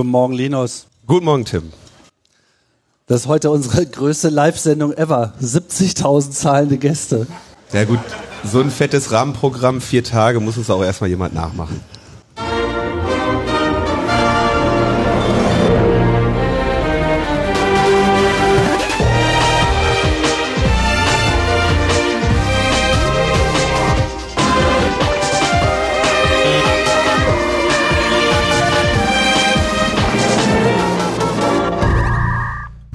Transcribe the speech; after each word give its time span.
Guten 0.00 0.12
Morgen, 0.12 0.32
Linus. 0.32 0.86
Guten 1.06 1.26
Morgen, 1.26 1.44
Tim. 1.44 1.74
Das 3.06 3.20
ist 3.20 3.26
heute 3.26 3.50
unsere 3.50 3.84
größte 3.84 4.30
Live-Sendung 4.30 4.94
ever. 4.94 5.34
70.000 5.42 6.30
zahlende 6.30 6.78
Gäste. 6.78 7.26
Ja 7.70 7.84
gut, 7.84 7.98
so 8.42 8.60
ein 8.60 8.70
fettes 8.70 9.12
Rahmenprogramm, 9.12 9.82
vier 9.82 10.02
Tage, 10.02 10.40
muss 10.40 10.56
uns 10.56 10.70
auch 10.70 10.82
erstmal 10.82 11.10
jemand 11.10 11.34
nachmachen. 11.34 11.82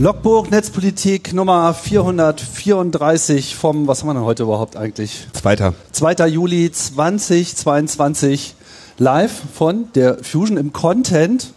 Logbuch 0.06 0.52
Netzpolitik 0.52 1.34
Nummer 1.34 1.74
434 1.74 3.56
vom, 3.56 3.88
was 3.88 4.02
haben 4.02 4.10
wir 4.10 4.14
denn 4.14 4.24
heute 4.24 4.44
überhaupt 4.44 4.78
eigentlich? 4.78 5.26
Zweiter. 5.34 5.74
2. 5.94 6.28
Juli 6.28 6.72
2022 6.72 8.54
live 9.00 9.32
von 9.56 9.92
der 9.96 10.24
Fusion 10.24 10.58
im 10.58 10.74
Content 10.74 11.54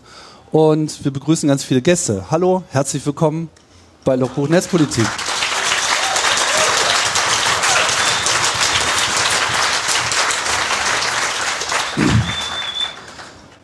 und 0.51 1.05
wir 1.05 1.13
begrüßen 1.13 1.47
ganz 1.47 1.63
viele 1.63 1.83
Gäste. 1.83 2.31
Hallo, 2.31 2.63
herzlich 2.71 3.05
willkommen 3.05 3.51
bei 4.07 4.17
Logbuch 4.17 4.49
Netzpolitik. 4.49 5.05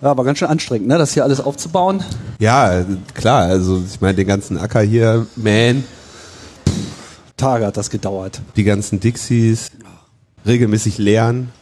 Ja, 0.05 0.19
war 0.19 0.24
ganz 0.27 0.38
schön 0.38 0.48
anstrengend, 0.48 0.86
ne, 0.86 0.98
das 0.98 1.14
hier 1.14 1.24
alles 1.24 1.41
aufzubauen. 1.41 2.05
Ja, 2.38 2.84
klar, 3.14 3.44
also 3.44 3.83
ich 3.91 4.02
meine, 4.02 4.14
den 4.14 4.27
ganzen 4.27 4.58
Acker 4.58 4.83
hier, 4.83 5.27
man, 5.34 5.83
Tage 7.38 7.64
hat 7.64 7.78
das 7.78 7.88
gedauert. 7.88 8.42
die 8.55 8.64
ganzen 8.64 9.00
Dixies, 9.00 9.70
regelmäßig 10.44 10.98
lernen, 10.98 11.52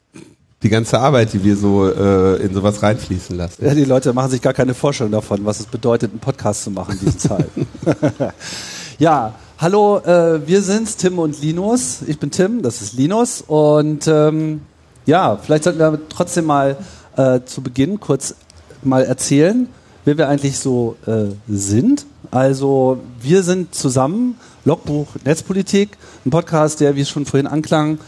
die 0.64 0.70
ganze 0.70 0.98
Arbeit, 0.98 1.32
die 1.34 1.44
wir 1.44 1.56
so 1.56 1.88
äh, 1.88 2.42
in 2.42 2.52
sowas 2.52 2.82
reinfließen 2.82 3.36
lassen. 3.36 3.64
Ja, 3.64 3.74
die 3.74 3.84
Leute 3.84 4.12
machen 4.12 4.32
sich 4.32 4.42
gar 4.42 4.54
keine 4.54 4.74
Vorstellung 4.74 5.12
davon, 5.12 5.44
was 5.44 5.60
es 5.60 5.66
bedeutet, 5.66 6.10
einen 6.10 6.18
Podcast 6.18 6.64
zu 6.64 6.72
machen 6.72 6.94
in 6.94 6.98
diesen 6.98 7.20
Zeiten. 7.20 7.68
ja, 8.98 9.34
hallo, 9.58 9.98
äh, 9.98 10.44
wir 10.44 10.62
sind's, 10.62 10.96
Tim 10.96 11.20
und 11.20 11.40
Linus. 11.40 12.02
Ich 12.08 12.18
bin 12.18 12.32
Tim, 12.32 12.62
das 12.62 12.82
ist 12.82 12.94
Linus. 12.94 13.44
Und 13.46 14.08
ähm, 14.08 14.62
ja, 15.06 15.38
vielleicht 15.40 15.62
sollten 15.62 15.78
wir 15.78 16.00
trotzdem 16.08 16.46
mal 16.46 16.76
äh, 17.16 17.40
zu 17.44 17.62
Beginn 17.62 18.00
kurz 18.00 18.34
mal 18.82 19.04
erzählen, 19.04 19.68
wer 20.04 20.18
wir 20.18 20.28
eigentlich 20.28 20.58
so 20.58 20.96
äh, 21.06 21.26
sind. 21.48 22.06
Also 22.30 23.00
wir 23.20 23.42
sind 23.42 23.74
zusammen, 23.74 24.36
Logbuch 24.64 25.08
Netzpolitik, 25.24 25.90
ein 26.24 26.30
Podcast, 26.30 26.80
der, 26.80 26.96
wie 26.96 27.00
es 27.02 27.10
schon 27.10 27.26
vorhin 27.26 27.46
anklang, 27.46 27.98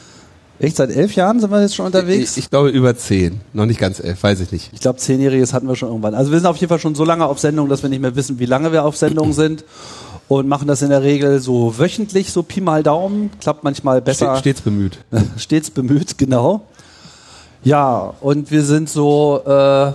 echt 0.59 0.77
seit 0.77 0.91
elf 0.91 1.15
Jahren 1.15 1.41
sind 1.41 1.51
wir 1.51 1.61
jetzt 1.61 1.75
schon 1.75 1.87
unterwegs. 1.87 2.37
Ich, 2.37 2.45
ich 2.45 2.51
glaube 2.51 2.71
über 2.71 2.97
zehn, 2.97 3.41
noch 3.53 3.67
nicht 3.67 3.81
ganz 3.81 4.01
elf, 4.01 4.23
weiß 4.23 4.41
ich 4.41 4.53
nicht. 4.53 4.71
Ich 4.73 4.81
glaube, 4.81 4.99
zehnjähriges 4.99 5.53
hatten 5.53 5.69
wir 5.69 5.77
schon 5.77 5.89
irgendwann. 5.89 6.15
Also 6.15 6.33
wir 6.33 6.39
sind 6.39 6.47
auf 6.47 6.57
jeden 6.57 6.69
Fall 6.69 6.79
schon 6.79 6.95
so 6.95 7.05
lange 7.05 7.27
auf 7.27 7.39
Sendung, 7.39 7.69
dass 7.69 7.83
wir 7.83 7.91
nicht 7.91 8.01
mehr 8.01 8.17
wissen, 8.17 8.39
wie 8.39 8.47
lange 8.47 8.73
wir 8.73 8.85
auf 8.85 8.97
Sendung 8.97 9.33
sind. 9.35 9.65
Und 10.27 10.49
machen 10.49 10.67
das 10.67 10.81
in 10.81 10.89
der 10.89 11.03
Regel 11.03 11.39
so 11.39 11.79
wöchentlich, 11.79 12.33
so 12.33 12.43
Pi 12.43 12.63
mal 12.63 12.83
Daumen. 12.83 13.31
Klappt 13.41 13.63
manchmal 13.63 14.01
besser. 14.01 14.37
Ste 14.37 14.41
stets 14.41 14.63
bemüht. 14.63 14.99
Stets 15.37 15.71
bemüht, 15.71 16.17
genau. 16.17 16.67
Ja, 17.65 18.15
und 18.21 18.51
wir 18.51 18.63
sind 18.63 18.89
so, 18.89 19.41
äh, 19.45 19.93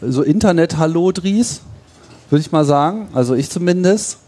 so 0.00 0.22
Internet-Hallodris, 0.22 1.60
würde 2.30 2.40
ich 2.40 2.52
mal 2.52 2.64
sagen. 2.64 3.08
Also 3.14 3.34
ich 3.34 3.50
zumindest. 3.50 4.18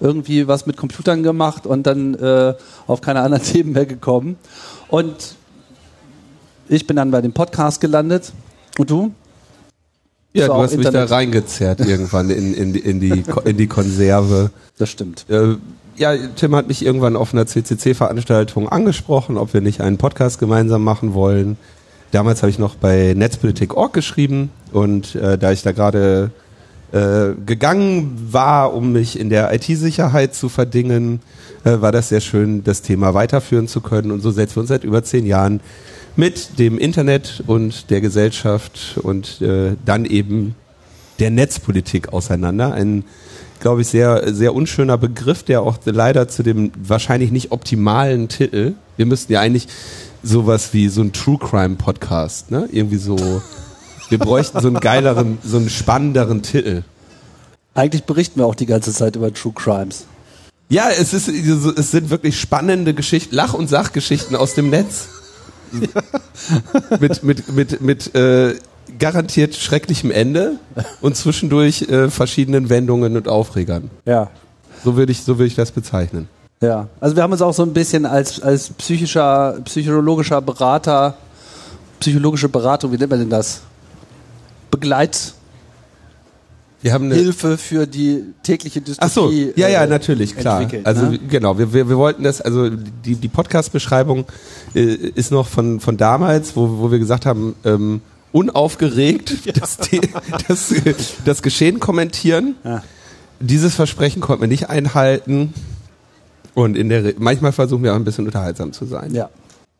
Irgendwie 0.00 0.46
was 0.46 0.64
mit 0.64 0.76
Computern 0.76 1.24
gemacht 1.24 1.66
und 1.66 1.84
dann 1.84 2.14
äh, 2.14 2.54
auf 2.86 3.00
keine 3.00 3.20
anderen 3.22 3.42
Themen 3.52 3.72
mehr 3.72 3.84
gekommen. 3.84 4.36
Und 4.86 5.34
ich 6.68 6.86
bin 6.86 6.94
dann 6.94 7.10
bei 7.10 7.20
dem 7.20 7.32
Podcast 7.32 7.80
gelandet. 7.80 8.32
Und 8.78 8.90
du? 8.90 9.10
Ja, 10.32 10.46
du 10.46 10.54
hast 10.54 10.76
mich 10.76 10.86
Internet. 10.86 11.10
da 11.10 11.14
reingezerrt 11.16 11.80
irgendwann 11.80 12.30
in, 12.30 12.54
in, 12.54 12.72
die- 12.72 12.78
in, 12.78 13.00
die, 13.00 13.24
in 13.44 13.56
die 13.56 13.66
Konserve. 13.66 14.52
Das 14.78 14.88
stimmt. 14.88 15.26
Äh, 15.28 15.56
ja, 15.96 16.14
Tim 16.36 16.54
hat 16.54 16.68
mich 16.68 16.84
irgendwann 16.84 17.16
auf 17.16 17.34
einer 17.34 17.46
CCC-Veranstaltung 17.46 18.68
angesprochen, 18.68 19.36
ob 19.36 19.52
wir 19.52 19.60
nicht 19.62 19.80
einen 19.80 19.98
Podcast 19.98 20.38
gemeinsam 20.38 20.84
machen 20.84 21.12
wollen. 21.12 21.56
Damals 22.10 22.42
habe 22.42 22.50
ich 22.50 22.58
noch 22.58 22.74
bei 22.74 23.12
Netzpolitik.org 23.14 23.92
geschrieben 23.92 24.50
und 24.72 25.14
äh, 25.14 25.36
da 25.36 25.52
ich 25.52 25.62
da 25.62 25.72
gerade 25.72 26.30
äh, 26.90 27.34
gegangen 27.44 28.28
war, 28.30 28.72
um 28.72 28.92
mich 28.92 29.18
in 29.18 29.28
der 29.28 29.52
IT-Sicherheit 29.52 30.34
zu 30.34 30.48
verdingen, 30.48 31.20
äh, 31.64 31.82
war 31.82 31.92
das 31.92 32.08
sehr 32.08 32.22
schön, 32.22 32.64
das 32.64 32.80
Thema 32.80 33.12
weiterführen 33.12 33.68
zu 33.68 33.82
können. 33.82 34.10
Und 34.10 34.20
so 34.20 34.30
setzen 34.30 34.56
wir 34.56 34.60
uns 34.60 34.70
seit 34.70 34.84
über 34.84 35.04
zehn 35.04 35.26
Jahren 35.26 35.60
mit 36.16 36.58
dem 36.58 36.78
Internet 36.78 37.44
und 37.46 37.90
der 37.90 38.00
Gesellschaft 38.00 38.98
und 39.02 39.42
äh, 39.42 39.76
dann 39.84 40.06
eben 40.06 40.54
der 41.18 41.30
Netzpolitik 41.30 42.14
auseinander. 42.14 42.72
Ein, 42.72 43.04
glaube 43.60 43.82
ich, 43.82 43.88
sehr, 43.88 44.32
sehr 44.32 44.54
unschöner 44.54 44.96
Begriff, 44.96 45.42
der 45.42 45.60
auch 45.60 45.76
leider 45.84 46.26
zu 46.26 46.42
dem 46.42 46.72
wahrscheinlich 46.82 47.32
nicht 47.32 47.52
optimalen 47.52 48.28
Titel, 48.28 48.74
wir 48.96 49.06
müssten 49.06 49.32
ja 49.32 49.40
eigentlich 49.40 49.68
sowas 50.22 50.72
wie 50.72 50.88
so 50.88 51.00
ein 51.02 51.12
True 51.12 51.38
Crime 51.38 51.76
Podcast, 51.76 52.50
ne? 52.50 52.68
Irgendwie 52.72 52.96
so, 52.96 53.40
wir 54.08 54.18
bräuchten 54.18 54.60
so 54.60 54.68
einen 54.68 54.80
geileren, 54.80 55.38
so 55.44 55.56
einen 55.56 55.70
spannenderen 55.70 56.42
Titel. 56.42 56.82
Eigentlich 57.74 58.04
berichten 58.04 58.40
wir 58.40 58.46
auch 58.46 58.54
die 58.54 58.66
ganze 58.66 58.92
Zeit 58.92 59.16
über 59.16 59.32
True 59.32 59.52
Crimes. 59.54 60.04
Ja, 60.68 60.88
es 60.90 61.14
ist, 61.14 61.28
es 61.28 61.90
sind 61.90 62.10
wirklich 62.10 62.38
spannende 62.38 62.92
Geschichten, 62.92 63.34
Lach- 63.34 63.54
und 63.54 63.68
Sachgeschichten 63.68 64.36
aus 64.36 64.54
dem 64.54 64.70
Netz. 64.70 65.08
mit, 67.00 67.22
mit, 67.22 67.48
mit, 67.52 67.80
mit, 67.80 68.14
äh, 68.14 68.54
garantiert 68.98 69.54
schrecklichem 69.54 70.10
Ende 70.10 70.58
und 71.00 71.16
zwischendurch 71.16 71.82
äh, 71.82 72.10
verschiedenen 72.10 72.68
Wendungen 72.68 73.16
und 73.16 73.28
Aufregern. 73.28 73.90
Ja. 74.04 74.30
So 74.84 74.96
würde 74.96 75.12
ich, 75.12 75.22
so 75.22 75.38
würde 75.38 75.46
ich 75.46 75.54
das 75.54 75.72
bezeichnen. 75.72 76.28
Ja. 76.60 76.88
Also 77.00 77.14
wir 77.16 77.22
haben 77.22 77.32
uns 77.32 77.42
auch 77.42 77.54
so 77.54 77.62
ein 77.62 77.72
bisschen 77.72 78.04
als, 78.04 78.40
als 78.42 78.70
psychischer, 78.70 79.58
psychologischer 79.64 80.40
Berater, 80.40 81.16
psychologische 82.00 82.48
Beratung, 82.48 82.92
wie 82.92 82.96
nennt 82.96 83.10
man 83.10 83.20
denn 83.20 83.30
das? 83.30 83.60
Begleithilfe 84.70 85.34
Wir 86.82 86.92
haben 86.92 87.10
eine, 87.12 87.32
für 87.32 87.86
die 87.86 88.24
tägliche 88.42 88.80
Ach 88.98 89.08
so, 89.08 89.30
Dystopie. 89.30 89.60
ja, 89.60 89.68
ja, 89.68 89.84
äh, 89.84 89.86
natürlich, 89.86 90.36
klar. 90.36 90.68
Also 90.84 91.06
ne? 91.06 91.18
genau, 91.28 91.58
wir, 91.58 91.72
wir, 91.72 91.88
wir 91.88 91.96
wollten 91.96 92.24
das, 92.24 92.40
also 92.40 92.68
die, 92.70 93.14
die 93.14 93.28
Podcast-Beschreibung 93.28 94.26
äh, 94.74 94.80
ist 94.80 95.30
noch 95.30 95.46
von, 95.46 95.80
von 95.80 95.96
damals, 95.96 96.56
wo, 96.56 96.78
wo 96.80 96.90
wir 96.90 96.98
gesagt 96.98 97.24
haben, 97.24 97.54
ähm, 97.64 98.00
unaufgeregt 98.32 99.56
das, 99.60 99.78
The- 99.90 100.00
das, 100.48 100.72
das 101.24 101.42
Geschehen 101.42 101.80
kommentieren. 101.80 102.56
Ja. 102.64 102.82
Dieses 103.40 103.74
Versprechen 103.76 104.20
konnten 104.20 104.42
wir 104.42 104.48
nicht 104.48 104.68
einhalten. 104.68 105.54
Und 106.54 106.76
in 106.76 106.88
der 106.88 107.04
Re 107.04 107.14
manchmal 107.18 107.52
versuchen 107.52 107.82
wir 107.82 107.92
auch 107.92 107.96
ein 107.96 108.04
bisschen 108.04 108.26
unterhaltsam 108.26 108.72
zu 108.72 108.84
sein. 108.84 109.14
Ja, 109.14 109.28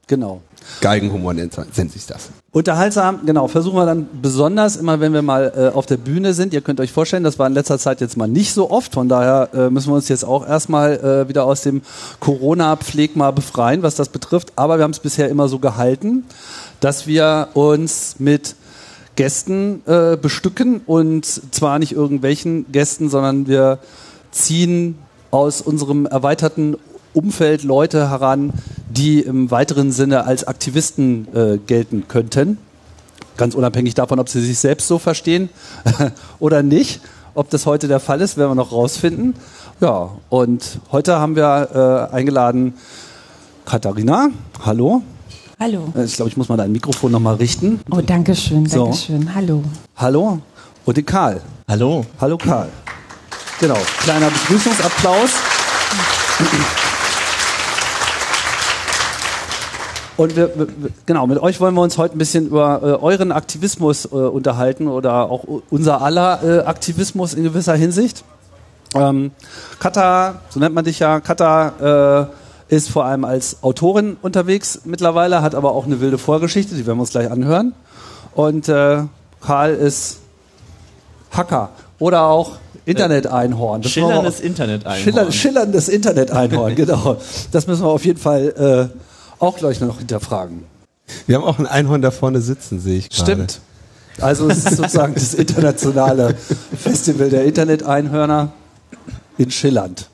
genau. 0.07 0.43
Geigenhumor 0.81 1.35
nennt, 1.35 1.57
nennt 1.77 1.93
sich 1.93 2.07
das. 2.07 2.31
Unterhaltsam, 2.53 3.21
genau, 3.27 3.49
versuchen 3.49 3.77
wir 3.77 3.87
dann 3.87 4.07
besonders 4.21 4.77
immer, 4.77 5.01
wenn 5.01 5.13
wir 5.13 5.23
mal 5.23 5.53
äh, 5.57 5.77
auf 5.77 5.87
der 5.87 5.97
Bühne 5.97 6.35
sind. 6.35 6.53
Ihr 6.53 6.61
könnt 6.61 6.81
euch 6.81 6.93
vorstellen, 6.93 7.25
das 7.25 7.39
war 7.39 7.47
in 7.47 7.53
letzter 7.53 7.79
Zeit 7.79 8.01
jetzt 8.01 8.17
mal 8.17 8.29
nicht 8.29 8.53
so 8.53 8.71
oft. 8.71 8.95
Von 8.95 9.09
daher 9.09 9.49
äh, 9.55 9.71
müssen 9.71 9.91
wir 9.91 9.97
uns 9.97 10.09
jetzt 10.09 10.25
auch 10.25 10.47
erstmal 10.47 10.99
äh, 10.99 11.29
wieder 11.29 11.45
aus 11.45 11.63
dem 11.63 11.83
Corona-Pflegma 12.21 13.31
befreien, 13.33 13.83
was 13.83 13.97
das 13.97 14.09
betrifft. 14.09 14.53
Aber 14.57 14.79
wir 14.79 14.85
haben 14.85 14.93
es 14.93 15.01
bisher 15.01 15.29
immer 15.29 15.49
so 15.49 15.59
gehalten, 15.59 16.25
dass 16.81 17.07
wir 17.07 17.49
uns 17.55 18.17
mit 18.19 18.55
Gästen 19.17 19.83
äh, 19.87 20.17
bestücken 20.17 20.81
und 20.87 21.27
zwar 21.27 21.81
nicht 21.81 21.93
irgendwelchen 21.93 22.71
Gästen, 22.71 23.11
sondern 23.11 23.49
wir 23.49 23.81
ziehen 24.31 24.97
aus 25.31 25.61
unserem 25.61 26.07
erweiterten 26.07 26.77
Umfeld 27.15 27.63
Leute 27.65 28.11
heran, 28.11 28.53
die 28.91 29.21
im 29.21 29.51
weiteren 29.51 29.93
Sinne 29.93 30.25
als 30.25 30.45
Aktivisten 30.45 31.27
äh, 31.35 31.59
gelten 31.59 32.07
könnten. 32.09 32.59
Ganz 33.37 33.55
unabhängig 33.55 33.95
davon, 33.95 34.19
ob 34.19 34.29
sie 34.29 34.41
sich 34.41 34.59
selbst 34.59 34.89
so 34.89 34.99
verstehen 34.99 35.49
oder 36.39 36.63
nicht. 36.63 37.01
Ob 37.35 37.51
das 37.51 37.67
heute 37.67 37.87
der 37.89 38.01
Fall 38.01 38.21
ist, 38.21 38.37
werden 38.37 38.51
wir 38.51 38.55
noch 38.57 38.73
rausfinden. 38.73 39.35
Ja, 39.81 40.11
und 40.29 40.81
heute 40.91 41.19
haben 41.21 41.37
wir 41.37 42.09
äh, 42.13 42.15
eingeladen 42.15 42.75
Katharina. 43.65 44.29
Hallo. 44.65 45.03
Hallo. 45.61 45.93
Äh, 45.97 46.05
Ich 46.05 46.17
glaube, 46.17 46.31
ich 46.31 46.37
muss 46.37 46.49
mal 46.49 46.57
dein 46.57 46.73
Mikrofon 46.73 47.13
nochmal 47.13 47.37
richten. 47.37 47.81
Oh, 47.91 48.01
danke 48.01 48.35
schön, 48.35 48.67
So. 48.67 48.85
danke 48.85 48.97
schön. 48.97 49.35
Hallo. 49.35 49.63
Hallo. 49.97 50.41
Und 50.85 50.97
den 50.97 51.07
Karl. 51.07 51.41
Hallo. 51.69 52.05
Hallo 52.21 52.39
Karl. 52.39 52.69
Genau, 53.61 53.79
kleiner 54.03 54.31
Begrüßungsapplaus. 54.31 55.31
Und 60.17 60.37
wir, 60.37 60.51
genau, 61.07 61.27
mit 61.27 61.39
euch 61.39 61.61
wollen 61.61 61.75
wir 61.75 61.83
uns 61.83 61.99
heute 61.99 62.15
ein 62.15 62.19
bisschen 62.19 62.47
über 62.47 62.81
äh, 62.83 62.87
euren 63.03 63.33
Aktivismus 63.33 64.05
äh, 64.05 64.15
unterhalten 64.15 64.87
oder 64.87 65.31
auch 65.31 65.45
unser 65.71 66.03
aller 66.03 66.43
äh, 66.43 66.67
Aktivismus 66.67 67.35
in 67.35 67.43
gewisser 67.43 67.75
Hinsicht. 67.75 68.25
Ähm, 68.95 69.33
Kata, 69.81 70.43
so 70.51 70.61
nennt 70.61 70.75
man 70.77 70.85
dich 70.85 71.01
ja, 71.01 71.19
Kata 71.19 72.29
äh, 72.69 72.75
ist 72.75 72.91
vor 72.91 73.07
allem 73.07 73.25
als 73.25 73.63
Autorin 73.63 74.17
unterwegs 74.23 74.83
mittlerweile, 74.85 75.43
hat 75.43 75.57
aber 75.57 75.73
auch 75.73 75.87
eine 75.87 76.01
wilde 76.01 76.19
Vorgeschichte, 76.19 76.77
die 76.77 76.87
werden 76.87 76.99
wir 76.99 77.03
uns 77.03 77.11
gleich 77.11 77.31
anhören. 77.31 77.75
Und 78.35 78.69
äh, 78.69 79.03
Karl 79.41 79.75
ist 79.75 80.19
Hacker 81.33 81.71
oder 81.99 82.25
auch 82.25 82.57
Internet-Einhorn. 82.89 83.83
Schillerndes 83.85 84.41
Internet-Einhorn. 84.41 85.03
Schiller, 85.05 85.33
schillerndes 85.33 85.89
Internet-Einhorn, 85.89 86.75
genau. 86.77 87.17
Das 87.53 87.67
müssen 87.67 87.83
wir 87.83 87.89
auf 87.89 88.05
jeden 88.05 88.19
Fall 88.21 88.91
äh, 88.93 89.43
auch 89.43 89.57
gleich 89.57 89.81
noch 89.81 89.99
hinterfragen. 89.99 90.65
Wir 91.27 91.37
haben 91.37 91.45
auch 91.45 91.59
ein 91.59 91.67
Einhorn 91.67 92.03
da 92.03 92.11
vorne 92.11 92.41
sitzen, 92.41 92.81
sehe 92.81 92.99
ich 92.99 93.11
gerade. 93.11 93.33
Stimmt. 93.33 93.61
Also 94.21 94.49
es 94.51 94.59
ist 94.65 94.77
sozusagen 94.77 95.15
das 95.15 95.33
internationale 95.35 96.35
Festival 96.77 97.31
der 97.31 97.45
Internet-Einhörner 97.45 98.53
in 99.39 99.51
Schillernd. 99.51 100.09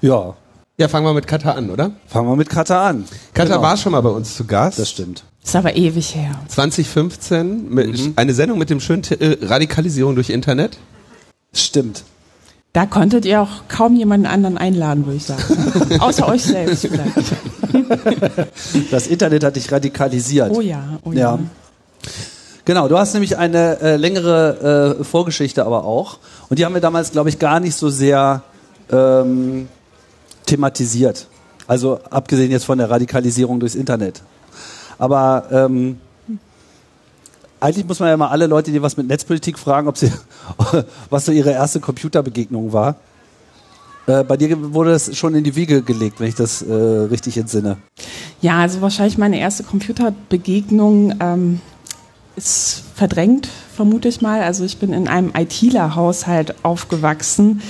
Ja, 0.00 0.34
Ja, 0.78 0.88
fangen 0.88 1.06
wir 1.06 1.14
mit 1.14 1.26
Katha 1.26 1.52
an, 1.52 1.70
oder? 1.70 1.92
fangen 2.06 2.28
wir 2.28 2.36
mit 2.36 2.48
Kata 2.50 2.86
an. 2.88 3.04
Katha 3.34 3.54
Genau. 3.54 3.62
war 3.62 3.76
schon 3.76 3.92
mal 3.92 4.00
bei 4.00 4.10
uns 4.10 4.36
zu 4.36 4.44
Gast. 4.44 4.78
Das 4.78 4.90
stimmt. 4.90 5.22
Ist 5.44 5.56
aber 5.56 5.74
ewig 5.76 6.14
her. 6.14 6.34
2015, 6.48 7.68
mit, 7.72 7.88
Mhm. 7.98 8.12
eine 8.16 8.34
Sendung 8.34 8.58
mit 8.58 8.70
dem 8.70 8.80
schönen 8.80 9.02
Titel 9.02 9.38
Radikalisierung 9.42 10.14
durch 10.14 10.30
Internet. 10.30 10.78
Stimmt. 11.52 12.04
Da 12.72 12.86
konntet 12.86 13.26
ihr 13.26 13.42
auch 13.42 13.68
kaum 13.68 13.94
jemanden 13.96 14.26
anderen 14.26 14.56
einladen, 14.56 15.04
würde 15.04 15.18
ich 15.18 15.26
sagen. 15.26 15.42
Außer 16.00 16.26
euch 16.28 16.44
selbst 16.44 16.86
vielleicht. 16.86 17.12
Das 18.90 19.06
Internet 19.06 19.44
hat 19.44 19.56
dich 19.56 19.72
radikalisiert. 19.72 20.50
Oh 20.54 20.60
ja, 20.60 20.98
oh 21.04 21.12
Ja. 21.12 21.36
ja. 21.36 21.38
Genau, 22.64 22.86
du 22.86 22.96
hast 22.98 23.12
nämlich 23.14 23.38
eine 23.38 23.80
äh, 23.80 23.96
längere 23.96 24.98
äh, 25.00 25.04
Vorgeschichte 25.04 25.64
aber 25.66 25.84
auch. 25.84 26.18
Und 26.48 26.58
die 26.58 26.64
haben 26.64 26.74
wir 26.74 26.80
damals, 26.80 27.10
glaube 27.10 27.28
ich, 27.28 27.38
gar 27.38 27.60
nicht 27.60 27.74
so 27.74 27.88
sehr 27.88 28.42
ähm, 28.90 29.68
thematisiert. 30.46 31.26
Also 31.66 31.98
abgesehen 32.10 32.50
jetzt 32.50 32.64
von 32.64 32.78
der 32.78 32.90
Radikalisierung 32.90 33.58
durchs 33.58 33.74
Internet. 33.74 34.22
Aber 34.98 35.46
ähm, 35.50 35.98
eigentlich 37.62 37.86
muss 37.86 38.00
man 38.00 38.08
ja 38.08 38.16
mal 38.16 38.28
alle 38.28 38.46
Leute, 38.46 38.72
die 38.72 38.82
was 38.82 38.96
mit 38.96 39.06
Netzpolitik 39.06 39.58
fragen, 39.58 39.88
ob 39.88 39.96
sie, 39.96 40.10
was 41.10 41.24
so 41.24 41.32
ihre 41.32 41.50
erste 41.50 41.80
Computerbegegnung 41.80 42.72
war. 42.72 42.96
Äh, 44.06 44.24
bei 44.24 44.36
dir 44.36 44.74
wurde 44.74 44.90
das 44.90 45.16
schon 45.16 45.34
in 45.34 45.44
die 45.44 45.54
Wiege 45.54 45.82
gelegt, 45.82 46.18
wenn 46.18 46.28
ich 46.28 46.34
das 46.34 46.62
äh, 46.62 46.72
richtig 46.72 47.38
entsinne. 47.38 47.76
Ja, 48.40 48.58
also 48.58 48.80
wahrscheinlich 48.80 49.16
meine 49.16 49.38
erste 49.38 49.62
Computerbegegnung 49.62 51.14
ähm, 51.20 51.60
ist 52.34 52.82
verdrängt, 52.96 53.48
vermute 53.76 54.08
ich 54.08 54.20
mal. 54.20 54.42
Also 54.42 54.64
ich 54.64 54.78
bin 54.78 54.92
in 54.92 55.06
einem 55.06 55.30
ITler-Haushalt 55.32 56.64
aufgewachsen, 56.64 57.62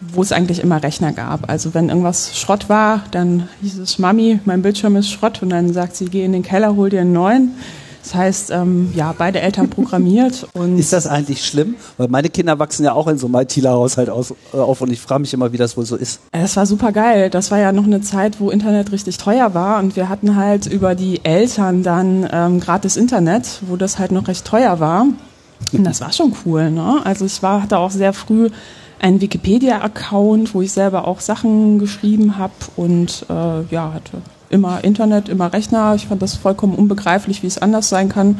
wo 0.00 0.22
es 0.22 0.32
eigentlich 0.32 0.60
immer 0.60 0.82
Rechner 0.82 1.12
gab. 1.12 1.48
Also 1.48 1.72
wenn 1.72 1.88
irgendwas 1.88 2.36
Schrott 2.36 2.68
war, 2.68 3.04
dann 3.12 3.48
hieß 3.62 3.78
es, 3.78 3.98
Mami, 4.00 4.40
mein 4.46 4.62
Bildschirm 4.62 4.96
ist 4.96 5.10
Schrott. 5.10 5.40
Und 5.40 5.50
dann 5.50 5.72
sagt 5.72 5.94
sie, 5.94 6.06
geh 6.06 6.24
in 6.24 6.32
den 6.32 6.42
Keller, 6.42 6.74
hol 6.74 6.90
dir 6.90 7.02
einen 7.02 7.12
neuen. 7.12 7.52
Das 8.02 8.14
heißt, 8.14 8.50
ähm, 8.50 8.92
ja, 8.94 9.14
beide 9.16 9.40
Eltern 9.40 9.68
programmiert 9.68 10.46
und 10.54 10.78
Ist 10.78 10.92
das 10.92 11.06
eigentlich 11.06 11.44
schlimm? 11.44 11.74
Weil 11.98 12.08
meine 12.08 12.28
Kinder 12.30 12.58
wachsen 12.58 12.84
ja 12.84 12.92
auch 12.94 13.06
in 13.08 13.18
so 13.18 13.26
einem 13.26 13.36
ITler-Haushalt 13.36 14.08
aus- 14.08 14.34
äh, 14.52 14.56
auf 14.56 14.80
und 14.80 14.90
ich 14.90 15.00
frage 15.00 15.20
mich 15.20 15.34
immer, 15.34 15.52
wie 15.52 15.58
das 15.58 15.76
wohl 15.76 15.84
so 15.84 15.96
ist. 15.96 16.20
Das 16.32 16.56
war 16.56 16.64
super 16.66 16.92
geil. 16.92 17.28
Das 17.30 17.50
war 17.50 17.58
ja 17.58 17.72
noch 17.72 17.84
eine 17.84 18.00
Zeit, 18.00 18.40
wo 18.40 18.50
Internet 18.50 18.90
richtig 18.92 19.18
teuer 19.18 19.52
war 19.54 19.78
und 19.80 19.96
wir 19.96 20.08
hatten 20.08 20.36
halt 20.36 20.66
über 20.66 20.94
die 20.94 21.24
Eltern 21.24 21.82
dann 21.82 22.28
ähm, 22.32 22.60
gratis 22.60 22.96
Internet, 22.96 23.60
wo 23.68 23.76
das 23.76 23.98
halt 23.98 24.12
noch 24.12 24.28
recht 24.28 24.44
teuer 24.46 24.80
war. 24.80 25.06
Und 25.72 25.84
das 25.84 26.00
war 26.00 26.12
schon 26.12 26.32
cool. 26.46 26.70
Ne? 26.70 27.00
Also 27.04 27.26
ich 27.26 27.42
war, 27.42 27.62
hatte 27.62 27.78
auch 27.78 27.90
sehr 27.90 28.12
früh 28.14 28.48
einen 28.98 29.20
Wikipedia-Account, 29.20 30.54
wo 30.54 30.62
ich 30.62 30.72
selber 30.72 31.06
auch 31.06 31.20
Sachen 31.20 31.78
geschrieben 31.78 32.38
habe 32.38 32.52
und 32.76 33.24
äh, 33.28 33.62
ja, 33.70 33.92
hatte 33.94 34.22
immer 34.50 34.84
Internet, 34.84 35.28
immer 35.28 35.52
Rechner. 35.52 35.94
Ich 35.94 36.06
fand 36.06 36.20
das 36.20 36.34
vollkommen 36.34 36.74
unbegreiflich, 36.74 37.42
wie 37.42 37.46
es 37.46 37.58
anders 37.58 37.88
sein 37.88 38.08
kann. 38.08 38.38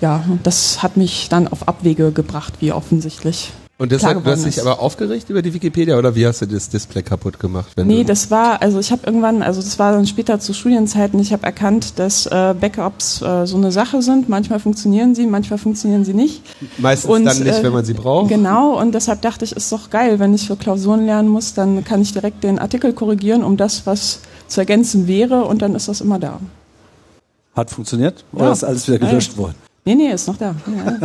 Ja, 0.00 0.22
und 0.28 0.46
das 0.46 0.82
hat 0.82 0.96
mich 0.96 1.28
dann 1.28 1.48
auf 1.48 1.66
Abwege 1.66 2.12
gebracht, 2.12 2.54
wie 2.60 2.72
offensichtlich. 2.72 3.52
Und 3.80 3.92
deshalb, 3.92 4.24
du 4.24 4.30
hast 4.30 4.44
dich 4.44 4.60
aber 4.60 4.80
aufgeregt 4.80 5.30
über 5.30 5.40
die 5.40 5.54
Wikipedia 5.54 5.96
oder 5.96 6.12
wie 6.16 6.26
hast 6.26 6.42
du 6.42 6.46
das 6.46 6.68
Display 6.68 7.00
kaputt 7.00 7.38
gemacht? 7.38 7.70
Nee, 7.76 8.02
das 8.02 8.28
war, 8.28 8.60
also 8.60 8.80
ich 8.80 8.90
habe 8.90 9.02
irgendwann, 9.06 9.40
also 9.40 9.62
das 9.62 9.78
war 9.78 9.92
dann 9.92 10.04
später 10.04 10.40
zu 10.40 10.52
Studienzeiten, 10.52 11.20
ich 11.20 11.32
habe 11.32 11.44
erkannt, 11.44 11.96
dass 11.96 12.26
äh, 12.26 12.56
Backups 12.60 13.22
äh, 13.22 13.46
so 13.46 13.56
eine 13.56 13.70
Sache 13.70 14.02
sind. 14.02 14.28
Manchmal 14.28 14.58
funktionieren 14.58 15.14
sie, 15.14 15.26
manchmal 15.28 15.60
funktionieren 15.60 16.04
sie 16.04 16.12
nicht. 16.12 16.42
meistens 16.78 17.08
und, 17.08 17.24
dann 17.24 17.38
nicht, 17.38 17.60
äh, 17.60 17.62
wenn 17.62 17.72
man 17.72 17.84
sie 17.84 17.94
braucht. 17.94 18.30
Genau, 18.30 18.80
und 18.80 18.96
deshalb 18.96 19.22
dachte 19.22 19.44
ich, 19.44 19.52
ist 19.52 19.70
doch 19.70 19.90
geil, 19.90 20.18
wenn 20.18 20.34
ich 20.34 20.48
für 20.48 20.56
Klausuren 20.56 21.06
lernen 21.06 21.28
muss, 21.28 21.54
dann 21.54 21.84
kann 21.84 22.02
ich 22.02 22.12
direkt 22.12 22.42
den 22.42 22.58
Artikel 22.58 22.92
korrigieren, 22.92 23.44
um 23.44 23.56
das, 23.56 23.86
was 23.86 24.22
zu 24.48 24.60
ergänzen 24.60 25.06
wäre, 25.06 25.44
und 25.44 25.62
dann 25.62 25.74
ist 25.74 25.88
das 25.88 26.00
immer 26.00 26.18
da. 26.18 26.40
Hat 27.54 27.70
funktioniert? 27.70 28.24
Oder 28.32 28.46
Ja. 28.46 28.52
ist 28.52 28.64
alles 28.64 28.88
wieder 28.88 28.98
gelöscht 28.98 29.36
worden? 29.36 29.54
Nee, 29.84 29.94
nee, 29.94 30.12
ist 30.12 30.26
noch 30.28 30.36
da. 30.36 30.54
Ja. 30.66 30.98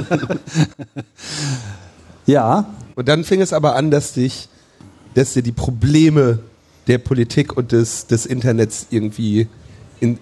Ja, 2.25 2.65
Und 2.95 3.07
dann 3.07 3.23
fing 3.23 3.41
es 3.41 3.51
aber 3.53 3.75
an, 3.75 3.91
dass 3.91 4.13
dich, 4.13 4.47
dass 5.13 5.33
dir 5.33 5.41
die 5.43 5.51
Probleme 5.51 6.39
der 6.87 6.97
Politik 6.97 7.55
und 7.57 7.71
des, 7.71 8.07
des 8.07 8.25
Internets 8.25 8.87
irgendwie 8.91 9.47
in, 9.99 10.19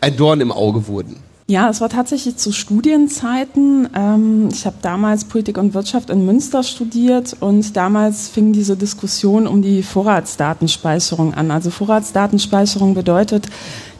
ein 0.00 0.16
Dorn 0.16 0.40
im 0.40 0.52
Auge 0.52 0.86
wurden. 0.86 1.16
Ja, 1.50 1.68
es 1.68 1.80
war 1.80 1.88
tatsächlich 1.88 2.36
zu 2.36 2.52
Studienzeiten. 2.52 3.88
Ähm, 3.96 4.50
ich 4.52 4.66
habe 4.66 4.76
damals 4.82 5.24
Politik 5.24 5.58
und 5.58 5.74
Wirtschaft 5.74 6.08
in 6.08 6.24
Münster 6.24 6.62
studiert 6.62 7.36
und 7.40 7.76
damals 7.76 8.28
fing 8.28 8.52
diese 8.52 8.76
Diskussion 8.76 9.48
um 9.48 9.60
die 9.60 9.82
Vorratsdatenspeicherung 9.82 11.34
an. 11.34 11.50
Also 11.50 11.70
Vorratsdatenspeicherung 11.70 12.94
bedeutet, 12.94 13.48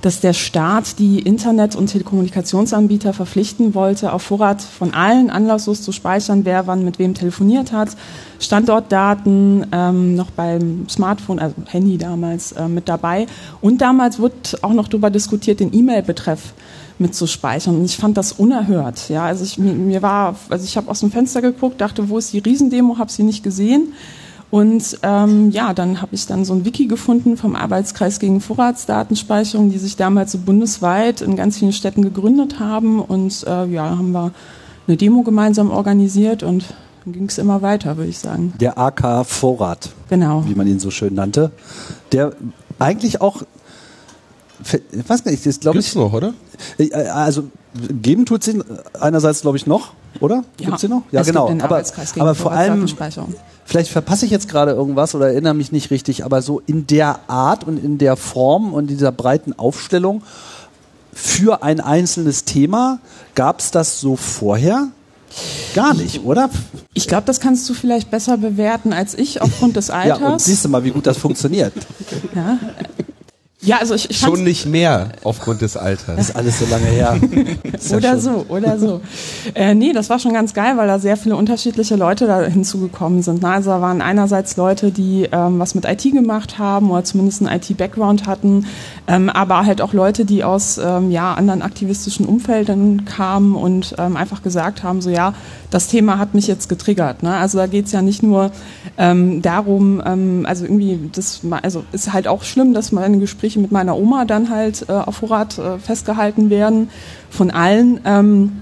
dass 0.00 0.20
der 0.20 0.32
Staat 0.32 1.00
die 1.00 1.18
Internet- 1.18 1.74
und 1.74 1.88
Telekommunikationsanbieter 1.88 3.12
verpflichten 3.12 3.74
wollte, 3.74 4.12
auf 4.12 4.22
Vorrat 4.22 4.62
von 4.62 4.94
allen 4.94 5.28
anlasslos 5.28 5.82
zu 5.82 5.90
speichern, 5.90 6.44
wer 6.44 6.68
wann 6.68 6.84
mit 6.84 7.00
wem 7.00 7.14
telefoniert 7.14 7.72
hat, 7.72 7.96
Standortdaten 8.38 9.66
ähm, 9.72 10.14
noch 10.14 10.30
beim 10.30 10.88
Smartphone, 10.88 11.40
also 11.40 11.56
Handy 11.66 11.98
damals 11.98 12.52
äh, 12.52 12.68
mit 12.68 12.88
dabei. 12.88 13.26
Und 13.60 13.80
damals 13.80 14.20
wurde 14.20 14.36
auch 14.62 14.72
noch 14.72 14.86
darüber 14.86 15.10
diskutiert, 15.10 15.58
den 15.58 15.74
E-Mail-Betreff 15.74 16.54
mitzuspeichern. 17.00 17.76
Und 17.76 17.84
ich 17.84 17.96
fand 17.96 18.16
das 18.16 18.32
unerhört. 18.32 19.08
Ja, 19.08 19.24
also 19.24 19.44
ich, 19.44 19.58
mir, 19.58 19.72
mir 19.72 20.02
war, 20.02 20.36
also 20.48 20.64
ich 20.64 20.76
habe 20.76 20.90
aus 20.90 21.00
dem 21.00 21.10
Fenster 21.10 21.40
geguckt, 21.42 21.80
dachte, 21.80 22.08
wo 22.08 22.18
ist 22.18 22.32
die 22.32 22.38
Riesendemo, 22.38 22.98
habe 22.98 23.10
sie 23.10 23.22
nicht 23.22 23.42
gesehen. 23.42 23.92
Und 24.50 24.98
ähm, 25.04 25.50
ja, 25.50 25.74
dann 25.74 26.02
habe 26.02 26.14
ich 26.14 26.26
dann 26.26 26.44
so 26.44 26.52
ein 26.54 26.64
Wiki 26.64 26.86
gefunden 26.86 27.36
vom 27.36 27.54
Arbeitskreis 27.54 28.18
gegen 28.18 28.40
Vorratsdatenspeicherung, 28.40 29.70
die 29.70 29.78
sich 29.78 29.94
damals 29.96 30.32
so 30.32 30.38
bundesweit 30.38 31.20
in 31.20 31.36
ganz 31.36 31.58
vielen 31.58 31.72
Städten 31.72 32.02
gegründet 32.02 32.58
haben. 32.58 33.00
Und 33.00 33.44
äh, 33.46 33.66
ja, 33.66 33.90
haben 33.90 34.10
wir 34.10 34.32
eine 34.88 34.96
Demo 34.96 35.22
gemeinsam 35.22 35.70
organisiert 35.70 36.42
und 36.42 36.64
dann 37.04 37.12
ging 37.14 37.26
es 37.26 37.38
immer 37.38 37.62
weiter, 37.62 37.96
würde 37.96 38.10
ich 38.10 38.18
sagen. 38.18 38.52
der 38.60 38.76
AK 38.76 39.24
Vorrat, 39.24 39.90
Genau. 40.08 40.42
wie 40.46 40.54
man 40.56 40.66
ihn 40.66 40.80
so 40.80 40.90
schön 40.90 41.14
nannte, 41.14 41.52
der 42.12 42.32
eigentlich 42.80 43.20
auch, 43.20 43.42
ich 44.92 45.08
weiß 45.08 45.24
gar 45.24 45.30
nicht, 45.30 45.44
das 45.46 45.60
glaube 45.60 45.78
Gibt's 45.78 45.90
ich, 45.90 45.94
noch, 45.96 46.12
oder? 46.12 46.34
äh, 46.78 46.92
also 46.92 47.44
geben 48.02 48.26
tut 48.26 48.46
ihn 48.46 48.62
einerseits 48.98 49.42
glaube 49.42 49.56
ich 49.56 49.66
noch, 49.66 49.92
oder? 50.20 50.44
Gibt's 50.56 50.82
ihn 50.82 50.90
noch? 50.90 51.02
Ja, 51.10 51.20
es 51.20 51.26
genau. 51.26 51.48
Aber 51.60 51.82
aber 52.18 52.34
vor 52.34 52.52
allem, 52.52 52.86
vielleicht 53.64 53.90
verpasse 53.90 54.24
ich 54.26 54.30
jetzt 54.30 54.48
gerade 54.48 54.72
irgendwas 54.72 55.14
oder 55.14 55.28
erinnere 55.28 55.54
mich 55.54 55.72
nicht 55.72 55.90
richtig, 55.90 56.24
aber 56.24 56.42
so 56.42 56.60
in 56.66 56.86
der 56.86 57.20
Art 57.28 57.64
und 57.64 57.82
in 57.82 57.98
der 57.98 58.16
Form 58.16 58.72
und 58.74 58.88
dieser 58.88 59.12
breiten 59.12 59.58
Aufstellung 59.58 60.22
für 61.12 61.62
ein 61.62 61.80
einzelnes 61.80 62.44
Thema, 62.44 62.98
gab 63.34 63.60
es 63.60 63.70
das 63.70 64.00
so 64.00 64.16
vorher? 64.16 64.88
Gar 65.74 65.94
nicht, 65.94 66.24
oder? 66.24 66.50
Ich 66.92 67.06
glaube, 67.06 67.22
das 67.26 67.38
kannst 67.38 67.68
du 67.68 67.74
vielleicht 67.74 68.10
besser 68.10 68.36
bewerten 68.36 68.92
als 68.92 69.14
ich 69.14 69.40
aufgrund 69.40 69.76
des 69.76 69.88
Ja, 69.88 69.94
Alters. 69.94 70.20
und 70.20 70.40
siehst 70.40 70.64
du 70.64 70.68
mal, 70.68 70.82
wie 70.82 70.90
gut 70.90 71.06
das 71.06 71.18
funktioniert. 71.18 71.72
Ja, 72.34 72.58
ja 73.60 73.78
also 73.78 73.94
ich, 73.94 74.10
ich 74.10 74.18
Schon 74.18 74.42
nicht 74.44 74.66
mehr 74.66 75.10
aufgrund 75.22 75.60
des 75.60 75.76
Alters. 75.76 76.18
ist 76.18 76.36
alles 76.36 76.58
so 76.58 76.66
lange 76.66 76.86
her. 76.86 77.18
Oder 77.96 78.18
so, 78.18 78.44
oder 78.48 78.78
so. 78.78 79.00
Äh, 79.54 79.74
nee, 79.74 79.92
das 79.92 80.10
war 80.10 80.18
schon 80.18 80.32
ganz 80.34 80.54
geil, 80.54 80.76
weil 80.76 80.86
da 80.86 80.98
sehr 80.98 81.16
viele 81.16 81.36
unterschiedliche 81.36 81.96
Leute 81.96 82.26
da 82.26 82.42
hinzugekommen 82.42 83.22
sind. 83.22 83.42
Ne? 83.42 83.48
Also 83.48 83.70
da 83.70 83.80
waren 83.80 84.02
einerseits 84.02 84.56
Leute, 84.56 84.90
die 84.90 85.28
ähm, 85.32 85.58
was 85.58 85.74
mit 85.74 85.84
IT 85.84 86.02
gemacht 86.02 86.58
haben 86.58 86.90
oder 86.90 87.04
zumindest 87.04 87.42
einen 87.42 87.58
IT-Background 87.60 88.26
hatten, 88.26 88.66
ähm, 89.06 89.28
aber 89.28 89.64
halt 89.66 89.80
auch 89.80 89.92
Leute, 89.92 90.24
die 90.24 90.44
aus 90.44 90.78
ähm, 90.78 91.10
ja, 91.10 91.34
anderen 91.34 91.62
aktivistischen 91.62 92.26
Umfeldern 92.26 93.04
kamen 93.04 93.56
und 93.56 93.94
ähm, 93.98 94.16
einfach 94.16 94.42
gesagt 94.42 94.82
haben, 94.82 95.00
so 95.00 95.10
ja, 95.10 95.34
das 95.70 95.88
Thema 95.88 96.18
hat 96.18 96.34
mich 96.34 96.46
jetzt 96.46 96.68
getriggert. 96.68 97.22
Ne? 97.22 97.34
Also 97.34 97.58
da 97.58 97.66
geht's 97.66 97.92
ja 97.92 98.02
nicht 98.02 98.22
nur 98.22 98.50
ähm, 98.98 99.42
darum, 99.42 100.02
ähm, 100.04 100.44
also 100.46 100.64
irgendwie, 100.64 101.10
das, 101.12 101.40
also 101.62 101.84
ist 101.92 102.12
halt 102.12 102.28
auch 102.28 102.42
schlimm, 102.42 102.74
dass 102.74 102.92
meine 102.92 103.18
Gespräche 103.18 103.40
Gespräche 103.40 103.60
mit 103.60 103.72
meiner 103.72 103.96
Oma 103.96 104.24
dann 104.24 104.50
halt 104.50 104.86
äh, 104.88 104.92
auf 104.92 105.16
Vorrat 105.16 105.58
äh, 105.58 105.78
festgehalten 105.78 106.50
werden 106.50 106.90
von 107.30 107.50
allen. 107.50 108.00
Ähm, 108.04 108.52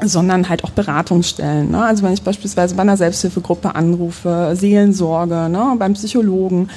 sondern 0.00 0.48
halt 0.48 0.62
auch 0.62 0.70
Beratungsstellen. 0.70 1.72
Ne? 1.72 1.84
Also 1.84 2.04
wenn 2.04 2.12
ich 2.12 2.22
beispielsweise 2.22 2.76
bei 2.76 2.82
einer 2.82 2.96
Selbsthilfegruppe 2.96 3.74
anrufe, 3.74 4.52
Seelensorge, 4.54 5.48
ne? 5.48 5.74
beim 5.76 5.94
Psychologen, 5.94 6.70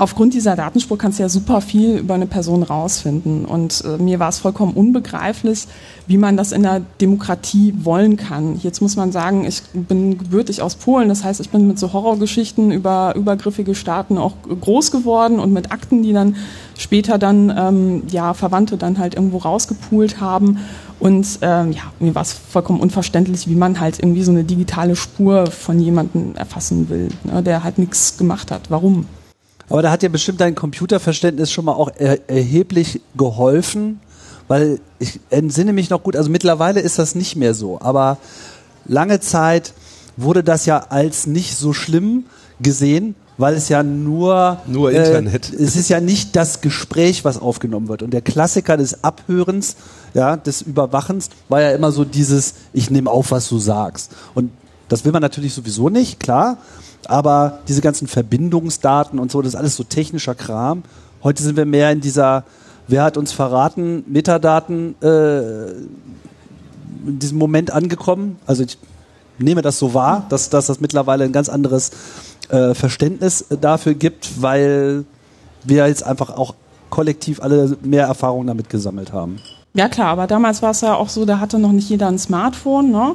aufgrund 0.00 0.32
dieser 0.32 0.56
Datenspur 0.56 0.96
kannst 0.96 1.18
du 1.18 1.22
ja 1.22 1.28
super 1.28 1.60
viel 1.60 1.98
über 1.98 2.14
eine 2.14 2.26
Person 2.26 2.62
rausfinden. 2.62 3.44
Und 3.44 3.84
äh, 3.84 4.02
mir 4.02 4.18
war 4.18 4.30
es 4.30 4.38
vollkommen 4.38 4.72
unbegreiflich, 4.72 5.66
wie 6.06 6.16
man 6.16 6.38
das 6.38 6.52
in 6.52 6.62
der 6.62 6.80
Demokratie 7.00 7.74
wollen 7.82 8.16
kann. 8.16 8.58
Jetzt 8.62 8.80
muss 8.80 8.96
man 8.96 9.12
sagen, 9.12 9.44
ich 9.44 9.62
bin 9.74 10.16
gebürtig 10.16 10.62
aus 10.62 10.76
Polen, 10.76 11.10
das 11.10 11.22
heißt, 11.22 11.40
ich 11.40 11.50
bin 11.50 11.66
mit 11.66 11.78
so 11.78 11.92
Horrorgeschichten 11.92 12.72
über 12.72 13.14
übergriffige 13.14 13.74
Staaten 13.74 14.16
auch 14.16 14.32
groß 14.42 14.90
geworden 14.90 15.38
und 15.38 15.52
mit 15.52 15.70
Akten, 15.70 16.02
die 16.02 16.14
dann 16.14 16.36
später 16.78 17.18
dann 17.18 17.52
ähm, 17.54 18.02
ja 18.10 18.32
Verwandte 18.32 18.78
dann 18.78 18.98
halt 18.98 19.14
irgendwo 19.14 19.36
rausgepult 19.36 20.18
haben. 20.18 20.58
Und 20.98 21.38
ähm, 21.42 21.72
ja, 21.72 21.82
mir 21.98 22.14
war 22.14 22.22
es 22.22 22.32
vollkommen 22.32 22.80
unverständlich, 22.80 23.48
wie 23.48 23.54
man 23.54 23.80
halt 23.80 23.98
irgendwie 23.98 24.22
so 24.22 24.32
eine 24.32 24.44
digitale 24.44 24.96
Spur 24.96 25.46
von 25.46 25.78
jemandem 25.78 26.34
erfassen 26.36 26.88
will, 26.88 27.08
ne, 27.24 27.42
der 27.42 27.64
halt 27.64 27.78
nichts 27.78 28.16
gemacht 28.16 28.50
hat. 28.50 28.70
Warum? 28.70 29.06
Aber 29.70 29.82
da 29.82 29.90
hat 29.90 30.02
ja 30.02 30.08
bestimmt 30.08 30.40
dein 30.40 30.54
Computerverständnis 30.54 31.52
schon 31.52 31.64
mal 31.64 31.72
auch 31.72 31.90
er 31.96 32.28
erheblich 32.28 33.00
geholfen, 33.16 34.00
weil 34.48 34.80
ich 34.98 35.20
entsinne 35.30 35.72
mich 35.72 35.90
noch 35.90 36.02
gut, 36.02 36.16
also 36.16 36.28
mittlerweile 36.28 36.80
ist 36.80 36.98
das 36.98 37.14
nicht 37.14 37.36
mehr 37.36 37.54
so, 37.54 37.80
aber 37.80 38.18
lange 38.84 39.20
Zeit 39.20 39.72
wurde 40.16 40.42
das 40.42 40.66
ja 40.66 40.86
als 40.90 41.28
nicht 41.28 41.56
so 41.56 41.72
schlimm 41.72 42.24
gesehen, 42.60 43.14
weil 43.38 43.54
es 43.54 43.68
ja 43.68 43.84
nur 43.84 44.58
nur 44.66 44.90
Internet. 44.90 45.52
Äh, 45.52 45.56
es 45.62 45.76
ist 45.76 45.88
ja 45.88 46.00
nicht 46.00 46.34
das 46.34 46.60
Gespräch, 46.60 47.24
was 47.24 47.38
aufgenommen 47.38 47.86
wird 47.86 48.02
und 48.02 48.10
der 48.10 48.22
Klassiker 48.22 48.76
des 48.76 49.04
Abhörens, 49.04 49.76
ja, 50.14 50.36
des 50.36 50.62
Überwachens 50.62 51.30
war 51.48 51.62
ja 51.62 51.70
immer 51.70 51.92
so 51.92 52.04
dieses 52.04 52.54
ich 52.72 52.90
nehme 52.90 53.08
auf, 53.08 53.30
was 53.30 53.48
du 53.48 53.58
sagst. 53.58 54.10
Und 54.34 54.50
das 54.88 55.04
will 55.04 55.12
man 55.12 55.22
natürlich 55.22 55.54
sowieso 55.54 55.88
nicht, 55.88 56.18
klar, 56.18 56.58
aber 57.06 57.60
diese 57.68 57.80
ganzen 57.80 58.06
Verbindungsdaten 58.06 59.18
und 59.18 59.30
so, 59.30 59.42
das 59.42 59.54
ist 59.54 59.58
alles 59.58 59.76
so 59.76 59.84
technischer 59.84 60.34
Kram. 60.34 60.82
Heute 61.22 61.42
sind 61.42 61.56
wir 61.56 61.66
mehr 61.66 61.90
in 61.90 62.00
dieser, 62.00 62.44
wer 62.88 63.02
hat 63.02 63.16
uns 63.16 63.32
verraten, 63.32 64.04
Metadaten 64.06 64.94
äh, 65.02 65.70
in 67.06 67.18
diesem 67.18 67.38
Moment 67.38 67.72
angekommen. 67.72 68.38
Also 68.46 68.64
ich 68.64 68.78
nehme 69.38 69.62
das 69.62 69.78
so 69.78 69.94
wahr, 69.94 70.26
dass, 70.28 70.50
dass 70.50 70.66
das 70.66 70.80
mittlerweile 70.80 71.24
ein 71.24 71.32
ganz 71.32 71.48
anderes 71.48 71.90
äh, 72.48 72.74
Verständnis 72.74 73.44
dafür 73.60 73.94
gibt, 73.94 74.42
weil 74.42 75.04
wir 75.64 75.86
jetzt 75.86 76.02
einfach 76.02 76.30
auch 76.30 76.54
kollektiv 76.90 77.40
alle 77.42 77.76
mehr 77.82 78.06
Erfahrungen 78.06 78.46
damit 78.46 78.68
gesammelt 78.68 79.12
haben. 79.12 79.38
Ja 79.72 79.88
klar, 79.88 80.08
aber 80.08 80.26
damals 80.26 80.62
war 80.62 80.72
es 80.72 80.80
ja 80.80 80.94
auch 80.94 81.08
so, 81.08 81.24
da 81.24 81.38
hatte 81.38 81.58
noch 81.58 81.70
nicht 81.70 81.88
jeder 81.88 82.08
ein 82.08 82.18
Smartphone. 82.18 82.90
Ne? 82.90 83.14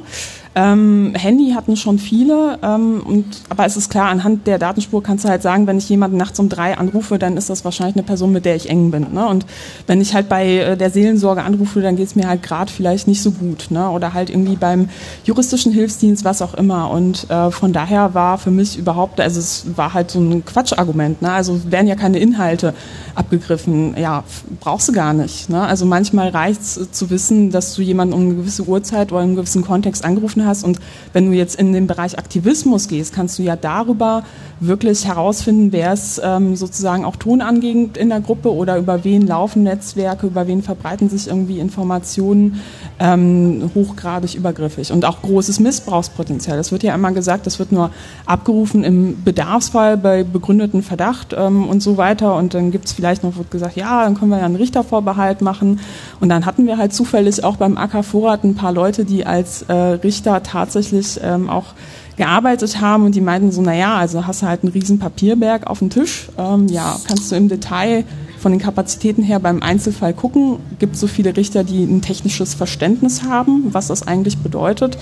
Ähm, 0.58 1.12
Handy 1.14 1.50
hatten 1.50 1.76
schon 1.76 1.98
viele, 1.98 2.58
ähm, 2.62 3.02
und, 3.04 3.26
aber 3.50 3.66
es 3.66 3.76
ist 3.76 3.90
klar, 3.90 4.08
anhand 4.08 4.46
der 4.46 4.58
Datenspur 4.58 5.02
kannst 5.02 5.26
du 5.26 5.28
halt 5.28 5.42
sagen, 5.42 5.66
wenn 5.66 5.76
ich 5.76 5.86
jemanden 5.90 6.16
nachts 6.16 6.40
um 6.40 6.48
drei 6.48 6.78
anrufe, 6.78 7.18
dann 7.18 7.36
ist 7.36 7.50
das 7.50 7.62
wahrscheinlich 7.66 7.94
eine 7.94 8.04
Person, 8.04 8.32
mit 8.32 8.46
der 8.46 8.56
ich 8.56 8.70
eng 8.70 8.90
bin. 8.90 9.12
Ne? 9.12 9.28
Und 9.28 9.44
wenn 9.86 10.00
ich 10.00 10.14
halt 10.14 10.30
bei 10.30 10.46
äh, 10.46 10.76
der 10.78 10.88
Seelensorge 10.88 11.42
anrufe, 11.42 11.82
dann 11.82 11.96
geht 11.96 12.06
es 12.06 12.16
mir 12.16 12.26
halt 12.26 12.42
gerade 12.42 12.72
vielleicht 12.72 13.06
nicht 13.06 13.20
so 13.20 13.32
gut. 13.32 13.66
Ne? 13.68 13.90
Oder 13.90 14.14
halt 14.14 14.30
irgendwie 14.30 14.56
beim 14.56 14.88
juristischen 15.24 15.72
Hilfsdienst, 15.72 16.24
was 16.24 16.40
auch 16.40 16.54
immer. 16.54 16.88
Und 16.88 17.28
äh, 17.28 17.50
von 17.50 17.74
daher 17.74 18.14
war 18.14 18.38
für 18.38 18.50
mich 18.50 18.78
überhaupt, 18.78 19.20
also 19.20 19.38
es 19.38 19.66
war 19.76 19.92
halt 19.92 20.10
so 20.10 20.20
ein 20.20 20.42
Quatschargument. 20.42 21.20
Ne? 21.20 21.32
Also 21.32 21.70
werden 21.70 21.86
ja 21.86 21.96
keine 21.96 22.18
Inhalte 22.18 22.72
abgegriffen. 23.14 23.94
Ja, 23.98 24.24
brauchst 24.60 24.88
du 24.88 24.92
gar 24.94 25.12
nicht. 25.12 25.50
Ne? 25.50 25.60
Also 25.60 25.84
manchmal 25.84 26.30
reicht 26.30 26.62
es 26.62 26.78
äh, 26.78 26.90
zu 26.90 27.10
wissen, 27.10 27.50
dass 27.50 27.74
du 27.74 27.82
jemanden 27.82 28.14
um 28.14 28.22
eine 28.22 28.34
gewisse 28.36 28.62
Uhrzeit 28.62 29.12
oder 29.12 29.20
in 29.20 29.28
einem 29.28 29.36
gewissen 29.36 29.62
Kontext 29.62 30.02
angerufen 30.02 30.45
hast 30.45 30.45
hast. 30.46 30.64
Und 30.64 30.80
wenn 31.12 31.30
du 31.30 31.36
jetzt 31.36 31.56
in 31.56 31.72
den 31.72 31.86
Bereich 31.86 32.18
Aktivismus 32.18 32.88
gehst, 32.88 33.14
kannst 33.14 33.38
du 33.38 33.42
ja 33.42 33.56
darüber 33.56 34.24
wirklich 34.60 35.06
herausfinden, 35.06 35.72
wer 35.72 35.92
ist 35.92 36.20
ähm, 36.24 36.56
sozusagen 36.56 37.04
auch 37.04 37.16
tonangebend 37.16 37.96
in 37.96 38.08
der 38.08 38.20
Gruppe 38.20 38.52
oder 38.52 38.78
über 38.78 39.04
wen 39.04 39.26
laufen 39.26 39.64
Netzwerke, 39.64 40.26
über 40.26 40.46
wen 40.46 40.62
verbreiten 40.62 41.10
sich 41.10 41.28
irgendwie 41.28 41.58
Informationen 41.58 42.60
ähm, 42.98 43.70
hochgradig 43.74 44.34
übergriffig 44.34 44.92
und 44.92 45.04
auch 45.04 45.20
großes 45.20 45.60
Missbrauchspotenzial. 45.60 46.56
Das 46.56 46.72
wird 46.72 46.82
ja 46.82 46.94
immer 46.94 47.12
gesagt, 47.12 47.46
das 47.46 47.58
wird 47.58 47.72
nur 47.72 47.90
abgerufen 48.24 48.84
im 48.84 49.22
Bedarfsfall 49.24 49.96
bei 49.96 50.24
begründeten 50.24 50.82
Verdacht 50.82 51.34
ähm, 51.36 51.68
und 51.68 51.82
so 51.82 51.96
weiter. 51.96 52.36
Und 52.36 52.54
dann 52.54 52.70
gibt 52.70 52.86
es 52.86 52.92
vielleicht 52.92 53.22
noch, 53.22 53.36
wird 53.36 53.50
gesagt, 53.50 53.76
ja, 53.76 54.04
dann 54.04 54.14
können 54.16 54.30
wir 54.30 54.38
ja 54.38 54.46
einen 54.46 54.56
Richtervorbehalt 54.56 55.42
machen. 55.42 55.80
Und 56.20 56.28
dann 56.28 56.46
hatten 56.46 56.66
wir 56.66 56.78
halt 56.78 56.94
zufällig 56.94 57.44
auch 57.44 57.56
beim 57.56 57.76
AK 57.76 58.04
Vorrat 58.04 58.44
ein 58.44 58.54
paar 58.54 58.72
Leute, 58.72 59.04
die 59.04 59.26
als 59.26 59.62
äh, 59.62 59.72
Richter 59.74 60.35
tatsächlich 60.42 61.20
ähm, 61.22 61.48
auch 61.48 61.74
gearbeitet 62.16 62.80
haben 62.80 63.04
und 63.04 63.14
die 63.14 63.20
meinten 63.20 63.52
so, 63.52 63.60
naja, 63.62 63.96
also 63.96 64.26
hast 64.26 64.42
du 64.42 64.46
halt 64.46 64.62
einen 64.62 64.72
riesen 64.72 64.98
Papierberg 64.98 65.66
auf 65.66 65.80
dem 65.80 65.90
Tisch, 65.90 66.28
ähm, 66.38 66.66
ja, 66.68 66.98
kannst 67.06 67.30
du 67.30 67.36
im 67.36 67.48
Detail 67.48 68.04
von 68.38 68.52
den 68.52 68.60
Kapazitäten 68.60 69.22
her 69.22 69.40
beim 69.40 69.62
Einzelfall 69.62 70.14
gucken, 70.14 70.58
gibt 70.78 70.96
so 70.96 71.06
viele 71.06 71.36
Richter, 71.36 71.64
die 71.64 71.84
ein 71.84 72.00
technisches 72.00 72.54
Verständnis 72.54 73.22
haben, 73.22 73.66
was 73.72 73.88
das 73.88 74.06
eigentlich 74.06 74.38
bedeutet. 74.38 74.98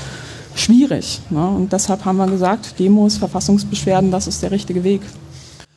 Schwierig. 0.57 1.21
Ne? 1.31 1.47
Und 1.47 1.73
deshalb 1.73 2.05
haben 2.05 2.17
wir 2.17 2.27
gesagt, 2.27 2.79
Demos, 2.79 3.17
Verfassungsbeschwerden, 3.17 4.11
das 4.11 4.27
ist 4.29 4.43
der 4.43 4.51
richtige 4.51 4.85
Weg. 4.85 5.03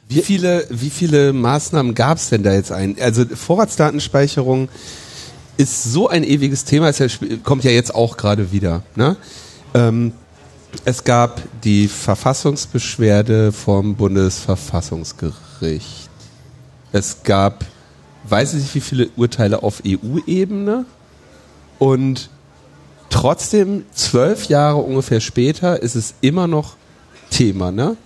Wie 0.08 0.22
viele, 0.22 0.66
wie 0.70 0.90
viele 0.90 1.34
Maßnahmen 1.34 1.94
gab 1.94 2.18
es 2.18 2.30
denn 2.30 2.44
da 2.44 2.54
jetzt 2.54 2.72
ein? 2.72 2.96
Also 3.02 3.26
Vorratsdatenspeicherung 3.26 4.70
ist 5.58 5.84
so 5.84 6.08
ein 6.08 6.24
ewiges 6.24 6.64
Thema, 6.64 6.90
es 6.90 7.20
kommt 7.44 7.64
ja 7.64 7.72
jetzt 7.72 7.94
auch 7.94 8.16
gerade 8.16 8.52
wieder. 8.52 8.84
Ne? 8.96 9.18
Ähm, 9.77 10.12
es 10.86 11.03
gab 11.03 11.41
die 11.63 11.88
Verfassungsbeschwerde 11.88 13.51
vom 13.51 13.96
Bundesverfassungsgericht. 13.96 16.10
Es 16.91 17.22
gab, 17.24 17.65
weiß 18.24 18.55
ich 18.55 18.62
nicht, 18.62 18.75
wie 18.75 18.81
viele 18.81 19.10
Urteile 19.15 19.62
auf 19.62 19.84
EU-Ebene. 19.86 20.86
Und 21.77 22.31
trotzdem, 23.10 23.86
zwölf 23.93 24.46
Jahre 24.46 24.77
ungefähr 24.77 25.19
später, 25.19 25.79
ist 25.81 25.96
es 25.96 26.13
immer 26.22 26.48
noch 26.48 26.75
Thema. 27.29 27.72
Ne? 27.72 27.98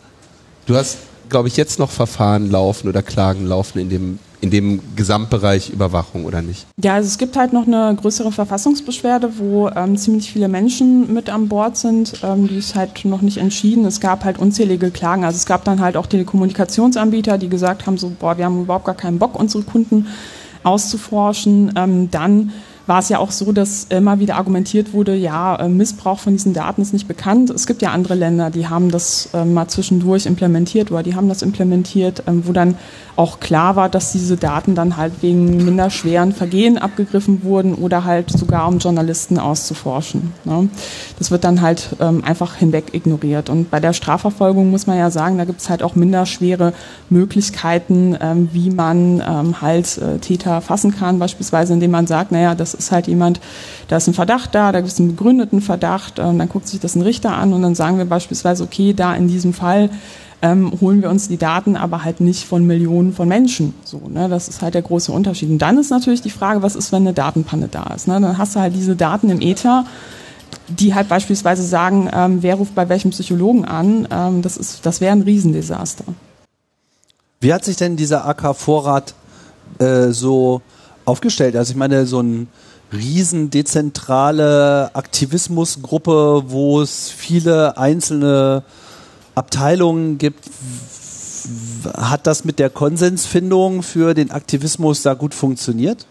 Du 0.65 0.75
hast, 0.75 0.97
glaube 1.31 1.47
ich, 1.47 1.57
jetzt 1.57 1.79
noch 1.79 1.89
Verfahren 1.89 2.51
laufen 2.51 2.87
oder 2.87 3.01
Klagen 3.01 3.47
laufen 3.47 3.79
in 3.79 3.89
dem 3.89 4.19
in 4.41 4.49
dem 4.49 4.81
Gesamtbereich 4.95 5.69
Überwachung 5.69 6.25
oder 6.25 6.41
nicht? 6.41 6.65
Ja, 6.83 6.95
also 6.95 7.07
es 7.07 7.19
gibt 7.19 7.37
halt 7.37 7.53
noch 7.53 7.67
eine 7.67 7.95
größere 7.95 8.31
Verfassungsbeschwerde, 8.31 9.33
wo 9.37 9.69
ähm, 9.69 9.95
ziemlich 9.97 10.31
viele 10.31 10.47
Menschen 10.47 11.13
mit 11.13 11.29
an 11.29 11.47
Bord 11.47 11.77
sind. 11.77 12.15
Ähm, 12.23 12.47
die 12.47 12.57
ist 12.57 12.73
halt 12.73 13.05
noch 13.05 13.21
nicht 13.21 13.37
entschieden. 13.37 13.85
Es 13.85 13.99
gab 13.99 14.25
halt 14.25 14.39
unzählige 14.39 14.89
Klagen. 14.89 15.23
Also 15.23 15.37
es 15.37 15.45
gab 15.45 15.63
dann 15.63 15.79
halt 15.79 15.95
auch 15.95 16.07
Telekommunikationsanbieter, 16.07 17.37
die 17.37 17.49
gesagt 17.49 17.85
haben, 17.85 17.99
so, 17.99 18.11
boah, 18.19 18.37
wir 18.39 18.45
haben 18.45 18.63
überhaupt 18.63 18.85
gar 18.85 18.95
keinen 18.95 19.19
Bock, 19.19 19.39
unsere 19.39 19.63
Kunden 19.63 20.07
auszuforschen. 20.63 21.73
Ähm, 21.75 22.09
dann 22.09 22.51
war 22.87 22.99
es 22.99 23.09
ja 23.09 23.19
auch 23.19 23.31
so, 23.31 23.51
dass 23.51 23.85
immer 23.89 24.19
wieder 24.19 24.35
argumentiert 24.35 24.93
wurde, 24.93 25.15
ja, 25.15 25.55
äh, 25.55 25.69
Missbrauch 25.69 26.19
von 26.19 26.33
diesen 26.33 26.53
Daten 26.53 26.81
ist 26.81 26.93
nicht 26.93 27.07
bekannt. 27.07 27.49
Es 27.49 27.67
gibt 27.67 27.81
ja 27.81 27.91
andere 27.91 28.15
Länder, 28.15 28.49
die 28.49 28.67
haben 28.67 28.89
das 28.89 29.29
äh, 29.33 29.45
mal 29.45 29.67
zwischendurch 29.67 30.25
implementiert 30.25 30.91
oder 30.91 31.03
die 31.03 31.15
haben 31.15 31.29
das 31.29 31.41
implementiert, 31.41 32.23
ähm, 32.27 32.47
wo 32.47 32.53
dann 32.53 32.75
auch 33.15 33.39
klar 33.39 33.75
war, 33.75 33.89
dass 33.89 34.11
diese 34.11 34.37
Daten 34.37 34.75
dann 34.75 34.97
halt 34.97 35.21
wegen 35.21 35.63
minder 35.63 35.89
schweren 35.89 36.31
Vergehen 36.31 36.77
abgegriffen 36.77 37.43
wurden 37.43 37.75
oder 37.75 38.05
halt 38.05 38.31
sogar 38.31 38.67
um 38.67 38.79
Journalisten 38.79 39.37
auszuforschen. 39.37 40.33
Ne? 40.45 40.69
Das 41.19 41.31
wird 41.31 41.43
dann 41.43 41.61
halt 41.61 41.95
ähm, 41.99 42.23
einfach 42.23 42.55
hinweg 42.55 42.93
ignoriert. 42.93 43.49
Und 43.49 43.69
bei 43.69 43.79
der 43.79 43.93
Strafverfolgung 43.93 44.71
muss 44.71 44.87
man 44.87 44.97
ja 44.97 45.11
sagen, 45.11 45.37
da 45.37 45.45
gibt 45.45 45.61
es 45.61 45.69
halt 45.69 45.83
auch 45.83 45.95
minder 45.95 46.25
schwere 46.25 46.73
Möglichkeiten, 47.09 48.17
ähm, 48.19 48.49
wie 48.53 48.69
man 48.69 49.21
ähm, 49.27 49.61
halt 49.61 49.97
äh, 49.97 50.19
Täter 50.19 50.61
fassen 50.61 50.95
kann, 50.95 51.19
beispielsweise 51.19 51.73
indem 51.73 51.91
man 51.91 52.07
sagt, 52.07 52.31
naja, 52.31 52.55
das 52.55 52.73
ist 52.73 52.91
halt 52.91 53.07
jemand, 53.07 53.39
da 53.87 53.97
ist 53.97 54.07
ein 54.07 54.13
Verdacht 54.13 54.55
da, 54.55 54.71
da 54.71 54.79
gibt 54.79 54.91
es 54.91 54.99
einen 54.99 55.15
begründeten 55.15 55.61
Verdacht, 55.61 56.19
äh, 56.19 56.23
dann 56.23 56.49
guckt 56.49 56.67
sich 56.67 56.79
das 56.79 56.95
ein 56.95 57.01
Richter 57.01 57.33
an 57.33 57.53
und 57.53 57.61
dann 57.61 57.75
sagen 57.75 57.97
wir 57.97 58.05
beispielsweise, 58.05 58.63
okay, 58.63 58.93
da 58.93 59.13
in 59.13 59.27
diesem 59.27 59.53
Fall 59.53 59.89
ähm, 60.41 60.71
holen 60.81 61.01
wir 61.01 61.09
uns 61.09 61.27
die 61.27 61.37
Daten 61.37 61.75
aber 61.75 62.03
halt 62.03 62.19
nicht 62.19 62.45
von 62.45 62.65
Millionen 62.65 63.13
von 63.13 63.27
Menschen. 63.27 63.73
So, 63.83 64.01
ne? 64.09 64.27
Das 64.27 64.47
ist 64.47 64.61
halt 64.61 64.73
der 64.73 64.81
große 64.81 65.11
Unterschied. 65.11 65.49
Und 65.49 65.59
dann 65.59 65.77
ist 65.77 65.91
natürlich 65.91 66.21
die 66.21 66.31
Frage, 66.31 66.63
was 66.63 66.75
ist, 66.75 66.91
wenn 66.91 67.03
eine 67.03 67.13
Datenpanne 67.13 67.67
da 67.67 67.93
ist? 67.95 68.07
Ne? 68.07 68.19
Dann 68.19 68.37
hast 68.37 68.55
du 68.55 68.59
halt 68.59 68.75
diese 68.75 68.95
Daten 68.95 69.29
im 69.29 69.39
Ether, 69.39 69.85
die 70.67 70.95
halt 70.95 71.09
beispielsweise 71.09 71.63
sagen, 71.63 72.09
ähm, 72.11 72.41
wer 72.41 72.55
ruft 72.55 72.73
bei 72.73 72.89
welchem 72.89 73.11
Psychologen 73.11 73.65
an. 73.65 74.07
Ähm, 74.11 74.41
das 74.41 74.81
das 74.81 74.99
wäre 75.01 75.11
ein 75.11 75.21
Riesendesaster. 75.21 76.05
Wie 77.39 77.53
hat 77.53 77.65
sich 77.65 77.75
denn 77.75 77.95
dieser 77.95 78.25
AK-Vorrat 78.25 79.13
äh, 79.79 80.09
so 80.09 80.61
aufgestellt? 81.05 81.55
Also 81.55 81.71
ich 81.71 81.77
meine, 81.77 82.05
so 82.05 82.21
ein 82.21 82.47
riesen 82.91 83.49
dezentrale 83.49 84.91
Aktivismusgruppe, 84.93 86.43
wo 86.47 86.81
es 86.81 87.09
viele 87.09 87.77
einzelne 87.77 88.63
Abteilungen 89.35 90.17
gibt. 90.17 90.49
hat 91.97 92.27
das 92.27 92.45
mit 92.45 92.59
der 92.59 92.69
Konsensfindung 92.69 93.81
für 93.81 94.13
den 94.13 94.31
Aktivismus 94.31 95.01
da 95.01 95.13
gut 95.15 95.33
funktioniert? 95.33 96.05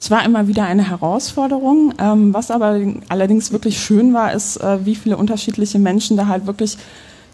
Es 0.00 0.10
war 0.10 0.24
immer 0.24 0.48
wieder 0.48 0.64
eine 0.64 0.90
Herausforderung. 0.90 1.94
Ähm, 1.98 2.34
was 2.34 2.50
aber 2.50 2.78
allerdings 3.08 3.52
wirklich 3.52 3.78
schön 3.80 4.12
war, 4.12 4.32
ist, 4.32 4.56
äh, 4.56 4.84
wie 4.84 4.96
viele 4.96 5.16
unterschiedliche 5.16 5.78
Menschen 5.78 6.16
da 6.16 6.26
halt 6.26 6.46
wirklich 6.46 6.76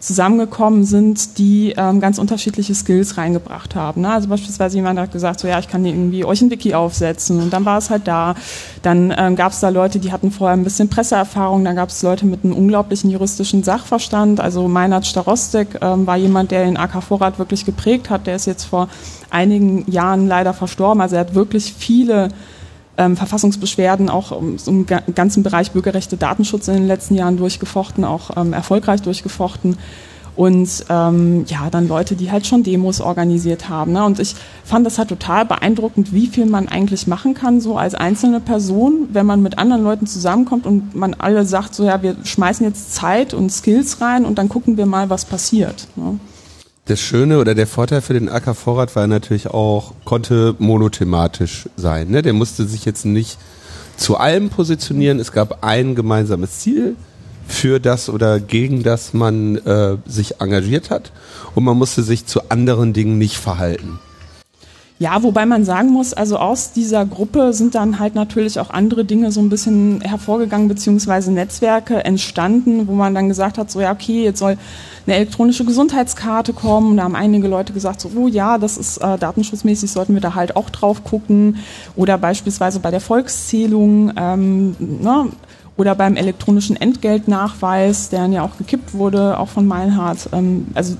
zusammengekommen 0.01 0.83
sind, 0.83 1.37
die 1.37 1.75
ähm, 1.77 2.01
ganz 2.01 2.17
unterschiedliche 2.17 2.73
Skills 2.73 3.17
reingebracht 3.17 3.75
haben. 3.75 4.01
Ne? 4.01 4.11
Also 4.11 4.27
beispielsweise 4.27 4.75
jemand 4.75 4.99
hat 4.99 5.11
gesagt, 5.11 5.39
so 5.39 5.47
ja, 5.47 5.59
ich 5.59 5.67
kann 5.67 5.85
irgendwie 5.85 6.25
euch 6.25 6.41
ein 6.41 6.49
Wiki 6.49 6.73
aufsetzen 6.73 7.39
und 7.39 7.53
dann 7.53 7.65
war 7.65 7.77
es 7.77 7.91
halt 7.91 8.07
da. 8.07 8.35
Dann 8.81 9.13
ähm, 9.15 9.35
gab 9.35 9.51
es 9.51 9.59
da 9.59 9.69
Leute, 9.69 9.99
die 9.99 10.11
hatten 10.11 10.31
vorher 10.31 10.57
ein 10.57 10.63
bisschen 10.63 10.89
Presseerfahrung, 10.89 11.63
dann 11.63 11.75
gab 11.75 11.89
es 11.89 12.01
Leute 12.01 12.25
mit 12.25 12.43
einem 12.43 12.53
unglaublichen 12.53 13.11
juristischen 13.11 13.63
Sachverstand. 13.63 14.39
Also 14.39 14.67
Meinhard 14.67 15.05
Starostek 15.05 15.79
ähm, 15.81 16.07
war 16.07 16.17
jemand, 16.17 16.49
der 16.49 16.65
den 16.65 16.77
AK 16.77 17.03
Vorrat 17.03 17.37
wirklich 17.37 17.63
geprägt 17.65 18.09
hat. 18.09 18.25
Der 18.25 18.35
ist 18.35 18.47
jetzt 18.47 18.63
vor 18.63 18.89
einigen 19.29 19.89
Jahren 19.89 20.27
leider 20.27 20.53
verstorben. 20.53 20.99
Also 20.99 21.15
er 21.15 21.21
hat 21.21 21.35
wirklich 21.35 21.75
viele 21.77 22.29
ähm, 22.97 23.17
Verfassungsbeschwerden 23.17 24.09
auch 24.09 24.31
um, 24.31 24.57
im 24.65 24.85
ganzen 24.85 25.43
Bereich 25.43 25.71
Bürgerrechte, 25.71 26.17
Datenschutz 26.17 26.67
in 26.67 26.75
den 26.75 26.87
letzten 26.87 27.15
Jahren 27.15 27.37
durchgefochten, 27.37 28.03
auch 28.03 28.37
ähm, 28.37 28.53
erfolgreich 28.53 29.01
durchgefochten. 29.01 29.77
Und 30.35 30.85
ähm, 30.89 31.43
ja, 31.47 31.69
dann 31.69 31.87
Leute, 31.89 32.15
die 32.15 32.31
halt 32.31 32.47
schon 32.47 32.63
Demos 32.63 33.01
organisiert 33.01 33.67
haben. 33.67 33.91
Ne? 33.91 34.03
Und 34.05 34.19
ich 34.19 34.35
fand 34.63 34.85
das 34.85 34.97
halt 34.97 35.09
total 35.09 35.45
beeindruckend, 35.45 36.13
wie 36.13 36.27
viel 36.27 36.45
man 36.45 36.69
eigentlich 36.69 37.05
machen 37.05 37.33
kann, 37.33 37.59
so 37.59 37.77
als 37.77 37.95
einzelne 37.95 38.39
Person, 38.39 39.09
wenn 39.11 39.25
man 39.25 39.41
mit 39.41 39.57
anderen 39.57 39.83
Leuten 39.83 40.07
zusammenkommt 40.07 40.65
und 40.65 40.95
man 40.95 41.13
alle 41.15 41.45
sagt, 41.45 41.75
so 41.75 41.83
ja, 41.83 42.01
wir 42.01 42.15
schmeißen 42.23 42.65
jetzt 42.65 42.93
Zeit 42.93 43.33
und 43.33 43.51
Skills 43.51 43.99
rein 43.99 44.23
und 44.23 44.37
dann 44.37 44.47
gucken 44.47 44.77
wir 44.77 44.85
mal, 44.85 45.09
was 45.09 45.25
passiert. 45.25 45.87
Ne? 45.97 46.17
Das 46.85 46.99
Schöne 46.99 47.39
oder 47.39 47.53
der 47.53 47.67
Vorteil 47.67 48.01
für 48.01 48.13
den 48.13 48.27
AK 48.27 48.55
Vorrat 48.55 48.95
war 48.95 49.05
natürlich 49.07 49.47
auch, 49.47 49.93
konnte 50.03 50.55
monothematisch 50.57 51.69
sein. 51.77 52.09
Ne? 52.09 52.21
Der 52.21 52.33
musste 52.33 52.65
sich 52.65 52.85
jetzt 52.85 53.05
nicht 53.05 53.37
zu 53.97 54.17
allem 54.17 54.49
positionieren. 54.49 55.19
Es 55.19 55.31
gab 55.31 55.63
ein 55.63 55.93
gemeinsames 55.93 56.59
Ziel, 56.59 56.95
für 57.47 57.79
das 57.79 58.09
oder 58.09 58.39
gegen 58.39 58.81
das 58.81 59.13
man 59.13 59.57
äh, 59.57 59.97
sich 60.05 60.41
engagiert 60.41 60.89
hat. 60.89 61.11
Und 61.53 61.63
man 61.63 61.77
musste 61.77 62.01
sich 62.01 62.25
zu 62.25 62.49
anderen 62.49 62.93
Dingen 62.93 63.17
nicht 63.17 63.37
verhalten. 63.37 63.99
Ja, 65.01 65.23
wobei 65.23 65.47
man 65.47 65.65
sagen 65.65 65.89
muss, 65.89 66.13
also 66.13 66.37
aus 66.37 66.73
dieser 66.73 67.07
Gruppe 67.07 67.53
sind 67.53 67.73
dann 67.73 67.97
halt 67.97 68.13
natürlich 68.13 68.59
auch 68.59 68.69
andere 68.69 69.03
Dinge 69.03 69.31
so 69.31 69.39
ein 69.39 69.49
bisschen 69.49 69.99
hervorgegangen, 70.01 70.67
beziehungsweise 70.67 71.31
Netzwerke 71.31 72.05
entstanden, 72.05 72.87
wo 72.87 72.93
man 72.93 73.15
dann 73.15 73.27
gesagt 73.27 73.57
hat, 73.57 73.71
so 73.71 73.81
ja, 73.81 73.93
okay, 73.93 74.23
jetzt 74.23 74.37
soll 74.37 74.59
eine 75.07 75.15
elektronische 75.15 75.65
Gesundheitskarte 75.65 76.53
kommen. 76.53 76.97
Da 76.97 77.03
haben 77.05 77.15
einige 77.15 77.47
Leute 77.47 77.73
gesagt, 77.73 77.99
so, 77.99 78.11
oh 78.15 78.27
ja, 78.27 78.59
das 78.59 78.77
ist 78.77 78.97
äh, 78.97 79.17
datenschutzmäßig, 79.17 79.89
sollten 79.89 80.13
wir 80.13 80.21
da 80.21 80.35
halt 80.35 80.55
auch 80.55 80.69
drauf 80.69 81.03
gucken. 81.03 81.57
Oder 81.95 82.19
beispielsweise 82.19 82.79
bei 82.79 82.91
der 82.91 83.01
Volkszählung, 83.01 84.13
ähm, 84.15 84.75
ne, 84.77 85.29
oder 85.77 85.95
beim 85.95 86.15
elektronischen 86.15 86.75
Entgeltnachweis, 86.75 88.09
der 88.09 88.27
ja 88.27 88.43
auch 88.43 88.55
gekippt 88.59 88.93
wurde, 88.93 89.39
auch 89.39 89.49
von 89.49 89.65
Meinhardt. 89.65 90.29
Ähm, 90.31 90.67
also 90.75 90.95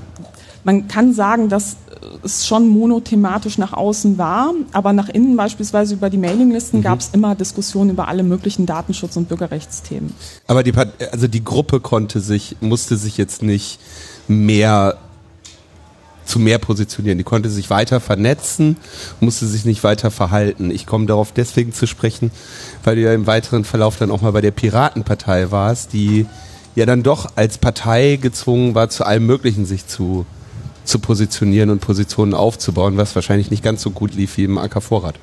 man 0.64 0.88
kann 0.88 1.14
sagen, 1.14 1.50
dass 1.50 1.78
es 2.24 2.48
schon 2.48 2.68
monothematisch 2.68 3.58
nach 3.58 3.74
außen 3.74 4.18
war, 4.18 4.54
aber 4.72 4.94
nach 4.94 5.10
innen 5.10 5.36
beispielsweise 5.38 5.94
über 5.96 6.10
die 6.10 6.18
Mailinglisten 6.18 6.80
mhm. 6.80 6.84
gab 6.84 7.00
es 7.00 7.10
immer 7.14 7.36
Diskussionen 7.36 7.92
über 7.92 8.08
alle 8.08 8.24
möglichen 8.24 8.66
Datenschutz- 8.66 9.18
und 9.18 9.30
Bürgerrechtsthemen. 9.30 10.14
Aber 10.48 10.64
die, 10.64 10.74
also 11.12 11.28
die 11.28 11.44
Gruppe 11.44 11.80
konnte 11.80 12.20
sich, 12.20 12.58
musste 12.60 12.98
sich 12.98 13.18
jetzt 13.18 13.44
nicht 13.44 13.80
mehr 14.28 14.98
zu 16.26 16.40
mehr 16.40 16.60
positionieren. 16.60 17.18
Die 17.18 17.24
konnte 17.24 17.50
sich 17.50 17.70
weiter 17.70 18.00
vernetzen, 18.00 18.78
musste 19.20 19.48
sich 19.48 19.66
nicht 19.66 19.84
weiter 19.84 20.12
verhalten. 20.12 20.72
Ich 20.72 20.86
komme 20.86 21.06
darauf 21.06 21.34
deswegen 21.34 21.74
zu 21.74 21.88
sprechen, 21.88 22.32
weil 22.84 22.96
du 22.96 23.02
ja 23.02 23.14
im 23.14 23.28
weiteren 23.28 23.66
Verlauf 23.66 23.98
dann 23.98 24.12
auch 24.12 24.22
mal 24.22 24.32
bei 24.32 24.42
der 24.42 24.52
Piratenpartei 24.52 25.52
warst, 25.52 25.94
die 25.94 26.26
ja 26.76 26.86
dann 26.86 27.04
doch 27.04 27.32
als 27.36 27.58
Partei 27.58 28.18
gezwungen 28.22 28.76
war, 28.76 28.90
zu 28.90 29.06
allem 29.06 29.26
Möglichen 29.26 29.66
sich 29.66 29.88
zu 29.88 30.26
zu 30.84 31.00
positionieren 31.00 31.70
und 31.70 31.80
Positionen 31.80 32.34
aufzubauen, 32.34 32.98
was 32.98 33.16
wahrscheinlich 33.16 33.52
nicht 33.52 33.64
ganz 33.64 33.82
so 33.82 33.92
gut 33.92 34.14
lief 34.14 34.38
wie 34.38 34.44
im 34.44 34.58
AK 34.58 34.82
Vorrat. 34.82 35.16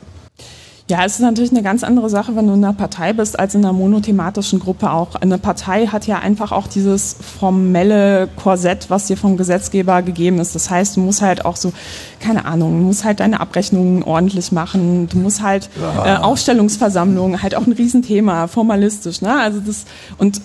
Ja, 0.90 1.04
es 1.04 1.16
ist 1.16 1.20
natürlich 1.20 1.50
eine 1.50 1.62
ganz 1.62 1.84
andere 1.84 2.08
Sache, 2.08 2.34
wenn 2.34 2.46
du 2.46 2.54
in 2.54 2.64
einer 2.64 2.72
Partei 2.72 3.12
bist, 3.12 3.38
als 3.38 3.54
in 3.54 3.62
einer 3.62 3.74
monothematischen 3.74 4.58
Gruppe 4.58 4.90
auch. 4.90 5.16
Eine 5.16 5.36
Partei 5.36 5.86
hat 5.86 6.06
ja 6.06 6.18
einfach 6.18 6.50
auch 6.50 6.66
dieses 6.66 7.14
formelle 7.38 8.26
Korsett, 8.36 8.88
was 8.88 9.06
dir 9.06 9.18
vom 9.18 9.36
Gesetzgeber 9.36 10.00
gegeben 10.00 10.38
ist. 10.38 10.54
Das 10.54 10.70
heißt, 10.70 10.96
du 10.96 11.00
musst 11.00 11.20
halt 11.20 11.44
auch 11.44 11.56
so, 11.56 11.74
keine 12.20 12.46
Ahnung, 12.46 12.78
du 12.78 12.86
musst 12.86 13.04
halt 13.04 13.20
deine 13.20 13.40
Abrechnungen 13.40 14.02
ordentlich 14.02 14.50
machen, 14.50 15.10
du 15.10 15.18
musst 15.18 15.42
halt 15.42 15.68
äh, 16.06 16.16
Aufstellungsversammlungen, 16.16 17.42
halt 17.42 17.54
auch 17.54 17.66
ein 17.66 17.72
Riesenthema, 17.72 18.46
formalistisch, 18.46 19.20
ne? 19.20 19.38
Also 19.38 19.60
das 19.60 19.84
und 20.16 20.40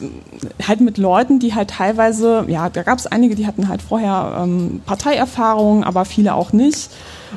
halt 0.68 0.82
mit 0.82 0.98
Leuten, 0.98 1.40
die 1.40 1.56
halt 1.56 1.70
teilweise, 1.70 2.44
ja, 2.50 2.68
da 2.70 2.84
gab 2.84 3.00
es 3.00 3.08
einige, 3.08 3.36
die 3.36 3.48
hatten 3.48 3.70
halt 3.70 3.82
vorher 3.82 4.44
ähm, 4.44 4.82
Parteierfahrung, 4.86 5.86
aber 5.86 6.04
viele 6.04 6.34
auch 6.34 6.52
nicht. 6.52 6.90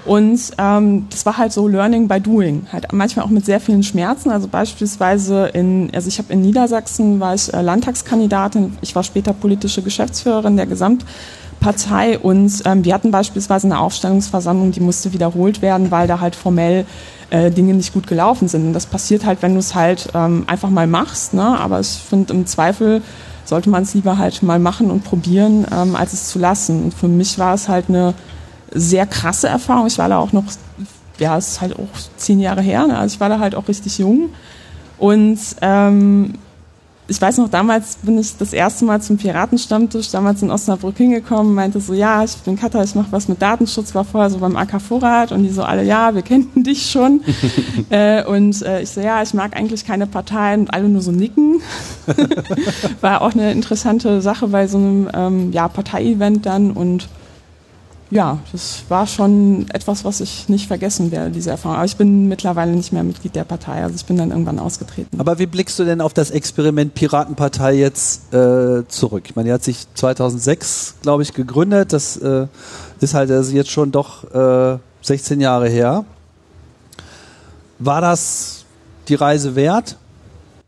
Und 0.05 0.53
ähm, 0.59 1.07
das 1.11 1.25
war 1.25 1.38
halt 1.38 1.53
so 1.53 1.69
Learning 1.69 2.09
by 2.09 2.21
Doing, 2.21 2.66
halt 2.73 2.92
manchmal 2.97 3.25
auch 3.25 3.31
mit 3.31 3.45
sehr 3.45 3.61
vielen 3.61 3.83
Schmerzen. 3.83 4.31
Also 4.31 4.49
beispielsweise 4.49 5.47
in, 5.49 5.91
also 5.95 6.09
ich 6.09 6.19
habe 6.19 6.33
in 6.33 6.43
Niedersachsen 6.43 7.21
war 7.21 7.35
ich 7.35 7.53
äh, 7.53 7.61
Landtagskandidatin, 7.61 8.77
ich 8.81 8.95
war 8.95 9.03
später 9.03 9.33
politische 9.33 9.83
Geschäftsführerin 9.83 10.57
der 10.57 10.67
Gesamtpartei 10.67 12.19
und 12.19 12.63
ähm, 12.65 12.85
wir 12.85 12.95
hatten 12.95 13.11
beispielsweise 13.11 13.67
eine 13.67 13.79
Aufstellungsversammlung, 13.79 14.73
die 14.73 14.81
musste 14.81 15.13
wiederholt 15.13 15.63
werden, 15.63 15.91
weil 15.91 16.09
da 16.09 16.21
halt 16.21 16.35
formell 16.35 16.87
äh, 17.31 17.51
Dinge 17.51 17.75
nicht 17.75 17.93
gut 17.93 18.07
gelaufen 18.07 18.49
sind. 18.49 18.67
Und 18.67 18.73
das 18.73 18.87
passiert 18.87 19.25
halt, 19.25 19.43
wenn 19.43 19.55
du 19.55 19.61
es 19.61 19.75
halt 19.75 20.09
ähm, 20.15 20.45
einfach 20.47 20.71
mal 20.71 20.87
machst. 20.87 21.35
Ne? 21.35 21.43
Aber 21.43 21.81
ich 21.81 21.89
finde 21.89 22.33
im 22.33 22.47
Zweifel 22.47 23.03
sollte 23.45 23.71
man 23.71 23.85
es 23.85 23.95
lieber 23.95 24.19
halt 24.19 24.43
mal 24.43 24.59
machen 24.59 24.91
und 24.91 25.05
probieren, 25.05 25.67
ähm, 25.73 25.97
als 25.97 26.13
es 26.13 26.29
zu 26.29 26.39
lassen. 26.39 26.85
Und 26.85 26.95
für 26.95 27.09
mich 27.09 27.39
war 27.39 27.55
es 27.55 27.69
halt 27.69 27.89
eine 27.89 28.15
sehr 28.73 29.07
krasse 29.07 29.49
Erfahrung. 29.49 29.87
Ich 29.87 29.99
war 29.99 30.09
da 30.09 30.19
auch 30.19 30.33
noch, 30.33 30.45
ja, 31.19 31.37
es 31.37 31.49
ist 31.49 31.61
halt 31.61 31.79
auch 31.79 31.89
zehn 32.17 32.41
Jahre 32.41 32.63
her, 32.63 32.87
ne? 32.87 32.99
also 32.99 33.15
ich 33.15 33.21
war 33.21 33.29
da 33.29 33.39
halt 33.39 33.55
auch 33.55 33.69
richtig 33.69 33.99
jung. 33.99 34.31
Und 34.99 35.39
ähm, 35.61 36.35
ich 37.09 37.21
weiß 37.21 37.39
noch, 37.39 37.49
damals 37.49 37.97
bin 38.03 38.19
ich 38.19 38.37
das 38.37 38.53
erste 38.53 38.85
Mal 38.85 39.01
zum 39.01 39.17
Piratenstammtisch, 39.17 40.11
damals 40.11 40.43
in 40.43 40.51
Osnabrück 40.51 40.97
hingekommen, 40.97 41.55
meinte 41.55 41.81
so, 41.81 41.95
ja, 41.95 42.25
ich 42.25 42.35
bin 42.39 42.57
Katha, 42.57 42.83
ich 42.83 42.97
mache 42.97 43.13
was 43.13 43.29
mit 43.29 43.41
Datenschutz, 43.41 43.95
war 43.95 44.05
vorher 44.05 44.29
so 44.29 44.39
beim 44.39 44.57
AK 44.57 44.81
Vorrat 44.81 45.31
und 45.31 45.45
die 45.45 45.51
so 45.51 45.63
alle, 45.63 45.85
ja, 45.85 46.15
wir 46.15 46.23
kennen 46.23 46.65
dich 46.65 46.91
schon. 46.91 47.21
äh, 47.91 48.25
und 48.25 48.61
äh, 48.63 48.83
ich 48.83 48.91
so, 48.91 49.01
ja, 49.01 49.23
ich 49.23 49.35
mag 49.35 49.57
eigentlich 49.57 49.85
keine 49.85 50.07
Parteien 50.07 50.63
und 50.63 50.75
alle 50.75 50.89
nur 50.89 51.03
so 51.03 51.13
nicken. 51.13 51.61
war 53.01 53.23
auch 53.23 53.33
eine 53.33 53.53
interessante 53.53 54.21
Sache 54.21 54.49
bei 54.49 54.67
so 54.67 54.79
einem 54.79 55.09
ähm, 55.15 55.53
ja, 55.53 55.69
Parteievent 55.69 56.45
dann 56.45 56.73
und 56.73 57.09
ja, 58.11 58.38
das 58.53 58.85
war 58.88 59.07
schon 59.07 59.66
etwas, 59.73 60.05
was 60.05 60.21
ich 60.21 60.49
nicht 60.49 60.69
vergessen 60.69 61.11
werde, 61.11 61.31
diese 61.31 61.51
Erfahrung. 61.51 61.77
Aber 61.77 61.87
ich 61.87 61.97
bin 61.97 62.29
mittlerweile 62.29 62.73
nicht 62.73 62.92
mehr 62.92 63.03
Mitglied 63.03 63.35
der 63.35 63.45
Partei, 63.45 63.83
also 63.83 63.97
ich 63.97 64.05
bin 64.05 64.16
dann 64.16 64.31
irgendwann 64.31 64.59
ausgetreten. 64.59 65.19
Aber 65.19 65.38
wie 65.38 65.47
blickst 65.47 65.79
du 65.79 65.85
denn 65.85 66.01
auf 66.01 66.14
das 66.14 66.31
Experiment 66.31 66.95
Piratenpartei 66.95 67.75
jetzt 67.75 68.33
äh, 68.33 68.87
zurück? 68.87 69.25
Ich 69.27 69.35
meine, 69.35 69.49
die 69.49 69.53
hat 69.53 69.64
sich 69.64 69.87
2006, 69.95 70.97
glaube 71.03 71.25
ich, 71.25 71.35
gegründet. 71.35 71.92
Das 71.92 72.16
äh, 72.16 72.47
ist 73.01 73.14
halt 73.14 73.31
also 73.31 73.53
jetzt 73.53 73.71
schon 73.71 73.90
doch 73.90 74.25
äh, 74.33 74.79
16 75.03 75.40
Jahre 75.40 75.69
her. 75.69 76.05
War 77.79 78.01
das 78.01 78.64
die 79.09 79.14
Reise 79.16 79.57
wert? 79.57 79.97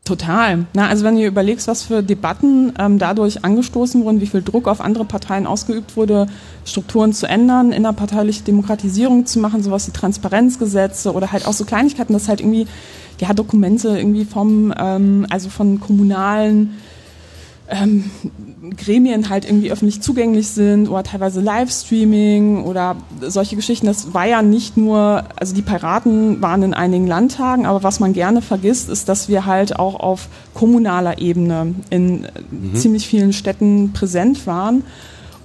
Total. 0.09 0.65
Na, 0.73 0.89
also 0.89 1.05
wenn 1.05 1.17
du 1.17 1.27
überlegst, 1.27 1.69
was 1.69 1.83
für 1.83 2.03
Debatten 2.03 2.73
ähm, 2.79 2.99
dadurch 2.99 3.45
angestoßen 3.45 4.05
wurden, 4.05 4.23
wie 4.23 4.27
viel 4.27 4.41
Druck 4.41 4.67
auf 4.67 4.81
andere 4.81 5.05
Parteien 5.05 5.47
ausgeübt 5.47 5.99
wurde, 5.99 6.29
Strukturen 6.65 7.13
zu 7.13 7.29
ändern, 7.29 7.73
innerparteiliche 7.73 8.43
Demokratisierung 8.43 9.27
zu 9.27 9.39
machen, 9.39 9.63
sowas 9.63 9.87
wie 9.87 9.93
Transparenzgesetze 9.93 11.13
oder 11.13 11.31
halt 11.31 11.47
auch 11.47 11.53
so 11.53 11.67
Kleinigkeiten, 11.67 12.15
dass 12.15 12.27
halt 12.27 12.41
irgendwie 12.41 12.67
ja 13.21 13.35
Dokumente 13.35 13.99
irgendwie 13.99 14.25
vom 14.25 14.73
ähm, 14.79 15.27
also 15.29 15.51
von 15.51 15.79
kommunalen 15.79 16.79
ähm, 17.69 18.11
Gremien 18.77 19.29
halt 19.29 19.45
irgendwie 19.45 19.71
öffentlich 19.71 20.01
zugänglich 20.01 20.49
sind 20.49 20.89
oder 20.89 21.03
teilweise 21.03 21.41
Livestreaming 21.41 22.65
oder 22.65 22.97
solche 23.21 23.57
Geschichten. 23.57 23.87
Das 23.87 24.15
war 24.15 24.27
ja 24.27 24.43
nicht 24.43 24.77
nur, 24.77 25.25
also 25.37 25.55
die 25.55 25.63
Piraten 25.63 26.41
waren 26.43 26.63
in 26.63 26.75
einigen 26.75 27.07
Landtagen, 27.07 27.67
aber 27.67 27.83
was 27.83 28.01
man 28.01 28.13
gerne 28.13 28.43
vergisst, 28.43 28.89
ist, 28.89 29.09
dass 29.09 29.29
wir 29.29 29.47
halt 29.47 29.79
auch 29.79 30.01
auf 30.01 30.29
kommunaler 30.55 31.19
Ebene 31.19 31.75
in 31.91 32.27
mhm. 32.51 32.75
ziemlich 32.75 33.07
vielen 33.07 33.33
Städten 33.33 33.93
präsent 33.93 34.47
waren 34.47 34.85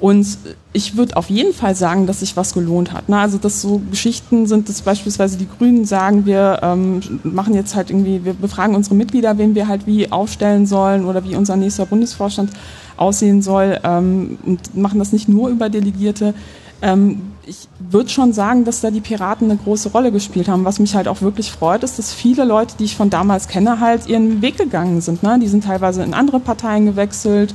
und 0.03 0.38
ich 0.73 0.97
würde 0.97 1.15
auf 1.15 1.29
jeden 1.29 1.53
Fall 1.53 1.75
sagen, 1.75 2.07
dass 2.07 2.19
sich 2.19 2.36
was 2.36 2.53
gelohnt 2.53 2.91
hat. 2.91 3.07
Ne? 3.07 3.17
Also 3.17 3.38
dass 3.38 3.62
so 3.62 3.81
Geschichten 3.89 4.47
sind, 4.47 4.67
dass 4.67 4.81
beispielsweise 4.81 5.38
die 5.38 5.47
Grünen 5.47 5.86
sagen, 5.86 6.25
wir 6.25 6.59
ähm, 6.62 6.99
machen 7.23 7.53
jetzt 7.53 7.73
halt 7.73 7.89
irgendwie, 7.89 8.25
wir 8.25 8.33
befragen 8.33 8.75
unsere 8.75 8.95
Mitglieder, 8.95 9.38
wen 9.38 9.55
wir 9.55 9.69
halt 9.69 9.88
wie 9.88 10.12
aufstellen 10.12 10.65
sollen 10.65 11.05
oder 11.05 11.23
wie 11.23 11.38
unser 11.38 11.55
nächster 11.55 11.86
Bundesvorstand 11.86 12.49
aussehen 12.97 13.41
soll 13.41 13.79
ähm, 13.84 14.38
und 14.45 14.75
machen 14.75 14.99
das 14.99 15.12
nicht 15.12 15.27
nur 15.29 15.49
über 15.49 15.69
Delegierte. 15.69 16.34
ähm, 16.82 17.34
ich 17.45 17.67
würde 17.79 18.10
schon 18.10 18.34
sagen, 18.34 18.63
dass 18.63 18.82
da 18.82 18.91
die 18.91 19.01
Piraten 19.01 19.49
eine 19.49 19.60
große 19.60 19.89
Rolle 19.89 20.12
gespielt 20.12 20.47
haben. 20.47 20.65
Was 20.65 20.79
mich 20.79 20.95
halt 20.95 21.08
auch 21.08 21.21
wirklich 21.21 21.51
freut, 21.51 21.84
ist, 21.84 21.99
dass 21.99 22.13
viele 22.13 22.45
Leute, 22.45 22.75
die 22.79 22.86
ich 22.86 22.95
von 22.95 23.10
damals 23.10 23.47
kenne, 23.47 23.79
halt 23.79 24.08
ihren 24.08 24.41
Weg 24.41 24.58
gegangen 24.58 25.01
sind. 25.01 25.23
Ne? 25.23 25.39
Die 25.39 25.47
sind 25.47 25.65
teilweise 25.65 26.03
in 26.03 26.13
andere 26.13 26.39
Parteien 26.39 26.86
gewechselt. 26.86 27.53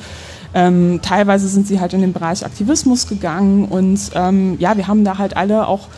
Ähm, 0.55 1.01
teilweise 1.03 1.49
sind 1.49 1.67
sie 1.67 1.81
halt 1.81 1.93
in 1.93 2.01
den 2.01 2.13
Bereich 2.13 2.45
Aktivismus 2.45 3.07
gegangen 3.07 3.67
und 3.67 4.01
ähm, 4.15 4.57
ja, 4.59 4.79
wir 4.79 4.89
haben 4.89 5.05
da 5.05 5.19
halt 5.19 5.37
alle 5.37 5.67
auch 5.67 5.89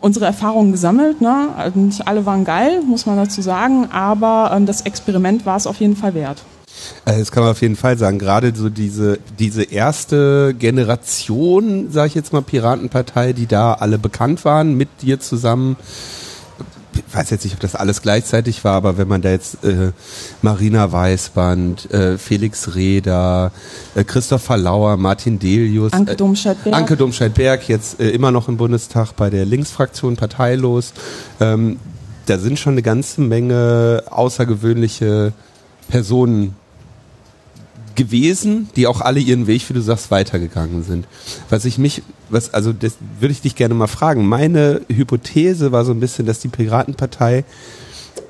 unsere 0.00 0.24
Erfahrungen 0.24 0.72
gesammelt. 0.72 1.20
Ne? 1.20 1.48
Also 1.56 1.78
nicht 1.78 2.08
alle 2.08 2.24
waren 2.24 2.44
geil, 2.44 2.80
muss 2.86 3.04
man 3.04 3.16
dazu 3.16 3.42
sagen, 3.42 3.88
aber 3.92 4.50
ähm, 4.54 4.64
das 4.64 4.82
Experiment 4.82 5.44
war 5.44 5.56
es 5.56 5.66
auf 5.66 5.76
jeden 5.76 5.96
Fall 5.96 6.14
wert. 6.14 6.42
Äh, 7.04 7.18
das 7.18 7.32
kann 7.32 7.42
man 7.42 7.52
auf 7.52 7.60
jeden 7.62 7.76
Fall 7.76 7.98
sagen. 7.98 8.18
Gerade 8.18 8.52
so 8.54 8.68
diese, 8.68 9.18
diese 9.38 9.62
erste 9.62 10.54
Generation, 10.58 11.90
sage 11.90 12.08
ich 12.08 12.14
jetzt 12.14 12.32
mal, 12.32 12.42
Piratenpartei, 12.42 13.32
die 13.32 13.46
da 13.46 13.74
alle 13.74 13.98
bekannt 13.98 14.44
waren, 14.44 14.76
mit 14.76 14.88
dir 15.02 15.20
zusammen. 15.20 15.76
Ich 16.94 17.16
weiß 17.16 17.30
jetzt 17.30 17.44
nicht, 17.44 17.54
ob 17.54 17.60
das 17.60 17.74
alles 17.74 18.02
gleichzeitig 18.02 18.64
war, 18.64 18.74
aber 18.74 18.98
wenn 18.98 19.08
man 19.08 19.22
da 19.22 19.30
jetzt 19.30 19.64
äh, 19.64 19.92
Marina 20.42 20.92
Weißband, 20.92 21.90
äh, 21.90 22.18
Felix 22.18 22.74
Reda, 22.74 23.50
äh, 23.94 24.04
Christopher 24.04 24.58
Lauer, 24.58 24.98
Martin 24.98 25.38
Delius, 25.38 25.94
Anke 25.94 26.16
Domscheit-Berg, 26.16 26.76
Anke 26.76 26.96
Domscheit-Berg 26.98 27.66
jetzt 27.68 27.98
äh, 27.98 28.10
immer 28.10 28.30
noch 28.30 28.48
im 28.48 28.58
Bundestag 28.58 29.16
bei 29.16 29.30
der 29.30 29.46
Linksfraktion 29.46 30.16
parteilos. 30.16 30.92
Ähm, 31.40 31.78
da 32.26 32.38
sind 32.38 32.58
schon 32.58 32.74
eine 32.74 32.82
ganze 32.82 33.22
Menge 33.22 34.04
außergewöhnliche 34.10 35.32
Personen 35.88 36.56
gewesen, 37.94 38.68
die 38.76 38.86
auch 38.86 39.00
alle 39.00 39.20
ihren 39.20 39.46
Weg, 39.46 39.68
wie 39.68 39.74
du 39.74 39.80
sagst, 39.80 40.10
weitergegangen 40.10 40.82
sind. 40.82 41.06
Was 41.50 41.64
ich 41.64 41.78
mich, 41.78 42.02
was, 42.30 42.54
also 42.54 42.72
das 42.72 42.94
würde 43.20 43.32
ich 43.32 43.40
dich 43.40 43.54
gerne 43.54 43.74
mal 43.74 43.86
fragen. 43.86 44.26
Meine 44.26 44.82
Hypothese 44.88 45.72
war 45.72 45.84
so 45.84 45.92
ein 45.92 46.00
bisschen, 46.00 46.26
dass 46.26 46.40
die 46.40 46.48
Piratenpartei 46.48 47.44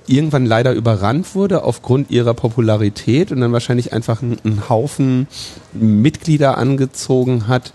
irgendwann 0.07 0.47
leider 0.47 0.73
überrannt 0.73 1.35
wurde 1.35 1.65
aufgrund 1.65 2.11
ihrer 2.11 2.35
Popularität 2.35 3.33
und 3.33 3.41
dann 3.41 3.53
wahrscheinlich 3.53 3.93
einfach 3.93 4.23
einen, 4.23 4.69
Haufen 4.69 5.27
Mitglieder 5.73 6.59
angezogen 6.59 7.49
hat, 7.49 7.73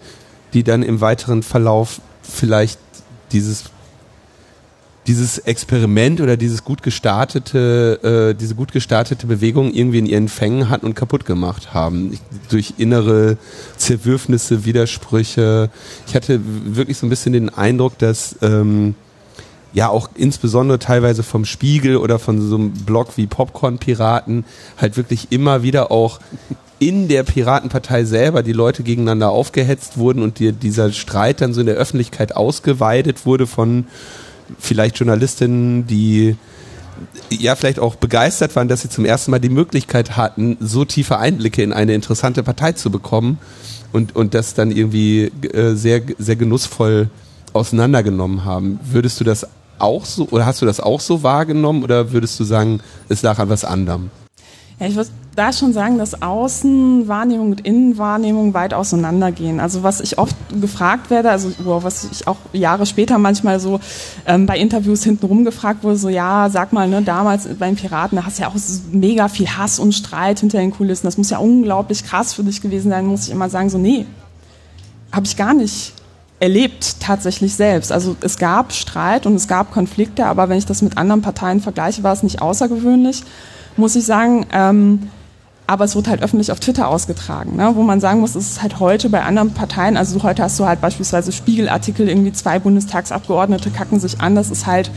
die 0.53 0.63
dann 0.63 0.83
im 0.83 1.01
weiteren 1.01 1.43
Verlauf 1.43 2.01
vielleicht 2.21 2.79
dieses 3.31 3.65
dieses 5.07 5.39
Experiment 5.39 6.19
oder 6.19 6.35
dieses 6.35 6.65
gut 6.65 6.83
gestartete, 6.83 8.33
äh, 8.33 8.35
diese 8.35 8.55
gut 8.55 8.73
gestartete 8.73 9.25
Bewegung 9.25 9.73
irgendwie 9.73 9.99
in 9.99 10.05
ihren 10.05 10.27
Fängen 10.27 10.69
hatten 10.69 10.85
und 10.85 10.95
kaputt 10.95 11.25
gemacht 11.25 11.73
haben. 11.73 12.11
Ich, 12.13 12.19
durch 12.49 12.73
innere 12.77 13.37
Zerwürfnisse, 13.77 14.65
Widersprüche. 14.65 15.69
Ich 16.07 16.15
hatte 16.15 16.41
wirklich 16.43 16.97
so 16.97 17.05
ein 17.05 17.09
bisschen 17.09 17.33
den 17.33 17.49
Eindruck, 17.49 17.97
dass 17.97 18.35
ähm, 18.41 18.95
ja 19.71 19.87
auch 19.87 20.09
insbesondere 20.15 20.77
teilweise 20.79 21.23
vom 21.23 21.45
Spiegel 21.45 21.97
oder 21.97 22.19
von 22.19 22.41
so 22.41 22.55
einem 22.55 22.71
Blog 22.71 23.15
wie 23.15 23.27
Popcorn 23.27 23.77
Piraten 23.77 24.43
halt 24.77 24.97
wirklich 24.97 25.27
immer 25.29 25.63
wieder 25.63 25.89
auch 25.89 26.19
in 26.79 27.07
der 27.07 27.23
Piratenpartei 27.23 28.03
selber 28.03 28.43
die 28.43 28.53
Leute 28.53 28.83
gegeneinander 28.83 29.29
aufgehetzt 29.29 29.97
wurden 29.97 30.21
und 30.21 30.39
die, 30.39 30.51
dieser 30.51 30.91
Streit 30.91 31.41
dann 31.41 31.53
so 31.53 31.61
in 31.61 31.65
der 31.65 31.75
Öffentlichkeit 31.75 32.35
ausgeweidet 32.35 33.25
wurde 33.25 33.47
von 33.47 33.87
vielleicht 34.59 34.97
Journalistinnen, 34.97 35.87
die 35.87 36.35
ja 37.29 37.55
vielleicht 37.55 37.79
auch 37.79 37.95
begeistert 37.95 38.55
waren, 38.55 38.67
dass 38.67 38.81
sie 38.81 38.89
zum 38.89 39.05
ersten 39.05 39.31
Mal 39.31 39.39
die 39.39 39.49
Möglichkeit 39.49 40.17
hatten, 40.17 40.57
so 40.59 40.85
tiefe 40.85 41.17
Einblicke 41.17 41.61
in 41.61 41.73
eine 41.73 41.93
interessante 41.93 42.43
Partei 42.43 42.71
zu 42.71 42.89
bekommen 42.89 43.37
und, 43.93 44.15
und 44.15 44.33
das 44.33 44.53
dann 44.53 44.71
irgendwie 44.71 45.31
äh, 45.53 45.75
sehr, 45.75 46.01
sehr 46.17 46.35
genussvoll 46.35 47.09
auseinandergenommen 47.53 48.45
haben. 48.45 48.79
Würdest 48.83 49.19
du 49.19 49.23
das 49.23 49.47
auch 49.79 50.05
so, 50.05 50.27
oder 50.29 50.45
hast 50.45 50.61
du 50.61 50.65
das 50.65 50.79
auch 50.79 50.99
so 50.99 51.23
wahrgenommen 51.23 51.83
oder 51.83 52.11
würdest 52.11 52.39
du 52.39 52.43
sagen, 52.43 52.81
es 53.09 53.21
lag 53.21 53.39
an 53.39 53.49
was 53.49 53.63
anderem? 53.63 54.09
Ja, 54.79 54.87
ich 54.87 54.95
würde 54.95 55.09
da 55.37 55.53
schon 55.53 55.71
sagen, 55.71 55.99
dass 55.99 56.21
Außenwahrnehmung 56.21 57.51
und 57.51 57.61
Innenwahrnehmung 57.61 58.55
weit 58.55 58.73
auseinandergehen. 58.73 59.59
Also 59.59 59.83
was 59.83 60.01
ich 60.01 60.17
oft 60.17 60.35
gefragt 60.59 61.11
werde, 61.11 61.29
also 61.29 61.51
was 61.59 62.05
ich 62.11 62.27
auch 62.27 62.37
Jahre 62.53 62.87
später 62.87 63.19
manchmal 63.19 63.59
so 63.59 63.79
ähm, 64.25 64.47
bei 64.47 64.57
Interviews 64.57 65.03
hintenrum 65.03 65.45
gefragt 65.45 65.83
wurde, 65.83 65.97
so 65.97 66.09
ja, 66.09 66.49
sag 66.49 66.73
mal, 66.73 66.87
ne, 66.87 67.03
damals 67.03 67.47
beim 67.59 67.75
Piraten, 67.75 68.15
da 68.15 68.25
hast 68.25 68.39
du 68.39 68.43
ja 68.43 68.49
auch 68.49 68.55
mega 68.91 69.27
viel 69.27 69.47
Hass 69.47 69.77
und 69.77 69.93
Streit 69.93 70.39
hinter 70.39 70.57
den 70.57 70.71
Kulissen. 70.71 71.05
Das 71.05 71.17
muss 71.17 71.29
ja 71.29 71.37
unglaublich 71.37 72.03
krass 72.03 72.33
für 72.33 72.43
dich 72.43 72.61
gewesen 72.61 72.89
sein, 72.89 73.05
muss 73.05 73.27
ich 73.27 73.31
immer 73.31 73.49
sagen, 73.49 73.69
so 73.69 73.77
nee, 73.77 74.07
habe 75.11 75.27
ich 75.27 75.37
gar 75.37 75.53
nicht 75.53 75.93
erlebt 76.39 76.99
tatsächlich 76.99 77.53
selbst. 77.53 77.91
Also 77.91 78.15
es 78.21 78.39
gab 78.39 78.73
Streit 78.73 79.27
und 79.27 79.35
es 79.35 79.47
gab 79.47 79.71
Konflikte, 79.71 80.25
aber 80.25 80.49
wenn 80.49 80.57
ich 80.57 80.65
das 80.65 80.81
mit 80.81 80.97
anderen 80.97 81.21
Parteien 81.21 81.61
vergleiche, 81.61 82.01
war 82.01 82.13
es 82.13 82.23
nicht 82.23 82.41
außergewöhnlich 82.41 83.23
muss 83.77 83.95
ich 83.95 84.05
sagen. 84.05 84.45
Ähm, 84.51 85.09
aber 85.67 85.83
es 85.83 85.95
wird 85.95 86.07
halt 86.07 86.23
öffentlich 86.23 86.51
auf 86.51 86.61
Twitter 86.61 86.87
ausgetragen, 86.87 87.57
ne? 87.57 87.71
wo 87.75 87.83
man 87.83 87.99
sagen 87.99 88.21
muss, 88.21 88.35
es 88.35 88.51
ist 88.51 88.61
halt 88.61 88.79
heute 88.79 89.09
bei 89.09 89.21
anderen 89.21 89.51
Parteien, 89.51 89.97
also 89.97 90.23
heute 90.23 90.41
hast 90.41 90.57
du 90.59 90.65
halt 90.65 90.79
beispielsweise 90.79 91.33
Spiegelartikel, 91.33 92.07
irgendwie 92.07 92.31
zwei 92.31 92.57
Bundestagsabgeordnete 92.57 93.69
kacken 93.69 93.99
sich 93.99 94.21
an, 94.21 94.33
das 94.35 94.49
ist 94.49 94.65
halt, 94.65 94.89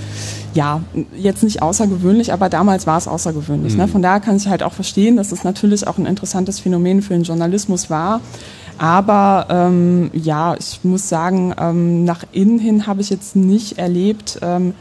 ja, 0.54 0.80
jetzt 1.16 1.42
nicht 1.42 1.60
außergewöhnlich, 1.60 2.32
aber 2.32 2.48
damals 2.48 2.86
war 2.86 2.98
es 2.98 3.08
außergewöhnlich. 3.08 3.72
Ne? 3.72 3.82
Mhm. 3.82 3.86
Ne? 3.86 3.92
Von 3.92 4.02
daher 4.02 4.20
kann 4.20 4.36
ich 4.36 4.46
halt 4.46 4.62
auch 4.62 4.72
verstehen, 4.72 5.16
dass 5.16 5.32
es 5.32 5.42
natürlich 5.42 5.86
auch 5.88 5.98
ein 5.98 6.06
interessantes 6.06 6.60
Phänomen 6.60 7.02
für 7.02 7.14
den 7.14 7.24
Journalismus 7.24 7.90
war. 7.90 8.20
Aber 8.78 9.46
ähm, 9.50 10.10
ja, 10.14 10.54
ich 10.54 10.80
muss 10.84 11.08
sagen, 11.08 11.54
ähm, 11.60 12.04
nach 12.04 12.24
innen 12.32 12.58
hin 12.58 12.86
habe 12.86 13.02
ich 13.02 13.10
jetzt 13.10 13.36
nicht 13.36 13.76
erlebt, 13.78 14.38
ähm, 14.40 14.74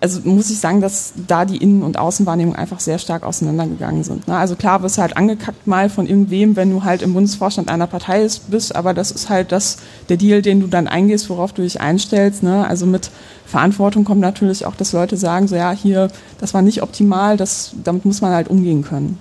also 0.00 0.20
muss 0.24 0.50
ich 0.50 0.58
sagen, 0.58 0.80
dass 0.80 1.14
da 1.26 1.44
die 1.44 1.56
Innen- 1.56 1.82
und 1.82 1.98
Außenwahrnehmung 1.98 2.54
einfach 2.54 2.80
sehr 2.80 2.98
stark 2.98 3.22
auseinandergegangen 3.22 4.04
sind. 4.04 4.28
Ne? 4.28 4.36
Also 4.36 4.54
klar 4.54 4.82
wirst 4.82 4.98
halt 4.98 5.16
angekackt 5.16 5.66
mal 5.66 5.88
von 5.88 6.06
irgendwem, 6.06 6.56
wenn 6.56 6.70
du 6.70 6.84
halt 6.84 7.00
im 7.00 7.14
Bundesvorstand 7.14 7.70
einer 7.70 7.86
Partei 7.86 8.28
bist, 8.48 8.76
aber 8.76 8.92
das 8.92 9.10
ist 9.10 9.30
halt 9.30 9.50
das, 9.50 9.78
der 10.08 10.18
Deal, 10.18 10.42
den 10.42 10.60
du 10.60 10.66
dann 10.66 10.88
eingehst, 10.88 11.30
worauf 11.30 11.52
du 11.52 11.62
dich 11.62 11.80
einstellst. 11.80 12.42
Ne? 12.42 12.66
Also 12.66 12.86
mit 12.86 13.10
Verantwortung 13.46 14.04
kommt 14.04 14.20
natürlich 14.20 14.66
auch, 14.66 14.74
dass 14.74 14.92
Leute 14.92 15.16
sagen, 15.16 15.48
so 15.48 15.56
ja, 15.56 15.70
hier, 15.70 16.08
das 16.38 16.54
war 16.54 16.62
nicht 16.62 16.82
optimal, 16.82 17.36
das, 17.36 17.72
damit 17.82 18.04
muss 18.04 18.20
man 18.20 18.32
halt 18.32 18.48
umgehen 18.48 18.82
können. 18.82 19.18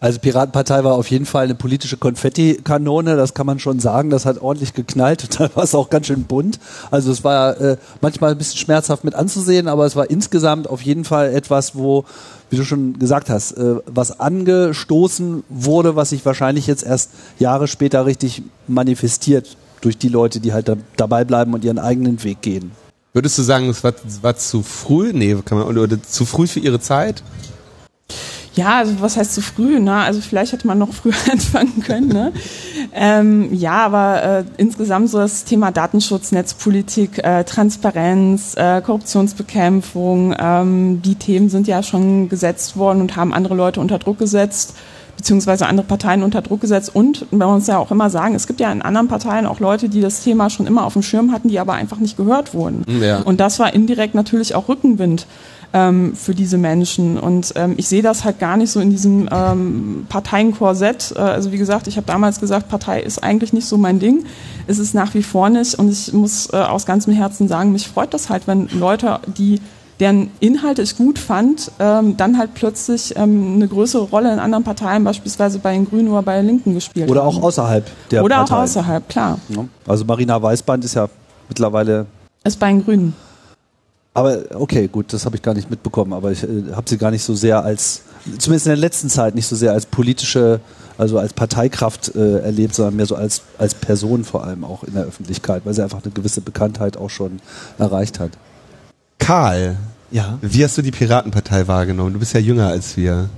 Also 0.00 0.18
Piratenpartei 0.18 0.82
war 0.82 0.94
auf 0.94 1.10
jeden 1.10 1.26
Fall 1.26 1.44
eine 1.44 1.54
politische 1.54 1.98
Konfetti-Kanone, 1.98 3.16
das 3.16 3.34
kann 3.34 3.44
man 3.44 3.58
schon 3.58 3.80
sagen. 3.80 4.08
Das 4.08 4.24
hat 4.24 4.40
ordentlich 4.40 4.72
geknallt, 4.72 5.28
da 5.38 5.54
war 5.54 5.64
es 5.64 5.74
auch 5.74 5.90
ganz 5.90 6.06
schön 6.06 6.24
bunt. 6.24 6.58
Also 6.90 7.12
es 7.12 7.22
war 7.22 7.60
äh, 7.60 7.76
manchmal 8.00 8.32
ein 8.32 8.38
bisschen 8.38 8.58
schmerzhaft 8.58 9.04
mit 9.04 9.14
anzusehen, 9.14 9.68
aber 9.68 9.84
es 9.84 9.96
war 9.96 10.08
insgesamt 10.08 10.68
auf 10.68 10.80
jeden 10.80 11.04
Fall 11.04 11.34
etwas, 11.34 11.76
wo, 11.76 12.06
wie 12.48 12.56
du 12.56 12.64
schon 12.64 12.98
gesagt 12.98 13.28
hast, 13.28 13.52
äh, 13.52 13.76
was 13.84 14.18
angestoßen 14.18 15.44
wurde, 15.50 15.96
was 15.96 16.10
sich 16.10 16.24
wahrscheinlich 16.24 16.66
jetzt 16.66 16.82
erst 16.82 17.10
Jahre 17.38 17.68
später 17.68 18.06
richtig 18.06 18.42
manifestiert 18.66 19.58
durch 19.82 19.98
die 19.98 20.08
Leute, 20.08 20.40
die 20.40 20.54
halt 20.54 20.68
da, 20.68 20.76
dabei 20.96 21.24
bleiben 21.24 21.52
und 21.52 21.62
ihren 21.62 21.78
eigenen 21.78 22.24
Weg 22.24 22.40
gehen. 22.40 22.72
Würdest 23.12 23.36
du 23.36 23.42
sagen, 23.42 23.68
es 23.68 23.84
war, 23.84 23.92
war 24.22 24.36
zu 24.36 24.62
früh? 24.62 25.12
Nee, 25.12 25.36
kann 25.44 25.58
man, 25.58 25.76
oder 25.76 26.02
zu 26.02 26.24
früh 26.24 26.46
für 26.46 26.60
ihre 26.60 26.80
Zeit? 26.80 27.22
Ja, 28.54 28.78
also 28.78 29.00
was 29.00 29.16
heißt 29.16 29.32
zu 29.32 29.42
früh? 29.42 29.78
Ne? 29.78 29.94
Also 29.94 30.20
vielleicht 30.20 30.52
hätte 30.52 30.66
man 30.66 30.78
noch 30.78 30.92
früher 30.92 31.14
anfangen 31.30 31.82
können. 31.82 32.08
Ne? 32.08 32.32
ähm, 32.92 33.54
ja, 33.54 33.84
aber 33.84 34.22
äh, 34.22 34.44
insgesamt 34.56 35.10
so 35.10 35.18
das 35.18 35.44
Thema 35.44 35.70
Datenschutz, 35.70 36.32
Netzpolitik, 36.32 37.18
äh, 37.24 37.44
Transparenz, 37.44 38.54
äh, 38.56 38.80
Korruptionsbekämpfung, 38.80 40.34
ähm, 40.38 41.02
die 41.02 41.14
Themen 41.14 41.48
sind 41.48 41.68
ja 41.68 41.82
schon 41.82 42.28
gesetzt 42.28 42.76
worden 42.76 43.00
und 43.00 43.16
haben 43.16 43.32
andere 43.32 43.54
Leute 43.54 43.80
unter 43.80 43.98
Druck 43.98 44.18
gesetzt 44.18 44.74
beziehungsweise 45.20 45.66
andere 45.66 45.86
Parteien 45.86 46.22
unter 46.22 46.40
Druck 46.40 46.62
gesetzt. 46.62 46.94
Und 46.94 47.26
wenn 47.30 47.40
wir 47.40 47.48
uns 47.48 47.66
ja 47.66 47.76
auch 47.76 47.90
immer 47.90 48.08
sagen, 48.08 48.34
es 48.34 48.46
gibt 48.46 48.58
ja 48.58 48.72
in 48.72 48.80
anderen 48.80 49.06
Parteien 49.06 49.44
auch 49.44 49.60
Leute, 49.60 49.90
die 49.90 50.00
das 50.00 50.22
Thema 50.22 50.48
schon 50.48 50.66
immer 50.66 50.86
auf 50.86 50.94
dem 50.94 51.02
Schirm 51.02 51.30
hatten, 51.30 51.48
die 51.48 51.58
aber 51.58 51.74
einfach 51.74 51.98
nicht 51.98 52.16
gehört 52.16 52.54
wurden. 52.54 52.86
Ja. 53.02 53.18
Und 53.20 53.38
das 53.38 53.58
war 53.58 53.74
indirekt 53.74 54.14
natürlich 54.14 54.54
auch 54.54 54.68
Rückenwind 54.68 55.26
ähm, 55.72 56.14
für 56.14 56.34
diese 56.34 56.58
Menschen. 56.58 57.18
Und 57.18 57.52
ähm, 57.56 57.74
ich 57.76 57.88
sehe 57.88 58.02
das 58.02 58.24
halt 58.24 58.38
gar 58.38 58.56
nicht 58.56 58.70
so 58.70 58.80
in 58.80 58.90
diesem 58.90 59.28
ähm, 59.30 60.06
Parteienkorsett. 60.08 61.14
Äh, 61.16 61.20
also 61.20 61.52
wie 61.52 61.58
gesagt, 61.58 61.86
ich 61.86 61.96
habe 61.96 62.06
damals 62.06 62.40
gesagt, 62.40 62.68
Partei 62.68 63.00
ist 63.00 63.22
eigentlich 63.22 63.52
nicht 63.52 63.66
so 63.66 63.76
mein 63.76 63.98
Ding. 63.98 64.24
Es 64.66 64.78
ist 64.78 64.94
nach 64.94 65.14
wie 65.14 65.22
vor 65.22 65.48
nicht. 65.48 65.74
Und 65.76 65.90
ich 65.90 66.12
muss 66.12 66.52
äh, 66.52 66.56
aus 66.56 66.86
ganzem 66.86 67.12
Herzen 67.12 67.48
sagen, 67.48 67.72
mich 67.72 67.88
freut 67.88 68.12
das 68.14 68.30
halt, 68.30 68.46
wenn 68.46 68.68
Leute, 68.68 69.20
die 69.26 69.60
deren 70.00 70.30
Inhalte 70.40 70.80
ich 70.80 70.96
gut 70.96 71.18
fand, 71.18 71.70
ähm, 71.78 72.16
dann 72.16 72.38
halt 72.38 72.54
plötzlich 72.54 73.14
ähm, 73.16 73.56
eine 73.56 73.68
größere 73.68 74.04
Rolle 74.04 74.32
in 74.32 74.38
anderen 74.38 74.64
Parteien, 74.64 75.04
beispielsweise 75.04 75.58
bei 75.58 75.74
den 75.74 75.86
Grünen 75.86 76.08
oder 76.08 76.22
bei 76.22 76.38
den 76.38 76.46
Linken 76.46 76.74
gespielt 76.74 77.10
oder 77.10 77.20
haben. 77.20 77.28
Oder 77.28 77.38
auch 77.38 77.42
außerhalb 77.48 77.86
der 78.10 78.24
Oder 78.24 78.36
Parteien. 78.36 78.58
auch 78.58 78.62
außerhalb, 78.62 79.08
klar. 79.08 79.38
Also 79.86 80.06
Marina 80.06 80.40
Weißband 80.42 80.84
ist 80.86 80.94
ja 80.94 81.06
mittlerweile... 81.48 82.06
Ist 82.44 82.58
bei 82.58 82.68
den 82.68 82.82
Grünen. 82.82 83.14
Aber 84.14 84.38
okay, 84.54 84.88
gut, 84.88 85.12
das 85.12 85.24
habe 85.24 85.36
ich 85.36 85.42
gar 85.42 85.54
nicht 85.54 85.70
mitbekommen, 85.70 86.12
aber 86.12 86.32
ich 86.32 86.42
äh, 86.42 86.72
habe 86.74 86.88
sie 86.88 86.98
gar 86.98 87.10
nicht 87.10 87.22
so 87.22 87.34
sehr 87.34 87.62
als 87.62 88.02
zumindest 88.38 88.66
in 88.66 88.70
der 88.70 88.76
letzten 88.76 89.08
Zeit 89.08 89.34
nicht 89.34 89.46
so 89.46 89.56
sehr 89.56 89.72
als 89.72 89.86
politische, 89.86 90.60
also 90.98 91.18
als 91.18 91.32
Parteikraft 91.32 92.14
äh, 92.14 92.40
erlebt, 92.40 92.74
sondern 92.74 92.96
mehr 92.96 93.06
so 93.06 93.14
als, 93.14 93.42
als 93.58 93.74
Person 93.74 94.24
vor 94.24 94.44
allem 94.44 94.64
auch 94.64 94.84
in 94.84 94.94
der 94.94 95.04
Öffentlichkeit, 95.04 95.62
weil 95.64 95.74
sie 95.74 95.82
einfach 95.82 96.02
eine 96.02 96.12
gewisse 96.12 96.40
Bekanntheit 96.40 96.96
auch 96.96 97.08
schon 97.10 97.40
erreicht 97.78 98.18
hat. 98.20 98.32
Karl, 99.18 99.76
Ja. 100.10 100.38
wie 100.42 100.64
hast 100.64 100.76
du 100.76 100.82
die 100.82 100.90
Piratenpartei 100.90 101.68
wahrgenommen? 101.68 102.12
Du 102.12 102.18
bist 102.18 102.34
ja 102.34 102.40
jünger 102.40 102.68
als 102.68 102.96
wir. 102.96 103.28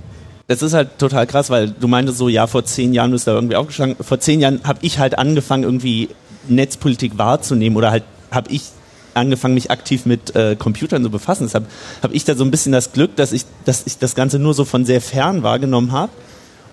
Das 0.47 0.61
ist 0.61 0.73
halt 0.73 0.97
total 0.97 1.25
krass, 1.27 1.49
weil 1.49 1.69
du 1.71 1.87
meintest 1.87 2.17
so, 2.17 2.27
ja, 2.27 2.47
vor 2.47 2.65
zehn 2.65 2.93
Jahren 2.93 3.11
bist 3.11 3.27
du 3.27 3.31
da 3.31 3.35
irgendwie 3.35 3.55
aufgeschlagen. 3.55 3.95
Vor 4.01 4.19
zehn 4.19 4.41
Jahren 4.41 4.61
habe 4.65 4.79
ich 4.81 4.99
halt 4.99 5.17
angefangen, 5.17 5.63
irgendwie 5.63 6.09
Netzpolitik 6.49 7.17
wahrzunehmen 7.17 7.77
oder 7.77 7.91
halt 7.91 8.03
habe 8.31 8.51
ich 8.51 8.63
angefangen, 9.13 9.53
mich 9.53 9.71
aktiv 9.71 10.05
mit 10.05 10.35
äh, 10.35 10.55
Computern 10.55 11.03
zu 11.03 11.09
befassen. 11.09 11.45
Deshalb 11.45 11.67
habe 12.01 12.13
ich 12.13 12.25
da 12.25 12.35
so 12.35 12.43
ein 12.43 12.51
bisschen 12.51 12.71
das 12.71 12.91
Glück, 12.91 13.15
dass 13.15 13.31
ich, 13.31 13.45
dass 13.65 13.83
ich 13.85 13.97
das 13.97 14.15
Ganze 14.15 14.39
nur 14.39 14.53
so 14.53 14.65
von 14.65 14.85
sehr 14.85 15.01
fern 15.01 15.43
wahrgenommen 15.43 15.91
habe 15.91 16.11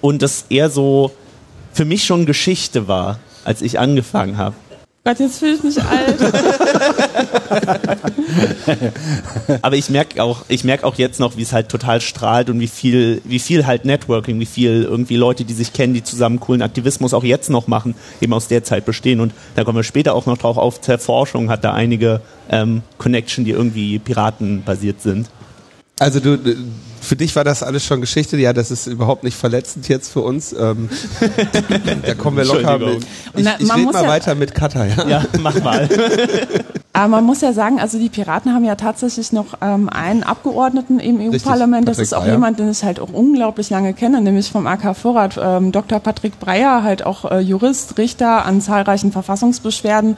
und 0.01 0.23
das 0.23 0.47
eher 0.49 0.71
so 0.71 1.13
für 1.73 1.85
mich 1.85 2.05
schon 2.05 2.27
Geschichte 2.27 2.89
war, 2.89 3.19
als 3.45 3.63
ich 3.63 3.79
angefangen 3.79 4.37
habe. 4.37 4.55
Gott, 5.03 5.19
jetzt 5.19 5.39
fühle 5.39 5.55
ich 5.55 5.63
mich 5.63 5.83
alt. 5.83 6.21
Aber 9.63 9.77
ich 9.77 9.89
merke 9.89 10.23
auch, 10.23 10.45
ich 10.49 10.63
merke 10.63 10.87
auch 10.87 10.97
jetzt 10.97 11.21
noch, 11.21 11.39
wie 11.39 11.43
es 11.43 11.55
halt 11.55 11.71
total 11.71 12.03
strahlt 12.03 12.51
und 12.51 12.61
wie 12.61 12.69
viel, 12.69 13.23
wie 13.25 13.39
viel 13.39 13.67
halt 13.67 13.87
Networking, 13.87 14.39
wie 14.41 14.47
viel 14.47 14.83
irgendwie 14.83 15.17
Leute, 15.17 15.45
die 15.45 15.55
sich 15.55 15.73
kennen, 15.73 15.95
die 15.95 16.05
zusammen 16.05 16.39
coolen 16.39 16.61
Aktivismus 16.61 17.15
auch 17.15 17.25
jetzt 17.25 17.49
noch 17.49 17.67
machen, 17.67 17.95
eben 18.21 18.35
aus 18.35 18.49
der 18.49 18.63
Zeit 18.63 18.85
bestehen. 18.85 19.21
Und 19.21 19.33
da 19.55 19.65
kommen 19.65 19.79
wir 19.79 19.85
später 19.85 20.15
auch 20.15 20.27
noch 20.27 20.37
drauf 20.37 20.59
auf. 20.59 20.83
Zur 20.83 20.99
Forschung 20.99 21.49
hat 21.49 21.65
da 21.65 21.73
einige 21.73 22.21
ähm, 22.51 22.83
Connection, 22.99 23.47
die 23.47 23.53
irgendwie 23.53 23.99
piratenbasiert 23.99 25.01
sind. 25.01 25.31
Also 25.99 26.21
du, 26.21 26.37
für 27.01 27.17
dich 27.17 27.35
war 27.37 27.45
das 27.45 27.63
alles 27.63 27.85
schon 27.85 28.01
Geschichte. 28.01 28.37
Ja, 28.37 28.53
das 28.53 28.71
ist 28.71 28.87
überhaupt 28.87 29.25
nicht 29.25 29.37
verletzend 29.37 29.89
jetzt 29.89 30.13
für 30.13 30.21
uns. 30.21 30.53
Ähm, 30.53 30.89
da 32.07 32.15
kommen 32.15 32.37
wir 32.37 32.45
locker 32.45 32.79
mit. 32.79 33.05
Ich, 33.37 33.45
Na, 33.45 33.55
ich 33.59 33.67
man 33.67 33.81
rede 33.81 33.93
mal 33.93 34.03
ja- 34.05 34.09
weiter 34.09 34.35
mit 34.35 34.55
Katha, 34.55 34.85
ja. 34.87 35.09
Ja, 35.09 35.25
mach 35.41 35.61
mal. 35.63 35.89
Aber 36.93 37.09
man 37.09 37.25
muss 37.25 37.41
ja 37.41 37.53
sagen, 37.53 37.81
also 37.81 37.99
die 37.99 38.09
Piraten 38.09 38.53
haben 38.53 38.65
ja 38.65 38.75
tatsächlich 38.75 39.33
noch 39.33 39.59
ähm, 39.63 39.89
einen 39.89 40.25
Abgeordneten 40.25 40.99
im 40.99 41.21
EU-Parlament. 41.21 41.87
Das 41.89 41.99
ist 42.01 42.13
auch 42.13 42.23
Breyer. 42.23 42.33
jemand, 42.33 42.59
den 42.59 42.71
ich 42.71 42.83
halt 42.83 42.99
auch 42.99 43.11
unglaublich 43.13 43.71
lange 43.71 43.95
kenne, 43.95 44.21
nämlich 44.21 44.51
vom 44.51 44.67
AK 44.67 44.97
Vorrat. 44.97 45.39
Ähm, 45.41 45.71
Dr. 45.71 46.01
Patrick 46.01 46.41
Breyer, 46.41 46.83
halt 46.83 47.07
auch 47.07 47.31
äh, 47.31 47.39
Jurist, 47.39 47.97
Richter 47.97 48.45
an 48.45 48.61
zahlreichen 48.61 49.13
Verfassungsbeschwerden 49.13 50.17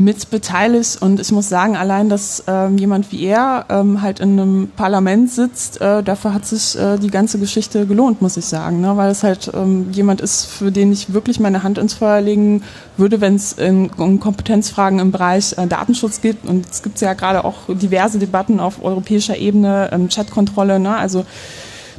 mit 0.00 0.30
beteiligt. 0.30 0.96
Und 1.00 1.20
ich 1.20 1.30
muss 1.30 1.50
sagen, 1.50 1.76
allein, 1.76 2.08
dass 2.08 2.42
ähm, 2.46 2.78
jemand 2.78 3.12
wie 3.12 3.26
er 3.26 3.66
ähm, 3.68 4.00
halt 4.00 4.18
in 4.18 4.40
einem 4.40 4.68
Parlament 4.74 5.30
sitzt, 5.30 5.80
äh, 5.80 6.02
dafür 6.02 6.32
hat 6.32 6.46
sich 6.46 6.76
äh, 6.76 6.96
die 6.98 7.10
ganze 7.10 7.38
Geschichte 7.38 7.86
gelohnt, 7.86 8.22
muss 8.22 8.38
ich 8.38 8.46
sagen. 8.46 8.80
Ne? 8.80 8.96
Weil 8.96 9.10
es 9.10 9.22
halt 9.22 9.50
ähm, 9.54 9.90
jemand 9.92 10.22
ist, 10.22 10.46
für 10.46 10.72
den 10.72 10.90
ich 10.90 11.12
wirklich 11.12 11.38
meine 11.38 11.62
Hand 11.62 11.76
ins 11.76 11.94
Feuer 11.94 12.22
legen 12.22 12.62
würde, 12.96 13.20
wenn 13.20 13.34
es 13.34 13.52
in, 13.52 13.90
um 13.90 14.20
Kompetenzfragen 14.20 15.00
im 15.00 15.12
Bereich 15.12 15.56
äh, 15.58 15.66
Datenschutz 15.66 16.22
geht. 16.22 16.38
Und 16.46 16.66
es 16.70 16.82
gibt 16.82 16.98
ja 17.02 17.12
gerade 17.12 17.44
auch 17.44 17.68
diverse 17.68 18.18
Debatten 18.18 18.58
auf 18.58 18.82
europäischer 18.82 19.36
Ebene, 19.36 19.90
ähm, 19.92 20.08
Chatkontrolle, 20.08 20.80
ne? 20.80 20.96
also 20.96 21.26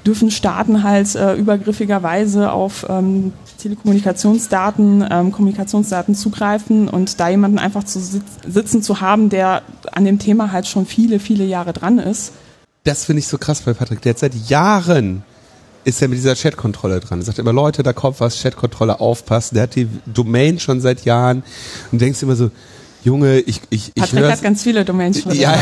dürfen 0.05 0.31
Staaten 0.31 0.83
halt 0.83 1.15
äh, 1.15 1.35
übergriffigerweise 1.35 2.51
auf 2.51 2.85
ähm, 2.89 3.33
Telekommunikationsdaten, 3.59 5.05
ähm, 5.09 5.31
Kommunikationsdaten 5.31 6.15
zugreifen 6.15 6.87
und 6.89 7.19
da 7.19 7.29
jemanden 7.29 7.59
einfach 7.59 7.83
zu 7.83 7.99
sitz 7.99 8.23
sitzen 8.47 8.81
zu 8.81 9.01
haben, 9.01 9.29
der 9.29 9.61
an 9.91 10.05
dem 10.05 10.19
Thema 10.19 10.51
halt 10.51 10.67
schon 10.67 10.85
viele, 10.85 11.19
viele 11.19 11.45
Jahre 11.45 11.73
dran 11.73 11.99
ist. 11.99 12.33
Das 12.83 13.05
finde 13.05 13.19
ich 13.19 13.27
so 13.27 13.37
krass 13.37 13.61
bei 13.61 13.73
Patrick. 13.73 14.01
Der 14.01 14.11
hat 14.11 14.19
seit 14.19 14.33
Jahren 14.49 15.23
ist 15.83 16.01
er 16.01 16.07
mit 16.07 16.17
dieser 16.17 16.35
Chatkontrolle 16.35 16.99
dran. 16.99 17.19
Er 17.19 17.25
sagt 17.25 17.39
immer, 17.39 17.53
Leute, 17.53 17.83
da 17.83 17.93
kommt 17.93 18.19
was, 18.19 18.41
Chatkontrolle, 18.41 18.99
aufpassen. 18.99 19.55
Der 19.55 19.63
hat 19.63 19.75
die 19.75 19.87
Domain 20.05 20.59
schon 20.59 20.79
seit 20.79 21.05
Jahren 21.05 21.43
und 21.91 21.99
denkst 22.01 22.21
immer 22.21 22.35
so, 22.35 22.51
Junge, 23.03 23.39
ich, 23.39 23.61
ich, 23.71 23.87
ich 23.87 23.95
Patrick 23.95 24.19
höre 24.19 24.31
hat 24.31 24.43
ganz 24.43 24.61
viele 24.61 24.85
Domains 24.85 25.21
schon. 25.21 25.33
Ja. 25.33 25.57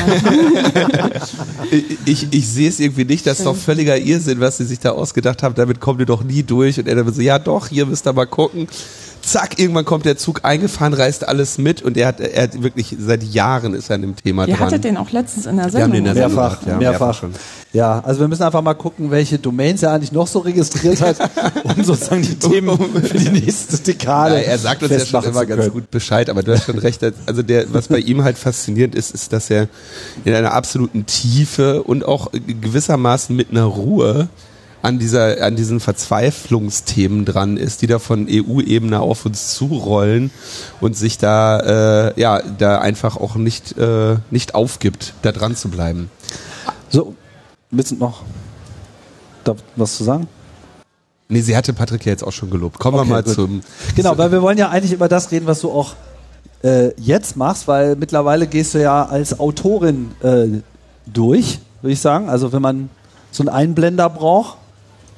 ich, 2.05 2.27
ich 2.31 2.47
sehe 2.47 2.67
es 2.67 2.81
irgendwie 2.81 3.05
nicht, 3.05 3.25
das 3.25 3.39
ist 3.39 3.45
doch 3.45 3.55
völliger 3.55 3.97
Irrsinn, 3.97 4.41
was 4.41 4.57
sie 4.57 4.65
sich 4.65 4.79
da 4.79 4.91
ausgedacht 4.91 5.41
haben. 5.41 5.55
Damit 5.55 5.79
kommt 5.79 6.01
ihr 6.01 6.05
doch 6.05 6.23
nie 6.23 6.43
durch. 6.43 6.79
Und 6.79 6.87
er 6.87 6.95
dann 6.95 7.13
so, 7.13 7.21
ja 7.21 7.39
doch, 7.39 7.67
hier 7.67 7.85
müsst 7.85 8.05
ihr 8.05 8.13
mal 8.13 8.25
gucken. 8.25 8.67
Zack, 9.31 9.59
irgendwann 9.59 9.85
kommt 9.85 10.05
der 10.05 10.17
Zug 10.17 10.39
eingefahren, 10.43 10.93
reißt 10.95 11.27
alles 11.27 11.59
mit 11.59 11.83
und 11.83 11.97
er 11.97 12.07
hat, 12.07 12.19
er 12.19 12.43
hat 12.43 12.63
wirklich 12.63 12.95
seit 12.99 13.21
Jahren 13.23 13.75
ist 13.75 13.89
er 13.91 13.95
an 13.95 14.01
dem 14.01 14.15
Thema 14.15 14.47
Ihr 14.47 14.55
dran. 14.55 14.65
hattet 14.67 14.83
den 14.83 14.97
auch 14.97 15.11
letztens 15.11 15.45
in 15.45 15.57
der 15.57 15.71
Wir 15.71 15.83
haben 15.83 15.91
Sendung. 15.91 15.91
den 15.91 15.97
in 15.97 16.03
der? 16.05 16.13
Sendung 16.15 16.35
Mehrfach, 16.35 16.59
gemacht, 16.61 16.67
ja, 16.67 16.77
mehrfach. 16.77 16.99
mehrfach 16.99 17.19
schon. 17.19 17.33
Ja, 17.71 17.99
also 17.99 18.21
wir 18.21 18.27
müssen 18.27 18.41
einfach 18.41 18.63
mal 18.63 18.73
gucken, 18.73 19.11
welche 19.11 19.37
Domains 19.37 19.83
er 19.83 19.91
eigentlich 19.93 20.11
noch 20.11 20.25
so 20.25 20.39
registriert 20.39 20.99
hat, 21.01 21.17
um 21.63 21.83
sozusagen 21.83 22.23
die 22.23 22.33
Themen 22.33 22.75
für 23.03 23.17
die 23.19 23.29
nächste 23.29 23.77
Dekade. 23.77 24.35
Ja, 24.37 24.41
er 24.41 24.57
sagt 24.57 24.81
uns 24.81 24.91
ja 24.91 25.05
schon 25.05 25.23
immer 25.25 25.45
ganz 25.45 25.69
gut 25.69 25.91
Bescheid, 25.91 26.29
aber 26.31 26.41
du 26.41 26.51
hast 26.51 26.65
schon 26.65 26.79
recht. 26.79 27.01
Also 27.27 27.43
der, 27.43 27.71
was 27.71 27.89
bei 27.89 27.99
ihm 27.99 28.23
halt 28.23 28.39
faszinierend 28.39 28.95
ist, 28.95 29.13
ist, 29.13 29.31
dass 29.33 29.51
er 29.51 29.67
in 30.25 30.33
einer 30.33 30.53
absoluten 30.53 31.05
Tiefe 31.05 31.83
und 31.83 32.03
auch 32.03 32.31
gewissermaßen 32.33 33.35
mit 33.35 33.51
einer 33.51 33.65
Ruhe 33.65 34.27
an 34.81 34.99
dieser, 34.99 35.43
an 35.43 35.55
diesen 35.55 35.79
Verzweiflungsthemen 35.79 37.25
dran 37.25 37.57
ist, 37.57 37.81
die 37.81 37.87
da 37.87 37.99
von 37.99 38.27
EU-Ebene 38.29 38.99
auf 38.99 39.25
uns 39.25 39.53
zurollen 39.53 40.31
und 40.79 40.95
sich 40.95 41.17
da, 41.17 42.09
äh, 42.09 42.19
ja, 42.19 42.41
da 42.57 42.79
einfach 42.79 43.17
auch 43.17 43.35
nicht, 43.35 43.77
äh, 43.77 44.17
nicht 44.31 44.55
aufgibt, 44.55 45.13
da 45.21 45.31
dran 45.31 45.55
zu 45.55 45.69
bleiben. 45.69 46.09
So, 46.89 47.15
willst 47.71 47.91
du 47.91 47.95
noch 47.95 48.23
da 49.43 49.55
was 49.75 49.97
zu 49.97 50.03
sagen? 50.03 50.27
Nee, 51.27 51.41
sie 51.41 51.55
hatte 51.55 51.73
Patrick 51.73 52.05
ja 52.05 52.11
jetzt 52.11 52.23
auch 52.23 52.31
schon 52.31 52.49
gelobt. 52.49 52.79
Kommen 52.79 52.97
Okay, 52.97 53.07
wir 53.07 53.13
mal 53.13 53.23
gut. 53.23 53.33
zum, 53.33 53.61
Genau, 53.95 54.17
weil 54.17 54.31
wir 54.31 54.41
wollen 54.41 54.57
ja 54.57 54.69
eigentlich 54.69 54.93
über 54.93 55.07
das 55.07 55.29
reden, 55.31 55.45
was 55.45 55.61
du 55.61 55.71
auch 55.71 55.93
äh, 56.63 56.89
jetzt 56.99 57.35
machst, 57.37 57.67
weil 57.67 57.95
mittlerweile 57.95 58.47
gehst 58.47 58.73
du 58.73 58.81
ja 58.81 59.05
als 59.05 59.39
Autorin 59.39 60.11
äh, 60.23 60.47
durch, 61.05 61.59
würde 61.81 61.93
ich 61.93 62.01
sagen. 62.01 62.29
Also 62.29 62.51
wenn 62.51 62.61
man 62.61 62.89
so 63.31 63.43
einen 63.43 63.49
Einblender 63.49 64.09
braucht, 64.09 64.57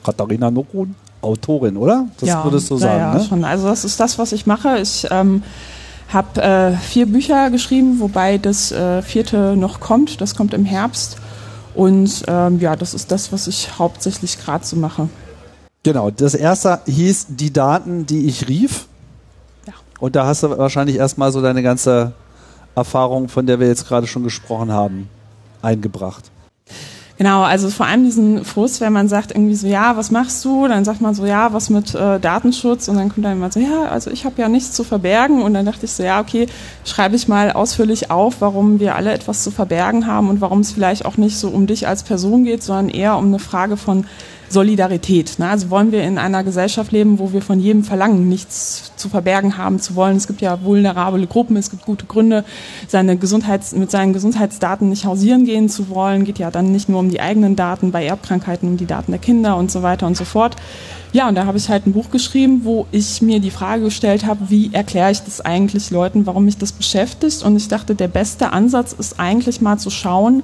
Katharina 0.03 0.51
Nokun, 0.51 0.95
Autorin, 1.21 1.77
oder? 1.77 2.07
Das 2.19 2.43
würdest 2.43 2.69
du 2.69 2.75
ja, 2.75 2.79
sagen, 2.79 2.99
ja, 2.99 3.13
ne? 3.13 3.23
schon. 3.23 3.43
Also 3.43 3.67
das 3.67 3.85
ist 3.85 3.99
das, 3.99 4.17
was 4.17 4.31
ich 4.31 4.45
mache. 4.45 4.79
Ich 4.79 5.07
ähm, 5.11 5.43
habe 6.09 6.41
äh, 6.41 6.77
vier 6.77 7.05
Bücher 7.05 7.49
geschrieben, 7.49 7.99
wobei 7.99 8.37
das 8.37 8.71
äh, 8.71 9.01
vierte 9.01 9.55
noch 9.55 9.79
kommt. 9.79 10.21
Das 10.21 10.35
kommt 10.35 10.53
im 10.53 10.65
Herbst. 10.65 11.17
Und 11.73 12.23
ähm, 12.27 12.59
ja, 12.59 12.75
das 12.75 12.93
ist 12.93 13.11
das, 13.11 13.31
was 13.31 13.47
ich 13.47 13.77
hauptsächlich 13.79 14.37
gerade 14.39 14.65
so 14.65 14.75
mache. 14.75 15.09
Genau, 15.83 16.11
das 16.11 16.35
erste 16.35 16.79
hieß 16.85 17.27
Die 17.29 17.53
Daten, 17.53 18.05
die 18.05 18.27
ich 18.27 18.47
rief. 18.47 18.87
Ja. 19.65 19.73
Und 19.99 20.15
da 20.15 20.25
hast 20.25 20.43
du 20.43 20.57
wahrscheinlich 20.57 20.97
erstmal 20.97 21.31
so 21.31 21.41
deine 21.41 21.63
ganze 21.63 22.13
Erfahrung, 22.75 23.29
von 23.29 23.45
der 23.45 23.59
wir 23.59 23.67
jetzt 23.67 23.87
gerade 23.87 24.07
schon 24.07 24.23
gesprochen 24.23 24.71
haben, 24.71 25.09
eingebracht. 25.61 26.29
Genau, 27.21 27.43
also 27.43 27.69
vor 27.69 27.85
allem 27.85 28.03
diesen 28.03 28.43
Frust, 28.43 28.81
wenn 28.81 28.93
man 28.93 29.07
sagt 29.07 29.29
irgendwie 29.29 29.53
so, 29.53 29.67
ja, 29.67 29.95
was 29.95 30.09
machst 30.09 30.43
du? 30.43 30.67
Dann 30.67 30.83
sagt 30.83 31.01
man 31.01 31.13
so, 31.13 31.23
ja, 31.23 31.53
was 31.53 31.69
mit 31.69 31.93
äh, 31.93 32.19
Datenschutz? 32.19 32.87
Und 32.87 32.95
dann 32.95 33.09
kommt 33.09 33.23
dann 33.23 33.33
immer 33.33 33.51
so, 33.51 33.59
ja, 33.59 33.83
also 33.83 34.09
ich 34.09 34.25
habe 34.25 34.41
ja 34.41 34.49
nichts 34.49 34.71
zu 34.71 34.83
verbergen. 34.83 35.43
Und 35.43 35.53
dann 35.53 35.67
dachte 35.67 35.85
ich 35.85 35.91
so, 35.91 36.01
ja, 36.01 36.19
okay, 36.19 36.47
schreibe 36.83 37.15
ich 37.15 37.27
mal 37.27 37.51
ausführlich 37.51 38.09
auf, 38.09 38.37
warum 38.39 38.79
wir 38.79 38.95
alle 38.95 39.13
etwas 39.13 39.43
zu 39.43 39.51
verbergen 39.51 40.07
haben 40.07 40.29
und 40.29 40.41
warum 40.41 40.61
es 40.61 40.71
vielleicht 40.71 41.05
auch 41.05 41.17
nicht 41.17 41.37
so 41.37 41.49
um 41.49 41.67
dich 41.67 41.87
als 41.87 42.01
Person 42.01 42.43
geht, 42.43 42.63
sondern 42.63 42.89
eher 42.89 43.15
um 43.15 43.27
eine 43.27 43.37
Frage 43.37 43.77
von 43.77 44.07
Solidarität. 44.51 45.39
Ne? 45.39 45.49
Also 45.49 45.69
wollen 45.69 45.91
wir 45.91 46.03
in 46.03 46.17
einer 46.17 46.43
Gesellschaft 46.43 46.91
leben, 46.91 47.19
wo 47.19 47.33
wir 47.33 47.41
von 47.41 47.59
jedem 47.59 47.83
verlangen, 47.83 48.27
nichts 48.29 48.91
zu 48.95 49.09
verbergen 49.09 49.57
haben 49.57 49.79
zu 49.79 49.95
wollen. 49.95 50.17
Es 50.17 50.27
gibt 50.27 50.41
ja 50.41 50.63
vulnerable 50.63 51.25
Gruppen, 51.27 51.57
es 51.57 51.69
gibt 51.69 51.85
gute 51.85 52.05
Gründe, 52.05 52.43
seine 52.87 53.17
Gesundheits 53.17 53.73
mit 53.73 53.91
seinen 53.91 54.13
Gesundheitsdaten 54.13 54.89
nicht 54.89 55.05
hausieren 55.05 55.45
gehen 55.45 55.69
zu 55.69 55.89
wollen. 55.89 56.23
Geht 56.23 56.39
ja 56.39 56.51
dann 56.51 56.71
nicht 56.71 56.89
nur 56.89 56.99
um 56.99 57.09
die 57.09 57.21
eigenen 57.21 57.55
Daten, 57.55 57.91
bei 57.91 58.05
Erbkrankheiten 58.05 58.67
um 58.67 58.77
die 58.77 58.85
Daten 58.85 59.11
der 59.11 59.19
Kinder 59.19 59.57
und 59.57 59.71
so 59.71 59.83
weiter 59.83 60.07
und 60.07 60.17
so 60.17 60.25
fort. 60.25 60.55
Ja, 61.13 61.27
und 61.27 61.35
da 61.35 61.45
habe 61.45 61.57
ich 61.57 61.67
halt 61.67 61.87
ein 61.87 61.93
Buch 61.93 62.09
geschrieben, 62.09 62.61
wo 62.63 62.87
ich 62.91 63.21
mir 63.21 63.41
die 63.41 63.51
Frage 63.51 63.83
gestellt 63.83 64.25
habe, 64.25 64.49
wie 64.49 64.73
erkläre 64.73 65.11
ich 65.11 65.21
das 65.21 65.41
eigentlich 65.41 65.91
Leuten, 65.91 66.25
warum 66.25 66.45
mich 66.45 66.57
das 66.57 66.71
beschäftigt. 66.71 67.43
Und 67.43 67.57
ich 67.57 67.67
dachte, 67.67 67.95
der 67.95 68.07
beste 68.07 68.53
Ansatz 68.53 68.93
ist 68.93 69.19
eigentlich 69.19 69.59
mal 69.59 69.77
zu 69.77 69.89
schauen, 69.89 70.43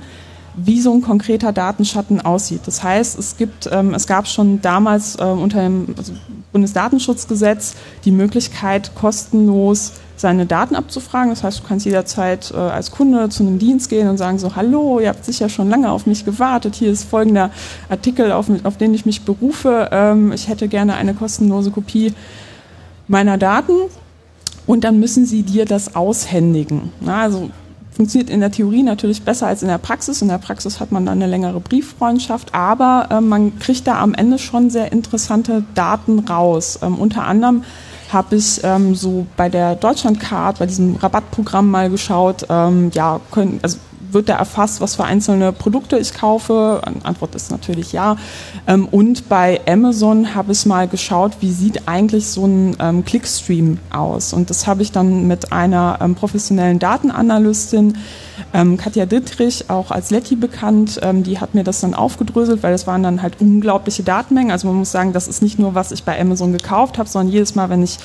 wie 0.57 0.81
so 0.81 0.91
ein 0.91 1.01
konkreter 1.01 1.53
Datenschatten 1.53 2.19
aussieht. 2.19 2.61
Das 2.65 2.83
heißt, 2.83 3.17
es 3.17 3.37
gibt, 3.37 3.69
ähm, 3.71 3.93
es 3.93 4.07
gab 4.07 4.27
schon 4.27 4.61
damals 4.61 5.15
äh, 5.15 5.23
unter 5.23 5.61
dem 5.61 5.93
also 5.95 6.13
Bundesdatenschutzgesetz 6.51 7.75
die 8.05 8.11
Möglichkeit, 8.11 8.95
kostenlos 8.95 9.93
seine 10.15 10.47
Daten 10.47 10.75
abzufragen. 10.75 11.29
Das 11.29 11.43
heißt, 11.43 11.59
du 11.59 11.63
kannst 11.67 11.85
jederzeit 11.85 12.51
äh, 12.51 12.57
als 12.57 12.89
Kunde 12.89 13.29
zu 13.29 13.43
einem 13.43 13.59
Dienst 13.59 13.89
gehen 13.89 14.09
und 14.09 14.17
sagen 14.17 14.39
so, 14.39 14.55
hallo, 14.55 14.99
ihr 14.99 15.09
habt 15.09 15.23
sicher 15.23 15.47
schon 15.47 15.69
lange 15.69 15.91
auf 15.91 16.07
mich 16.07 16.25
gewartet. 16.25 16.73
Hier 16.73 16.91
ist 16.91 17.03
folgender 17.03 17.51
Artikel, 17.87 18.31
auf, 18.31 18.47
auf 18.63 18.77
den 18.77 18.95
ich 18.95 19.05
mich 19.05 19.21
berufe. 19.21 19.89
Ähm, 19.91 20.31
ich 20.31 20.47
hätte 20.47 20.67
gerne 20.67 20.95
eine 20.95 21.13
kostenlose 21.13 21.69
Kopie 21.69 22.13
meiner 23.07 23.37
Daten. 23.37 23.73
Und 24.65 24.83
dann 24.83 24.99
müssen 24.99 25.25
sie 25.25 25.43
dir 25.43 25.65
das 25.65 25.95
aushändigen. 25.95 26.91
Na, 26.99 27.21
also 27.21 27.51
funktioniert 27.97 28.29
in 28.29 28.39
der 28.39 28.51
Theorie 28.51 28.83
natürlich 28.83 29.23
besser 29.23 29.47
als 29.47 29.63
in 29.63 29.67
der 29.67 29.79
Praxis. 29.79 30.21
In 30.21 30.27
der 30.29 30.37
Praxis 30.37 30.79
hat 30.79 30.91
man 30.91 31.05
dann 31.05 31.17
eine 31.17 31.29
längere 31.29 31.59
Brieffreundschaft, 31.59 32.53
aber 32.53 33.09
äh, 33.11 33.21
man 33.21 33.57
kriegt 33.59 33.87
da 33.87 33.99
am 33.99 34.13
Ende 34.13 34.37
schon 34.37 34.69
sehr 34.69 34.91
interessante 34.91 35.63
Daten 35.73 36.19
raus. 36.19 36.79
Ähm, 36.81 36.95
unter 36.95 37.25
anderem 37.25 37.63
habe 38.13 38.35
ich 38.35 38.61
ähm, 38.63 38.95
so 38.95 39.25
bei 39.35 39.49
der 39.49 39.75
Deutschlandcard, 39.75 40.59
bei 40.59 40.67
diesem 40.67 40.95
Rabattprogramm 40.95 41.69
mal 41.69 41.89
geschaut, 41.89 42.45
ähm, 42.49 42.91
ja, 42.93 43.19
können, 43.31 43.59
also 43.63 43.79
wird 44.17 44.29
da 44.29 44.35
erfasst, 44.35 44.81
was 44.81 44.95
für 44.95 45.03
einzelne 45.03 45.53
Produkte 45.53 45.95
ich 45.99 46.11
kaufe? 46.11 46.81
Antwort 47.03 47.35
ist 47.35 47.51
natürlich 47.51 47.91
ja. 47.91 48.17
Ähm, 48.65 48.87
und 48.87 49.29
bei 49.29 49.61
Amazon 49.67 50.33
habe 50.33 50.53
ich 50.53 50.65
mal 50.65 50.87
geschaut, 50.87 51.33
wie 51.39 51.51
sieht 51.51 51.87
eigentlich 51.87 52.27
so 52.27 52.45
ein 52.47 52.75
ähm, 52.79 53.05
Clickstream 53.05 53.77
aus? 53.91 54.33
Und 54.33 54.49
das 54.49 54.65
habe 54.65 54.81
ich 54.81 54.91
dann 54.91 55.27
mit 55.27 55.53
einer 55.53 55.99
ähm, 56.01 56.15
professionellen 56.15 56.79
Datenanalystin, 56.79 57.97
Katja 58.77 59.05
Dittrich, 59.05 59.69
auch 59.69 59.91
als 59.91 60.11
Letty 60.11 60.35
bekannt, 60.35 61.01
die 61.03 61.39
hat 61.39 61.55
mir 61.55 61.63
das 61.63 61.81
dann 61.81 61.93
aufgedröselt, 61.93 62.61
weil 62.61 62.71
das 62.71 62.85
waren 62.85 63.01
dann 63.01 63.21
halt 63.21 63.41
unglaubliche 63.41 64.03
Datenmengen. 64.03 64.51
Also 64.51 64.67
man 64.67 64.77
muss 64.77 64.91
sagen, 64.91 65.11
das 65.11 65.27
ist 65.27 65.41
nicht 65.41 65.59
nur, 65.59 65.75
was 65.75 65.91
ich 65.91 66.03
bei 66.03 66.19
Amazon 66.19 66.53
gekauft 66.53 66.97
habe, 66.97 67.09
sondern 67.09 67.33
jedes 67.33 67.55
Mal, 67.55 67.69
wenn 67.69 67.83
ich 67.83 67.97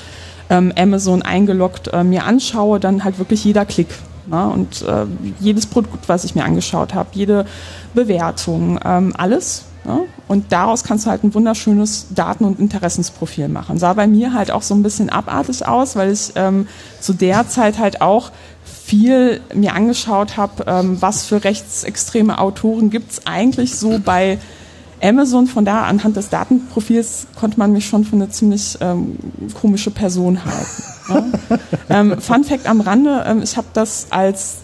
Amazon 0.49 1.21
eingeloggt 1.21 1.89
äh, 1.93 2.03
mir 2.03 2.25
anschaue, 2.25 2.79
dann 2.79 3.03
halt 3.03 3.19
wirklich 3.19 3.45
jeder 3.45 3.65
Klick. 3.65 3.89
Ne? 4.27 4.47
Und 4.47 4.81
äh, 4.81 5.05
jedes 5.39 5.65
Produkt, 5.65 6.09
was 6.09 6.23
ich 6.23 6.35
mir 6.35 6.43
angeschaut 6.43 6.93
habe, 6.93 7.09
jede 7.13 7.45
Bewertung, 7.93 8.79
ähm, 8.83 9.13
alles. 9.17 9.65
Ne? 9.85 10.01
Und 10.27 10.51
daraus 10.51 10.83
kannst 10.83 11.05
du 11.05 11.09
halt 11.09 11.23
ein 11.23 11.33
wunderschönes 11.33 12.07
Daten- 12.15 12.45
und 12.45 12.59
Interessensprofil 12.59 13.49
machen. 13.49 13.77
Sah 13.77 13.93
bei 13.93 14.07
mir 14.07 14.33
halt 14.33 14.51
auch 14.51 14.61
so 14.61 14.73
ein 14.73 14.83
bisschen 14.83 15.09
abartig 15.09 15.67
aus, 15.67 15.95
weil 15.95 16.11
ich 16.11 16.31
ähm, 16.35 16.67
zu 16.99 17.13
der 17.13 17.47
Zeit 17.49 17.77
halt 17.77 18.01
auch 18.01 18.31
viel 18.63 19.41
mir 19.53 19.73
angeschaut 19.73 20.37
habe, 20.37 20.63
ähm, 20.67 21.01
was 21.01 21.25
für 21.25 21.43
rechtsextreme 21.43 22.37
Autoren 22.39 22.89
gibt 22.89 23.11
es 23.11 23.27
eigentlich 23.27 23.75
so 23.75 23.99
bei 24.03 24.39
Amazon. 25.03 25.47
Von 25.47 25.65
da 25.65 25.83
anhand 25.83 26.15
des 26.15 26.29
Datenprofils 26.29 27.27
konnte 27.39 27.59
man 27.59 27.71
mich 27.71 27.85
schon 27.85 28.05
für 28.05 28.15
eine 28.15 28.29
ziemlich 28.29 28.77
ähm, 28.81 29.17
komische 29.59 29.91
Person 29.91 30.39
halten. 30.43 30.83
Ja. 31.09 31.59
ähm, 31.99 32.19
Fun 32.19 32.43
Fact 32.43 32.67
am 32.67 32.81
Rande, 32.81 33.23
ähm, 33.27 33.41
ich 33.43 33.57
habe 33.57 33.67
das 33.73 34.07
als 34.09 34.57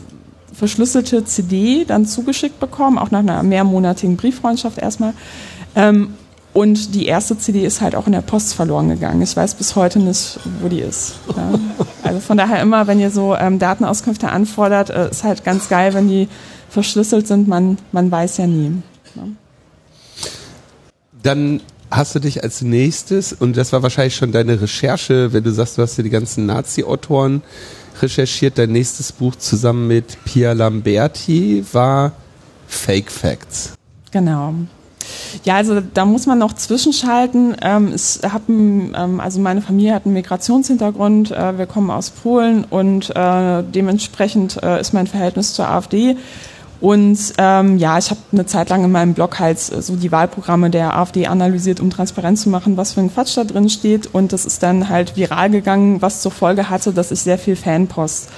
verschlüsselte 0.53 1.23
CD 1.25 1.85
dann 1.85 2.05
zugeschickt 2.05 2.59
bekommen, 2.59 2.97
auch 2.97 3.11
nach 3.11 3.19
einer 3.19 3.41
mehrmonatigen 3.43 4.17
Brieffreundschaft 4.17 4.77
erstmal. 4.77 5.13
Ähm, 5.75 6.13
und 6.51 6.95
die 6.95 7.05
erste 7.05 7.37
CD 7.37 7.63
ist 7.63 7.79
halt 7.79 7.95
auch 7.95 8.07
in 8.07 8.11
der 8.11 8.21
Post 8.21 8.55
verloren 8.55 8.89
gegangen. 8.89 9.21
Ich 9.21 9.35
weiß 9.35 9.53
bis 9.55 9.75
heute 9.75 9.99
nicht, 9.99 10.39
wo 10.61 10.67
die 10.67 10.81
ist. 10.81 11.15
Ja. 11.35 11.51
Also 12.01 12.21
von 12.21 12.37
daher 12.37 12.61
immer, 12.61 12.87
wenn 12.87 12.99
ihr 12.99 13.11
so 13.11 13.35
ähm, 13.35 13.59
Datenauskünfte 13.59 14.29
anfordert, 14.29 14.89
äh, 14.89 15.09
ist 15.11 15.23
halt 15.23 15.43
ganz 15.43 15.69
geil, 15.69 15.93
wenn 15.93 16.07
die 16.07 16.27
verschlüsselt 16.69 17.27
sind. 17.27 17.47
Man, 17.47 17.77
man 17.91 18.09
weiß 18.09 18.37
ja 18.37 18.47
nie. 18.47 18.81
Ja. 19.15 19.23
Dann 21.23 21.61
hast 21.91 22.15
du 22.15 22.19
dich 22.19 22.43
als 22.43 22.61
nächstes, 22.61 23.33
und 23.33 23.57
das 23.57 23.73
war 23.73 23.83
wahrscheinlich 23.83 24.15
schon 24.15 24.31
deine 24.31 24.61
Recherche, 24.61 25.33
wenn 25.33 25.43
du 25.43 25.51
sagst, 25.51 25.77
du 25.77 25.81
hast 25.81 25.97
dir 25.97 26.03
die 26.03 26.09
ganzen 26.09 26.45
Nazi-Autoren 26.45 27.41
recherchiert, 28.01 28.57
dein 28.57 28.71
nächstes 28.71 29.11
Buch 29.11 29.35
zusammen 29.35 29.87
mit 29.87 30.23
Pia 30.23 30.53
Lamberti 30.53 31.65
war 31.73 32.13
Fake 32.67 33.11
Facts. 33.11 33.73
Genau. 34.11 34.53
Ja, 35.43 35.55
also 35.55 35.81
da 35.81 36.05
muss 36.05 36.27
man 36.27 36.37
noch 36.37 36.53
zwischenschalten. 36.53 37.55
Ähm, 37.61 37.91
es 37.93 38.21
haben, 38.23 38.93
ähm, 38.95 39.19
also 39.19 39.39
meine 39.39 39.61
Familie 39.61 39.93
hat 39.93 40.05
einen 40.05 40.13
Migrationshintergrund. 40.13 41.31
Äh, 41.31 41.57
wir 41.57 41.65
kommen 41.65 41.89
aus 41.89 42.11
Polen 42.11 42.63
und 42.63 43.09
äh, 43.15 43.63
dementsprechend 43.63 44.61
äh, 44.61 44.79
ist 44.79 44.93
mein 44.93 45.07
Verhältnis 45.07 45.53
zur 45.53 45.67
AfD 45.67 46.15
und 46.81 47.17
ähm, 47.37 47.77
ja, 47.77 47.97
ich 47.97 48.09
habe 48.09 48.21
eine 48.31 48.45
Zeit 48.45 48.69
lang 48.69 48.85
in 48.85 48.91
meinem 48.91 49.13
Blog 49.13 49.39
halt 49.39 49.59
so 49.59 49.95
die 49.97 50.11
Wahlprogramme 50.11 50.69
der 50.69 50.95
AfD 50.97 51.27
analysiert, 51.27 51.81
um 51.81 51.89
transparent 51.89 52.39
zu 52.39 52.49
machen, 52.49 52.77
was 52.77 52.93
für 52.93 53.01
ein 53.01 53.13
Quatsch 53.13 53.35
da 53.35 53.43
drin 53.43 53.69
steht. 53.69 54.07
Und 54.13 54.31
das 54.31 54.45
ist 54.45 54.63
dann 54.63 54.87
halt 54.87 55.17
viral 55.17 55.49
gegangen, 55.49 56.01
was 56.01 56.21
zur 56.21 56.31
Folge 56.31 56.69
hatte, 56.69 56.93
dass 56.93 57.11
ich 57.11 57.19
sehr 57.19 57.37
viel 57.37 57.57
Fanpost 57.57 58.29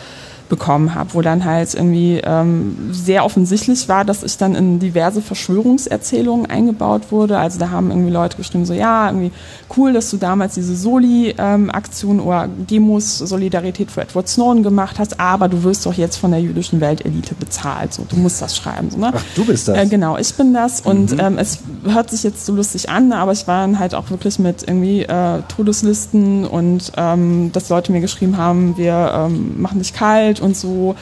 bekommen 0.52 0.94
habe, 0.96 1.14
wo 1.14 1.22
dann 1.22 1.46
halt 1.46 1.74
irgendwie 1.74 2.20
ähm, 2.26 2.90
sehr 2.92 3.24
offensichtlich 3.24 3.88
war, 3.88 4.04
dass 4.04 4.22
ich 4.22 4.38
dann 4.38 4.54
in 4.54 4.80
diverse 4.80 5.22
Verschwörungserzählungen 5.22 6.46
eingebaut 6.46 7.04
wurde. 7.10 7.40
Also 7.40 7.58
da 7.58 7.70
haben 7.70 7.90
irgendwie 7.90 8.12
Leute 8.12 8.36
geschrieben, 8.36 8.66
so 8.66 8.74
ja, 8.74 9.08
irgendwie 9.08 9.32
cool, 9.78 9.94
dass 9.94 10.10
du 10.10 10.18
damals 10.18 10.56
diese 10.56 10.76
Soli-Aktion 10.76 12.20
ähm, 12.20 12.28
oder 12.28 12.50
Demos 12.50 13.20
Solidarität 13.20 13.92
für 13.92 14.02
Edward 14.02 14.28
Snowden 14.28 14.62
gemacht 14.62 15.00
hast, 15.00 15.22
aber 15.22 15.48
du 15.48 15.64
wirst 15.64 15.86
doch 15.86 15.94
jetzt 15.94 16.18
von 16.18 16.32
der 16.32 16.42
jüdischen 16.42 16.82
Weltelite 16.82 17.34
bezahlt. 17.34 17.94
So, 17.94 18.06
du 18.10 18.18
musst 18.18 18.42
das 18.42 18.58
schreiben. 18.58 18.92
So, 18.92 18.98
ne? 18.98 19.14
Ach, 19.16 19.24
du 19.36 19.46
bist 19.46 19.70
das. 19.70 19.78
Äh, 19.78 19.88
genau, 19.88 20.18
ich 20.18 20.34
bin 20.34 20.54
das. 20.54 20.84
Mhm. 20.84 20.92
Und 20.92 21.16
ähm, 21.18 21.38
es 21.38 21.60
hört 21.86 22.10
sich 22.10 22.24
jetzt 22.24 22.46
so 22.46 22.54
lustig 22.54 22.90
an, 22.90 23.14
aber 23.14 23.32
ich 23.32 23.48
war 23.48 23.62
dann 23.62 23.80
halt 23.80 23.96
auch 23.96 24.10
wirklich 24.10 24.38
mit 24.38 24.64
irgendwie 24.64 25.04
äh, 25.04 25.44
Todeslisten 25.56 26.46
und 26.46 26.92
ähm, 26.98 27.52
dass 27.54 27.70
Leute 27.70 27.94
mir 27.94 28.02
geschrieben 28.02 28.36
haben, 28.36 28.76
wir 28.76 29.14
ähm, 29.16 29.62
machen 29.62 29.80
dich 29.80 29.94
kalt 29.94 30.40
und 30.41 30.58
so, 30.58 30.95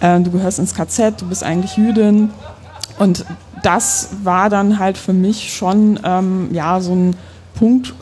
äh, 0.00 0.20
du 0.20 0.30
gehörst 0.30 0.58
ins 0.58 0.74
KZ, 0.74 1.20
du 1.20 1.28
bist 1.28 1.42
eigentlich 1.42 1.76
Jüdin. 1.76 2.30
Und 2.98 3.24
das 3.62 4.10
war 4.22 4.50
dann 4.50 4.78
halt 4.78 4.98
für 4.98 5.12
mich 5.12 5.54
schon 5.54 6.00
ähm, 6.04 6.48
ja 6.52 6.80
so 6.80 6.94
ein 6.94 7.16
Punkt, 7.54 7.94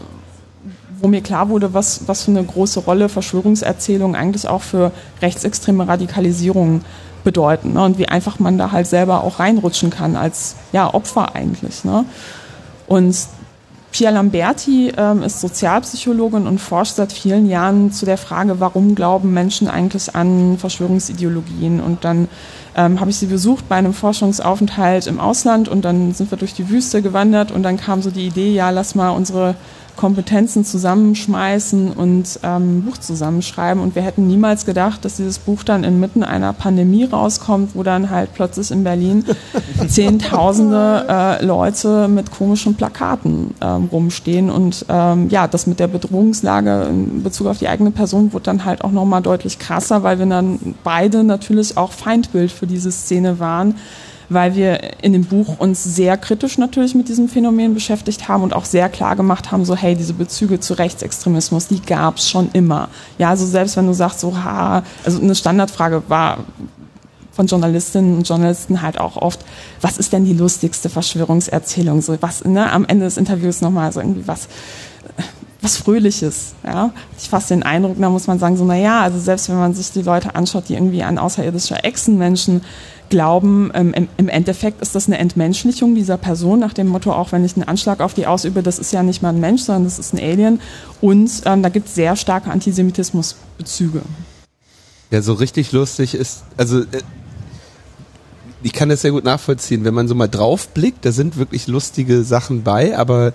wo 1.01 1.09
mir 1.09 1.21
klar 1.21 1.49
wurde, 1.49 1.75
was, 1.75 2.09
was 2.09 2.25
für 2.25 2.31
eine 2.31 2.43
große 2.43 2.81
Rolle 2.81 3.09
Verschwörungserzählungen 3.09 4.17
eigentlich 4.17 4.49
auch 4.49 4.63
für 4.63 4.91
rechtsextreme 5.23 5.87
Radikalisierung 5.87 6.83
bedeuten 7.25 7.75
ne? 7.75 7.83
und 7.85 7.99
wie 7.99 8.09
einfach 8.09 8.39
man 8.39 8.59
da 8.59 8.73
halt 8.73 8.87
selber 8.87 9.23
auch 9.23 9.39
reinrutschen 9.39 9.91
kann 9.91 10.17
als 10.17 10.57
ja, 10.73 10.93
Opfer 10.93 11.35
eigentlich. 11.35 11.85
Ne? 11.85 12.05
Und 12.87 13.17
Pia 13.91 14.11
Lamberti 14.11 14.93
ähm, 14.97 15.23
ist 15.23 15.41
Sozialpsychologin 15.41 16.47
und 16.47 16.59
forscht 16.59 16.97
seit 16.97 17.13
vielen 17.13 17.49
Jahren 17.49 17.91
zu 17.91 18.05
der 18.05 18.19
Frage, 18.19 18.61
warum 18.61 18.95
glauben 18.95 19.33
Menschen 19.33 19.67
eigentlich 19.67 20.15
an 20.15 20.59
Verschwörungsideologien. 20.59 21.81
Und 21.81 22.05
dann 22.05 22.29
ähm, 22.77 23.01
habe 23.01 23.11
ich 23.11 23.17
sie 23.17 23.27
besucht 23.27 23.69
bei 23.69 23.77
einem 23.77 23.95
Forschungsaufenthalt 23.95 25.07
im 25.07 25.19
Ausland 25.19 25.69
und 25.69 25.85
dann 25.85 26.13
sind 26.13 26.31
wir 26.31 26.39
durch 26.39 26.53
die 26.53 26.69
Wüste 26.69 27.01
gewandert 27.01 27.51
und 27.51 27.63
dann 27.63 27.79
kam 27.79 28.03
so 28.03 28.11
die 28.11 28.27
Idee, 28.27 28.53
ja, 28.53 28.71
lass 28.71 28.95
mal 28.95 29.11
unsere 29.11 29.55
Kompetenzen 29.99 30.65
zusammenschmeißen 30.65 31.93
und 31.93 32.39
ähm, 32.45 32.85
Buch 32.85 32.99
zusammenschreiben. 32.99 33.83
Und 33.83 33.97
wir 33.97 34.03
hätten 34.03 34.29
niemals 34.29 34.65
gedacht, 34.65 35.05
dass 35.05 35.17
dieses 35.17 35.41
Buch 35.41 35.65
dann 35.65 35.83
inmitten 35.83 36.23
einer 36.23 36.53
Pandemie 36.53 37.05
rauskommt, 37.05 37.75
wo 37.75 37.83
dann 37.83 38.09
halt 38.09 38.33
plötzlich 38.33 38.71
in 38.71 38.85
Berlin 38.85 39.25
Zehntausende 39.89 41.05
äh, 41.09 41.45
Leute 41.45 42.07
mit 42.07 42.31
komischen 42.31 42.77
Plakaten 42.77 43.55
ähm, 43.61 43.89
rumstehen. 43.91 44.51
Und 44.51 44.87
ähm, 44.89 45.29
ja, 45.31 45.49
das 45.49 45.67
mit 45.67 45.81
der 45.81 45.89
Bedrohungslage 45.89 46.87
in 46.89 47.25
Bezug 47.25 47.49
auf 47.49 47.59
die 47.59 47.69
eigene 47.69 47.91
Person 47.91 48.33
wurde 48.33 48.45
dann 48.45 48.65
halt 48.65 48.85
auch 48.85 48.93
nochmal 48.93 49.21
deutlich 49.21 49.59
krasser, 49.59 50.05
weil 50.05 50.21
wir 50.21 50.27
dann 50.27 50.77
beide 50.85 51.25
natürlich 51.25 51.77
auch 51.77 51.91
Feindbild 51.91 52.53
für 52.53 52.69
diese 52.69 52.93
Szene 52.93 53.41
waren 53.41 53.75
weil 54.29 54.55
wir 54.55 55.03
in 55.03 55.13
dem 55.13 55.25
Buch 55.25 55.59
uns 55.59 55.83
sehr 55.83 56.17
kritisch 56.17 56.59
natürlich 56.59 56.95
mit 56.95 57.09
diesem 57.09 57.29
Phänomen 57.29 57.75
beschäftigt 57.75 58.29
haben 58.29 58.43
und 58.43 58.55
auch 58.55 58.65
sehr 58.65 58.89
klar 58.89 59.17
gemacht 59.17 59.51
haben, 59.51 59.65
so 59.65 59.75
hey, 59.75 59.95
diese 59.95 60.13
Bezüge 60.13 60.61
zu 60.61 60.75
Rechtsextremismus, 60.75 61.69
die 61.69 61.81
gab 61.81 62.19
es 62.19 62.29
schon 62.29 62.51
immer. 62.53 62.89
Ja, 63.19 63.31
also 63.31 63.47
selbst 63.47 63.77
wenn 63.77 63.87
du 63.87 63.95
sagst, 63.95 64.21
so 64.21 64.37
ha, 64.37 64.83
also 65.05 65.21
eine 65.21 65.35
Standardfrage 65.35 66.03
war 66.09 66.39
von 67.33 67.47
Journalistinnen 67.47 68.17
und 68.17 68.29
Journalisten 68.29 68.83
halt 68.83 68.99
auch 68.99 69.17
oft, 69.17 69.45
was 69.81 69.97
ist 69.97 70.13
denn 70.13 70.25
die 70.25 70.33
lustigste 70.33 70.89
Verschwörungserzählung? 70.89 72.03
So 72.03 72.17
was, 72.21 72.45
ne, 72.45 72.71
am 72.73 72.85
Ende 72.85 73.05
des 73.05 73.17
Interviews 73.17 73.61
nochmal 73.61 73.93
so 73.93 74.01
irgendwie 74.01 74.27
was, 74.27 74.49
was 75.63 75.77
Fröhliches, 75.77 76.55
ja. 76.65 76.91
Ich 77.17 77.29
fasse 77.29 77.55
den 77.55 77.63
Eindruck, 77.63 77.97
da 77.99 78.11
muss 78.11 78.27
man 78.27 78.41
sagen, 78.41 78.57
so, 78.57 78.65
na 78.65 78.77
ja, 78.77 79.03
also 79.03 79.19
selbst 79.19 79.49
wenn 79.49 79.57
man 79.57 79.73
sich 79.73 79.93
die 79.93 80.03
Leute 80.03 80.35
anschaut, 80.35 80.69
die 80.69 80.75
irgendwie 80.75 81.03
an 81.03 81.17
außerirdische 81.17 81.83
Echsenmenschen 81.85 82.63
glauben, 83.11 83.71
ähm, 83.75 83.95
im, 84.17 84.29
Endeffekt 84.29 84.81
ist 84.83 84.95
das 84.95 85.07
eine 85.07 85.19
Entmenschlichung 85.19 85.95
dieser 85.95 86.17
Person, 86.17 86.59
nach 86.59 86.73
dem 86.73 86.89
Motto, 86.89 87.13
auch 87.13 87.33
wenn 87.33 87.45
ich 87.45 87.57
einen 87.57 87.67
Anschlag 87.67 88.01
auf 88.01 88.15
die 88.15 88.27
ausübe, 88.27 88.63
das 88.63 88.79
ist 88.79 88.93
ja 88.93 89.03
nicht 89.03 89.23
mal 89.23 89.31
ein 89.31 89.41
Mensch, 89.41 89.63
sondern 89.63 89.85
das 89.85 89.99
ist 89.99 90.15
ein 90.15 90.19
Alien. 90.19 90.61
Und 91.01 91.31
ähm, 91.45 91.63
da 91.63 91.69
gibt 91.69 91.89
es 91.89 91.95
sehr 91.95 92.17
starke 92.17 92.51
Antisemitismusbezüge. 92.51 94.03
Ja, 95.11 95.23
so 95.23 95.33
richtig 95.33 95.73
lustig 95.73 96.15
ist, 96.15 96.45
also 96.57 96.81
äh, 96.81 97.03
ich 98.63 98.73
kann 98.73 98.89
das 98.89 99.03
sehr 99.03 99.13
gut 99.13 99.25
nachvollziehen, 99.25 99.85
wenn 99.85 99.95
man 99.95 100.09
so 100.09 100.15
mal 100.15 100.29
drauf 100.29 100.69
blickt, 100.69 101.05
da 101.05 101.13
sind 101.13 101.37
wirklich 101.37 101.67
lustige 101.69 102.25
Sachen 102.25 102.65
bei, 102.65 102.97
aber 102.97 103.33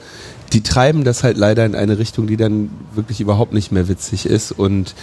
die 0.51 0.61
treiben 0.61 1.03
das 1.03 1.23
halt 1.23 1.37
leider 1.37 1.65
in 1.65 1.75
eine 1.75 1.97
Richtung, 1.97 2.27
die 2.27 2.37
dann 2.37 2.69
wirklich 2.93 3.21
überhaupt 3.21 3.53
nicht 3.53 3.71
mehr 3.71 3.87
witzig 3.87 4.25
ist 4.25 4.51
und 4.51 4.93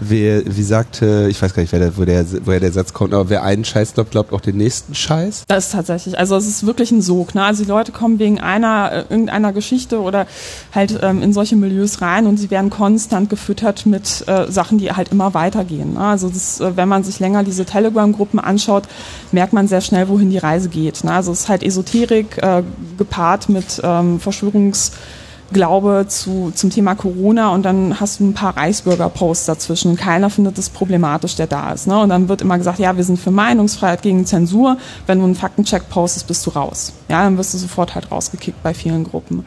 wer, 0.00 0.42
wie 0.44 0.62
sagte, 0.62 1.28
ich 1.30 1.40
weiß 1.40 1.54
gar 1.54 1.62
nicht, 1.62 1.72
wer 1.72 1.80
der, 1.80 1.96
wo 1.96 2.04
der, 2.04 2.24
woher 2.44 2.60
der 2.60 2.72
Satz 2.72 2.92
kommt, 2.92 3.14
aber 3.14 3.28
wer 3.30 3.42
einen 3.42 3.64
Scheiß 3.64 3.94
glaubt, 3.94 4.10
glaubt 4.10 4.32
auch 4.32 4.40
den 4.40 4.56
nächsten 4.56 4.94
Scheiß. 4.94 5.44
Das 5.48 5.66
ist 5.66 5.72
tatsächlich, 5.72 6.18
also 6.18 6.36
es 6.36 6.46
ist 6.46 6.66
wirklich 6.66 6.90
ein 6.90 7.02
Sog. 7.02 7.34
Ne? 7.34 7.42
Also 7.42 7.64
die 7.64 7.68
Leute 7.68 7.92
kommen 7.92 8.18
wegen 8.18 8.40
einer, 8.40 8.92
äh, 8.92 8.96
irgendeiner 9.08 9.52
Geschichte 9.52 10.00
oder 10.00 10.26
halt 10.74 10.98
ähm, 11.02 11.22
in 11.22 11.32
solche 11.32 11.56
Milieus 11.56 12.00
rein 12.02 12.26
und 12.26 12.36
sie 12.36 12.50
werden 12.50 12.70
konstant 12.70 13.30
gefüttert 13.30 13.86
mit 13.86 14.24
äh, 14.26 14.50
Sachen, 14.50 14.78
die 14.78 14.92
halt 14.92 15.10
immer 15.12 15.34
weitergehen. 15.34 15.94
Ne? 15.94 16.00
Also 16.00 16.28
das, 16.28 16.60
äh, 16.60 16.76
wenn 16.76 16.88
man 16.88 17.04
sich 17.04 17.20
länger 17.20 17.44
diese 17.44 17.64
Telegram-Gruppen 17.64 18.38
anschaut, 18.38 18.84
merkt 19.32 19.52
man 19.52 19.68
sehr 19.68 19.80
schnell, 19.80 20.08
wohin 20.08 20.30
die 20.30 20.38
Reise 20.38 20.68
geht. 20.68 21.04
Ne? 21.04 21.12
Also 21.12 21.32
es 21.32 21.40
ist 21.40 21.48
halt 21.48 21.62
Esoterik 21.62 22.38
äh, 22.42 22.62
gepaart 22.98 23.48
mit 23.48 23.80
ähm, 23.82 24.20
Verschwörungs- 24.20 24.92
Glaube 25.52 26.06
zu, 26.08 26.52
zum 26.54 26.70
Thema 26.70 26.94
Corona 26.94 27.50
und 27.50 27.62
dann 27.64 28.00
hast 28.00 28.18
du 28.18 28.24
ein 28.24 28.34
paar 28.34 28.56
Reichsbürger-Posts 28.56 29.46
dazwischen. 29.46 29.96
Keiner 29.96 30.28
findet 30.28 30.58
es 30.58 30.70
problematisch, 30.70 31.36
der 31.36 31.46
da 31.46 31.72
ist. 31.72 31.86
Ne? 31.86 31.98
Und 31.98 32.08
dann 32.08 32.28
wird 32.28 32.42
immer 32.42 32.58
gesagt, 32.58 32.78
ja, 32.78 32.96
wir 32.96 33.04
sind 33.04 33.18
für 33.18 33.30
Meinungsfreiheit 33.30 34.02
gegen 34.02 34.26
Zensur. 34.26 34.76
Wenn 35.06 35.18
du 35.18 35.24
einen 35.24 35.36
Faktencheck 35.36 35.88
postest, 35.88 36.26
bist 36.26 36.44
du 36.46 36.50
raus. 36.50 36.92
Ja, 37.08 37.22
dann 37.22 37.38
wirst 37.38 37.54
du 37.54 37.58
sofort 37.58 37.94
halt 37.94 38.10
rausgekickt 38.10 38.62
bei 38.62 38.74
vielen 38.74 39.04
Gruppen. 39.04 39.44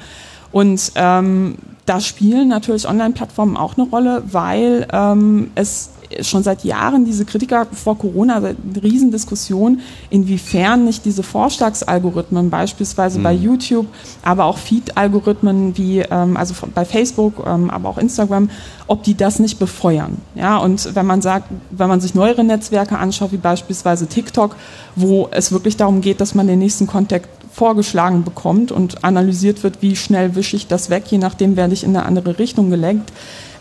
Und 0.51 0.91
ähm, 0.95 1.57
da 1.85 1.99
spielen 1.99 2.47
natürlich 2.47 2.87
Online-Plattformen 2.87 3.57
auch 3.57 3.77
eine 3.77 3.87
Rolle, 3.87 4.23
weil 4.31 4.87
ähm, 4.91 5.51
es 5.55 5.89
schon 6.21 6.43
seit 6.43 6.63
Jahren 6.63 7.05
diese 7.05 7.25
Kritiker 7.25 7.67
vor 7.71 7.97
Corona, 7.97 8.37
eine 8.37 8.55
Riesendiskussion, 8.81 9.81
inwiefern 10.09 10.85
nicht 10.85 11.05
diese 11.05 11.23
Vorschlagsalgorithmen, 11.23 12.49
beispielsweise 12.49 13.19
mhm. 13.19 13.23
bei 13.23 13.33
YouTube, 13.33 13.87
aber 14.23 14.45
auch 14.45 14.57
Feed-Algorithmen 14.57 15.77
wie, 15.77 15.99
ähm, 15.99 16.37
also 16.37 16.53
bei 16.73 16.85
Facebook, 16.85 17.43
ähm, 17.45 17.69
aber 17.69 17.89
auch 17.89 17.97
Instagram, 17.97 18.49
ob 18.87 19.03
die 19.03 19.15
das 19.15 19.39
nicht 19.39 19.59
befeuern. 19.59 20.17
Ja, 20.35 20.57
und 20.57 20.95
wenn 20.95 21.05
man 21.05 21.21
sagt, 21.21 21.49
wenn 21.69 21.87
man 21.87 22.01
sich 22.01 22.15
neuere 22.15 22.43
Netzwerke 22.43 22.97
anschaut, 22.97 23.31
wie 23.31 23.37
beispielsweise 23.37 24.07
TikTok, 24.07 24.55
wo 24.95 25.27
es 25.31 25.51
wirklich 25.51 25.77
darum 25.77 26.01
geht, 26.01 26.21
dass 26.21 26.35
man 26.35 26.47
den 26.47 26.59
nächsten 26.59 26.87
Kontakt 26.87 27.29
vorgeschlagen 27.51 28.23
bekommt 28.23 28.71
und 28.71 29.03
analysiert 29.03 29.63
wird, 29.63 29.81
wie 29.81 29.95
schnell 29.95 30.35
wische 30.35 30.55
ich 30.55 30.67
das 30.67 30.89
weg, 30.89 31.03
je 31.09 31.17
nachdem 31.17 31.55
werde 31.55 31.73
ich 31.73 31.83
in 31.83 31.95
eine 31.95 32.05
andere 32.05 32.39
Richtung 32.39 32.69
gelenkt 32.69 33.11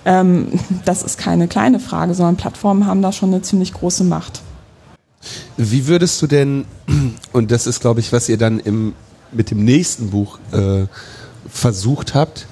das 0.04 1.02
ist 1.02 1.18
keine 1.18 1.48
kleine 1.48 1.80
Frage, 1.80 2.14
sondern 2.14 2.36
Plattformen 2.36 2.86
haben 2.86 3.02
da 3.02 3.12
schon 3.12 3.30
eine 3.30 3.42
ziemlich 3.42 3.74
große 3.74 4.04
Macht. 4.04 4.40
Wie 5.56 5.86
würdest 5.86 6.22
du 6.22 6.26
denn, 6.26 6.64
und 7.32 7.50
das 7.50 7.66
ist, 7.66 7.80
glaube 7.80 8.00
ich, 8.00 8.12
was 8.12 8.28
ihr 8.28 8.38
dann 8.38 8.60
im, 8.60 8.94
mit 9.32 9.50
dem 9.50 9.64
nächsten 9.64 10.10
Buch 10.10 10.38
äh, 10.52 10.86
versucht 11.48 12.14
habt, 12.14 12.46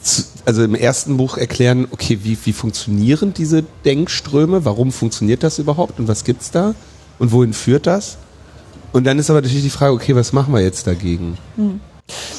zu, 0.00 0.22
also 0.44 0.62
im 0.62 0.74
ersten 0.74 1.16
Buch 1.16 1.36
erklären, 1.36 1.88
okay, 1.90 2.20
wie, 2.22 2.38
wie 2.44 2.52
funktionieren 2.52 3.34
diese 3.34 3.64
Denkströme, 3.84 4.64
warum 4.64 4.92
funktioniert 4.92 5.42
das 5.42 5.58
überhaupt 5.58 5.98
und 5.98 6.08
was 6.08 6.24
gibt's 6.24 6.50
da 6.50 6.74
und 7.18 7.32
wohin 7.32 7.52
führt 7.52 7.86
das? 7.86 8.18
Und 8.92 9.04
dann 9.04 9.18
ist 9.18 9.30
aber 9.30 9.40
natürlich 9.40 9.64
die 9.64 9.70
Frage, 9.70 9.92
okay, 9.92 10.14
was 10.14 10.32
machen 10.32 10.54
wir 10.54 10.60
jetzt 10.60 10.86
dagegen? 10.86 11.36
Hm. 11.56 11.80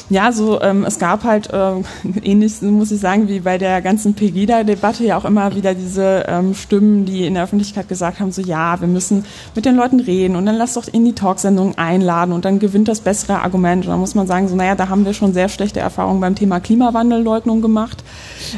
Ja, 0.08 0.30
so 0.30 0.60
ähm, 0.62 0.84
es 0.84 1.00
gab 1.00 1.24
halt 1.24 1.52
äh, 1.52 1.72
ähnlich, 2.22 2.62
muss 2.62 2.92
ich 2.92 3.00
sagen, 3.00 3.26
wie 3.28 3.40
bei 3.40 3.58
der 3.58 3.82
ganzen 3.82 4.14
Pegida-Debatte 4.14 5.04
ja 5.04 5.16
auch 5.16 5.24
immer 5.24 5.56
wieder 5.56 5.74
diese 5.74 6.24
ähm, 6.28 6.54
Stimmen, 6.54 7.04
die 7.04 7.26
in 7.26 7.34
der 7.34 7.42
Öffentlichkeit 7.42 7.88
gesagt 7.88 8.20
haben, 8.20 8.30
so 8.30 8.40
ja, 8.40 8.80
wir 8.80 8.86
müssen 8.86 9.24
mit 9.56 9.64
den 9.64 9.74
Leuten 9.74 9.98
reden 9.98 10.36
und 10.36 10.46
dann 10.46 10.54
lass 10.54 10.74
doch 10.74 10.86
in 10.86 11.04
die 11.04 11.14
Talksendung 11.14 11.76
einladen 11.76 12.32
und 12.32 12.44
dann 12.44 12.60
gewinnt 12.60 12.86
das 12.86 13.00
bessere 13.00 13.42
Argument. 13.42 13.84
Und 13.84 13.90
dann 13.90 13.98
muss 13.98 14.14
man 14.14 14.28
sagen, 14.28 14.46
so 14.46 14.54
naja, 14.54 14.76
da 14.76 14.88
haben 14.88 15.04
wir 15.04 15.14
schon 15.14 15.32
sehr 15.32 15.48
schlechte 15.48 15.80
Erfahrungen 15.80 16.20
beim 16.20 16.36
Thema 16.36 16.60
Klimawandelleugnung 16.60 17.60
gemacht. 17.60 18.04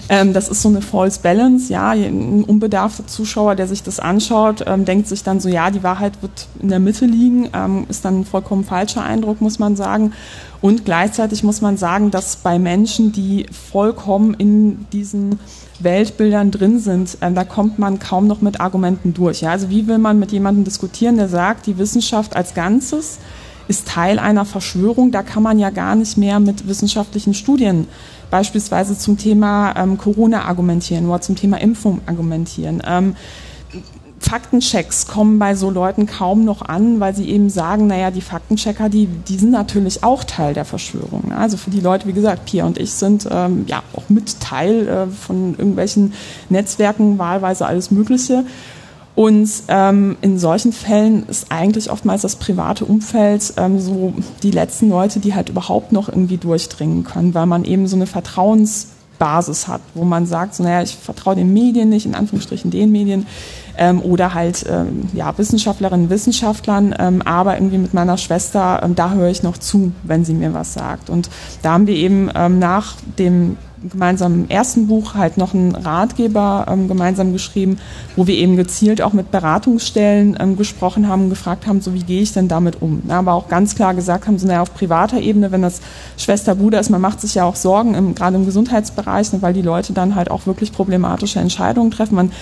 Ähm, 0.08 0.32
das 0.32 0.48
ist 0.48 0.62
so 0.62 0.68
eine 0.68 0.82
False 0.82 1.20
Balance, 1.20 1.72
ja, 1.72 1.90
ein 1.90 2.44
unbedarfter 2.44 3.06
Zuschauer, 3.06 3.54
der 3.54 3.66
sich 3.66 3.82
das 3.82 4.00
anschaut, 4.00 4.64
ähm, 4.66 4.84
denkt 4.84 5.08
sich 5.08 5.22
dann 5.22 5.40
so, 5.40 5.48
ja, 5.48 5.70
die 5.70 5.82
Wahrheit 5.82 6.20
wird 6.22 6.46
in 6.60 6.68
der 6.68 6.80
Mitte 6.80 7.06
liegen, 7.06 7.48
ähm, 7.54 7.86
ist 7.88 8.04
dann 8.04 8.20
ein 8.20 8.24
vollkommen 8.24 8.64
falscher 8.64 9.02
Eindruck, 9.02 9.40
muss 9.40 9.58
man 9.58 9.76
sagen. 9.76 10.12
Und 10.60 10.84
gleichzeitig 10.84 11.44
muss 11.44 11.60
man 11.60 11.76
sagen, 11.76 12.10
dass 12.10 12.36
bei 12.36 12.58
Menschen, 12.58 13.12
die 13.12 13.46
vollkommen 13.70 14.34
in 14.34 14.86
diesen 14.92 15.38
Weltbildern 15.80 16.50
drin 16.50 16.80
sind, 16.80 17.18
äh, 17.20 17.32
da 17.32 17.44
kommt 17.44 17.78
man 17.78 17.98
kaum 17.98 18.26
noch 18.26 18.40
mit 18.40 18.60
Argumenten 18.60 19.14
durch. 19.14 19.42
Ja? 19.42 19.50
Also 19.50 19.70
wie 19.70 19.86
will 19.86 19.98
man 19.98 20.18
mit 20.18 20.32
jemandem 20.32 20.64
diskutieren, 20.64 21.16
der 21.16 21.28
sagt, 21.28 21.66
die 21.66 21.78
Wissenschaft 21.78 22.34
als 22.34 22.54
Ganzes 22.54 23.18
ist 23.68 23.86
Teil 23.86 24.18
einer 24.18 24.46
Verschwörung, 24.46 25.12
da 25.12 25.22
kann 25.22 25.42
man 25.42 25.58
ja 25.58 25.70
gar 25.70 25.94
nicht 25.94 26.16
mehr 26.16 26.40
mit 26.40 26.66
wissenschaftlichen 26.66 27.34
Studien 27.34 27.86
beispielsweise 28.30 28.96
zum 28.98 29.18
Thema 29.18 29.74
ähm, 29.76 29.98
Corona 29.98 30.44
argumentieren 30.44 31.08
oder 31.08 31.20
zum 31.20 31.36
Thema 31.36 31.60
Impfung 31.60 32.00
argumentieren. 32.06 32.82
Ähm, 32.86 33.14
Faktenchecks 34.20 35.06
kommen 35.06 35.38
bei 35.38 35.54
so 35.54 35.70
Leuten 35.70 36.06
kaum 36.06 36.44
noch 36.44 36.62
an, 36.62 37.00
weil 37.00 37.14
sie 37.14 37.28
eben 37.28 37.50
sagen, 37.50 37.86
naja, 37.86 38.10
die 38.10 38.20
Faktenchecker, 38.20 38.88
die, 38.88 39.06
die 39.06 39.38
sind 39.38 39.50
natürlich 39.50 40.02
auch 40.02 40.24
Teil 40.24 40.54
der 40.54 40.64
Verschwörung. 40.64 41.32
Also 41.32 41.56
für 41.56 41.70
die 41.70 41.80
Leute, 41.80 42.06
wie 42.06 42.12
gesagt, 42.12 42.44
Pia 42.46 42.66
und 42.66 42.78
ich 42.78 42.92
sind 42.92 43.28
ähm, 43.30 43.64
ja 43.68 43.82
auch 43.94 44.08
mit 44.08 44.40
Teil 44.40 44.88
äh, 44.88 45.06
von 45.06 45.50
irgendwelchen 45.50 46.12
Netzwerken, 46.48 47.18
wahlweise 47.18 47.66
alles 47.66 47.90
Mögliche. 47.90 48.44
Und 49.18 49.50
ähm, 49.66 50.16
in 50.20 50.38
solchen 50.38 50.72
Fällen 50.72 51.26
ist 51.26 51.50
eigentlich 51.50 51.90
oftmals 51.90 52.22
das 52.22 52.36
private 52.36 52.84
Umfeld 52.84 53.52
ähm, 53.56 53.80
so 53.80 54.12
die 54.44 54.52
letzten 54.52 54.88
Leute, 54.88 55.18
die 55.18 55.34
halt 55.34 55.48
überhaupt 55.48 55.90
noch 55.90 56.08
irgendwie 56.08 56.36
durchdringen 56.36 57.02
können, 57.02 57.34
weil 57.34 57.46
man 57.46 57.64
eben 57.64 57.88
so 57.88 57.96
eine 57.96 58.06
Vertrauensbasis 58.06 59.66
hat, 59.66 59.80
wo 59.94 60.04
man 60.04 60.24
sagt, 60.24 60.54
so, 60.54 60.62
naja, 60.62 60.82
ich 60.82 60.94
vertraue 60.94 61.34
den 61.34 61.52
Medien 61.52 61.88
nicht, 61.88 62.06
in 62.06 62.14
Anführungsstrichen 62.14 62.70
den 62.70 62.92
Medien, 62.92 63.26
ähm, 63.76 64.00
oder 64.02 64.34
halt 64.34 64.64
ähm, 64.68 65.08
ja, 65.12 65.36
Wissenschaftlerinnen, 65.36 66.10
Wissenschaftlern, 66.10 66.94
ähm, 66.96 67.20
aber 67.22 67.56
irgendwie 67.56 67.78
mit 67.78 67.94
meiner 67.94 68.18
Schwester, 68.18 68.82
ähm, 68.84 68.94
da 68.94 69.10
höre 69.14 69.30
ich 69.30 69.42
noch 69.42 69.58
zu, 69.58 69.90
wenn 70.04 70.24
sie 70.24 70.34
mir 70.34 70.54
was 70.54 70.74
sagt. 70.74 71.10
Und 71.10 71.28
da 71.62 71.72
haben 71.72 71.88
wir 71.88 71.96
eben 71.96 72.30
ähm, 72.36 72.60
nach 72.60 72.94
dem 73.18 73.56
gemeinsamen 73.90 74.50
ersten 74.50 74.86
Buch 74.86 75.14
halt 75.14 75.36
noch 75.36 75.54
einen 75.54 75.74
Ratgeber 75.74 76.66
ähm, 76.68 76.88
gemeinsam 76.88 77.32
geschrieben, 77.32 77.78
wo 78.16 78.26
wir 78.26 78.34
eben 78.34 78.56
gezielt 78.56 79.02
auch 79.02 79.12
mit 79.12 79.30
Beratungsstellen 79.30 80.36
ähm, 80.40 80.56
gesprochen 80.56 81.08
haben 81.08 81.30
gefragt 81.30 81.66
haben, 81.66 81.80
so 81.80 81.94
wie 81.94 82.02
gehe 82.02 82.22
ich 82.22 82.32
denn 82.32 82.48
damit 82.48 82.82
um. 82.82 83.02
Ja, 83.08 83.18
aber 83.20 83.34
auch 83.34 83.48
ganz 83.48 83.74
klar 83.74 83.94
gesagt 83.94 84.26
haben, 84.26 84.38
so 84.38 84.46
naja, 84.46 84.62
auf 84.62 84.74
privater 84.74 85.20
Ebene, 85.20 85.52
wenn 85.52 85.62
das 85.62 85.80
Schwester, 86.16 86.54
Bruder 86.54 86.80
ist, 86.80 86.90
man 86.90 87.00
macht 87.00 87.20
sich 87.20 87.34
ja 87.34 87.44
auch 87.44 87.56
Sorgen, 87.56 87.94
im, 87.94 88.14
gerade 88.14 88.36
im 88.36 88.46
Gesundheitsbereich, 88.46 89.32
ne, 89.32 89.42
weil 89.42 89.52
die 89.52 89.62
Leute 89.62 89.92
dann 89.92 90.14
halt 90.14 90.30
auch 90.30 90.46
wirklich 90.46 90.72
problematische 90.72 91.38
Entscheidungen 91.38 91.90
treffen. 91.90 92.14
Man 92.14 92.32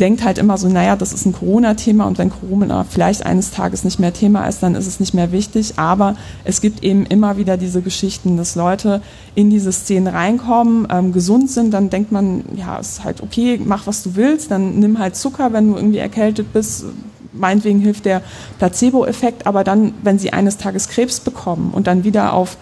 denkt 0.00 0.24
halt 0.24 0.38
immer 0.38 0.58
so, 0.58 0.68
naja, 0.68 0.96
das 0.96 1.12
ist 1.12 1.26
ein 1.26 1.32
Corona-Thema 1.32 2.06
und 2.06 2.18
wenn 2.18 2.30
Corona 2.30 2.84
vielleicht 2.88 3.24
eines 3.24 3.50
Tages 3.50 3.84
nicht 3.84 3.98
mehr 3.98 4.12
Thema 4.12 4.46
ist, 4.46 4.62
dann 4.62 4.74
ist 4.74 4.86
es 4.86 5.00
nicht 5.00 5.14
mehr 5.14 5.32
wichtig. 5.32 5.74
Aber 5.76 6.16
es 6.44 6.60
gibt 6.60 6.82
eben 6.82 7.06
immer 7.06 7.36
wieder 7.36 7.56
diese 7.56 7.82
Geschichten, 7.82 8.36
dass 8.36 8.54
Leute 8.54 9.02
in 9.34 9.50
diese 9.50 9.72
Szenen 9.72 10.08
reinkommen, 10.08 10.81
ähm, 10.90 11.12
gesund 11.12 11.50
sind, 11.50 11.72
dann 11.72 11.90
denkt 11.90 12.12
man, 12.12 12.44
ja, 12.56 12.76
ist 12.76 13.04
halt 13.04 13.22
okay, 13.22 13.60
mach 13.64 13.86
was 13.86 14.02
du 14.02 14.16
willst, 14.16 14.50
dann 14.50 14.78
nimm 14.78 14.98
halt 14.98 15.16
Zucker, 15.16 15.52
wenn 15.52 15.70
du 15.70 15.76
irgendwie 15.76 15.98
erkältet 15.98 16.52
bist. 16.52 16.84
Meinetwegen 17.32 17.80
hilft 17.80 18.04
der 18.04 18.22
Placebo-Effekt, 18.58 19.46
aber 19.46 19.64
dann, 19.64 19.94
wenn 20.02 20.18
sie 20.18 20.32
eines 20.32 20.58
Tages 20.58 20.88
Krebs 20.88 21.20
bekommen 21.20 21.70
und 21.72 21.86
dann 21.86 22.04
wieder 22.04 22.34
auf 22.34 22.58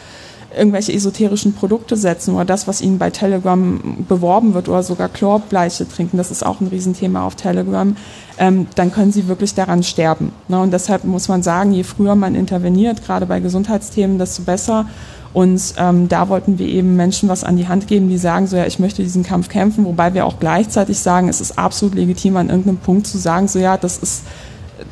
irgendwelche 0.56 0.92
esoterischen 0.92 1.54
Produkte 1.54 1.96
setzen 1.96 2.34
oder 2.34 2.44
das, 2.44 2.66
was 2.66 2.80
ihnen 2.80 2.98
bei 2.98 3.10
Telegram 3.10 4.04
beworben 4.08 4.54
wird 4.54 4.68
oder 4.68 4.82
sogar 4.82 5.08
Chlorbleiche 5.08 5.88
trinken, 5.88 6.16
das 6.16 6.30
ist 6.30 6.44
auch 6.44 6.60
ein 6.60 6.66
Riesenthema 6.66 7.24
auf 7.24 7.36
Telegram, 7.36 7.96
ähm, 8.38 8.66
dann 8.74 8.92
können 8.92 9.12
sie 9.12 9.28
wirklich 9.28 9.54
daran 9.54 9.82
sterben. 9.82 10.32
Ne? 10.48 10.60
Und 10.60 10.72
deshalb 10.72 11.04
muss 11.04 11.28
man 11.28 11.42
sagen, 11.42 11.72
je 11.72 11.84
früher 11.84 12.14
man 12.14 12.34
interveniert, 12.34 13.04
gerade 13.04 13.26
bei 13.26 13.40
Gesundheitsthemen, 13.40 14.18
desto 14.18 14.42
besser. 14.42 14.86
Und 15.32 15.74
ähm, 15.76 16.08
da 16.08 16.28
wollten 16.28 16.58
wir 16.58 16.66
eben 16.66 16.96
Menschen 16.96 17.28
was 17.28 17.44
an 17.44 17.56
die 17.56 17.68
Hand 17.68 17.86
geben, 17.86 18.08
die 18.08 18.18
sagen, 18.18 18.46
so 18.48 18.56
ja, 18.56 18.66
ich 18.66 18.80
möchte 18.80 19.02
diesen 19.02 19.22
Kampf 19.22 19.48
kämpfen, 19.48 19.84
wobei 19.84 20.12
wir 20.12 20.26
auch 20.26 20.40
gleichzeitig 20.40 20.98
sagen, 20.98 21.28
es 21.28 21.40
ist 21.40 21.56
absolut 21.56 21.94
legitim, 21.94 22.36
an 22.36 22.48
irgendeinem 22.48 22.78
Punkt 22.78 23.06
zu 23.06 23.18
sagen, 23.18 23.46
so 23.46 23.58
ja, 23.58 23.76
das 23.76 23.98
ist 23.98 24.22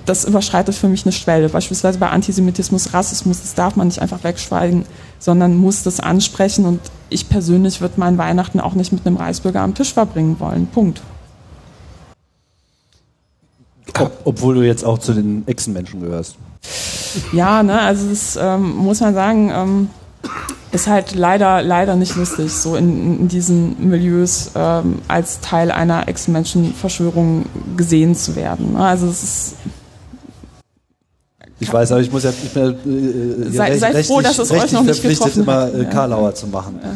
das 0.05 0.25
überschreitet 0.25 0.75
für 0.75 0.89
mich 0.89 1.05
eine 1.05 1.13
Schwelle. 1.13 1.49
Beispielsweise 1.49 1.99
bei 1.99 2.09
Antisemitismus, 2.09 2.93
Rassismus, 2.95 3.41
das 3.41 3.55
darf 3.55 3.77
man 3.77 3.89
nicht 3.89 4.01
einfach 4.01 4.25
wegschweigen, 4.25 4.85
sondern 5.19 5.57
muss 5.57 5.83
das 5.83 6.01
ansprechen. 6.01 6.65
Und 6.65 6.81
ich 7.09 7.29
persönlich 7.29 7.81
würde 7.81 7.99
meinen 7.99 8.19
Weihnachten 8.19 8.61
auch 8.61 8.75
nicht 8.75 8.93
mit 8.93 9.07
einem 9.07 9.17
Reisbürger 9.17 9.61
am 9.61 9.75
Tisch 9.75 9.93
verbringen 9.93 10.39
wollen. 10.41 10.67
Punkt. 10.67 11.01
Ob, 13.99 14.13
obwohl 14.25 14.55
du 14.57 14.63
jetzt 14.63 14.85
auch 14.85 14.99
zu 14.99 15.13
den 15.13 15.47
Echsenmenschen 15.47 16.01
gehörst. 16.01 16.37
Ja, 17.33 17.63
ne, 17.63 17.81
also 17.81 18.09
das 18.09 18.39
ähm, 18.41 18.77
muss 18.77 19.01
man 19.01 19.15
sagen, 19.15 19.51
ähm, 19.53 19.91
ist 20.71 20.87
halt 20.87 21.15
leider, 21.15 21.63
leider 21.63 21.97
nicht 21.97 22.17
lustig, 22.17 22.53
so 22.53 22.77
in, 22.77 23.21
in 23.21 23.29
diesen 23.29 23.89
Milieus 23.89 24.51
ähm, 24.55 25.01
als 25.09 25.41
Teil 25.41 25.71
einer 25.71 26.09
Echsenmenschenverschwörung 26.09 27.47
gesehen 27.77 28.15
zu 28.15 28.37
werden. 28.37 28.75
Ne? 28.75 28.81
Also 28.81 29.07
es 29.07 29.23
ist 29.23 29.55
ich 31.61 31.73
weiß, 31.73 31.91
aber 31.91 32.01
ich 32.01 32.13
muss 32.13 32.23
ja 32.23 32.31
nicht 32.31 32.55
mehr 32.55 32.69
äh, 32.69 33.51
sei, 33.51 33.71
recht, 33.71 33.81
seid 33.81 34.07
froh, 34.07 34.21
dass 34.21 34.39
es 34.39 34.51
euch 34.51 34.71
noch 34.71 34.83
nicht 34.83 35.01
verpflichtet, 35.01 35.37
immer 35.37 35.73
äh, 35.75 35.85
Karlauer 35.87 36.29
ja. 36.29 36.35
zu 36.35 36.47
machen. 36.47 36.79
Ja. 36.83 36.91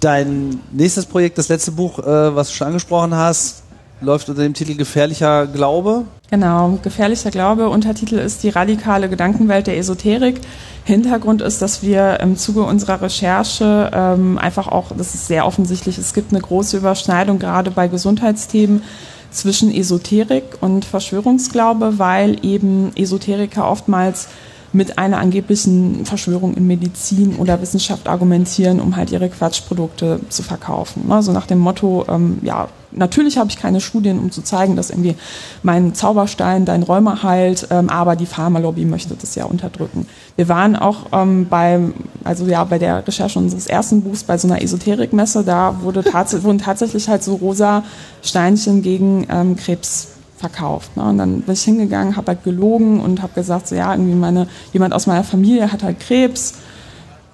Dein 0.00 0.60
nächstes 0.72 1.04
Projekt, 1.04 1.36
das 1.36 1.48
letzte 1.48 1.72
Buch, 1.72 1.98
äh, 1.98 2.34
was 2.34 2.48
du 2.48 2.54
schon 2.54 2.68
angesprochen 2.68 3.14
hast, 3.14 3.62
läuft 4.00 4.28
unter 4.28 4.42
dem 4.42 4.54
Titel 4.54 4.76
Gefährlicher 4.76 5.46
Glaube. 5.46 6.04
Genau, 6.30 6.78
Gefährlicher 6.82 7.30
Glaube. 7.30 7.68
Untertitel 7.68 8.16
ist 8.16 8.42
die 8.42 8.48
radikale 8.48 9.08
Gedankenwelt 9.08 9.66
der 9.66 9.78
Esoterik. 9.78 10.40
Hintergrund 10.84 11.42
ist, 11.42 11.62
dass 11.62 11.82
wir 11.82 12.20
im 12.20 12.36
Zuge 12.36 12.62
unserer 12.62 13.00
Recherche 13.00 13.90
ähm, 13.94 14.38
einfach 14.38 14.68
auch, 14.68 14.92
das 14.96 15.14
ist 15.14 15.26
sehr 15.26 15.46
offensichtlich, 15.46 15.98
es 15.98 16.14
gibt 16.14 16.32
eine 16.32 16.40
große 16.40 16.76
Überschneidung 16.76 17.38
gerade 17.38 17.70
bei 17.70 17.88
Gesundheitsthemen 17.88 18.82
zwischen 19.30 19.72
Esoterik 19.74 20.44
und 20.60 20.84
Verschwörungsglaube, 20.84 21.98
weil 21.98 22.44
eben 22.44 22.92
Esoteriker 22.96 23.68
oftmals 23.68 24.28
mit 24.72 24.98
einer 24.98 25.18
angeblichen 25.18 26.04
Verschwörung 26.04 26.54
in 26.54 26.66
Medizin 26.66 27.36
oder 27.36 27.60
Wissenschaft 27.62 28.08
argumentieren, 28.08 28.80
um 28.80 28.96
halt 28.96 29.10
ihre 29.10 29.28
Quatschprodukte 29.28 30.20
zu 30.28 30.42
verkaufen. 30.42 31.10
Also 31.10 31.32
nach 31.32 31.46
dem 31.46 31.58
Motto, 31.58 32.04
ähm, 32.08 32.38
ja, 32.42 32.68
natürlich 32.96 33.38
habe 33.38 33.50
ich 33.50 33.56
keine 33.56 33.80
Studien, 33.80 34.18
um 34.18 34.30
zu 34.30 34.42
zeigen, 34.42 34.74
dass 34.76 34.90
irgendwie 34.90 35.14
mein 35.62 35.94
Zauberstein 35.94 36.64
dein 36.64 36.82
Rheuma 36.82 37.22
heilt, 37.22 37.68
ähm, 37.70 37.88
aber 37.88 38.16
die 38.16 38.26
Pharmalobby 38.26 38.84
möchte 38.84 39.14
das 39.14 39.34
ja 39.34 39.44
unterdrücken. 39.44 40.06
Wir 40.34 40.48
waren 40.48 40.76
auch 40.76 41.06
ähm, 41.12 41.46
beim, 41.48 41.94
also 42.24 42.46
ja, 42.46 42.64
bei 42.64 42.78
der 42.78 43.06
Recherche 43.06 43.38
unseres 43.38 43.66
ersten 43.66 44.02
Buchs 44.02 44.24
bei 44.24 44.38
so 44.38 44.48
einer 44.48 44.62
Esoterikmesse, 44.62 45.44
da 45.44 45.82
wurde 45.82 46.02
tats 46.02 46.42
wurden 46.42 46.58
tatsächlich 46.58 47.08
halt 47.08 47.22
so 47.22 47.36
rosa 47.36 47.84
Steinchen 48.22 48.82
gegen 48.82 49.26
ähm, 49.30 49.56
Krebs 49.56 50.08
verkauft. 50.36 50.96
Ne? 50.96 51.04
Und 51.04 51.18
dann 51.18 51.42
bin 51.42 51.54
ich 51.54 51.62
hingegangen, 51.62 52.16
habe 52.16 52.28
halt 52.28 52.44
gelogen 52.44 53.00
und 53.00 53.22
habe 53.22 53.32
gesagt, 53.34 53.68
so 53.68 53.74
ja, 53.74 53.92
irgendwie 53.92 54.14
meine, 54.14 54.48
jemand 54.72 54.94
aus 54.94 55.06
meiner 55.06 55.24
Familie 55.24 55.72
hat 55.72 55.82
halt 55.82 56.00
Krebs. 56.00 56.54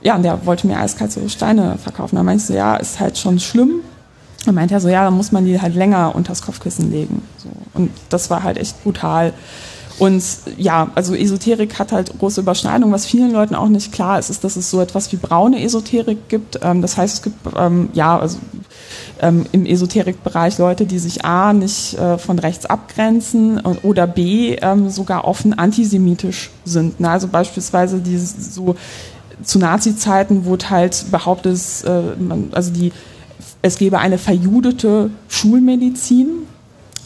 Ja, 0.02 0.16
und 0.16 0.22
der 0.22 0.44
wollte 0.46 0.66
mir 0.66 0.78
eiskalt 0.78 1.12
so 1.12 1.26
Steine 1.28 1.78
verkaufen. 1.78 2.16
Da 2.16 2.22
meinte 2.22 2.42
ich 2.42 2.46
so, 2.48 2.54
ja, 2.54 2.76
ist 2.76 2.98
halt 2.98 3.18
schon 3.18 3.38
schlimm. 3.38 3.80
Und 4.46 4.54
meinte 4.54 4.74
er 4.74 4.80
so, 4.80 4.88
ja, 4.88 5.04
dann 5.04 5.14
muss 5.14 5.30
man 5.32 5.44
die 5.44 5.60
halt 5.60 5.74
länger 5.74 6.14
unters 6.14 6.42
Kopfkissen 6.42 6.90
legen. 6.90 7.22
So. 7.36 7.48
Und 7.74 7.90
das 8.08 8.28
war 8.28 8.42
halt 8.42 8.58
echt 8.58 8.82
brutal. 8.82 9.32
Und 9.98 10.24
ja, 10.56 10.90
also 10.94 11.14
Esoterik 11.14 11.78
hat 11.78 11.92
halt 11.92 12.18
große 12.18 12.40
Überschneidungen. 12.40 12.92
Was 12.92 13.06
vielen 13.06 13.30
Leuten 13.30 13.54
auch 13.54 13.68
nicht 13.68 13.92
klar 13.92 14.18
ist, 14.18 14.30
ist, 14.30 14.42
dass 14.42 14.56
es 14.56 14.70
so 14.70 14.80
etwas 14.80 15.12
wie 15.12 15.16
braune 15.16 15.62
Esoterik 15.62 16.28
gibt. 16.28 16.58
Ähm, 16.62 16.82
das 16.82 16.96
heißt, 16.96 17.14
es 17.14 17.22
gibt 17.22 17.36
ähm, 17.56 17.88
ja, 17.92 18.18
also 18.18 18.38
ähm, 19.20 19.46
im 19.52 19.64
Esoterikbereich 19.64 20.58
Leute, 20.58 20.86
die 20.86 20.98
sich 20.98 21.24
A 21.24 21.52
nicht 21.52 21.96
äh, 21.98 22.18
von 22.18 22.38
rechts 22.38 22.66
abgrenzen 22.66 23.60
oder 23.82 24.06
B 24.06 24.56
sogar 24.88 25.24
offen 25.24 25.56
antisemitisch 25.56 26.50
sind. 26.64 27.04
Also 27.04 27.28
beispielsweise 27.28 27.98
die 27.98 28.18
so 28.18 28.74
zu 29.44 29.58
Nazi-Zeiten 29.58 30.44
wurde 30.44 30.70
halt 30.70 31.06
behauptet, 31.10 31.60
äh, 31.84 32.54
also 32.54 32.72
die, 32.72 32.92
es 33.62 33.78
gäbe 33.78 33.98
eine 33.98 34.18
verjudete 34.18 35.10
Schulmedizin. 35.28 36.28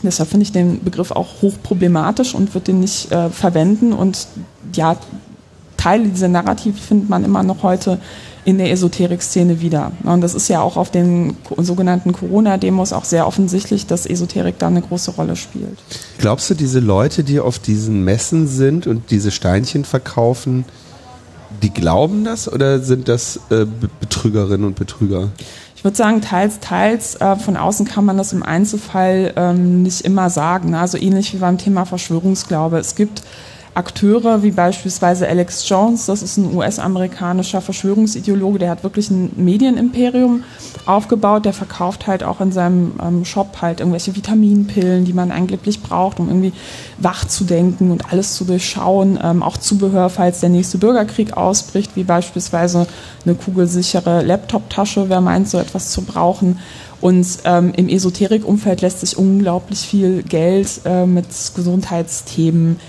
Deshalb 0.02 0.30
finde 0.30 0.44
ich 0.44 0.52
den 0.52 0.82
Begriff 0.82 1.10
auch 1.10 1.42
hochproblematisch 1.42 2.34
und 2.34 2.54
würde 2.54 2.66
den 2.66 2.80
nicht 2.80 3.12
äh, 3.12 3.30
verwenden. 3.30 3.92
Und 3.92 4.26
ja, 4.74 4.96
Teile 5.76 6.08
dieser 6.08 6.28
Narrative 6.28 6.76
findet 6.76 7.08
man 7.08 7.24
immer 7.24 7.42
noch 7.42 7.62
heute 7.62 7.98
in 8.44 8.58
der 8.58 8.70
Esoterik-Szene 8.70 9.60
wieder. 9.60 9.92
Und 10.04 10.20
das 10.20 10.34
ist 10.34 10.48
ja 10.48 10.60
auch 10.60 10.76
auf 10.76 10.90
den 10.90 11.36
sogenannten 11.56 12.12
Corona-Demos 12.12 12.92
auch 12.92 13.04
sehr 13.04 13.26
offensichtlich, 13.26 13.86
dass 13.86 14.06
Esoterik 14.06 14.58
da 14.58 14.68
eine 14.68 14.82
große 14.82 15.10
Rolle 15.10 15.34
spielt. 15.34 15.76
Glaubst 16.18 16.48
du, 16.48 16.54
diese 16.54 16.78
Leute, 16.78 17.24
die 17.24 17.40
auf 17.40 17.58
diesen 17.58 18.04
Messen 18.04 18.46
sind 18.46 18.86
und 18.86 19.10
diese 19.10 19.32
Steinchen 19.32 19.84
verkaufen, 19.84 20.64
die 21.62 21.70
glauben 21.70 22.24
das 22.24 22.50
oder 22.50 22.78
sind 22.80 23.08
das 23.08 23.40
äh, 23.50 23.66
Betrügerinnen 24.00 24.64
und 24.64 24.76
Betrüger? 24.76 25.30
Ich 25.86 25.88
würde 25.88 25.98
sagen, 25.98 26.20
teils, 26.20 26.58
teils. 26.58 27.14
Äh, 27.20 27.36
von 27.36 27.56
außen 27.56 27.86
kann 27.86 28.04
man 28.04 28.18
das 28.18 28.32
im 28.32 28.42
Einzelfall 28.42 29.32
ähm, 29.36 29.84
nicht 29.84 30.00
immer 30.00 30.30
sagen. 30.30 30.74
Also 30.74 30.98
ähnlich 30.98 31.32
wie 31.32 31.36
beim 31.36 31.58
Thema 31.58 31.84
Verschwörungsglaube. 31.84 32.76
Es 32.78 32.96
gibt 32.96 33.22
Akteure 33.76 34.42
wie 34.42 34.52
beispielsweise 34.52 35.28
Alex 35.28 35.68
Jones, 35.68 36.06
das 36.06 36.22
ist 36.22 36.38
ein 36.38 36.54
US-amerikanischer 36.54 37.60
Verschwörungsideologe, 37.60 38.58
der 38.58 38.70
hat 38.70 38.82
wirklich 38.82 39.10
ein 39.10 39.32
Medienimperium 39.36 40.44
aufgebaut, 40.86 41.44
der 41.44 41.52
verkauft 41.52 42.06
halt 42.06 42.24
auch 42.24 42.40
in 42.40 42.52
seinem 42.52 42.92
ähm, 43.02 43.26
Shop 43.26 43.58
halt 43.60 43.80
irgendwelche 43.80 44.16
Vitaminpillen, 44.16 45.04
die 45.04 45.12
man 45.12 45.30
angeblich 45.30 45.82
braucht, 45.82 46.20
um 46.20 46.28
irgendwie 46.28 46.54
wach 46.96 47.26
zu 47.26 47.44
denken 47.44 47.90
und 47.90 48.10
alles 48.10 48.34
zu 48.34 48.46
durchschauen, 48.46 49.18
ähm, 49.22 49.42
auch 49.42 49.58
Zubehör, 49.58 50.08
falls 50.08 50.40
der 50.40 50.48
nächste 50.48 50.78
Bürgerkrieg 50.78 51.36
ausbricht, 51.36 51.96
wie 51.96 52.04
beispielsweise 52.04 52.86
eine 53.26 53.34
kugelsichere 53.34 54.22
Laptop-Tasche, 54.22 55.10
wer 55.10 55.20
meint, 55.20 55.50
so 55.50 55.58
etwas 55.58 55.90
zu 55.90 56.00
brauchen. 56.00 56.60
Und 57.02 57.26
ähm, 57.44 57.74
im 57.76 57.90
Esoterikumfeld 57.90 58.80
lässt 58.80 59.00
sich 59.00 59.18
unglaublich 59.18 59.80
viel 59.80 60.22
Geld 60.22 60.80
äh, 60.86 61.04
mit 61.04 61.26
Gesundheitsthemen 61.54 62.80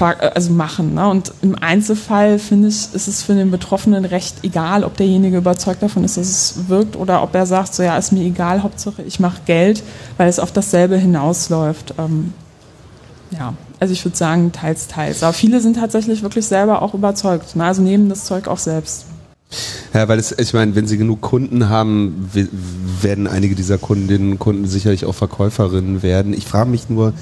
also 0.00 0.52
machen. 0.52 0.94
Ne? 0.94 1.08
Und 1.08 1.32
im 1.42 1.56
Einzelfall 1.56 2.38
finde 2.38 2.68
ich, 2.68 2.94
ist 2.94 3.08
es 3.08 3.22
für 3.22 3.34
den 3.34 3.50
Betroffenen 3.50 4.04
recht 4.04 4.36
egal, 4.42 4.84
ob 4.84 4.96
derjenige 4.96 5.38
überzeugt 5.38 5.82
davon 5.82 6.04
ist, 6.04 6.16
dass 6.16 6.26
es 6.28 6.68
wirkt 6.68 6.96
oder 6.96 7.22
ob 7.22 7.34
er 7.34 7.46
sagt, 7.46 7.74
so 7.74 7.82
ja, 7.82 7.96
ist 7.96 8.12
mir 8.12 8.24
egal, 8.24 8.62
Hauptsache 8.62 9.02
ich 9.02 9.20
mache 9.20 9.40
Geld, 9.46 9.82
weil 10.16 10.28
es 10.28 10.38
auf 10.38 10.52
dasselbe 10.52 10.96
hinausläuft. 10.96 11.94
Ähm, 11.98 12.32
ja, 13.30 13.54
also 13.80 13.92
ich 13.92 14.04
würde 14.04 14.16
sagen, 14.16 14.52
teils, 14.52 14.88
teils. 14.88 15.22
Aber 15.22 15.32
viele 15.32 15.60
sind 15.60 15.76
tatsächlich 15.76 16.22
wirklich 16.22 16.46
selber 16.46 16.82
auch 16.82 16.94
überzeugt. 16.94 17.56
Ne? 17.56 17.64
Also 17.64 17.82
nehmen 17.82 18.08
das 18.08 18.24
Zeug 18.24 18.48
auch 18.48 18.58
selbst. 18.58 19.06
Ja, 19.94 20.08
weil 20.08 20.18
es, 20.18 20.32
ich 20.38 20.52
meine, 20.52 20.74
wenn 20.74 20.86
sie 20.86 20.98
genug 20.98 21.22
Kunden 21.22 21.68
haben, 21.68 22.30
werden 23.00 23.26
einige 23.26 23.54
dieser 23.54 23.78
Kundinnen 23.78 24.32
und 24.32 24.38
Kunden 24.38 24.66
sicherlich 24.66 25.06
auch 25.06 25.14
Verkäuferinnen 25.14 26.02
werden. 26.02 26.34
Ich 26.34 26.46
frage 26.46 26.68
mich 26.68 26.90
nur, 26.90 27.14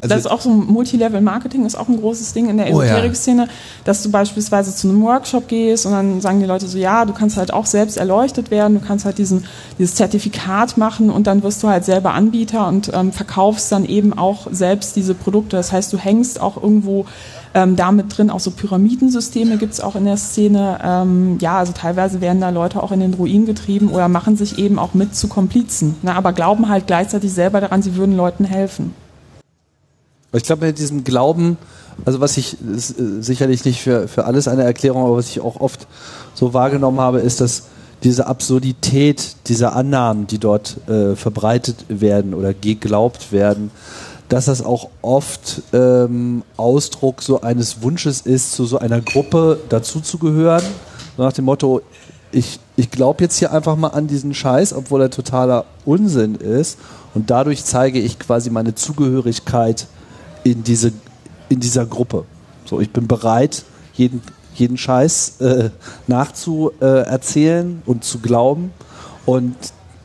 also 0.00 0.14
das 0.14 0.24
ist 0.24 0.30
auch 0.30 0.40
so 0.40 0.50
Multilevel-Marketing, 0.50 1.66
ist 1.66 1.76
auch 1.76 1.88
ein 1.88 1.98
großes 1.98 2.32
Ding 2.32 2.48
in 2.48 2.56
der 2.56 2.68
Esoterik-Szene, 2.68 3.42
oh 3.42 3.46
ja. 3.46 3.52
dass 3.84 4.02
du 4.02 4.10
beispielsweise 4.10 4.74
zu 4.74 4.88
einem 4.88 5.02
Workshop 5.02 5.48
gehst 5.48 5.86
und 5.86 5.92
dann 5.92 6.20
sagen 6.20 6.40
die 6.40 6.46
Leute 6.46 6.68
so, 6.68 6.78
ja, 6.78 7.04
du 7.04 7.12
kannst 7.12 7.36
halt 7.36 7.52
auch 7.52 7.66
selbst 7.66 7.96
erleuchtet 7.96 8.50
werden, 8.50 8.80
du 8.80 8.86
kannst 8.86 9.04
halt 9.04 9.18
diesen, 9.18 9.44
dieses 9.78 9.96
Zertifikat 9.96 10.76
machen 10.76 11.10
und 11.10 11.26
dann 11.26 11.42
wirst 11.42 11.62
du 11.62 11.68
halt 11.68 11.84
selber 11.84 12.14
Anbieter 12.14 12.68
und 12.68 12.90
ähm, 12.94 13.12
verkaufst 13.12 13.72
dann 13.72 13.84
eben 13.84 14.16
auch 14.16 14.46
selbst 14.50 14.96
diese 14.96 15.14
Produkte. 15.14 15.56
Das 15.56 15.72
heißt, 15.72 15.92
du 15.92 15.98
hängst 15.98 16.40
auch 16.40 16.62
irgendwo 16.62 17.06
ähm, 17.54 17.76
damit 17.76 18.16
drin, 18.16 18.30
auch 18.30 18.40
so 18.40 18.50
Pyramidensysteme 18.50 19.56
gibt 19.56 19.72
es 19.72 19.80
auch 19.80 19.96
in 19.96 20.04
der 20.04 20.16
Szene. 20.16 20.78
Ähm, 20.82 21.38
ja, 21.40 21.58
also 21.58 21.72
teilweise 21.72 22.20
werden 22.20 22.40
da 22.40 22.50
Leute 22.50 22.82
auch 22.82 22.92
in 22.92 23.00
den 23.00 23.14
Ruin 23.14 23.46
getrieben 23.46 23.88
oder 23.88 24.08
machen 24.08 24.36
sich 24.36 24.58
eben 24.58 24.78
auch 24.78 24.94
mit 24.94 25.14
zu 25.14 25.28
Komplizen, 25.28 25.96
ne, 26.02 26.14
aber 26.14 26.32
glauben 26.32 26.68
halt 26.68 26.86
gleichzeitig 26.86 27.32
selber 27.32 27.60
daran, 27.60 27.82
sie 27.82 27.96
würden 27.96 28.16
Leuten 28.16 28.44
helfen. 28.44 28.94
Ich 30.32 30.42
glaube, 30.42 30.66
mit 30.66 30.78
diesem 30.78 31.04
Glauben, 31.04 31.56
also 32.04 32.20
was 32.20 32.36
ich 32.36 32.54
äh, 32.54 33.22
sicherlich 33.22 33.64
nicht 33.64 33.80
für, 33.80 34.08
für 34.08 34.26
alles 34.26 34.46
eine 34.46 34.62
Erklärung, 34.62 35.04
aber 35.04 35.16
was 35.16 35.28
ich 35.28 35.40
auch 35.40 35.60
oft 35.60 35.86
so 36.34 36.52
wahrgenommen 36.52 37.00
habe, 37.00 37.20
ist, 37.20 37.40
dass 37.40 37.64
diese 38.04 38.26
Absurdität 38.26 39.36
dieser 39.46 39.74
Annahmen, 39.74 40.26
die 40.26 40.38
dort 40.38 40.76
äh, 40.88 41.16
verbreitet 41.16 41.84
werden 41.88 42.34
oder 42.34 42.52
geglaubt 42.52 43.32
werden, 43.32 43.70
dass 44.28 44.44
das 44.44 44.62
auch 44.62 44.90
oft 45.00 45.62
ähm, 45.72 46.42
Ausdruck 46.58 47.22
so 47.22 47.40
eines 47.40 47.82
Wunsches 47.82 48.20
ist, 48.20 48.52
zu 48.52 48.66
so 48.66 48.78
einer 48.78 49.00
Gruppe 49.00 49.58
dazuzugehören. 49.70 50.62
So 51.16 51.22
nach 51.22 51.32
dem 51.32 51.46
Motto, 51.46 51.80
ich, 52.30 52.60
ich 52.76 52.90
glaube 52.90 53.24
jetzt 53.24 53.38
hier 53.38 53.52
einfach 53.52 53.76
mal 53.76 53.88
an 53.88 54.06
diesen 54.06 54.34
Scheiß, 54.34 54.74
obwohl 54.74 55.00
er 55.00 55.10
totaler 55.10 55.64
Unsinn 55.86 56.34
ist. 56.34 56.78
Und 57.14 57.30
dadurch 57.30 57.64
zeige 57.64 57.98
ich 57.98 58.18
quasi 58.18 58.50
meine 58.50 58.74
Zugehörigkeit 58.74 59.86
in, 60.52 60.64
diese, 60.64 60.92
in 61.48 61.60
dieser 61.60 61.86
Gruppe. 61.86 62.24
So, 62.64 62.80
ich 62.80 62.90
bin 62.90 63.06
bereit, 63.06 63.64
jeden, 63.94 64.22
jeden 64.54 64.76
Scheiß 64.76 65.40
äh, 65.40 65.70
nachzuerzählen 66.06 67.82
und 67.86 68.04
zu 68.04 68.18
glauben. 68.18 68.72
Und 69.26 69.56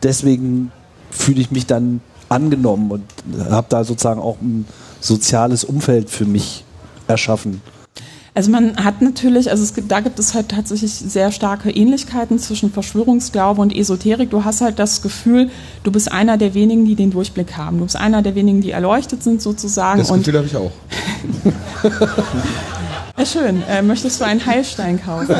deswegen 0.02 0.72
fühle 1.10 1.42
ich 1.42 1.52
mich 1.52 1.66
dann 1.66 2.02
angenommen 2.30 2.92
und 2.92 3.04
habe 3.50 3.68
da 3.70 3.84
sozusagen 3.84 4.20
auch 4.20 4.42
ein 4.42 4.66
soziales 5.00 5.64
Umfeld 5.64 6.10
für 6.10 6.26
mich 6.26 6.64
erschaffen. 7.08 7.62
Also 8.36 8.50
man 8.50 8.84
hat 8.84 9.02
natürlich, 9.02 9.52
also 9.52 9.62
es 9.62 9.76
gibt, 9.76 9.92
da 9.92 10.00
gibt 10.00 10.18
es 10.18 10.34
halt 10.34 10.50
tatsächlich 10.50 10.92
sehr 10.92 11.32
starke 11.32 11.70
Ähnlichkeiten 11.70 12.40
zwischen 12.40 12.72
Verschwörungsglaube 12.72 13.62
und 13.62 13.76
Esoterik. 13.76 14.32
Du 14.32 14.44
hast 14.44 14.62
halt 14.62 14.80
das 14.80 15.04
Gefühl, 15.04 15.52
du 15.84 15.92
bist 15.92 16.12
einer 16.12 16.38
der 16.38 16.56
wenigen, 16.56 16.86
die 16.86 16.96
den 16.96 17.12
Durchblick 17.12 17.58
haben. 17.58 17.78
Du 17.78 17.84
bist 17.84 17.96
einer 17.96 18.24
der 18.24 18.34
wenigen, 18.34 18.62
die 18.62 18.72
erleuchtet 18.72 19.22
sind 19.22 19.40
sozusagen. 19.40 20.00
Das 20.00 20.12
Gefühl 20.12 20.38
habe 20.38 20.48
ich 20.48 20.56
auch. 20.56 20.72
Ja, 23.16 23.28
schön. 23.28 23.62
Äh, 23.70 23.84
möchtest 23.84 24.20
du 24.20 24.26
einen 24.26 24.44
Heilstein 24.44 25.00
kaufen? 25.00 25.36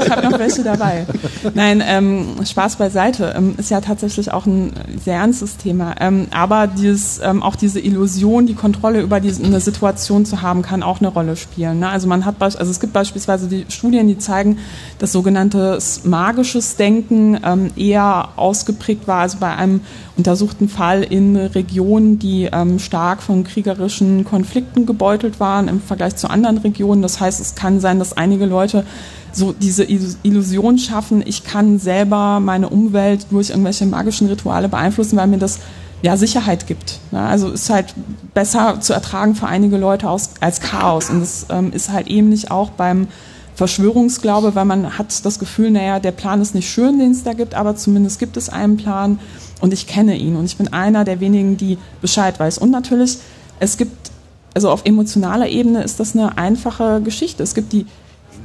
ich 0.00 0.10
habe 0.10 0.28
noch 0.28 0.36
welche 0.40 0.64
dabei. 0.64 1.06
Nein, 1.54 1.80
ähm, 1.86 2.44
Spaß 2.44 2.76
beiseite. 2.76 3.32
Ähm, 3.36 3.54
ist 3.58 3.70
ja 3.70 3.80
tatsächlich 3.80 4.32
auch 4.32 4.44
ein 4.44 4.72
sehr 5.00 5.14
ernstes 5.14 5.56
Thema. 5.56 5.94
Ähm, 6.00 6.26
aber 6.32 6.66
dieses, 6.66 7.20
ähm, 7.22 7.44
auch 7.44 7.54
diese 7.54 7.78
Illusion, 7.78 8.46
die 8.46 8.54
Kontrolle 8.54 9.02
über 9.02 9.20
diese, 9.20 9.44
eine 9.44 9.60
Situation 9.60 10.24
zu 10.24 10.42
haben, 10.42 10.62
kann 10.62 10.82
auch 10.82 10.98
eine 10.98 11.06
Rolle 11.06 11.36
spielen. 11.36 11.78
Ne? 11.78 11.88
Also 11.88 12.08
man 12.08 12.24
hat, 12.24 12.42
also 12.42 12.58
es 12.58 12.80
gibt 12.80 12.92
beispielsweise 12.92 13.46
die 13.46 13.66
Studien, 13.68 14.08
die 14.08 14.18
zeigen, 14.18 14.58
dass 14.98 15.12
sogenanntes 15.12 16.02
magisches 16.02 16.74
Denken 16.74 17.38
ähm, 17.44 17.70
eher 17.76 18.30
ausgeprägt 18.34 19.06
war, 19.06 19.20
also 19.20 19.38
bei 19.38 19.54
einem 19.54 19.82
untersuchten 20.16 20.68
Fall 20.68 21.02
in 21.02 21.36
Regionen, 21.36 22.18
die 22.18 22.48
ähm, 22.52 22.78
stark 22.78 23.22
von 23.22 23.44
kriegerischen 23.44 24.24
Konflikten 24.24 24.84
gebeutelt 24.84 25.40
waren 25.40 25.68
im 25.68 25.80
Vergleich 25.80 26.16
zu 26.16 26.28
anderen 26.28 26.58
Regionen. 26.58 26.79
Das 27.02 27.20
heißt, 27.20 27.40
es 27.40 27.54
kann 27.54 27.80
sein, 27.80 27.98
dass 27.98 28.16
einige 28.16 28.46
Leute 28.46 28.84
so 29.32 29.52
diese 29.52 29.84
Illusion 29.84 30.78
schaffen, 30.78 31.22
ich 31.24 31.44
kann 31.44 31.78
selber 31.78 32.40
meine 32.40 32.68
Umwelt 32.68 33.26
durch 33.30 33.50
irgendwelche 33.50 33.86
magischen 33.86 34.28
Rituale 34.28 34.68
beeinflussen, 34.68 35.16
weil 35.16 35.28
mir 35.28 35.38
das 35.38 35.60
ja 36.02 36.16
Sicherheit 36.16 36.66
gibt. 36.66 36.98
Ne? 37.10 37.20
Also 37.20 37.50
ist 37.50 37.70
halt 37.70 37.94
besser 38.34 38.80
zu 38.80 38.92
ertragen 38.92 39.34
für 39.34 39.46
einige 39.46 39.76
Leute 39.76 40.08
aus, 40.08 40.30
als 40.40 40.60
Chaos. 40.60 41.10
Und 41.10 41.20
das 41.20 41.46
ähm, 41.50 41.72
ist 41.72 41.92
halt 41.92 42.10
ähnlich 42.10 42.50
auch 42.50 42.70
beim 42.70 43.08
Verschwörungsglaube, 43.54 44.54
weil 44.54 44.64
man 44.64 44.96
hat 44.96 45.24
das 45.24 45.38
Gefühl, 45.38 45.70
naja, 45.70 46.00
der 46.00 46.12
Plan 46.12 46.40
ist 46.40 46.54
nicht 46.54 46.70
schön, 46.70 46.98
den 46.98 47.10
es 47.10 47.24
da 47.24 47.34
gibt, 47.34 47.54
aber 47.54 47.76
zumindest 47.76 48.18
gibt 48.18 48.38
es 48.38 48.48
einen 48.48 48.78
Plan 48.78 49.18
und 49.60 49.74
ich 49.74 49.86
kenne 49.86 50.16
ihn 50.16 50.36
und 50.36 50.46
ich 50.46 50.56
bin 50.56 50.72
einer 50.72 51.04
der 51.04 51.20
wenigen, 51.20 51.58
die 51.58 51.76
Bescheid 52.00 52.40
weiß. 52.40 52.56
Und 52.56 52.70
natürlich, 52.70 53.18
es 53.58 53.76
gibt, 53.76 54.09
also 54.54 54.70
auf 54.70 54.84
emotionaler 54.84 55.48
Ebene 55.48 55.82
ist 55.82 56.00
das 56.00 56.14
eine 56.14 56.36
einfache 56.38 57.00
Geschichte. 57.02 57.42
Es 57.42 57.54
gibt 57.54 57.72
die 57.72 57.86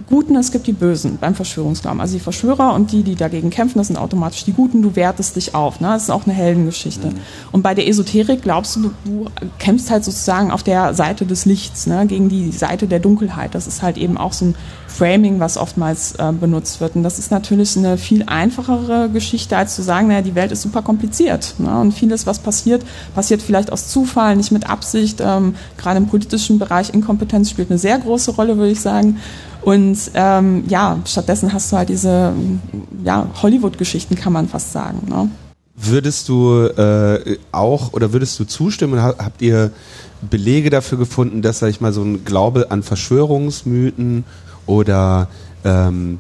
Guten, 0.08 0.36
es 0.36 0.52
gibt 0.52 0.68
die 0.68 0.74
Bösen 0.74 1.18
beim 1.20 1.34
Verschwörungsglauben. 1.34 2.00
Also 2.00 2.14
die 2.14 2.20
Verschwörer 2.20 2.74
und 2.74 2.92
die, 2.92 3.02
die 3.02 3.16
dagegen 3.16 3.50
kämpfen, 3.50 3.80
das 3.80 3.88
sind 3.88 3.98
automatisch 3.98 4.44
die 4.44 4.54
Guten. 4.54 4.84
Du 4.84 4.96
wertest 4.96 5.36
dich 5.36 5.56
auf. 5.56 5.80
Ne? 5.80 5.88
Das 5.88 6.04
ist 6.04 6.10
auch 6.12 6.26
eine 6.26 6.34
Heldengeschichte. 6.34 7.08
Mhm. 7.08 7.16
Und 7.52 7.64
bei 7.64 7.74
der 7.74 7.88
Esoterik 7.88 8.44
glaubst 8.44 8.76
du, 8.76 8.92
du 9.04 9.26
kämpfst 9.58 9.90
halt 9.90 10.04
sozusagen 10.04 10.52
auf 10.52 10.62
der 10.62 10.94
Seite 10.94 11.26
des 11.26 11.46
Lichts, 11.46 11.88
ne? 11.88 12.06
gegen 12.06 12.30
die 12.30 12.52
Seite 12.52 12.88
der 12.88 13.00
Dunkelheit. 13.00 13.56
Das 13.56 13.66
ist 13.66 13.82
halt 13.82 13.98
eben 13.98 14.18
auch 14.18 14.34
so 14.34 14.46
ein 14.46 14.56
Framing, 14.88 15.40
was 15.40 15.58
oftmals 15.58 16.14
äh, 16.16 16.32
benutzt 16.32 16.80
wird. 16.82 16.96
Und 16.96 17.04
das 17.04 17.18
ist 17.18 17.32
natürlich 17.32 17.76
eine 17.76 17.98
viel 17.98 18.24
einfachere 18.28 19.10
Geschichte, 19.10 19.58
als 19.58 19.76
zu 19.76 19.82
sagen, 19.82 20.08
naja, 20.08 20.22
die 20.22 20.36
Welt 20.36 20.52
ist 20.52 20.62
super 20.62 20.84
kompliziert. 20.84 21.56
Ne? 21.58 21.80
Und 21.80 21.94
vieles, 21.94 22.28
was 22.28 22.40
passiert, 22.40 22.84
passiert 23.14 23.42
vielleicht 23.42 23.72
aus 23.72 23.88
Zufall, 23.88 24.36
nicht 24.36 24.52
mit 24.52 24.70
Absicht. 24.70 25.20
Ähm, 25.20 25.56
gerade 25.78 25.98
im 25.98 26.08
politischen 26.08 26.60
Bereich 26.60 26.94
Inkompetenz 26.94 27.50
spielt 27.50 27.72
eine 27.72 27.80
sehr 27.80 27.98
große 27.98 28.32
Rolle, 28.32 28.58
würde 28.58 28.72
ich 28.72 28.80
sagen. 28.80 29.18
Und 29.66 29.98
ähm, 30.14 30.64
ja, 30.68 31.00
stattdessen 31.06 31.52
hast 31.52 31.72
du 31.72 31.78
halt 31.78 31.90
diese 31.90 32.34
ja, 33.04 33.28
Hollywood-Geschichten, 33.42 34.16
kann 34.16 34.32
man 34.32 34.48
fast 34.48 34.72
sagen. 34.72 35.08
Ne? 35.10 35.28
Würdest 35.76 36.30
du 36.30 36.68
äh, 36.68 37.40
auch 37.52 37.92
oder 37.94 38.14
würdest 38.14 38.40
du 38.40 38.46
zustimmen? 38.46 39.02
Habt 39.02 39.42
ihr 39.42 39.72
Belege 40.22 40.70
dafür 40.70 41.00
gefunden, 41.00 41.42
dass, 41.42 41.60
sag 41.60 41.72
ich 41.72 41.82
mal, 41.82 41.94
so 41.94 42.04
ein 42.04 42.24
Glaube 42.24 42.70
an 42.70 42.84
Verschwörungsmythen 42.84 44.24
oder 44.68 45.30
ähm, 45.64 46.20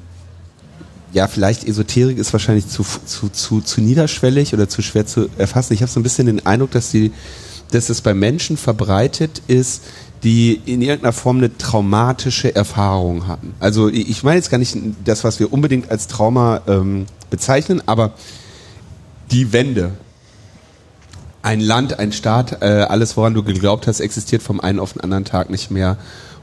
ja, 1.14 1.28
vielleicht 1.28 1.66
Esoterik 1.66 2.18
ist 2.18 2.34
wahrscheinlich 2.34 2.68
zu, 2.68 2.84
zu, 3.06 3.30
zu, 3.30 3.62
zu 3.62 3.80
niederschwellig 3.80 4.56
oder 4.56 4.68
zu 4.68 4.82
schwer 4.82 5.06
zu 5.06 5.30
erfassen. 5.38 5.74
Ich 5.74 5.84
habe 5.84 5.92
so 5.92 6.00
ein 6.00 6.04
bisschen 6.04 6.26
den 6.26 6.44
Eindruck, 6.48 6.72
dass, 6.72 6.90
die, 6.90 7.12
dass 7.70 7.90
es 7.90 8.02
bei 8.02 8.16
Menschen 8.16 8.58
verbreitet 8.58 9.44
ist, 9.48 9.84
die 10.24 10.60
in 10.66 10.82
irgendeiner 10.82 11.14
Form 11.14 11.38
eine 11.38 11.58
traumatische 11.58 12.56
Erfahrung 12.56 13.28
hatten. 13.28 13.54
Also 13.60 13.90
ich 13.90 14.24
meine 14.24 14.38
jetzt 14.38 14.50
gar 14.50 14.58
nicht 14.58 14.76
das, 15.04 15.24
was 15.24 15.40
wir 15.40 15.54
unbedingt 15.54 15.92
als 15.92 16.08
Trauma 16.08 16.62
ähm, 16.68 17.06
bezeichnen, 17.30 17.82
aber 17.86 18.14
die 19.32 19.54
Wende. 19.54 19.92
Ein 21.42 21.60
Land, 21.60 22.00
ein 22.00 22.12
Staat, 22.12 22.64
äh, 22.64 22.66
alles, 22.66 23.18
woran 23.18 23.36
du 23.36 23.44
geglaubt 23.44 23.86
hast, 23.86 24.00
existiert 24.00 24.42
vom 24.42 24.60
einen 24.60 24.80
auf 24.80 24.94
den 24.94 25.02
anderen 25.02 25.26
Tag 25.26 25.52
nicht 25.52 25.70
mehr 25.70 25.98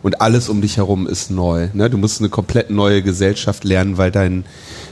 und 0.05 0.20
alles 0.20 0.49
um 0.49 0.61
dich 0.61 0.77
herum 0.77 1.09
ist 1.09 1.31
neu. 1.31 1.68
Ne? 1.73 1.91
Du 1.91 1.99
musst 1.99 2.20
eine 2.20 2.29
komplett 2.29 2.70
neue 2.70 3.03
Gesellschaft 3.03 3.64
lernen, 3.64 3.99
weil 3.99 4.12
dein 4.12 4.45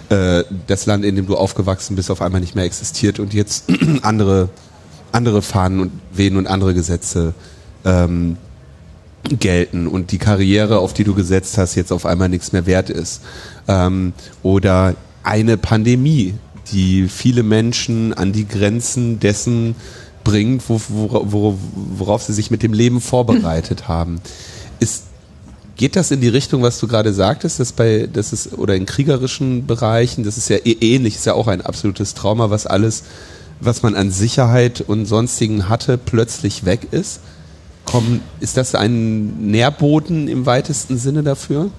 äh, 0.08 0.42
das 0.66 0.86
Land, 0.86 1.04
in 1.04 1.14
dem 1.14 1.26
du 1.26 1.36
aufgewachsen 1.36 1.94
bist, 1.94 2.10
auf 2.10 2.22
einmal 2.22 2.40
nicht 2.40 2.56
mehr 2.56 2.64
existiert 2.64 3.20
und 3.20 3.34
jetzt 3.34 3.66
andere 4.02 4.48
andere 5.12 5.42
Fahnen 5.42 5.80
und 5.80 5.92
wehen 6.12 6.36
und 6.36 6.46
andere 6.46 6.74
Gesetze 6.74 7.34
ähm, 7.84 8.36
gelten 9.28 9.86
und 9.86 10.12
die 10.12 10.18
Karriere, 10.18 10.78
auf 10.78 10.92
die 10.92 11.04
du 11.04 11.14
gesetzt 11.14 11.58
hast, 11.58 11.74
jetzt 11.74 11.92
auf 11.92 12.06
einmal 12.06 12.28
nichts 12.28 12.52
mehr 12.52 12.66
wert 12.66 12.90
ist. 12.90 13.20
Ähm, 13.68 14.12
oder 14.42 14.94
eine 15.22 15.56
Pandemie, 15.56 16.34
die 16.72 17.08
viele 17.08 17.42
Menschen 17.42 18.12
an 18.14 18.32
die 18.32 18.46
Grenzen 18.46 19.20
dessen 19.20 19.74
bringt, 20.24 20.68
wo, 20.68 20.80
wo, 20.88 21.58
worauf 21.74 22.22
sie 22.22 22.32
sich 22.32 22.50
mit 22.50 22.62
dem 22.62 22.72
Leben 22.72 23.00
vorbereitet 23.00 23.88
haben. 23.88 24.20
Ist, 24.78 25.04
geht 25.76 25.96
das 25.96 26.10
in 26.10 26.20
die 26.20 26.28
Richtung, 26.28 26.62
was 26.62 26.78
du 26.78 26.86
gerade 26.86 27.12
sagtest, 27.12 27.60
dass 27.60 27.72
bei, 27.72 28.08
das 28.10 28.32
ist, 28.32 28.58
oder 28.58 28.74
in 28.74 28.86
kriegerischen 28.86 29.66
Bereichen, 29.66 30.24
das 30.24 30.36
ist 30.36 30.48
ja 30.48 30.56
eh 30.56 30.76
ähnlich, 30.80 31.16
ist 31.16 31.26
ja 31.26 31.34
auch 31.34 31.48
ein 31.48 31.60
absolutes 31.60 32.14
Trauma, 32.14 32.50
was 32.50 32.66
alles, 32.66 33.04
was 33.60 33.82
man 33.82 33.94
an 33.94 34.10
Sicherheit 34.10 34.80
und 34.80 35.06
sonstigen 35.06 35.68
hatte, 35.68 35.98
plötzlich 35.98 36.64
weg 36.64 36.88
ist? 36.90 37.20
Kommen, 37.90 38.20
ist 38.38 38.56
das 38.56 38.76
ein 38.76 39.50
Nährboden 39.50 40.28
im 40.28 40.46
weitesten 40.46 40.96
Sinne 40.96 41.24
dafür? 41.24 41.70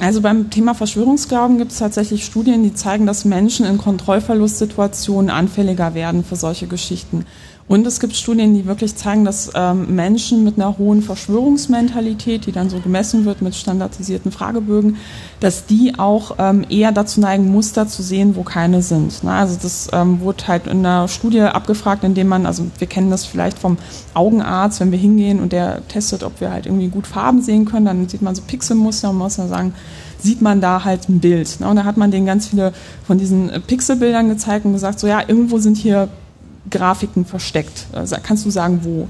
Also 0.00 0.20
beim 0.20 0.50
Thema 0.50 0.74
Verschwörungsglauben 0.74 1.58
gibt 1.58 1.72
es 1.72 1.78
tatsächlich 1.78 2.24
Studien, 2.24 2.62
die 2.62 2.74
zeigen, 2.74 3.06
dass 3.06 3.24
Menschen 3.24 3.66
in 3.66 3.78
Kontrollverlustsituationen 3.78 5.30
anfälliger 5.30 5.94
werden 5.94 6.24
für 6.24 6.36
solche 6.36 6.66
Geschichten. 6.66 7.24
Und 7.70 7.86
es 7.86 8.00
gibt 8.00 8.16
Studien, 8.16 8.52
die 8.52 8.66
wirklich 8.66 8.96
zeigen, 8.96 9.24
dass 9.24 9.52
ähm, 9.54 9.94
Menschen 9.94 10.42
mit 10.42 10.56
einer 10.56 10.76
hohen 10.76 11.02
Verschwörungsmentalität, 11.02 12.46
die 12.46 12.50
dann 12.50 12.68
so 12.68 12.80
gemessen 12.80 13.24
wird 13.24 13.42
mit 13.42 13.54
standardisierten 13.54 14.32
Fragebögen, 14.32 14.96
dass 15.38 15.66
die 15.66 15.96
auch 15.96 16.34
ähm, 16.40 16.66
eher 16.68 16.90
dazu 16.90 17.20
neigen, 17.20 17.48
Muster 17.52 17.86
zu 17.86 18.02
sehen, 18.02 18.34
wo 18.34 18.42
keine 18.42 18.82
sind. 18.82 19.22
Ne? 19.22 19.30
Also 19.30 19.56
das 19.62 19.86
ähm, 19.92 20.18
wurde 20.18 20.48
halt 20.48 20.66
in 20.66 20.84
einer 20.84 21.06
Studie 21.06 21.42
abgefragt, 21.42 22.02
indem 22.02 22.26
man, 22.26 22.44
also 22.44 22.66
wir 22.76 22.88
kennen 22.88 23.08
das 23.12 23.24
vielleicht 23.24 23.56
vom 23.56 23.78
Augenarzt, 24.14 24.80
wenn 24.80 24.90
wir 24.90 24.98
hingehen 24.98 25.38
und 25.38 25.52
der 25.52 25.86
testet, 25.86 26.24
ob 26.24 26.40
wir 26.40 26.50
halt 26.50 26.66
irgendwie 26.66 26.88
gut 26.88 27.06
Farben 27.06 27.40
sehen 27.40 27.66
können, 27.66 27.86
dann 27.86 28.08
sieht 28.08 28.20
man 28.20 28.34
so 28.34 28.42
Pixelmuster 28.42 29.10
und 29.10 29.18
muss 29.18 29.36
dann 29.36 29.48
sagen, 29.48 29.74
sieht 30.18 30.42
man 30.42 30.60
da 30.60 30.82
halt 30.82 31.08
ein 31.08 31.20
Bild. 31.20 31.60
Ne? 31.60 31.68
Und 31.68 31.76
da 31.76 31.84
hat 31.84 31.96
man 31.96 32.10
denen 32.10 32.26
ganz 32.26 32.48
viele 32.48 32.72
von 33.06 33.16
diesen 33.16 33.48
Pixelbildern 33.68 34.28
gezeigt 34.28 34.64
und 34.64 34.72
gesagt, 34.72 34.98
so 34.98 35.06
ja, 35.06 35.20
irgendwo 35.24 35.58
sind 35.58 35.76
hier 35.76 36.08
Grafiken 36.68 37.24
versteckt. 37.24 37.86
Also 37.92 38.16
kannst 38.22 38.44
du 38.44 38.50
sagen, 38.50 38.80
wo? 38.82 39.08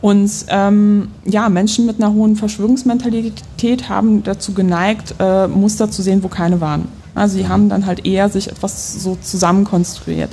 Und 0.00 0.30
ähm, 0.48 1.08
ja, 1.24 1.48
Menschen 1.48 1.86
mit 1.86 1.96
einer 2.00 2.12
hohen 2.12 2.36
Verschwörungsmentalität 2.36 3.88
haben 3.88 4.22
dazu 4.22 4.54
geneigt, 4.54 5.16
äh, 5.18 5.48
Muster 5.48 5.90
zu 5.90 6.02
sehen, 6.02 6.22
wo 6.22 6.28
keine 6.28 6.60
waren. 6.60 6.88
Also 7.14 7.36
sie 7.36 7.48
haben 7.48 7.68
dann 7.68 7.86
halt 7.86 8.06
eher 8.06 8.28
sich 8.28 8.48
etwas 8.48 9.02
so 9.02 9.18
zusammenkonstruiert. 9.20 10.30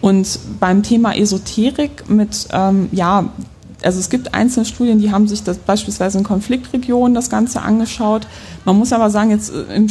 Und 0.00 0.38
beim 0.58 0.82
Thema 0.82 1.16
Esoterik 1.16 2.08
mit, 2.08 2.48
ähm, 2.52 2.88
ja, 2.92 3.28
also 3.82 4.00
es 4.00 4.08
gibt 4.08 4.32
einzelne 4.32 4.64
Studien, 4.64 4.98
die 4.98 5.10
haben 5.10 5.28
sich 5.28 5.42
das 5.42 5.58
beispielsweise 5.58 6.18
in 6.18 6.24
Konfliktregionen 6.24 7.14
das 7.14 7.28
Ganze 7.28 7.60
angeschaut. 7.60 8.26
Man 8.64 8.76
muss 8.78 8.92
aber 8.92 9.10
sagen, 9.10 9.30
jetzt 9.30 9.52
äh, 9.52 9.74
im 9.74 9.88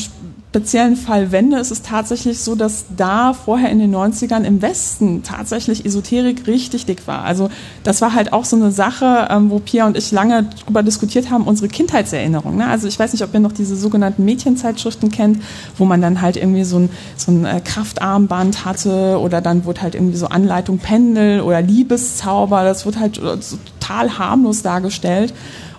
speziellen 0.54 0.96
Fall 0.96 1.32
Wende 1.32 1.58
ist 1.58 1.72
es 1.72 1.82
tatsächlich 1.82 2.40
so, 2.40 2.54
dass 2.54 2.86
da 2.96 3.34
vorher 3.34 3.72
in 3.72 3.80
den 3.80 3.94
90ern 3.94 4.44
im 4.44 4.62
Westen 4.62 5.24
tatsächlich 5.24 5.84
Esoterik 5.84 6.46
richtig 6.46 6.86
dick 6.86 7.08
war. 7.08 7.24
Also 7.24 7.50
das 7.84 8.02
war 8.02 8.14
halt 8.14 8.34
auch 8.34 8.46
so 8.46 8.56
eine 8.56 8.72
Sache, 8.72 9.30
ähm, 9.32 9.50
wo 9.50 9.58
Pia 9.58 9.88
und 9.88 9.98
ich 9.98 10.12
lange 10.12 10.48
darüber 10.62 10.84
diskutiert 10.84 11.32
haben, 11.32 11.48
unsere 11.48 11.70
Kindheitserinnerung. 11.70 12.56
Ne? 12.56 12.68
Also 12.68 12.88
ich 12.88 13.00
weiß 13.00 13.14
nicht, 13.14 13.24
ob 13.24 13.34
ihr 13.34 13.40
noch 13.40 13.52
diese 13.52 13.76
sogenannten 13.76 14.26
Mädchenzeitschriften 14.26 15.10
kennt, 15.10 15.42
wo 15.80 15.86
man 15.86 16.04
dann 16.04 16.22
halt 16.22 16.38
irgendwie 16.38 16.66
so 16.66 16.78
ein, 16.78 16.90
so 17.18 17.32
ein 17.32 17.46
äh, 17.46 17.60
Kraftarmband 17.60 18.64
hatte 18.64 19.18
oder 19.20 19.42
dann 19.42 19.66
wurde 19.66 19.82
halt 19.82 19.96
irgendwie 19.96 20.18
so 20.18 20.28
Anleitung 20.28 20.78
Pendel 20.78 21.42
oder 21.42 21.64
Liebeszauber. 21.64 22.64
Das 22.64 22.86
wird 22.86 23.00
halt 23.00 23.16
so 23.16 23.58
total 23.80 24.20
harmlos 24.20 24.62
dargestellt. 24.62 25.34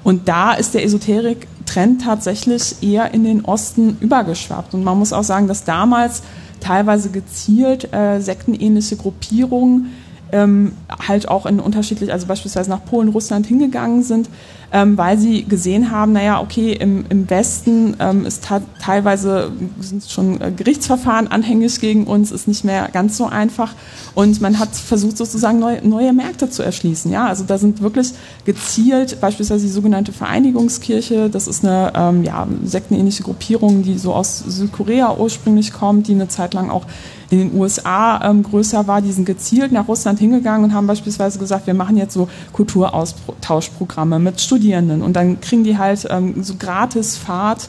Und 0.05 0.29
da 0.29 0.53
ist 0.53 0.75
der 0.75 0.85
Esoterik-Trend 0.85 2.03
tatsächlich 2.03 2.83
eher 2.83 3.13
in 3.13 3.25
den 3.25 3.45
Osten 3.45 3.97
übergeschwappt. 4.01 4.75
Und 4.75 4.85
man 4.85 4.99
muss 4.99 5.13
auch 5.13 5.25
sagen, 5.25 5.49
dass 5.49 5.65
damals 5.65 6.23
teilweise 6.61 7.11
gezielt 7.11 7.93
äh, 7.93 8.21
sektenähnliche 8.21 8.97
Gruppierungen 8.97 9.93
ähm, 10.33 10.73
halt 11.07 11.29
auch 11.29 11.47
in 11.47 11.61
unterschiedlich, 11.61 12.13
also 12.13 12.27
beispielsweise 12.27 12.71
nach 12.71 12.85
Polen, 12.85 13.09
Russland 13.09 13.47
hingegangen 13.47 14.03
sind, 14.03 14.29
ähm, 14.75 14.99
weil 14.99 15.17
sie 15.19 15.45
gesehen 15.45 15.93
haben, 15.93 16.13
naja, 16.13 16.41
okay, 16.41 16.73
im, 16.73 17.05
im 17.09 17.31
Westen 17.31 17.95
ähm, 18.01 18.27
ist 18.27 18.45
teilweise 18.81 19.53
sind 19.79 20.05
schon 20.05 20.41
äh, 20.41 20.51
Gerichtsverfahren 20.51 21.29
anhängig 21.29 21.79
gegen 21.79 22.05
uns, 22.09 22.33
ist 22.33 22.49
nicht 22.49 22.65
mehr 22.65 22.89
ganz 22.93 23.17
so 23.17 23.27
einfach. 23.27 23.73
Und 24.17 24.41
man 24.41 24.59
hat 24.59 24.75
versucht, 24.75 25.17
sozusagen 25.17 25.61
neue, 25.61 25.87
neue 25.87 26.13
Märkte 26.13 26.51
zu 26.51 26.65
erschließen. 26.65 27.13
Ja, 27.13 27.29
also 27.29 27.45
da 27.45 27.57
sind 27.57 27.83
wirklich 27.83 28.15
gezielt 28.45 29.21
beispielsweise 29.21 29.65
die 29.65 29.71
sogenannte 29.71 30.13
Vereinigungskirche, 30.13 31.31
das 31.31 31.47
ist 31.47 31.65
eine 31.65 31.93
ähm, 31.95 32.25
ja, 32.25 32.45
sektenähnliche 32.65 33.23
Gruppierung, 33.23 33.85
die 33.85 33.97
so 33.97 34.13
aus 34.13 34.41
Südkorea 34.41 35.17
ursprünglich 35.17 35.73
kommt, 35.73 36.09
die 36.09 36.15
eine 36.15 36.27
Zeit 36.27 36.53
lang 36.53 36.71
auch 36.71 36.85
in 37.31 37.39
den 37.39 37.59
USA 37.59 38.21
ähm, 38.23 38.43
größer 38.43 38.87
war, 38.87 39.03
die 39.03 39.11
sind 39.11 39.25
gezielt 39.25 39.73
nach 39.73 39.89
Russland 39.89 40.19
hingegangen 40.19 40.65
und 40.65 40.75
haben 40.75 40.87
beispielsweise 40.87 41.39
gesagt, 41.39 41.67
wir 41.67 41.75
machen 41.75 41.97
jetzt 41.97 42.13
so 42.13 42.29
Kulturaustauschprogramme 42.53 44.19
mit 44.19 44.41
Studierenden 44.41 44.64
und 44.73 45.15
dann 45.15 45.41
kriegen 45.41 45.65
die 45.65 45.79
halt 45.79 46.07
ähm, 46.11 46.43
so 46.43 46.55
gratis 46.57 47.17
Fahrt 47.17 47.69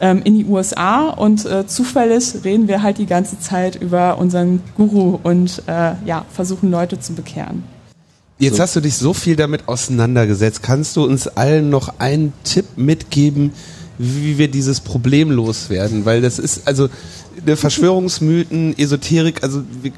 ähm, 0.00 0.22
in 0.24 0.38
die 0.38 0.44
USA 0.46 1.08
und 1.08 1.44
äh, 1.44 1.66
zufällig 1.66 2.34
reden 2.44 2.68
wir 2.68 2.82
halt 2.82 2.98
die 2.98 3.06
ganze 3.06 3.38
Zeit 3.38 3.76
über 3.76 4.18
unseren 4.18 4.62
Guru 4.76 5.18
und 5.22 5.62
äh, 5.66 5.92
ja, 6.04 6.24
versuchen 6.32 6.70
Leute 6.70 6.98
zu 6.98 7.12
bekehren. 7.12 7.62
Jetzt 8.38 8.56
so. 8.56 8.62
hast 8.62 8.76
du 8.76 8.80
dich 8.80 8.96
so 8.96 9.12
viel 9.12 9.36
damit 9.36 9.68
auseinandergesetzt. 9.68 10.62
Kannst 10.62 10.96
du 10.96 11.04
uns 11.04 11.28
allen 11.28 11.68
noch 11.68 11.98
einen 11.98 12.32
Tipp 12.42 12.64
mitgeben, 12.76 13.52
wie 13.98 14.38
wir 14.38 14.48
dieses 14.48 14.80
Problem 14.80 15.30
loswerden? 15.30 16.06
Weil 16.06 16.22
das 16.22 16.38
ist, 16.38 16.66
also 16.66 16.88
Verschwörungsmythen, 17.44 18.78
Esoterik, 18.78 19.42
also 19.42 19.62
wir, 19.82 19.92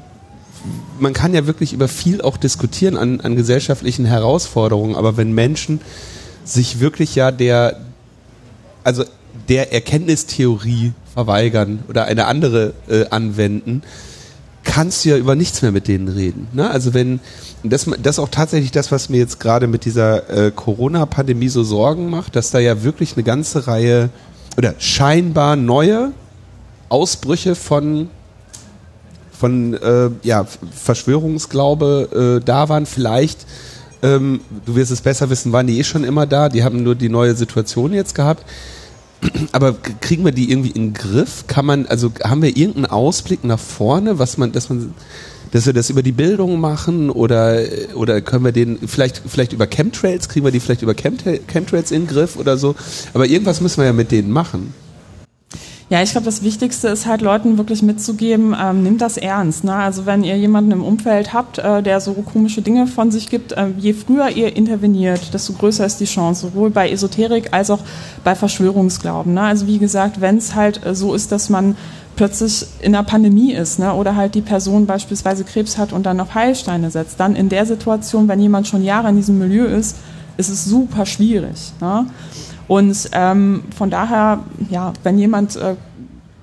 man 0.99 1.13
kann 1.13 1.33
ja 1.33 1.47
wirklich 1.47 1.71
über 1.71 1.87
viel 1.87 2.21
auch 2.21 2.35
diskutieren 2.35 2.97
an, 2.97 3.21
an 3.21 3.37
gesellschaftlichen 3.37 4.03
Herausforderungen, 4.03 4.95
aber 4.95 5.15
wenn 5.15 5.31
Menschen 5.31 5.79
sich 6.43 6.79
wirklich 6.79 7.15
ja 7.15 7.31
der, 7.31 7.77
also 8.83 9.03
der 9.49 9.73
Erkenntnistheorie 9.73 10.93
verweigern 11.13 11.83
oder 11.87 12.05
eine 12.05 12.25
andere 12.25 12.73
äh, 12.89 13.05
anwenden, 13.09 13.83
kannst 14.63 15.03
du 15.03 15.09
ja 15.09 15.17
über 15.17 15.35
nichts 15.35 15.61
mehr 15.61 15.71
mit 15.71 15.87
denen 15.87 16.07
reden. 16.07 16.47
Ne? 16.53 16.69
Also 16.69 16.93
wenn, 16.93 17.19
das, 17.63 17.85
das 18.01 18.15
ist 18.15 18.19
auch 18.19 18.29
tatsächlich 18.29 18.71
das, 18.71 18.91
was 18.91 19.09
mir 19.09 19.17
jetzt 19.17 19.39
gerade 19.39 19.67
mit 19.67 19.85
dieser 19.85 20.29
äh, 20.29 20.51
Corona-Pandemie 20.51 21.49
so 21.49 21.63
Sorgen 21.63 22.09
macht, 22.09 22.35
dass 22.35 22.51
da 22.51 22.59
ja 22.59 22.83
wirklich 22.83 23.13
eine 23.15 23.23
ganze 23.23 23.67
Reihe 23.67 24.09
oder 24.57 24.75
scheinbar 24.79 25.55
neue 25.55 26.11
Ausbrüche 26.89 27.55
von 27.55 28.09
von 29.43 29.73
äh, 29.73 30.09
ja, 30.23 30.45
Verschwörungsglaube 30.71 32.39
äh, 32.39 32.45
da 32.45 32.69
waren. 32.69 32.85
Vielleicht, 32.85 33.45
ähm, 34.03 34.41
du 34.65 34.75
wirst 34.75 34.91
es 34.91 35.01
besser 35.01 35.29
wissen, 35.29 35.51
waren 35.51 35.65
die 35.65 35.79
eh 35.79 35.83
schon 35.83 36.03
immer 36.03 36.27
da. 36.27 36.49
Die 36.49 36.63
haben 36.63 36.83
nur 36.83 36.93
die 36.93 37.09
neue 37.09 37.35
Situation 37.35 37.93
jetzt 37.93 38.13
gehabt. 38.13 38.45
Aber 39.51 39.73
kriegen 40.01 40.25
wir 40.25 40.33
die 40.33 40.51
irgendwie 40.51 40.71
in 40.71 40.89
den 40.89 40.93
Griff? 40.93 41.45
Kann 41.47 41.65
man, 41.65 41.85
also 41.87 42.11
haben 42.23 42.41
wir 42.41 42.55
irgendeinen 42.55 42.87
Ausblick 42.87 43.43
nach 43.43 43.59
vorne, 43.59 44.19
was 44.19 44.37
man, 44.37 44.51
dass 44.51 44.69
man, 44.69 44.93
dass 45.51 45.65
wir 45.65 45.73
das 45.73 45.89
über 45.89 46.03
die 46.03 46.11
Bildung 46.11 46.59
machen 46.59 47.09
oder 47.09 47.61
oder 47.95 48.21
können 48.21 48.43
wir 48.43 48.51
den 48.51 48.79
vielleicht 48.87 49.21
vielleicht 49.27 49.53
über 49.53 49.67
Chemtrails 49.67 50.27
kriegen 50.27 50.45
wir 50.45 50.51
die 50.51 50.59
vielleicht 50.59 50.81
über 50.81 50.95
Chemtrails 50.95 51.91
in 51.91 52.01
den 52.01 52.07
Griff 52.07 52.37
oder 52.37 52.57
so? 52.57 52.75
Aber 53.13 53.27
irgendwas 53.27 53.61
müssen 53.61 53.77
wir 53.77 53.85
ja 53.85 53.93
mit 53.93 54.11
denen 54.11 54.31
machen. 54.31 54.73
Ja, 55.89 56.01
ich 56.01 56.11
glaube, 56.11 56.25
das 56.25 56.43
Wichtigste 56.43 56.87
ist 56.87 57.05
halt 57.05 57.21
Leuten 57.21 57.57
wirklich 57.57 57.83
mitzugeben, 57.83 58.55
ähm, 58.59 58.83
nimmt 58.83 59.01
das 59.01 59.17
ernst. 59.17 59.63
Ne? 59.63 59.73
Also 59.75 60.05
wenn 60.05 60.23
ihr 60.23 60.37
jemanden 60.37 60.71
im 60.71 60.83
Umfeld 60.83 61.33
habt, 61.33 61.59
äh, 61.59 61.83
der 61.83 61.99
so 61.99 62.13
komische 62.13 62.61
Dinge 62.61 62.87
von 62.87 63.11
sich 63.11 63.29
gibt, 63.29 63.51
äh, 63.51 63.67
je 63.77 63.93
früher 63.93 64.29
ihr 64.29 64.55
interveniert, 64.55 65.33
desto 65.33 65.53
größer 65.53 65.85
ist 65.85 65.99
die 65.99 66.05
Chance, 66.05 66.47
sowohl 66.47 66.69
bei 66.69 66.89
Esoterik 66.89 67.49
als 67.51 67.69
auch 67.69 67.81
bei 68.23 68.33
Verschwörungsglauben. 68.33 69.33
Ne? 69.33 69.41
Also 69.41 69.67
wie 69.67 69.77
gesagt, 69.77 70.21
wenn 70.21 70.37
es 70.37 70.55
halt 70.55 70.85
äh, 70.85 70.95
so 70.95 71.13
ist, 71.13 71.31
dass 71.31 71.49
man 71.49 71.75
plötzlich 72.15 72.65
in 72.79 72.95
einer 72.95 73.03
Pandemie 73.03 73.53
ist 73.53 73.77
ne? 73.77 73.93
oder 73.93 74.15
halt 74.15 74.35
die 74.35 74.41
Person 74.41 74.85
beispielsweise 74.85 75.43
Krebs 75.43 75.77
hat 75.77 75.91
und 75.91 76.05
dann 76.05 76.19
auf 76.19 76.33
Heilsteine 76.33 76.91
setzt, 76.91 77.19
dann 77.19 77.35
in 77.35 77.49
der 77.49 77.65
Situation, 77.65 78.27
wenn 78.27 78.39
jemand 78.39 78.67
schon 78.67 78.83
Jahre 78.83 79.09
in 79.09 79.17
diesem 79.17 79.37
Milieu 79.37 79.65
ist, 79.65 79.97
ist 80.37 80.49
es 80.49 80.65
super 80.65 81.05
schwierig. 81.05 81.73
Ne? 81.81 82.07
Und 82.73 83.11
ähm, 83.11 83.65
von 83.77 83.91
daher, 83.91 84.39
ja, 84.71 84.93
wenn 85.03 85.19
jemand 85.19 85.55
äh, 85.57 85.75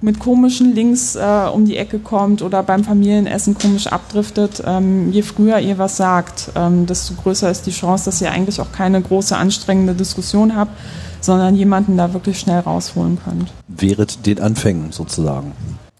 mit 0.01 0.21
komischen 0.21 0.77
Links 0.77 1.17
äh, 1.17 1.49
um 1.53 1.65
die 1.65 1.77
Ecke 1.77 1.99
kommt 1.99 2.41
oder 2.41 2.63
beim 2.63 2.85
Familienessen 2.85 3.59
komisch 3.59 3.89
abdriftet, 3.89 4.63
ähm, 4.65 5.11
je 5.11 5.23
früher 5.23 5.59
ihr 5.59 5.77
was 5.79 5.97
sagt, 5.97 6.53
ähm, 6.55 6.87
desto 6.87 7.15
größer 7.15 7.51
ist 7.51 7.67
die 7.67 7.73
Chance, 7.73 8.05
dass 8.05 8.21
ihr 8.21 8.31
eigentlich 8.31 8.61
auch 8.61 8.71
keine 8.71 9.03
große 9.03 9.37
anstrengende 9.37 9.95
Diskussion 9.95 10.55
habt, 10.55 10.71
sondern 11.21 11.57
jemanden 11.57 11.97
da 11.97 12.13
wirklich 12.13 12.39
schnell 12.39 12.61
rausholen 12.61 13.19
könnt. 13.25 13.51
Während 13.67 14.25
den 14.25 14.41
Anfängen 14.41 14.93
sozusagen. 14.93 15.51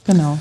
Genau. 0.05 0.39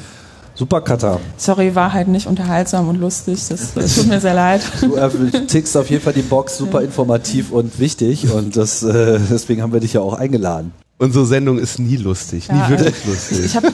Super, 0.59 0.81
Katha. 0.81 1.21
Sorry, 1.37 1.73
war 1.73 1.93
halt 1.93 2.09
nicht 2.09 2.27
unterhaltsam 2.27 2.89
und 2.89 2.99
lustig. 2.99 3.39
Das, 3.47 3.73
das 3.73 3.95
tut 3.95 4.07
mir 4.07 4.19
sehr 4.19 4.33
leid. 4.33 4.61
Du 4.81 4.95
äh, 4.97 5.09
tickst 5.47 5.77
auf 5.77 5.89
jeden 5.89 6.03
Fall 6.03 6.11
die 6.11 6.21
Box 6.21 6.57
super 6.57 6.81
informativ 6.81 7.51
und 7.51 7.79
wichtig 7.79 8.29
und 8.29 8.57
das, 8.57 8.83
äh, 8.83 9.19
deswegen 9.29 9.61
haben 9.61 9.71
wir 9.71 9.79
dich 9.79 9.93
ja 9.93 10.01
auch 10.01 10.15
eingeladen. 10.15 10.73
Unsere 10.97 11.25
Sendung 11.25 11.59
ist 11.59 11.79
nie 11.79 11.95
lustig, 11.95 12.51
nie 12.51 12.57
ja, 12.57 12.69
wirklich 12.69 13.05
äh, 13.05 13.09
lustig. 13.09 13.45
Ich 13.45 13.55
habe 13.55 13.71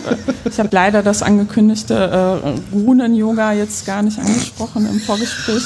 ich 0.47 0.59
hab 0.59 0.71
leider 0.71 1.01
das 1.01 1.23
angekündigte 1.23 1.95
äh, 1.95 2.75
Runen-Yoga 2.75 3.53
jetzt 3.53 3.87
gar 3.87 4.03
nicht 4.03 4.19
angesprochen 4.19 4.87
im 4.87 4.99
Vorgespräch. 4.99 5.63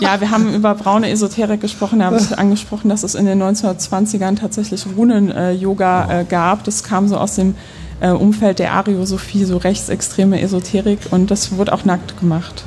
Ja, 0.00 0.22
wir 0.22 0.30
haben 0.30 0.54
über 0.54 0.74
braune 0.74 1.10
Esoterik 1.10 1.60
gesprochen, 1.60 1.98
da 1.98 2.06
habe 2.06 2.18
ich 2.18 2.38
angesprochen, 2.38 2.88
dass 2.88 3.02
es 3.02 3.14
in 3.14 3.26
den 3.26 3.42
1920ern 3.42 4.36
tatsächlich 4.36 4.86
Runen-Yoga 4.96 6.20
äh, 6.20 6.24
gab. 6.24 6.64
Das 6.64 6.82
kam 6.82 7.08
so 7.08 7.18
aus 7.18 7.34
dem 7.34 7.54
äh, 8.00 8.10
Umfeld 8.10 8.58
der 8.58 8.72
Ariosophie, 8.72 9.44
so 9.44 9.56
rechtsextreme 9.56 10.40
Esoterik 10.40 10.98
und 11.10 11.30
das 11.30 11.52
wurde 11.52 11.72
auch 11.72 11.84
nackt 11.84 12.18
gemacht. 12.18 12.64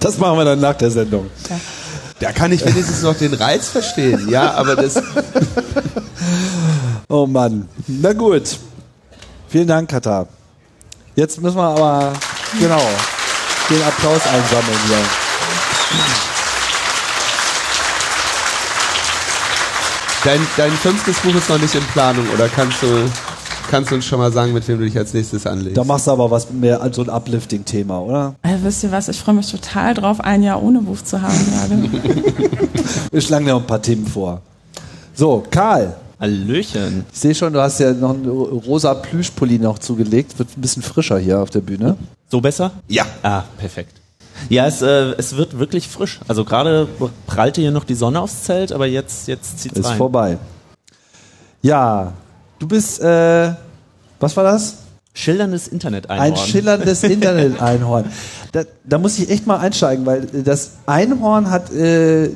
Das 0.00 0.18
machen 0.18 0.38
wir 0.38 0.44
dann 0.44 0.60
nach 0.60 0.74
der 0.74 0.90
Sendung. 0.90 1.30
Ja. 1.48 1.60
Da 2.20 2.32
kann 2.32 2.52
ich 2.52 2.64
wenigstens 2.64 3.02
noch 3.02 3.16
den 3.16 3.34
Reiz 3.34 3.68
verstehen, 3.68 4.28
ja, 4.30 4.52
aber 4.54 4.76
das. 4.76 5.02
oh 7.08 7.26
Mann. 7.26 7.68
Na 7.86 8.12
gut. 8.12 8.58
Vielen 9.48 9.66
Dank, 9.66 9.90
Katar. 9.90 10.28
Jetzt 11.16 11.40
müssen 11.40 11.56
wir 11.56 11.62
aber, 11.62 12.12
genau, 12.58 12.82
den 13.70 13.82
Applaus 13.82 14.20
einsammeln 14.26 14.78
hier. 14.86 14.96
Dein, 20.24 20.46
dein 20.56 20.72
fünftes 20.72 21.18
Buch 21.18 21.34
ist 21.34 21.48
noch 21.48 21.58
nicht 21.58 21.74
in 21.74 21.84
Planung, 21.92 22.26
oder 22.30 22.48
kannst 22.48 22.82
du 22.82 23.10
kannst 23.70 23.90
du 23.90 23.94
uns 23.96 24.04
schon 24.04 24.18
mal 24.18 24.32
sagen, 24.32 24.52
mit 24.52 24.66
wem 24.68 24.78
du 24.78 24.84
dich 24.84 24.96
als 24.96 25.14
nächstes 25.14 25.46
anlegst. 25.46 25.76
Da 25.76 25.84
machst 25.84 26.06
du 26.06 26.10
aber 26.10 26.30
was 26.30 26.50
mehr 26.50 26.80
als 26.80 26.96
so 26.96 27.02
ein 27.02 27.10
Uplifting-Thema, 27.10 28.00
oder? 28.00 28.34
Also, 28.42 28.64
wisst 28.64 28.82
ihr 28.84 28.92
was, 28.92 29.08
ich 29.08 29.18
freue 29.18 29.34
mich 29.34 29.50
total 29.50 29.94
drauf, 29.94 30.20
ein 30.20 30.42
Jahr 30.42 30.62
ohne 30.62 30.80
Buch 30.80 31.02
zu 31.02 31.20
haben 31.20 31.34
gerade. 31.50 31.82
Wir 33.10 33.20
schlagen 33.20 33.46
dir 33.46 33.52
noch 33.52 33.60
ein 33.60 33.66
paar 33.66 33.82
Themen 33.82 34.06
vor. 34.06 34.40
So, 35.14 35.42
Karl. 35.50 35.94
Hallöchen. 36.20 37.04
Ich 37.12 37.18
sehe 37.18 37.34
schon, 37.34 37.52
du 37.52 37.60
hast 37.60 37.80
ja 37.80 37.92
noch 37.92 38.14
einen 38.14 38.26
rosa 38.28 38.94
Plüschpulli 38.94 39.58
noch 39.58 39.78
zugelegt. 39.78 40.38
Wird 40.38 40.56
ein 40.56 40.60
bisschen 40.60 40.82
frischer 40.82 41.18
hier 41.18 41.40
auf 41.40 41.50
der 41.50 41.60
Bühne. 41.60 41.96
So 42.30 42.40
besser? 42.40 42.70
Ja. 42.88 43.04
Ah, 43.22 43.42
perfekt. 43.58 44.00
Ja, 44.48 44.66
es, 44.66 44.82
äh, 44.82 45.12
es 45.18 45.36
wird 45.36 45.58
wirklich 45.58 45.88
frisch. 45.88 46.20
Also 46.28 46.44
gerade 46.44 46.88
prallte 47.26 47.60
hier 47.60 47.70
noch 47.70 47.84
die 47.84 47.94
Sonne 47.94 48.20
aufs 48.20 48.44
Zelt, 48.44 48.72
aber 48.72 48.86
jetzt, 48.86 49.28
jetzt 49.28 49.58
zieht 49.60 49.72
es 49.72 49.78
Ist 49.80 49.86
rein. 49.86 49.96
vorbei. 49.98 50.38
Ja, 51.62 52.12
Du 52.58 52.68
bist, 52.68 53.00
äh, 53.00 53.52
was 54.20 54.36
war 54.36 54.44
das? 54.44 54.76
Schillerndes 55.12 55.68
Internet-Einhorn. 55.68 56.32
Ein 56.32 56.36
schillerndes 56.36 57.02
Internet-Einhorn. 57.04 58.06
Da, 58.52 58.62
da, 58.84 58.98
muss 58.98 59.18
ich 59.18 59.30
echt 59.30 59.46
mal 59.46 59.58
einsteigen, 59.58 60.04
weil 60.06 60.26
das 60.26 60.72
Einhorn 60.86 61.50
hat 61.50 61.72
äh, 61.72 62.30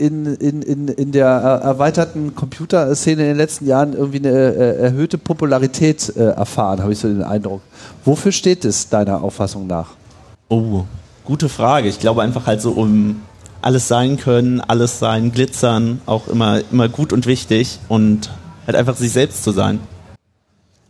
in, 0.00 0.26
in, 0.36 0.62
in, 0.62 0.88
in 0.88 1.12
der 1.12 1.26
erweiterten 1.26 2.34
Computerszene 2.34 3.22
in 3.22 3.28
den 3.28 3.36
letzten 3.36 3.66
Jahren 3.66 3.92
irgendwie 3.92 4.18
eine 4.18 4.30
äh, 4.30 4.76
erhöhte 4.82 5.18
Popularität 5.18 6.14
äh, 6.16 6.30
erfahren, 6.30 6.80
habe 6.80 6.92
ich 6.92 6.98
so 6.98 7.08
den 7.08 7.22
Eindruck. 7.22 7.60
Wofür 8.04 8.32
steht 8.32 8.64
es 8.64 8.88
deiner 8.88 9.22
Auffassung 9.22 9.66
nach? 9.66 9.88
Oh, 10.48 10.84
gute 11.24 11.48
Frage. 11.48 11.88
Ich 11.88 12.00
glaube 12.00 12.22
einfach 12.22 12.46
halt 12.46 12.62
so 12.62 12.70
um 12.70 13.22
alles 13.60 13.88
sein 13.88 14.16
können, 14.16 14.60
alles 14.60 14.98
sein, 14.98 15.32
glitzern, 15.32 16.00
auch 16.06 16.28
immer, 16.28 16.60
immer 16.72 16.88
gut 16.88 17.12
und 17.12 17.26
wichtig 17.26 17.78
und 17.88 18.30
halt 18.70 18.76
einfach 18.76 18.96
sich 18.96 19.12
selbst 19.12 19.42
zu 19.42 19.52
sein. 19.52 19.80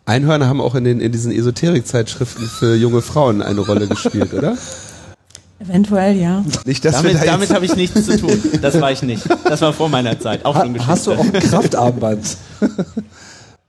Einhörner 0.04 0.48
haben 0.48 0.60
auch 0.60 0.74
in, 0.74 0.84
den, 0.84 1.00
in 1.00 1.12
diesen 1.12 1.32
Esoterik-Zeitschriften 1.32 2.46
für 2.46 2.74
junge 2.74 3.00
Frauen 3.00 3.42
eine 3.42 3.60
Rolle 3.60 3.86
gespielt, 3.86 4.34
oder? 4.34 4.56
Eventuell, 5.60 6.16
ja. 6.16 6.44
Nicht, 6.64 6.84
dass 6.84 6.96
damit 6.96 7.16
da 7.16 7.24
damit 7.24 7.52
habe 7.54 7.64
ich 7.66 7.76
nichts 7.76 8.06
zu 8.06 8.18
tun. 8.18 8.32
Das 8.62 8.80
war 8.80 8.90
ich 8.92 9.02
nicht. 9.02 9.22
Das 9.44 9.60
war 9.60 9.72
vor 9.72 9.88
meiner 9.88 10.18
Zeit. 10.18 10.44
Auch 10.44 10.54
ha, 10.54 10.66
hast 10.86 11.06
du 11.06 11.12
auch 11.12 11.24
ein 11.24 11.32
Kraftarmband? 11.32 12.36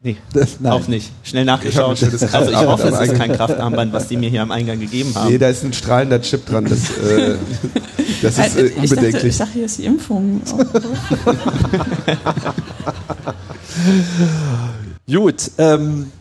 Nee, 0.04 0.18
Das- 0.34 0.60
nein. 0.60 0.72
auch 0.72 0.88
nicht. 0.88 1.12
Schnell 1.22 1.44
Ich 1.44 1.50
hab 1.52 1.60
nachgeschaut. 1.60 1.96
schönes 2.00 2.34
Also 2.34 2.50
ich 2.50 2.58
hoffe, 2.58 2.88
es 2.88 3.00
ist 3.12 3.16
kein 3.20 3.34
Kraftarmband, 3.34 3.94
was 3.94 4.08
die 4.08 4.18
mir 4.18 4.32
hier 4.32 4.42
am 4.42 4.50
Eingang 4.50 4.80
gegeben 4.80 5.14
haben. 5.14 5.30
Nee, 5.32 5.38
da 5.38 5.48
ist 5.48 5.64
ein 5.64 5.74
strahlender 5.74 6.20
Chip 6.24 6.44
dran. 6.48 6.66
Das, 6.66 6.90
äh, 7.08 7.36
das 8.24 8.40
ist 8.40 8.58
äh, 8.58 8.66
ich, 8.66 8.74
dachte, 8.74 8.80
unbedenklich. 8.82 9.26
ich 9.26 9.38
dachte, 9.38 9.54
hier 9.54 9.66
ist 9.66 9.78
die 9.78 9.86
Impfung. 9.86 10.42
Gut, 15.08 15.52
ähm, 15.58 16.12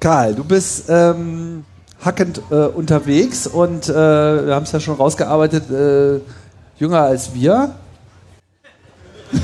Karl, 0.00 0.34
du 0.34 0.44
bist 0.44 0.84
ähm, 0.88 1.64
hackend 2.04 2.40
äh, 2.50 2.54
unterwegs 2.54 3.46
und 3.46 3.88
äh, 3.88 4.46
wir 4.46 4.54
haben 4.54 4.64
es 4.64 4.72
ja 4.72 4.80
schon 4.80 4.96
rausgearbeitet, 4.96 5.70
äh, 5.70 6.20
jünger 6.78 7.02
als 7.02 7.34
wir. 7.34 7.74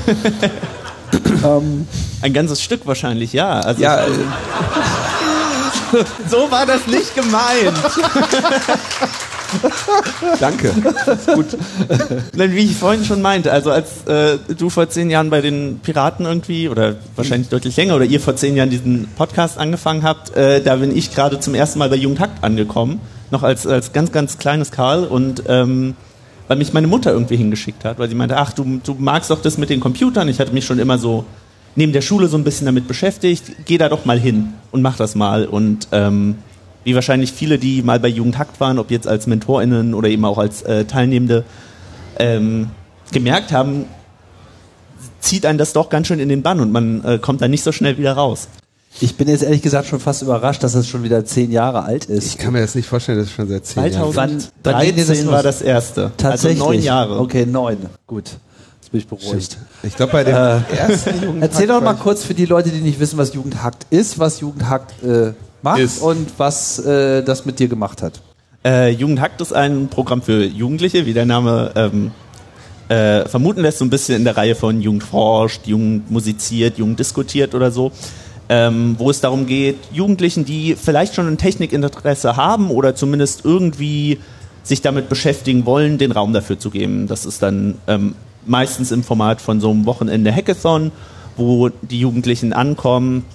ähm, 1.43 1.87
Ein 2.21 2.33
ganzes 2.33 2.61
Stück 2.61 2.85
wahrscheinlich, 2.85 3.33
ja. 3.33 3.59
Also 3.59 3.81
ja, 3.81 4.05
äh, 4.05 4.09
so 6.29 6.49
war 6.49 6.65
das 6.65 6.87
nicht 6.87 7.13
gemeint. 7.15 7.73
danke. 10.39 10.71
Nein, 12.35 12.51
wie 12.53 12.59
ich 12.59 12.75
vorhin 12.75 13.05
schon 13.05 13.21
meinte, 13.21 13.51
also 13.51 13.71
als 13.71 14.05
äh, 14.07 14.37
du 14.57 14.69
vor 14.69 14.89
zehn 14.89 15.09
Jahren 15.09 15.29
bei 15.29 15.41
den 15.41 15.79
Piraten 15.81 16.25
irgendwie 16.25 16.69
oder 16.69 16.95
wahrscheinlich 17.15 17.49
deutlich 17.49 17.75
länger 17.77 17.95
oder 17.95 18.05
ihr 18.05 18.19
vor 18.19 18.35
zehn 18.35 18.55
Jahren 18.55 18.69
diesen 18.69 19.07
Podcast 19.15 19.57
angefangen 19.57 20.03
habt, 20.03 20.35
äh, 20.35 20.61
da 20.61 20.77
bin 20.77 20.95
ich 20.95 21.13
gerade 21.13 21.39
zum 21.39 21.55
ersten 21.55 21.79
Mal 21.79 21.89
bei 21.89 21.95
Jugendhakt 21.95 22.43
angekommen, 22.43 22.99
noch 23.31 23.43
als, 23.43 23.67
als 23.67 23.93
ganz, 23.93 24.11
ganz 24.11 24.37
kleines 24.37 24.71
Karl 24.71 25.05
und 25.05 25.43
ähm, 25.47 25.95
weil 26.47 26.57
mich 26.57 26.73
meine 26.73 26.87
Mutter 26.87 27.11
irgendwie 27.11 27.37
hingeschickt 27.37 27.85
hat, 27.85 27.99
weil 27.99 28.09
sie 28.09 28.15
meinte, 28.15 28.37
ach, 28.37 28.53
du, 28.53 28.81
du 28.83 28.95
magst 28.99 29.29
doch 29.29 29.41
das 29.41 29.57
mit 29.57 29.69
den 29.69 29.79
Computern, 29.79 30.27
ich 30.27 30.39
hatte 30.39 30.53
mich 30.53 30.65
schon 30.65 30.79
immer 30.79 30.97
so 30.97 31.25
neben 31.75 31.93
der 31.93 32.01
Schule 32.01 32.27
so 32.27 32.37
ein 32.37 32.43
bisschen 32.43 32.65
damit 32.65 32.87
beschäftigt, 32.87 33.65
geh 33.65 33.77
da 33.77 33.89
doch 33.89 34.05
mal 34.05 34.19
hin 34.19 34.53
und 34.71 34.81
mach 34.81 34.97
das 34.97 35.15
mal. 35.15 35.45
Und 35.45 35.87
ähm, 35.91 36.35
wie 36.83 36.95
wahrscheinlich 36.95 37.31
viele, 37.31 37.57
die 37.57 37.81
mal 37.81 37.99
bei 37.99 38.07
Jugendhakt 38.07 38.59
waren, 38.59 38.79
ob 38.79 38.91
jetzt 38.91 39.07
als 39.07 39.27
MentorInnen 39.27 39.93
oder 39.93 40.09
eben 40.09 40.25
auch 40.25 40.37
als 40.37 40.61
äh, 40.63 40.85
Teilnehmende, 40.85 41.43
ähm, 42.19 42.69
gemerkt 43.11 43.51
haben, 43.51 43.85
zieht 45.19 45.45
einen 45.45 45.57
das 45.57 45.73
doch 45.73 45.89
ganz 45.89 46.07
schön 46.07 46.19
in 46.19 46.29
den 46.29 46.43
Bann 46.43 46.59
und 46.59 46.71
man 46.71 47.03
äh, 47.03 47.19
kommt 47.19 47.41
da 47.41 47.47
nicht 47.47 47.63
so 47.63 47.71
schnell 47.71 47.97
wieder 47.97 48.13
raus. 48.13 48.47
ich 48.99 49.15
bin 49.15 49.27
jetzt 49.27 49.43
ehrlich 49.43 49.61
gesagt 49.61 49.87
schon 49.87 49.99
fast 49.99 50.21
überrascht, 50.21 50.63
dass 50.63 50.75
es 50.75 50.87
schon 50.87 51.03
wieder 51.03 51.23
zehn 51.25 51.51
Jahre 51.51 51.83
alt 51.83 52.05
ist. 52.05 52.27
Ich 52.27 52.37
kann 52.37 52.53
mir 52.53 52.61
das 52.61 52.75
nicht 52.75 52.87
vorstellen, 52.87 53.17
das 53.19 53.27
ist 53.27 53.33
schon 53.33 53.47
seit 53.47 53.65
zehn 53.65 53.91
Jahren. 53.91 54.13
Das 54.13 54.51
2013 54.63 55.25
los? 55.25 55.33
war 55.33 55.43
das 55.43 55.61
erste. 55.61 56.11
Tatsächlich. 56.17 56.61
Also 56.61 56.73
neun 56.73 56.83
Jahre. 56.83 57.19
Okay, 57.19 57.45
neun. 57.45 57.77
Gut. 58.05 58.31
Jetzt 58.81 58.91
bin 58.91 58.99
ich 58.99 59.07
beruhigt. 59.07 59.57
Ich 59.83 59.95
glaube, 59.95 60.11
bei 60.11 60.23
dem 60.23 60.35
ersten 60.35 61.23
Jugend 61.23 61.41
Erzähl 61.41 61.67
doch 61.67 61.81
mal 61.81 61.95
kurz 61.95 62.23
für 62.23 62.33
die 62.33 62.45
Leute, 62.45 62.69
die 62.69 62.81
nicht 62.81 62.99
wissen, 62.99 63.17
was 63.17 63.33
Jugendhakt 63.33 63.87
ist, 63.89 64.19
was 64.19 64.41
Jugendhakt 64.41 65.01
äh, 65.03 65.33
macht 65.63 65.79
Ist. 65.79 66.01
und 66.01 66.27
was 66.37 66.79
äh, 66.79 67.23
das 67.23 67.45
mit 67.45 67.59
dir 67.59 67.67
gemacht 67.67 68.01
hat. 68.01 68.21
Äh, 68.65 68.91
Jugendhakt 68.91 69.41
ist 69.41 69.53
ein 69.53 69.87
Programm 69.87 70.21
für 70.21 70.43
Jugendliche, 70.43 71.05
wie 71.05 71.13
der 71.13 71.25
Name 71.25 71.71
ähm, 71.75 72.11
äh, 72.89 73.27
vermuten 73.27 73.61
lässt, 73.61 73.79
so 73.79 73.85
ein 73.85 73.89
bisschen 73.89 74.15
in 74.17 74.23
der 74.23 74.37
Reihe 74.37 74.55
von 74.55 74.81
Jugend 74.81 75.03
forscht, 75.03 75.67
Jugend 75.67 76.09
musiziert, 76.11 76.77
Jugend 76.77 76.99
diskutiert 76.99 77.55
oder 77.55 77.71
so. 77.71 77.91
Ähm, 78.49 78.95
wo 78.99 79.09
es 79.09 79.21
darum 79.21 79.45
geht, 79.45 79.77
Jugendlichen, 79.93 80.43
die 80.43 80.75
vielleicht 80.75 81.15
schon 81.15 81.27
ein 81.27 81.37
Technikinteresse 81.37 82.35
haben 82.35 82.69
oder 82.69 82.93
zumindest 82.93 83.45
irgendwie 83.45 84.19
sich 84.63 84.81
damit 84.81 85.09
beschäftigen 85.09 85.65
wollen, 85.65 85.97
den 85.97 86.11
Raum 86.11 86.33
dafür 86.33 86.59
zu 86.59 86.69
geben. 86.69 87.07
Das 87.07 87.25
ist 87.25 87.41
dann 87.41 87.75
ähm, 87.87 88.15
meistens 88.45 88.91
im 88.91 89.03
Format 89.03 89.41
von 89.41 89.61
so 89.61 89.71
einem 89.71 89.85
Wochenende 89.85 90.33
Hackathon, 90.33 90.91
wo 91.37 91.69
die 91.69 91.99
Jugendlichen 91.99 92.53
ankommen, 92.53 93.25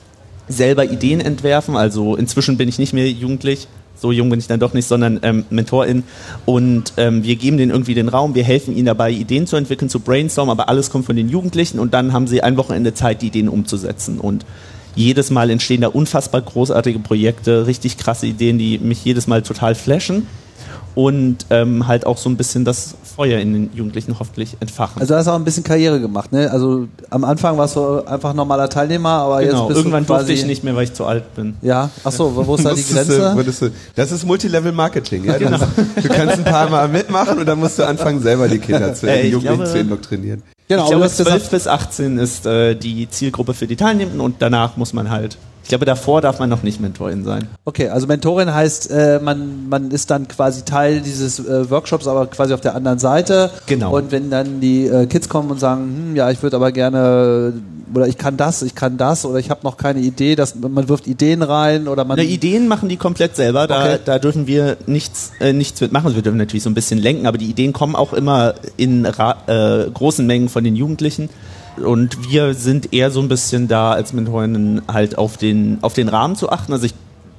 selber 0.49 0.85
Ideen 0.85 1.21
entwerfen. 1.21 1.77
Also 1.77 2.17
inzwischen 2.17 2.57
bin 2.57 2.69
ich 2.69 2.79
nicht 2.79 2.93
mehr 2.93 3.11
jugendlich, 3.11 3.69
so 4.01 4.13
jung 4.13 4.31
bin 4.31 4.39
ich 4.39 4.47
dann 4.47 4.61
doch 4.61 4.75
nicht, 4.75 4.87
sondern 4.87 5.21
ähm, 5.23 5.45
Mentorin. 5.51 6.05
Und 6.47 6.93
ähm, 6.97 7.25
wir 7.25 7.37
geben 7.37 7.59
denen 7.59 7.71
irgendwie 7.71 7.95
den 7.95 8.09
Raum, 8.09 8.35
wir 8.35 8.45
helfen 8.45 8.77
ihnen 8.77 8.87
dabei, 8.87 9.11
Ideen 9.11 9.47
zu 9.47 9.57
entwickeln, 9.57 9.89
zu 9.89 10.01
brainstormen, 10.01 10.53
aber 10.53 10.69
alles 10.69 10.91
kommt 10.91 11.07
von 11.07 11.17
den 11.17 11.29
Jugendlichen 11.29 11.79
und 11.79 11.95
dann 11.95 12.13
haben 12.13 12.27
sie 12.27 12.43
ein 12.43 12.57
Wochenende 12.57 12.95
Zeit, 12.95 13.23
die 13.23 13.29
Ideen 13.29 13.49
umzusetzen. 13.49 14.19
Und 14.21 14.45
jedes 14.95 15.31
Mal 15.31 15.51
entstehen 15.51 15.81
da 15.81 15.89
unfassbar 15.89 16.43
großartige 16.43 16.99
Projekte, 16.99 17.67
richtig 17.67 17.99
krasse 17.99 18.27
Ideen, 18.27 18.59
die 18.59 18.79
mich 18.79 19.05
jedes 19.05 19.27
Mal 19.27 19.43
total 19.43 19.75
flashen. 19.75 20.27
Und 20.95 21.47
ähm, 21.51 21.87
halt 21.87 22.07
auch 22.07 22.17
so 22.17 22.29
ein 22.29 22.37
bisschen 22.37 22.65
das 22.65 22.97
Feuer 23.19 23.41
in 23.41 23.53
den 23.53 23.71
Jugendlichen 23.75 24.17
hoffentlich 24.21 24.57
entfachen. 24.61 25.01
Also 25.01 25.15
du 25.15 25.19
hast 25.19 25.27
auch 25.27 25.35
ein 25.35 25.45
bisschen 25.45 25.65
Karriere 25.65 26.01
gemacht, 26.01 26.31
ne? 26.31 26.49
Also 26.53 26.87
am 27.11 27.25
Anfang 27.25 27.59
warst 27.59 27.75
du 27.75 28.07
einfach 28.07 28.33
normaler 28.33 28.69
Teilnehmer, 28.69 29.09
aber 29.11 29.41
jetzt 29.43 29.51
genau, 29.51 29.67
bist 29.67 29.79
irgendwann 29.79 30.07
du 30.07 30.15
durfte 30.15 30.33
ich 30.33 30.47
nicht 30.47 30.63
mehr, 30.63 30.77
weil 30.77 30.85
ich 30.85 30.95
zu 30.95 31.05
alt 31.05 31.35
bin. 31.35 31.57
Ja, 31.61 31.91
ach 32.05 32.13
so, 32.13 32.33
wo 32.47 32.55
ist 32.55 32.65
da 32.65 32.73
die 32.75 32.83
Grenze? 32.95 33.35
Du, 33.61 33.71
das 33.97 34.13
ist 34.13 34.25
Multilevel-Marketing. 34.25 35.25
Ja? 35.25 35.37
Du, 35.37 35.47
du 35.49 36.09
kannst 36.09 36.39
ein 36.39 36.45
paar 36.45 36.71
Mal 36.71 36.87
mitmachen 36.89 37.39
und 37.41 37.47
dann 37.47 37.59
musst 37.59 37.77
du 37.81 37.85
anfangen, 37.87 38.23
selber 38.23 38.47
die 38.47 38.61
Kinder 38.61 38.95
zu, 38.95 39.09
Äh, 39.09 39.23
die 39.23 39.27
ich 39.27 39.33
Jugendlichen 39.33 39.57
glaube- 39.59 39.71
zu 39.73 39.79
indoktrinieren. 39.81 40.43
Genau, 40.69 40.83
ich 40.87 40.95
aber 40.95 41.07
glaube, 41.09 41.15
das, 41.17 41.17
das 41.17 41.27
12 41.27 41.51
bis 41.51 41.67
18 41.67 42.19
ist 42.19 42.47
äh, 42.47 42.75
die 42.77 43.09
Zielgruppe 43.11 43.55
für 43.55 43.67
die 43.67 43.75
Teilnehmenden 43.77 44.21
und 44.21 44.37
danach 44.39 44.77
muss 44.77 44.93
man 44.93 45.11
halt, 45.11 45.39
ich 45.69 45.71
glaube, 45.71 45.85
davor 45.85 46.23
darf 46.23 46.39
man 46.39 46.49
noch 46.49 46.63
nicht 46.63 46.81
Mentorin 46.81 47.25
sein. 47.25 47.47
Okay, 47.67 47.91
also 47.91 48.07
Mentorin 48.07 48.55
heißt, 48.55 48.91
äh, 48.91 49.21
man, 49.23 49.69
man 49.69 49.91
ist 49.91 50.11
dann 50.11 50.27
quasi 50.27 50.65
Teil 50.65 51.03
dieses 51.03 51.41
äh, 51.41 51.69
Workshops, 51.69 52.07
aber 52.07 52.27
quasi 52.29 52.55
auf 52.55 52.63
der 52.63 52.75
anderen 52.75 52.99
Seite. 52.99 53.51
Genau. 53.67 53.95
Und 53.95 54.11
wenn 54.11 54.31
dann 54.31 54.63
die 54.63 54.87
äh, 54.87 55.05
Kids 55.05 55.29
kommen 55.29 55.51
und 55.51 55.61
sagen, 55.61 55.83
hm, 55.83 56.17
ja, 56.17 56.31
ich 56.31 56.43
würde 56.43 56.57
aber 56.57 56.73
gerne, 56.73 57.53
oder 57.93 58.09
ich 58.09 58.17
kann 58.17 58.39
das, 58.39 58.63
ich 58.63 58.75
kann 58.75 58.97
das, 58.97 59.27
oder 59.27 59.41
ich 59.41 59.51
habe 59.51 59.61
noch 59.63 59.77
keine 59.77 60.01
Idee, 60.01 60.37
dass 60.37 60.55
man 60.55 60.89
wirft 60.89 61.07
Ideen 61.07 61.43
rein 61.43 61.87
oder 61.87 62.07
man. 62.07 62.17
Na, 62.17 62.23
Ideen 62.25 62.67
machen 62.67 62.89
die 62.89 62.97
komplett 62.97 63.37
selber, 63.37 63.67
da, 63.67 63.83
Okay. 63.83 63.99
da 64.07 64.19
dürfen 64.19 64.47
wir 64.47 64.79
nichts, 64.87 65.33
äh, 65.39 65.53
nichts 65.53 65.83
mitmachen. 65.83 66.15
Wir 66.15 66.23
dürfen 66.23 66.39
natürlich 66.39 66.63
so 66.63 66.71
ein 66.71 66.75
bisschen 66.75 66.99
lenken, 66.99 67.27
aber 67.27 67.37
die 67.37 67.51
Ideen 67.51 67.75
kommen 67.75 67.95
auch 67.95 68.15
immer 68.15 68.55
in 68.79 69.05
äh, 69.05 69.11
großen 69.93 70.27
Mengen 70.27 70.49
von 70.49 70.65
den 70.65 70.77
Jugendlichen. 70.77 71.29
Und 71.85 72.31
wir 72.31 72.55
sind 72.55 72.93
eher 72.93 73.11
so 73.11 73.21
ein 73.21 73.29
bisschen 73.29 73.69
da 73.69 73.93
als 73.93 74.13
Mentorinnen 74.13 74.83
halt 74.89 75.19
auf 75.19 75.37
den, 75.37 75.79
auf 75.83 75.95
den 75.95 76.09
Rahmen 76.09 76.37
zu 76.37 76.51
achten. 76.51 76.73
Also 76.73 76.87
ich 76.87 76.95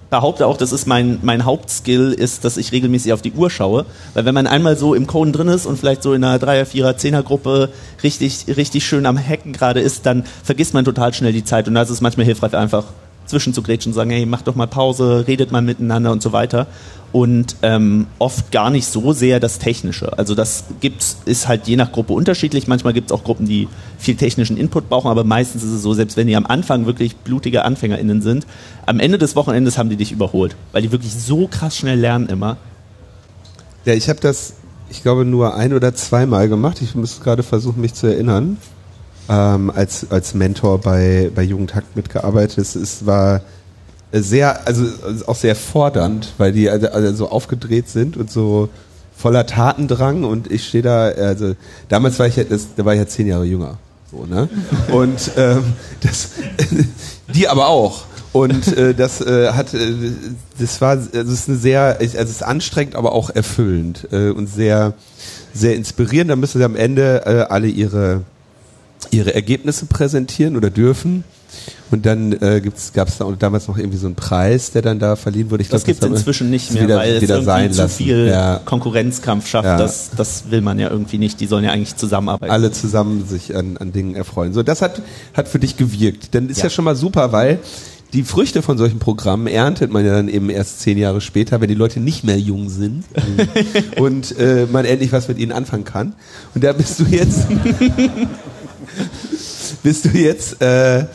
behaupte 0.10 0.48
auch, 0.48 0.58
das 0.58 0.72
ist 0.72 0.88
mein, 0.88 1.20
mein 1.22 1.46
Hauptskill, 1.46 2.12
ist, 2.12 2.44
dass 2.44 2.58
ich 2.58 2.72
regelmäßig 2.72 3.14
auf 3.14 3.22
die 3.22 3.32
Uhr 3.32 3.50
schaue. 3.50 3.86
Weil 4.14 4.26
wenn 4.26 4.34
man 4.34 4.48
einmal 4.48 4.76
so 4.76 4.94
im 4.96 5.08
Coden 5.08 5.34
drin 5.34 5.48
ist 5.48 5.66
und 5.66 5.78
vielleicht 5.78 6.04
so 6.04 6.14
in 6.14 6.24
einer 6.24 6.40
Dreier-, 6.40 6.66
Vierer-, 6.66 6.98
Zehner-Gruppe 6.98 7.70
richtig, 8.04 8.46
richtig 8.48 8.86
schön 8.86 9.06
am 9.06 9.18
Hacken 9.18 9.54
gerade 9.54 9.80
ist, 9.80 10.06
dann 10.06 10.24
vergisst 10.44 10.74
man 10.74 10.86
total 10.86 11.14
schnell 11.14 11.34
die 11.34 11.44
Zeit. 11.44 11.68
Und 11.68 11.76
da 11.76 11.82
ist 11.82 11.90
es 11.90 12.02
manchmal 12.02 12.26
hilfreich, 12.26 12.56
einfach 12.56 12.86
zwischenzugrätschen 13.30 13.92
und 13.92 13.96
sagen, 13.96 14.10
hey, 14.10 14.26
macht 14.26 14.48
doch 14.48 14.56
mal 14.56 14.68
Pause, 14.68 15.26
redet 15.28 15.52
mal 15.52 15.62
miteinander 15.62 16.12
und 16.12 16.22
so 16.22 16.32
weiter. 16.32 16.68
Und 17.12 17.56
ähm, 17.64 18.06
oft 18.20 18.52
gar 18.52 18.70
nicht 18.70 18.86
so 18.86 19.14
sehr 19.14 19.40
das 19.40 19.58
Technische. 19.58 20.18
Also 20.18 20.36
das 20.36 20.66
gibt's, 20.80 21.18
ist 21.26 21.48
halt 21.48 21.68
je 21.68 21.76
nach 21.76 21.92
Gruppe 21.92 22.14
unterschiedlich. 22.14 22.68
Manchmal 22.68 22.94
gibt 22.94 23.10
es 23.10 23.18
auch 23.18 23.24
Gruppen, 23.24 23.48
die 23.48 23.68
viel 23.98 24.16
technischen 24.16 24.58
Input 24.58 24.90
brauchen, 24.90 25.10
aber 25.10 25.24
meistens 25.24 25.64
ist 25.64 25.72
es 25.72 25.82
so, 25.82 25.94
selbst 25.94 26.18
wenn 26.18 26.28
die 26.28 26.36
am 26.36 26.46
Anfang 26.46 26.86
wirklich 26.86 27.16
blutige 27.18 27.66
AnfängerInnen 27.66 28.22
sind, 28.22 28.46
am 28.86 29.00
Ende 29.00 29.18
des 29.18 29.36
Wochenendes 29.36 29.78
haben 29.78 29.90
die 29.90 29.96
dich 29.96 30.12
überholt, 30.12 30.56
weil 30.72 30.84
die 30.84 30.92
wirklich 30.92 31.14
so 31.14 31.48
krass 31.48 31.78
schnell 31.78 32.00
lernen 32.00 32.28
immer. 32.30 32.58
Ja, 33.86 33.94
ich 33.94 34.08
habe 34.08 34.20
das, 34.20 34.54
ich 34.90 35.02
glaube, 35.02 35.26
nur 35.26 35.56
ein 35.56 35.74
oder 35.74 35.96
zweimal 35.96 36.48
gemacht. 36.48 36.82
Ich 36.82 36.94
muss 36.94 37.22
gerade 37.22 37.42
versuchen, 37.42 37.82
mich 37.82 37.96
zu 37.96 38.08
erinnern. 38.08 38.58
Ähm, 39.30 39.70
als, 39.70 40.10
als 40.10 40.34
Mentor 40.34 40.80
bei, 40.80 41.30
bei 41.34 41.44
Jugendhakt 41.44 41.96
mitgearbeitet. 41.96 42.58
Es, 42.58 42.76
es 42.76 43.06
war 43.06 43.42
sehr, 44.12 44.68
also 44.68 44.86
auch 45.28 45.36
sehr 45.36 45.56
fordernd, 45.56 46.34
weil 46.38 46.52
die 46.52 46.70
also, 46.70 46.88
also 46.90 47.16
so 47.16 47.30
aufgedreht 47.30 47.90
sind 47.90 48.18
und 48.18 48.32
so 48.32 48.70
voller 49.16 49.46
Tatendrang 49.46 50.24
und 50.24 50.52
ich 50.52 50.68
stehe 50.68 50.84
da, 50.84 51.10
also 51.10 51.56
damals 51.90 52.20
war 52.20 52.28
ich 52.28 52.38
ja, 52.38 52.44
das, 52.44 52.68
da 52.76 52.86
war 52.86 52.94
ich 52.94 53.00
ja 53.00 53.08
zehn 53.08 53.28
Jahre 53.28 53.46
jünger. 53.46 53.78
So, 54.12 54.26
ne? 54.26 54.50
Und 54.92 55.32
ähm, 55.38 55.64
das, 56.02 56.30
die 57.36 57.48
aber 57.48 57.68
auch. 57.68 58.06
Und 58.32 58.76
äh, 58.76 58.96
das 58.96 59.22
äh, 59.22 59.52
hat, 59.52 59.76
äh, 59.76 59.94
das 60.58 60.82
war, 60.82 60.92
also 60.92 61.10
es 61.14 61.28
ist 61.28 61.50
eine 61.50 61.60
sehr, 61.60 61.98
also 62.00 62.18
es 62.18 62.30
ist 62.30 62.44
anstrengend, 62.44 62.96
aber 62.96 63.12
auch 63.12 63.30
erfüllend 63.30 64.08
äh, 64.12 64.30
und 64.30 64.48
sehr, 64.48 64.94
sehr 65.54 65.76
inspirierend. 65.76 66.32
Da 66.32 66.36
müssen 66.36 66.58
sie 66.58 66.64
am 66.64 66.76
Ende 66.76 67.24
äh, 67.28 67.54
alle 67.54 67.68
ihre 67.68 68.22
ihre 69.12 69.34
Ergebnisse 69.34 69.86
präsentieren 69.86 70.56
oder 70.56 70.70
dürfen. 70.70 71.24
Und 71.92 72.06
dann 72.06 72.34
äh, 72.34 72.62
gab 72.94 73.08
es 73.08 73.18
da 73.18 73.26
und 73.26 73.42
damals 73.42 73.68
noch 73.68 73.78
irgendwie 73.78 73.98
so 73.98 74.06
einen 74.06 74.16
Preis, 74.16 74.72
der 74.72 74.82
dann 74.82 75.00
da 75.00 75.16
verliehen 75.16 75.50
wurde. 75.50 75.64
Ich 75.64 75.70
Das 75.70 75.84
gibt 75.84 76.04
es 76.04 76.10
inzwischen 76.10 76.50
nicht 76.50 76.72
mehr, 76.72 76.84
wieder, 76.84 76.98
weil 76.98 77.16
es 77.16 77.22
wieder 77.22 77.36
irgendwie 77.36 77.46
sein 77.46 77.74
zu 77.74 77.90
viel 77.90 78.28
Ja, 78.28 78.62
Konkurrenzkampf 78.64 79.48
schafft. 79.48 79.66
Ja. 79.66 79.78
Das, 79.78 80.12
das 80.16 80.52
will 80.52 80.62
man 80.62 80.78
ja 80.80 80.90
irgendwie 80.90 81.18
nicht. 81.18 81.40
Die 81.40 81.48
sollen 81.48 81.64
ja 81.64 81.72
eigentlich 81.72 81.96
zusammenarbeiten. 81.96 82.52
alle 82.52 82.72
zusammen 82.72 83.28
sich 83.28 83.56
an, 83.56 83.78
an 83.78 83.92
Dingen 83.92 84.16
erfreuen. 84.16 84.54
So, 84.54 84.62
das 84.64 84.82
hat, 84.82 85.02
hat 85.34 85.48
für 85.48 85.60
dich 85.60 85.78
gewirkt. 85.78 86.36
Dann 86.36 86.50
ist 86.50 86.58
ja. 86.58 86.66
Ja. 86.66 86.70
schon 86.70 86.86
mal 86.86 86.96
super, 86.96 87.32
weil 87.32 87.60
die 88.14 88.24
Früchte 88.24 88.62
von 88.62 88.78
solchen 88.78 89.00
Programmen 89.00 89.48
erntet 89.48 89.92
man 89.92 90.06
ja 90.06 90.14
dann 90.14 90.30
eben 90.30 90.50
erst 90.50 90.82
zehn 90.82 90.98
Jahre 90.98 91.22
später, 91.22 91.62
wenn 91.62 91.68
die 91.68 91.76
Leute 91.76 92.00
nicht 92.00 92.24
mehr 92.24 92.40
jung 92.40 92.70
sind 92.70 93.04
und 93.98 94.38
äh, 94.40 94.66
man 94.72 94.86
endlich 94.86 95.12
was 95.12 95.28
mit 95.28 95.38
ihnen 95.38 95.52
anfangen 95.52 95.84
kann. 95.84 96.14
Und 96.56 96.64
da 96.64 96.74
bist 96.74 97.00
du 97.00 97.04
jetzt, 97.06 97.48
bist 99.84 100.06
du 100.06 100.10
jetzt 100.10 100.62
äh, 100.62 101.06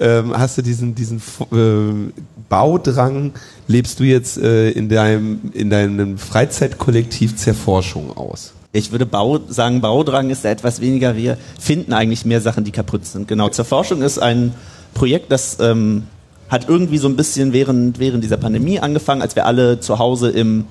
ähm, 0.00 0.36
hast 0.36 0.58
du 0.58 0.62
diesen, 0.62 0.94
diesen 0.94 1.18
äh, 1.18 2.12
Baudrang, 2.48 3.32
lebst 3.66 4.00
du 4.00 4.04
jetzt 4.04 4.38
äh, 4.38 4.70
in, 4.70 4.88
deinem, 4.88 5.40
in 5.52 5.70
deinem 5.70 6.18
Freizeitkollektiv 6.18 7.36
Zerforschung 7.36 8.16
aus? 8.16 8.52
Ich 8.72 8.90
würde 8.90 9.06
Bau, 9.06 9.38
sagen, 9.48 9.80
Baudrang 9.80 10.30
ist 10.30 10.44
etwas 10.44 10.80
weniger. 10.80 11.16
Wir 11.16 11.38
finden 11.58 11.92
eigentlich 11.92 12.24
mehr 12.24 12.40
Sachen, 12.40 12.64
die 12.64 12.72
kaputt 12.72 13.06
sind. 13.06 13.28
Genau, 13.28 13.48
Zerforschung 13.48 14.02
ist 14.02 14.18
ein 14.18 14.52
Projekt, 14.94 15.30
das 15.30 15.58
ähm, 15.60 16.04
hat 16.48 16.68
irgendwie 16.68 16.98
so 16.98 17.08
ein 17.08 17.16
bisschen 17.16 17.52
während, 17.52 17.98
während 17.98 18.24
dieser 18.24 18.36
Pandemie 18.36 18.80
angefangen, 18.80 19.22
als 19.22 19.36
wir 19.36 19.46
alle 19.46 19.80
zu 19.80 19.98
Hause 19.98 20.30
im, 20.30 20.64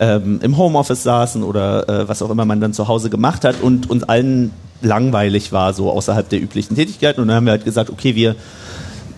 ähm, 0.00 0.40
im 0.42 0.56
Homeoffice 0.56 1.02
saßen 1.02 1.42
oder 1.42 1.88
äh, 1.88 2.08
was 2.08 2.22
auch 2.22 2.30
immer 2.30 2.44
man 2.44 2.60
dann 2.60 2.72
zu 2.72 2.88
Hause 2.88 3.10
gemacht 3.10 3.44
hat 3.44 3.60
und 3.62 3.90
uns 3.90 4.04
allen 4.04 4.50
langweilig 4.80 5.52
war, 5.52 5.72
so 5.72 5.90
außerhalb 5.90 6.28
der 6.28 6.40
üblichen 6.40 6.76
Tätigkeiten. 6.76 7.20
Und 7.20 7.28
dann 7.28 7.36
haben 7.36 7.46
wir 7.46 7.52
halt 7.52 7.64
gesagt, 7.64 7.90
okay, 7.90 8.14
wir 8.14 8.36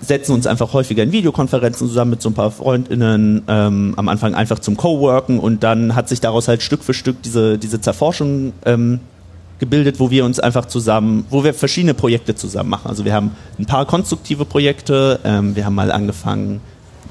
setzen 0.00 0.32
uns 0.32 0.46
einfach 0.46 0.72
häufiger 0.72 1.02
in 1.02 1.12
Videokonferenzen 1.12 1.86
zusammen 1.86 2.12
mit 2.12 2.22
so 2.22 2.30
ein 2.30 2.34
paar 2.34 2.50
FreundInnen, 2.50 3.42
ähm, 3.48 3.94
am 3.96 4.08
Anfang 4.08 4.34
einfach 4.34 4.58
zum 4.58 4.76
Coworken 4.76 5.38
und 5.38 5.62
dann 5.62 5.94
hat 5.94 6.08
sich 6.08 6.20
daraus 6.20 6.48
halt 6.48 6.62
Stück 6.62 6.82
für 6.82 6.94
Stück 6.94 7.22
diese, 7.22 7.58
diese 7.58 7.80
Zerforschung 7.80 8.54
ähm, 8.64 9.00
gebildet, 9.58 10.00
wo 10.00 10.10
wir 10.10 10.24
uns 10.24 10.40
einfach 10.40 10.64
zusammen, 10.64 11.26
wo 11.28 11.44
wir 11.44 11.52
verschiedene 11.52 11.92
Projekte 11.92 12.34
zusammen 12.34 12.70
machen. 12.70 12.88
Also 12.88 13.04
wir 13.04 13.12
haben 13.12 13.32
ein 13.58 13.66
paar 13.66 13.84
konstruktive 13.84 14.46
Projekte, 14.46 15.20
ähm, 15.22 15.54
wir 15.54 15.66
haben 15.66 15.74
mal 15.74 15.92
angefangen, 15.92 16.60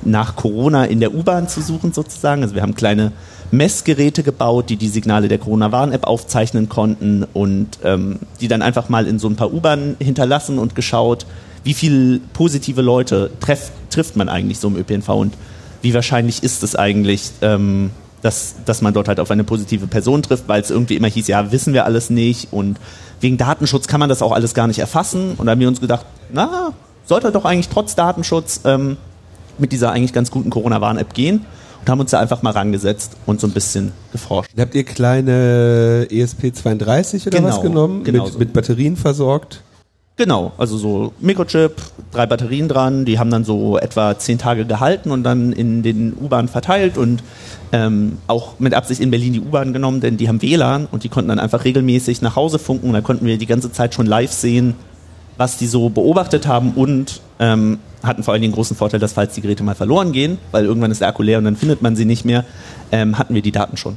nach 0.02 0.36
Corona 0.36 0.86
in 0.86 1.00
der 1.00 1.14
U-Bahn 1.14 1.48
zu 1.48 1.62
suchen 1.62 1.94
sozusagen. 1.94 2.42
Also 2.42 2.56
wir 2.56 2.62
haben 2.62 2.74
kleine 2.74 3.12
Messgeräte 3.52 4.24
gebaut, 4.24 4.70
die 4.70 4.76
die 4.76 4.90
Signale 4.90 5.28
der 5.28 5.40
Corona-Warn-App 5.40 6.06
aufzeichnen 6.06 6.70
konnten 6.70 7.26
und 7.34 7.80
ähm, 7.84 8.20
die 8.42 8.48
dann 8.48 8.62
einfach 8.62 8.90
mal 8.90 9.08
in 9.08 9.20
so 9.20 9.28
ein 9.28 9.36
paar 9.36 9.54
U-Bahnen 9.54 9.96
hinterlassen 10.00 10.60
und 10.60 10.76
geschaut, 10.76 11.26
wie 11.64 11.74
viele 11.74 12.20
positive 12.34 12.82
Leute 12.82 13.32
treff, 13.40 13.72
trifft 13.90 14.16
man 14.16 14.30
eigentlich 14.30 14.60
so 14.60 14.68
im 14.68 14.78
ÖPNV 14.78 15.10
und 15.10 15.34
wie 15.82 15.94
wahrscheinlich 15.94 16.44
ist 16.44 16.64
es 16.64 16.76
eigentlich, 16.76 17.32
ähm, 17.42 17.92
dass, 18.22 18.56
dass 18.66 18.82
man 18.82 18.94
dort 18.94 19.08
halt 19.08 19.20
auf 19.20 19.32
eine 19.32 19.44
positive 19.44 19.88
Person 19.88 20.22
trifft, 20.22 20.48
weil 20.48 20.62
es 20.62 20.70
irgendwie 20.70 20.96
immer 20.96 21.08
hieß, 21.08 21.28
ja, 21.28 21.52
wissen 21.52 21.74
wir 21.74 21.86
alles 21.86 22.10
nicht 22.10 22.52
und 22.52 22.78
wegen 23.22 23.38
Datenschutz 23.38 23.88
kann 23.88 24.00
man 24.00 24.10
das 24.10 24.22
auch 24.22 24.32
alles 24.32 24.54
gar 24.54 24.68
nicht 24.68 24.80
erfassen. 24.80 25.34
Und 25.38 25.46
da 25.46 25.52
haben 25.52 25.60
wir 25.60 25.68
uns 25.68 25.82
gedacht, 25.82 26.06
na, 26.32 26.74
sollte 27.06 27.32
doch 27.32 27.46
eigentlich 27.46 27.70
trotz 27.70 27.96
Datenschutz 27.96 28.62
ähm, 28.64 28.98
mit 29.58 29.72
dieser 29.72 29.92
eigentlich 29.92 30.14
ganz 30.14 30.32
guten 30.32 30.50
Corona-Warn-App 30.50 31.14
gehen 31.14 31.46
haben 31.90 32.00
uns 32.00 32.12
da 32.12 32.20
einfach 32.20 32.42
mal 32.42 32.52
rangesetzt 32.52 33.18
und 33.26 33.40
so 33.42 33.48
ein 33.48 33.52
bisschen 33.52 33.92
geforscht. 34.12 34.52
Habt 34.58 34.76
ihr 34.76 34.84
kleine 34.84 36.08
ESP32 36.10 37.28
oder 37.28 37.38
Genau, 37.38 37.50
was 37.50 37.62
genommen? 37.62 38.04
genau 38.04 38.24
mit, 38.24 38.34
so. 38.34 38.40
mit 38.40 38.54
Batterien 38.54 38.96
versorgt? 38.96 39.62
Genau, 40.18 40.52
also 40.58 40.78
so 40.78 41.14
Mikrochip, 41.22 41.72
drei 42.12 42.26
Batterien 42.26 42.68
dran, 42.68 43.06
die 43.06 43.20
haben 43.20 43.32
dann 43.32 43.46
so 43.46 43.78
etwa 43.78 44.20
zehn 44.20 44.38
Tage 44.38 44.66
gehalten 44.66 45.12
und 45.12 45.24
dann 45.24 45.54
in 45.54 45.82
den 45.82 46.14
U-Bahnen 46.14 46.50
verteilt 46.50 46.98
und 46.98 47.24
ähm, 47.72 48.18
auch 48.28 48.60
mit 48.60 48.74
Absicht 48.74 49.00
in 49.00 49.12
Berlin 49.12 49.32
die 49.32 49.40
U-Bahn 49.40 49.72
genommen, 49.72 50.02
denn 50.02 50.18
die 50.18 50.28
haben 50.28 50.42
WLAN 50.42 50.88
und 50.92 51.06
die 51.06 51.10
konnten 51.10 51.30
dann 51.30 51.40
einfach 51.40 51.64
regelmäßig 51.64 52.22
nach 52.22 52.36
Hause 52.36 52.60
funken 52.60 52.88
und 52.88 52.94
da 52.96 53.02
konnten 53.02 53.26
wir 53.26 53.38
die 53.38 53.46
ganze 53.46 53.72
Zeit 53.72 53.94
schon 53.94 54.08
live 54.08 54.34
sehen, 54.34 54.76
was 55.40 55.58
die 55.58 55.68
so 55.68 55.90
beobachtet 55.90 56.46
haben 56.48 56.74
und 56.76 57.22
ähm, 57.40 57.80
hatten 58.04 58.24
vor 58.24 58.34
allem 58.34 58.42
den 58.44 58.52
großen 58.52 58.76
Vorteil, 58.76 59.00
dass 59.00 59.14
falls 59.14 59.34
die 59.34 59.42
Geräte 59.42 59.64
mal 59.64 59.74
verloren 59.76 60.12
gehen, 60.12 60.38
weil 60.52 60.66
irgendwann 60.66 60.92
ist 60.92 61.00
der 61.02 61.08
Akku 61.08 61.24
leer 61.24 61.38
und 61.38 61.46
dann 61.46 61.56
findet 61.56 61.82
man 61.82 61.96
sie 61.96 62.06
nicht 62.06 62.26
mehr, 62.26 62.44
ähm, 62.92 63.18
hatten 63.18 63.34
wir 63.34 63.42
die 63.42 63.52
Daten 63.54 63.78
schon. 63.78 63.96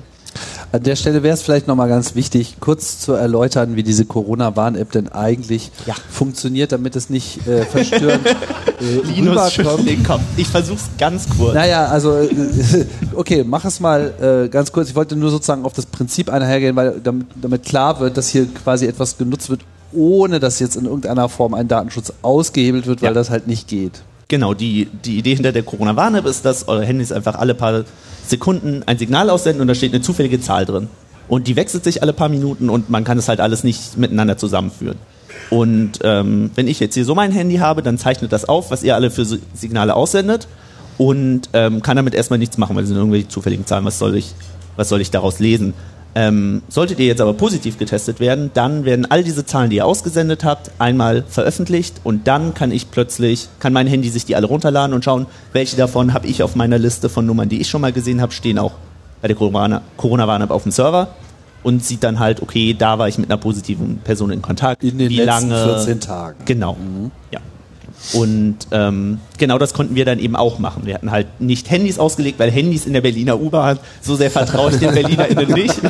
An 0.70 0.82
der 0.82 0.96
Stelle 0.96 1.22
wäre 1.22 1.34
es 1.34 1.42
vielleicht 1.42 1.66
nochmal 1.68 1.88
ganz 1.88 2.14
wichtig, 2.14 2.56
kurz 2.60 2.98
zu 3.00 3.12
erläutern, 3.12 3.76
wie 3.76 3.82
diese 3.82 4.06
Corona-Warn-App 4.06 4.90
denn 4.92 5.08
eigentlich 5.12 5.70
Ja. 5.84 5.94
funktioniert, 6.10 6.72
damit 6.72 6.96
es 6.96 7.10
nicht 7.10 7.46
äh, 7.46 7.66
verstörend 7.66 8.26
äh, 8.80 9.12
Linus 9.14 9.58
rüberkommt. 9.58 9.86
den 9.86 10.02
Kopf. 10.02 10.22
Ich 10.38 10.46
versuch's 10.48 10.84
ganz 10.96 11.26
kurz. 11.36 11.54
Naja, 11.54 11.86
also 11.86 12.16
äh, 12.16 12.30
okay, 13.14 13.44
mach 13.46 13.64
es 13.66 13.80
mal 13.80 14.44
äh, 14.46 14.48
ganz 14.48 14.72
kurz. 14.72 14.88
Ich 14.88 14.94
wollte 14.94 15.16
nur 15.16 15.28
sozusagen 15.30 15.66
auf 15.66 15.74
das 15.74 15.84
Prinzip 15.84 16.30
einhergehen, 16.30 16.74
weil 16.76 17.00
damit, 17.04 17.26
damit 17.40 17.64
klar 17.64 18.00
wird, 18.00 18.16
dass 18.16 18.28
hier 18.30 18.46
quasi 18.46 18.86
etwas 18.86 19.18
genutzt 19.18 19.50
wird, 19.50 19.60
ohne 19.94 20.40
dass 20.40 20.58
jetzt 20.60 20.76
in 20.76 20.84
irgendeiner 20.84 21.28
Form 21.28 21.54
ein 21.54 21.68
Datenschutz 21.68 22.12
ausgehebelt 22.22 22.86
wird, 22.86 23.02
weil 23.02 23.08
Ja. 23.10 23.14
das 23.14 23.30
halt 23.30 23.46
nicht 23.46 23.68
geht. 23.68 24.02
Genau, 24.28 24.54
die, 24.54 24.88
die 25.04 25.18
Idee 25.18 25.34
hinter 25.34 25.52
der 25.52 25.62
Corona-Warn-App 25.62 26.24
ist, 26.26 26.44
dass 26.44 26.66
eure 26.68 26.84
Handys 26.84 27.12
einfach 27.12 27.34
alle 27.34 27.54
paar 27.54 27.84
Sekunden 28.26 28.82
ein 28.86 28.98
Signal 28.98 29.28
aussenden 29.30 29.60
und 29.62 29.68
da 29.68 29.74
steht 29.74 29.92
eine 29.92 30.02
zufällige 30.02 30.40
Zahl 30.40 30.64
drin. 30.64 30.88
Und 31.28 31.48
die 31.48 31.56
wechselt 31.56 31.84
sich 31.84 32.02
alle 32.02 32.12
paar 32.12 32.28
Minuten 32.28 32.68
und 32.70 32.88
man 32.90 33.04
kann 33.04 33.18
es 33.18 33.28
halt 33.28 33.40
alles 33.40 33.62
nicht 33.64 33.96
miteinander 33.98 34.36
zusammenführen. 34.36 34.96
Und 35.50 35.98
ähm, 36.02 36.50
wenn 36.54 36.66
ich 36.68 36.80
jetzt 36.80 36.94
hier 36.94 37.04
so 37.04 37.14
mein 37.14 37.30
Handy 37.32 37.56
habe, 37.56 37.82
dann 37.82 37.98
zeichnet 37.98 38.32
das 38.32 38.46
auf, 38.46 38.70
was 38.70 38.82
ihr 38.82 38.94
alle 38.94 39.10
für 39.10 39.24
Si- 39.24 39.40
Signale 39.54 39.94
aussendet 39.94 40.48
und 40.98 41.42
ähm, 41.52 41.82
kann 41.82 41.96
damit 41.96 42.14
erstmal 42.14 42.38
nichts 42.38 42.58
machen, 42.58 42.74
weil 42.76 42.82
es 42.84 42.88
sind 42.88 42.96
irgendwelche 42.98 43.28
zufälligen 43.28 43.66
Zahlen. 43.66 43.84
Was 43.84 43.98
soll 43.98 44.16
ich, 44.16 44.34
was 44.76 44.88
soll 44.88 45.00
ich 45.00 45.10
daraus 45.10 45.38
lesen? 45.40 45.74
Ähm, 46.14 46.62
solltet 46.68 46.98
ihr 46.98 47.06
jetzt 47.06 47.22
aber 47.22 47.32
positiv 47.32 47.78
getestet 47.78 48.20
werden, 48.20 48.50
dann 48.52 48.84
werden 48.84 49.10
all 49.10 49.24
diese 49.24 49.46
Zahlen, 49.46 49.70
die 49.70 49.76
ihr 49.76 49.86
ausgesendet 49.86 50.44
habt, 50.44 50.70
einmal 50.78 51.24
veröffentlicht 51.26 52.02
und 52.04 52.26
dann 52.28 52.52
kann 52.52 52.70
ich 52.70 52.90
plötzlich, 52.90 53.48
kann 53.60 53.72
mein 53.72 53.86
Handy 53.86 54.10
sich 54.10 54.26
die 54.26 54.36
alle 54.36 54.46
runterladen 54.46 54.94
und 54.94 55.04
schauen, 55.04 55.26
welche 55.54 55.76
davon 55.76 56.12
habe 56.12 56.26
ich 56.26 56.42
auf 56.42 56.54
meiner 56.54 56.78
Liste 56.78 57.08
von 57.08 57.24
Nummern, 57.24 57.48
die 57.48 57.62
ich 57.62 57.70
schon 57.70 57.80
mal 57.80 57.92
gesehen 57.92 58.20
habe, 58.20 58.32
stehen 58.32 58.58
auch 58.58 58.72
bei 59.22 59.28
der 59.28 59.36
Corona- 59.36 59.80
Corona-Warn-App 59.96 60.50
auf 60.50 60.64
dem 60.64 60.72
Server 60.72 61.08
und 61.62 61.84
sieht 61.84 62.02
dann 62.02 62.18
halt, 62.18 62.42
okay, 62.42 62.74
da 62.78 62.98
war 62.98 63.08
ich 63.08 63.16
mit 63.18 63.30
einer 63.30 63.38
positiven 63.38 63.98
Person 63.98 64.30
in 64.30 64.42
Kontakt. 64.42 64.82
In 64.84 64.98
den 64.98 65.08
wie 65.08 65.16
letzten 65.16 65.48
lange, 65.48 65.64
14 65.76 66.00
Tagen. 66.00 66.44
Genau. 66.44 66.76
Ja. 67.30 67.40
Und 68.12 68.56
ähm, 68.72 69.20
genau 69.38 69.58
das 69.58 69.74
konnten 69.74 69.94
wir 69.94 70.04
dann 70.04 70.18
eben 70.18 70.36
auch 70.36 70.58
machen. 70.58 70.84
Wir 70.84 70.94
hatten 70.94 71.10
halt 71.10 71.40
nicht 71.40 71.70
Handys 71.70 71.98
ausgelegt, 71.98 72.38
weil 72.38 72.50
Handys 72.50 72.84
in 72.84 72.92
der 72.92 73.00
Berliner 73.00 73.40
U-Bahn, 73.40 73.78
so 74.00 74.16
sehr 74.16 74.30
vertraue 74.30 74.70
ich 74.72 74.78
den 74.78 74.92
BerlinerInnen 74.92 75.52
nicht. 75.52 75.80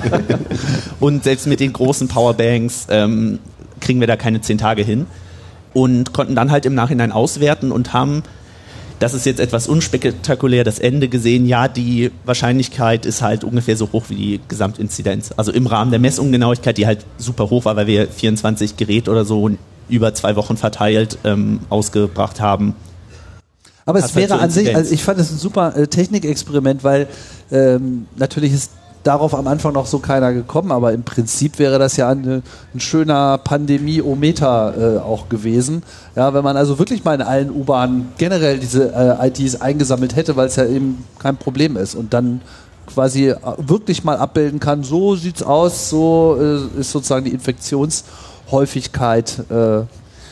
Und 1.01 1.25
selbst 1.25 1.47
mit 1.47 1.61
den 1.61 1.73
großen 1.73 2.09
Powerbanks 2.09 2.87
ähm, 2.91 3.39
kriegen 3.81 4.01
wir 4.01 4.07
da 4.07 4.17
keine 4.17 4.41
zehn 4.41 4.59
Tage 4.59 4.83
hin. 4.83 5.07
Und 5.73 6.13
konnten 6.13 6.35
dann 6.35 6.51
halt 6.51 6.67
im 6.67 6.75
Nachhinein 6.75 7.13
auswerten 7.13 7.73
und 7.73 7.95
haben, 7.95 8.23
das 8.99 9.15
ist 9.15 9.25
jetzt 9.25 9.41
etwas 9.41 9.69
unspektakulär, 9.69 10.65
das 10.65 10.79
Ende 10.79 11.09
gesehen, 11.09 11.47
ja, 11.47 11.67
die 11.67 12.11
Wahrscheinlichkeit 12.27 13.07
ist 13.07 13.23
halt 13.23 13.43
ungefähr 13.43 13.79
so 13.79 13.89
hoch 13.91 14.05
wie 14.11 14.15
die 14.15 14.41
Gesamtinzidenz. 14.49 15.33
Also 15.35 15.51
im 15.51 15.67
Rahmen 15.67 15.91
der 15.91 15.99
Messungenauigkeit, 15.99 16.77
die 16.77 16.87
halt 16.87 17.07
super 17.17 17.49
hoch 17.49 17.65
war, 17.65 17.75
weil 17.75 17.87
wir 17.87 18.07
24 18.07 18.77
Geräte 18.77 19.11
oder 19.11 19.25
so 19.25 19.51
über 19.93 20.15
zwei 20.15 20.37
Wochen 20.37 20.57
verteilt 20.57 21.19
ähm, 21.25 21.61
ausgebracht 21.69 22.41
haben. 22.41 22.75
Aber 23.85 23.99
es 23.99 24.15
halt 24.15 24.31
wäre 24.31 24.39
an 24.39 24.51
sich, 24.51 24.75
also 24.75 24.93
ich 24.93 25.03
fand 25.03 25.19
es 25.19 25.31
ein 25.31 25.39
super 25.39 25.77
äh, 25.77 25.87
Technikexperiment, 25.87 26.85
weil 26.85 27.09
ähm, 27.51 28.07
natürlich 28.17 28.53
ist 28.53 28.71
darauf 29.03 29.35
am 29.35 29.47
Anfang 29.49 29.73
noch 29.73 29.87
so 29.87 29.99
keiner 29.99 30.33
gekommen, 30.33 30.71
aber 30.71 30.93
im 30.93 31.03
Prinzip 31.03 31.59
wäre 31.59 31.79
das 31.79 31.97
ja 31.97 32.09
eine, 32.09 32.43
ein 32.75 32.81
schöner 32.81 33.39
Pandemie-Ometer 33.39 34.75
äh, 34.77 34.99
auch 35.01 35.29
gewesen. 35.29 35.83
Ja, 36.15 36.35
wenn 36.35 36.45
man 36.45 36.57
also 36.57 36.79
wirklich 36.79 37.05
mal 37.05 37.15
in 37.15 37.23
allen 37.23 37.51
U-Bahnen 37.51 38.13
generell 38.19 38.59
diese 38.59 38.93
äh, 38.95 39.29
IDs 39.29 39.61
eingesammelt 39.61 40.15
hätte, 40.15 40.37
weil 40.37 40.47
es 40.47 40.57
ja 40.57 40.67
eben 40.67 41.05
kein 41.19 41.37
Problem 41.37 41.77
ist 41.77 41.95
und 41.95 42.15
dann 42.15 42.41
quasi 42.87 43.31
äh, 43.31 43.37
wirklich 43.59 44.05
mal 44.05 44.17
abbilden 44.17 44.61
kann, 44.61 44.85
so 44.85 45.17
sieht's 45.17 45.43
aus, 45.43 45.89
so 45.89 46.39
äh, 46.41 46.81
ist 46.81 46.93
sozusagen 46.93 47.25
die 47.25 47.35
Infektionshäufigkeit 48.53 49.39
äh, 49.51 49.81
in 49.81 49.87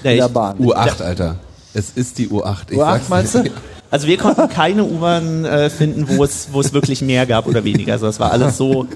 der 0.04 0.26
ich- 0.26 0.32
Bahn. 0.32 0.58
U8, 0.58 1.02
Alter. 1.02 1.36
Es 1.72 1.90
ist 1.90 2.18
die 2.18 2.28
U8. 2.28 2.70
Ich 2.70 2.78
U8 2.78 2.84
sag's 2.84 3.08
meinst 3.08 3.34
du? 3.34 3.44
Also 3.92 4.06
wir 4.06 4.18
konnten 4.18 4.48
keine 4.48 4.84
U-Bahn 4.84 5.44
äh, 5.44 5.68
finden, 5.68 6.06
wo 6.16 6.22
es, 6.22 6.50
wo 6.52 6.60
es 6.60 6.72
wirklich 6.72 7.02
mehr 7.02 7.26
gab 7.26 7.48
oder 7.48 7.64
weniger. 7.64 7.94
Also 7.94 8.06
das 8.06 8.20
war 8.20 8.30
alles 8.30 8.56
so, 8.56 8.86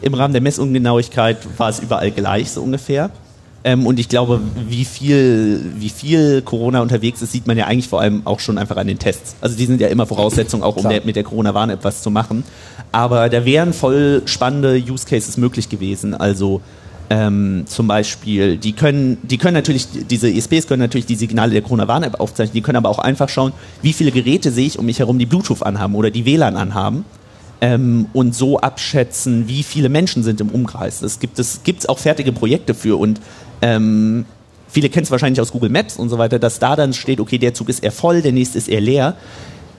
im 0.00 0.14
Rahmen 0.14 0.32
der 0.32 0.40
Messungenauigkeit 0.40 1.36
war 1.58 1.68
es 1.68 1.80
überall 1.80 2.10
gleich, 2.10 2.50
so 2.50 2.62
ungefähr. 2.62 3.10
Ähm, 3.62 3.86
und 3.86 4.00
ich 4.00 4.08
glaube, 4.08 4.40
wie 4.66 4.86
viel, 4.86 5.60
wie 5.76 5.90
viel 5.90 6.40
Corona 6.40 6.80
unterwegs 6.80 7.20
ist, 7.20 7.32
sieht 7.32 7.46
man 7.46 7.58
ja 7.58 7.66
eigentlich 7.66 7.88
vor 7.88 8.00
allem 8.00 8.22
auch 8.24 8.40
schon 8.40 8.56
einfach 8.56 8.78
an 8.78 8.86
den 8.86 8.98
Tests. 8.98 9.36
Also 9.42 9.54
die 9.54 9.66
sind 9.66 9.82
ja 9.82 9.88
immer 9.88 10.06
Voraussetzung, 10.06 10.62
auch 10.62 10.76
um 10.76 10.88
der, 10.88 11.04
mit 11.04 11.16
der 11.16 11.24
Corona-Warn-App 11.24 11.80
was 11.84 12.00
zu 12.00 12.10
machen. 12.10 12.42
Aber 12.90 13.28
da 13.28 13.44
wären 13.44 13.74
voll 13.74 14.22
spannende 14.24 14.82
Use 14.82 15.06
Cases 15.06 15.36
möglich 15.36 15.68
gewesen. 15.68 16.14
Also 16.14 16.62
ähm, 17.10 17.64
zum 17.66 17.88
Beispiel, 17.88 18.58
die 18.58 18.72
können, 18.72 19.16
die 19.22 19.38
können 19.38 19.54
natürlich, 19.54 19.88
diese 20.10 20.30
ESPs 20.30 20.66
können 20.66 20.80
natürlich 20.80 21.06
die 21.06 21.16
Signale 21.16 21.52
der 21.52 21.62
Corona-Warn-App 21.62 22.20
aufzeichnen, 22.20 22.52
die 22.54 22.60
können 22.60 22.76
aber 22.76 22.90
auch 22.90 22.98
einfach 22.98 23.28
schauen, 23.30 23.52
wie 23.80 23.94
viele 23.94 24.10
Geräte 24.10 24.50
sehe 24.50 24.66
ich 24.66 24.78
um 24.78 24.86
mich 24.86 24.98
herum, 24.98 25.18
die 25.18 25.26
Bluetooth 25.26 25.62
anhaben 25.62 25.94
oder 25.94 26.10
die 26.10 26.26
WLAN 26.26 26.56
anhaben. 26.56 27.04
Ähm, 27.60 28.06
und 28.12 28.36
so 28.36 28.60
abschätzen, 28.60 29.48
wie 29.48 29.64
viele 29.64 29.88
Menschen 29.88 30.22
sind 30.22 30.40
im 30.40 30.48
Umkreis. 30.50 31.00
Das 31.00 31.18
gibt 31.18 31.40
es 31.40 31.62
gibt's 31.64 31.86
auch 31.86 31.98
fertige 31.98 32.30
Projekte 32.30 32.72
für 32.72 33.00
und 33.00 33.20
ähm, 33.62 34.26
viele 34.68 34.88
kennen 34.90 35.02
es 35.02 35.10
wahrscheinlich 35.10 35.40
aus 35.40 35.50
Google 35.50 35.70
Maps 35.70 35.96
und 35.96 36.08
so 36.08 36.18
weiter, 36.18 36.38
dass 36.38 36.60
da 36.60 36.76
dann 36.76 36.92
steht, 36.92 37.18
okay, 37.18 37.36
der 37.36 37.54
Zug 37.54 37.68
ist 37.68 37.82
eher 37.82 37.90
voll, 37.90 38.22
der 38.22 38.30
nächste 38.30 38.58
ist 38.58 38.68
eher 38.68 38.80
leer. 38.80 39.16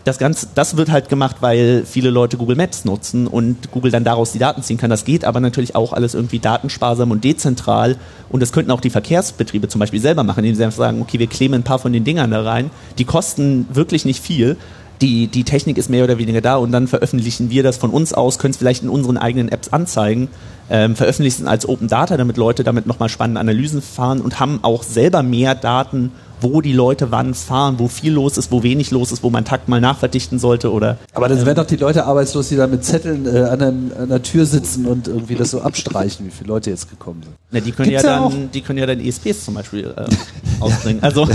Das 0.06 0.18
Ganze, 0.18 0.48
das 0.56 0.78
wird 0.78 0.90
halt 0.90 1.10
gemacht, 1.10 1.38
weil 1.42 1.84
viele 1.86 2.10
Leute 2.10 2.38
Google 2.38 2.56
Maps 2.56 2.86
nutzen 2.86 3.28
und 3.28 3.72
Google 3.72 3.92
dann 3.92 4.04
daraus 4.04 4.32
die 4.32 4.40
Daten 4.40 4.64
ziehen 4.64 4.78
kann. 4.78 4.90
Das 4.90 5.06
geht 5.06 5.26
aber 5.26 5.40
natürlich 5.40 5.76
auch 5.76 5.94
alles 5.94 6.14
irgendwie 6.14 6.40
datensparsam 6.40 7.12
und 7.12 7.24
dezentral. 7.24 7.98
Und 8.30 8.42
das 8.42 8.52
könnten 8.52 8.72
auch 8.72 8.82
die 8.82 8.90
Verkehrsbetriebe 8.90 9.68
zum 9.68 9.80
Beispiel 9.80 10.00
selber 10.00 10.24
machen, 10.24 10.40
indem 10.40 10.56
sie 10.56 10.64
einfach 10.64 10.78
sagen, 10.78 11.02
okay, 11.02 11.20
wir 11.20 11.28
kleben 11.28 11.54
ein 11.54 11.64
paar 11.64 11.80
von 11.80 11.92
den 11.94 12.04
Dingern 12.04 12.32
da 12.32 12.42
rein. 12.42 12.72
Die 12.98 13.06
kosten 13.06 13.68
wirklich 13.72 14.06
nicht 14.06 14.24
viel. 14.24 14.58
Die, 15.02 15.28
die 15.28 15.46
Technik 15.46 15.78
ist 15.78 15.90
mehr 15.90 16.04
oder 16.04 16.18
weniger 16.18 16.42
da 16.42 16.58
und 16.58 16.74
dann 16.74 16.88
veröffentlichen 16.88 17.50
wir 17.50 17.64
das 17.64 17.78
von 17.78 17.90
uns 17.90 18.14
aus, 18.14 18.38
können 18.38 18.52
es 18.52 18.58
vielleicht 18.58 18.84
in 18.84 18.90
unseren 18.90 19.18
eigenen 19.18 19.48
Apps 19.48 19.70
anzeigen, 19.70 20.28
ähm, 20.70 20.98
veröffentlichen 20.98 21.44
es 21.44 21.48
als 21.48 21.70
Open 21.70 21.88
Data, 21.88 22.18
damit 22.18 22.36
Leute 22.36 22.66
damit 22.66 22.86
nochmal 22.86 23.08
spannende 23.08 23.40
Analysen 23.40 23.82
fahren 23.82 24.20
und 24.20 24.42
haben 24.42 24.60
auch 24.62 24.84
selber 24.84 25.24
mehr 25.24 25.56
Daten 25.56 26.12
wo 26.42 26.62
die 26.62 26.74
Leute 26.74 27.12
wann 27.12 27.34
fahren, 27.34 27.76
wo 27.78 27.88
viel 27.88 28.14
los 28.14 28.38
ist, 28.38 28.52
wo 28.52 28.64
wenig 28.64 28.92
los 28.92 29.12
ist, 29.12 29.24
wo 29.24 29.30
man 29.30 29.46
Takt 29.46 29.68
mal 29.68 29.82
nachverdichten 29.82 30.40
sollte 30.40 30.72
oder. 30.72 30.98
Aber 31.14 31.28
dann 31.28 31.40
ähm, 31.40 31.46
werden 31.46 31.58
doch 31.58 31.66
die 31.66 31.76
Leute 31.76 32.06
arbeitslos, 32.06 32.50
die 32.50 32.56
da 32.56 32.68
mit 32.68 32.84
Zetteln 32.84 33.26
äh, 33.26 33.44
an, 33.44 33.62
einem, 33.62 33.92
an, 33.98 34.10
der 34.10 34.24
Tür 34.24 34.46
sitzen 34.46 34.86
und 34.86 35.08
irgendwie 35.08 35.36
das 35.36 35.52
so 35.52 35.62
abstreichen, 35.62 36.26
wie 36.26 36.32
viele 36.32 36.50
Leute 36.50 36.70
jetzt 36.70 36.90
gekommen 36.90 37.24
sind. 37.24 37.36
Na, 37.52 37.60
die 37.60 37.72
können 37.72 37.92
ja, 37.92 38.02
ja 38.02 38.20
dann, 38.20 38.52
die 38.52 38.62
können 38.62 38.80
ja 38.80 38.86
dann 38.86 39.00
ESPs 39.00 39.46
zum 39.46 39.56
Beispiel 39.56 39.94
äh, 39.96 40.06
ausbringen. 40.60 41.02
Also 41.04 41.28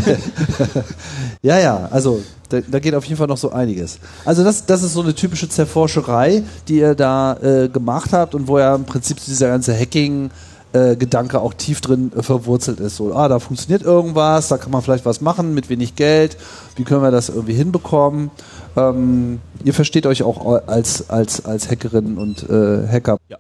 ja, 1.42 1.58
ja, 1.58 1.88
also 1.90 2.22
da, 2.48 2.60
da, 2.60 2.78
geht 2.78 2.94
auf 2.94 3.04
jeden 3.04 3.16
Fall 3.16 3.26
noch 3.26 3.36
so 3.36 3.50
einiges. 3.50 3.98
Also 4.24 4.44
das, 4.44 4.66
das 4.66 4.82
ist 4.82 4.92
so 4.92 5.02
eine 5.02 5.14
typische 5.14 5.48
Zerforscherei, 5.48 6.42
die 6.68 6.78
ihr 6.78 6.94
da 6.94 7.36
äh, 7.42 7.68
gemacht 7.68 8.12
habt 8.12 8.34
und 8.34 8.48
wo 8.48 8.58
ja 8.58 8.74
im 8.74 8.84
Prinzip 8.84 9.18
dieser 9.24 9.48
ganze 9.48 9.78
Hacking 9.78 10.30
äh, 10.74 10.96
Gedanke 10.96 11.40
auch 11.40 11.54
tief 11.54 11.80
drin 11.80 12.12
äh, 12.16 12.22
verwurzelt 12.22 12.80
ist. 12.80 12.96
So, 12.96 13.14
ah, 13.14 13.28
da 13.28 13.38
funktioniert 13.38 13.82
irgendwas, 13.82 14.48
da 14.48 14.58
kann 14.58 14.72
man 14.72 14.82
vielleicht 14.82 15.06
was 15.06 15.20
machen 15.20 15.54
mit 15.54 15.68
wenig 15.68 15.94
Geld. 15.94 16.36
Wie 16.76 16.84
können 16.84 17.02
wir 17.02 17.12
das 17.12 17.28
irgendwie 17.28 17.54
hinbekommen? 17.54 18.30
Ähm, 18.76 19.40
ihr 19.62 19.72
versteht 19.72 20.04
euch 20.04 20.24
auch 20.24 20.66
als, 20.66 21.08
als, 21.10 21.44
als 21.44 21.70
Hackerin 21.70 22.18
und 22.18 22.48
äh, 22.50 22.88
Hacker. 22.88 23.18
Ja, 23.28 23.38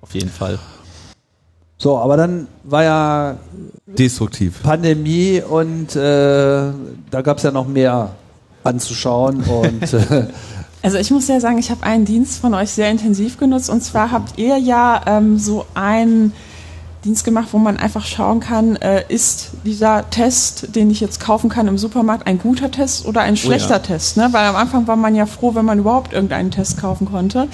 auf 0.00 0.14
jeden 0.14 0.30
Fall. 0.30 0.58
So, 1.76 1.98
aber 1.98 2.16
dann 2.16 2.46
war 2.62 2.84
ja 2.84 3.36
destruktiv 3.86 4.62
Pandemie 4.62 5.42
und 5.42 5.96
äh, 5.96 6.70
da 7.10 7.22
gab 7.22 7.38
es 7.38 7.42
ja 7.42 7.50
noch 7.50 7.66
mehr 7.66 8.14
anzuschauen 8.62 9.42
und 9.42 9.92
äh, 9.94 10.26
also 10.82 10.98
ich 10.98 11.10
muss 11.10 11.26
ja 11.26 11.40
sagen, 11.40 11.58
ich 11.58 11.70
habe 11.70 11.82
einen 11.82 12.04
Dienst 12.04 12.38
von 12.38 12.52
euch 12.54 12.70
sehr 12.70 12.90
intensiv 12.90 13.38
genutzt 13.38 13.70
und 13.70 13.82
zwar 13.82 14.12
habt 14.12 14.38
ihr 14.38 14.58
ja 14.58 15.00
ähm, 15.06 15.38
so 15.38 15.64
ein 15.74 16.32
Dienst 17.04 17.24
gemacht, 17.24 17.48
wo 17.52 17.58
man 17.58 17.78
einfach 17.78 18.04
schauen 18.04 18.40
kann, 18.40 18.76
äh, 18.76 19.04
ist 19.08 19.52
dieser 19.64 20.10
Test, 20.10 20.74
den 20.76 20.90
ich 20.90 21.00
jetzt 21.00 21.18
kaufen 21.18 21.48
kann 21.48 21.66
im 21.66 21.78
Supermarkt, 21.78 22.26
ein 22.26 22.38
guter 22.38 22.70
Test 22.70 23.06
oder 23.06 23.22
ein 23.22 23.38
schlechter 23.38 23.76
oh 23.76 23.76
ja. 23.76 23.78
Test? 23.78 24.18
Ne? 24.18 24.28
Weil 24.32 24.44
am 24.44 24.56
Anfang 24.56 24.86
war 24.86 24.96
man 24.96 25.14
ja 25.14 25.24
froh, 25.24 25.54
wenn 25.54 25.64
man 25.64 25.78
überhaupt 25.78 26.12
irgendeinen 26.12 26.50
Test 26.50 26.78
kaufen 26.78 27.06
konnte 27.10 27.48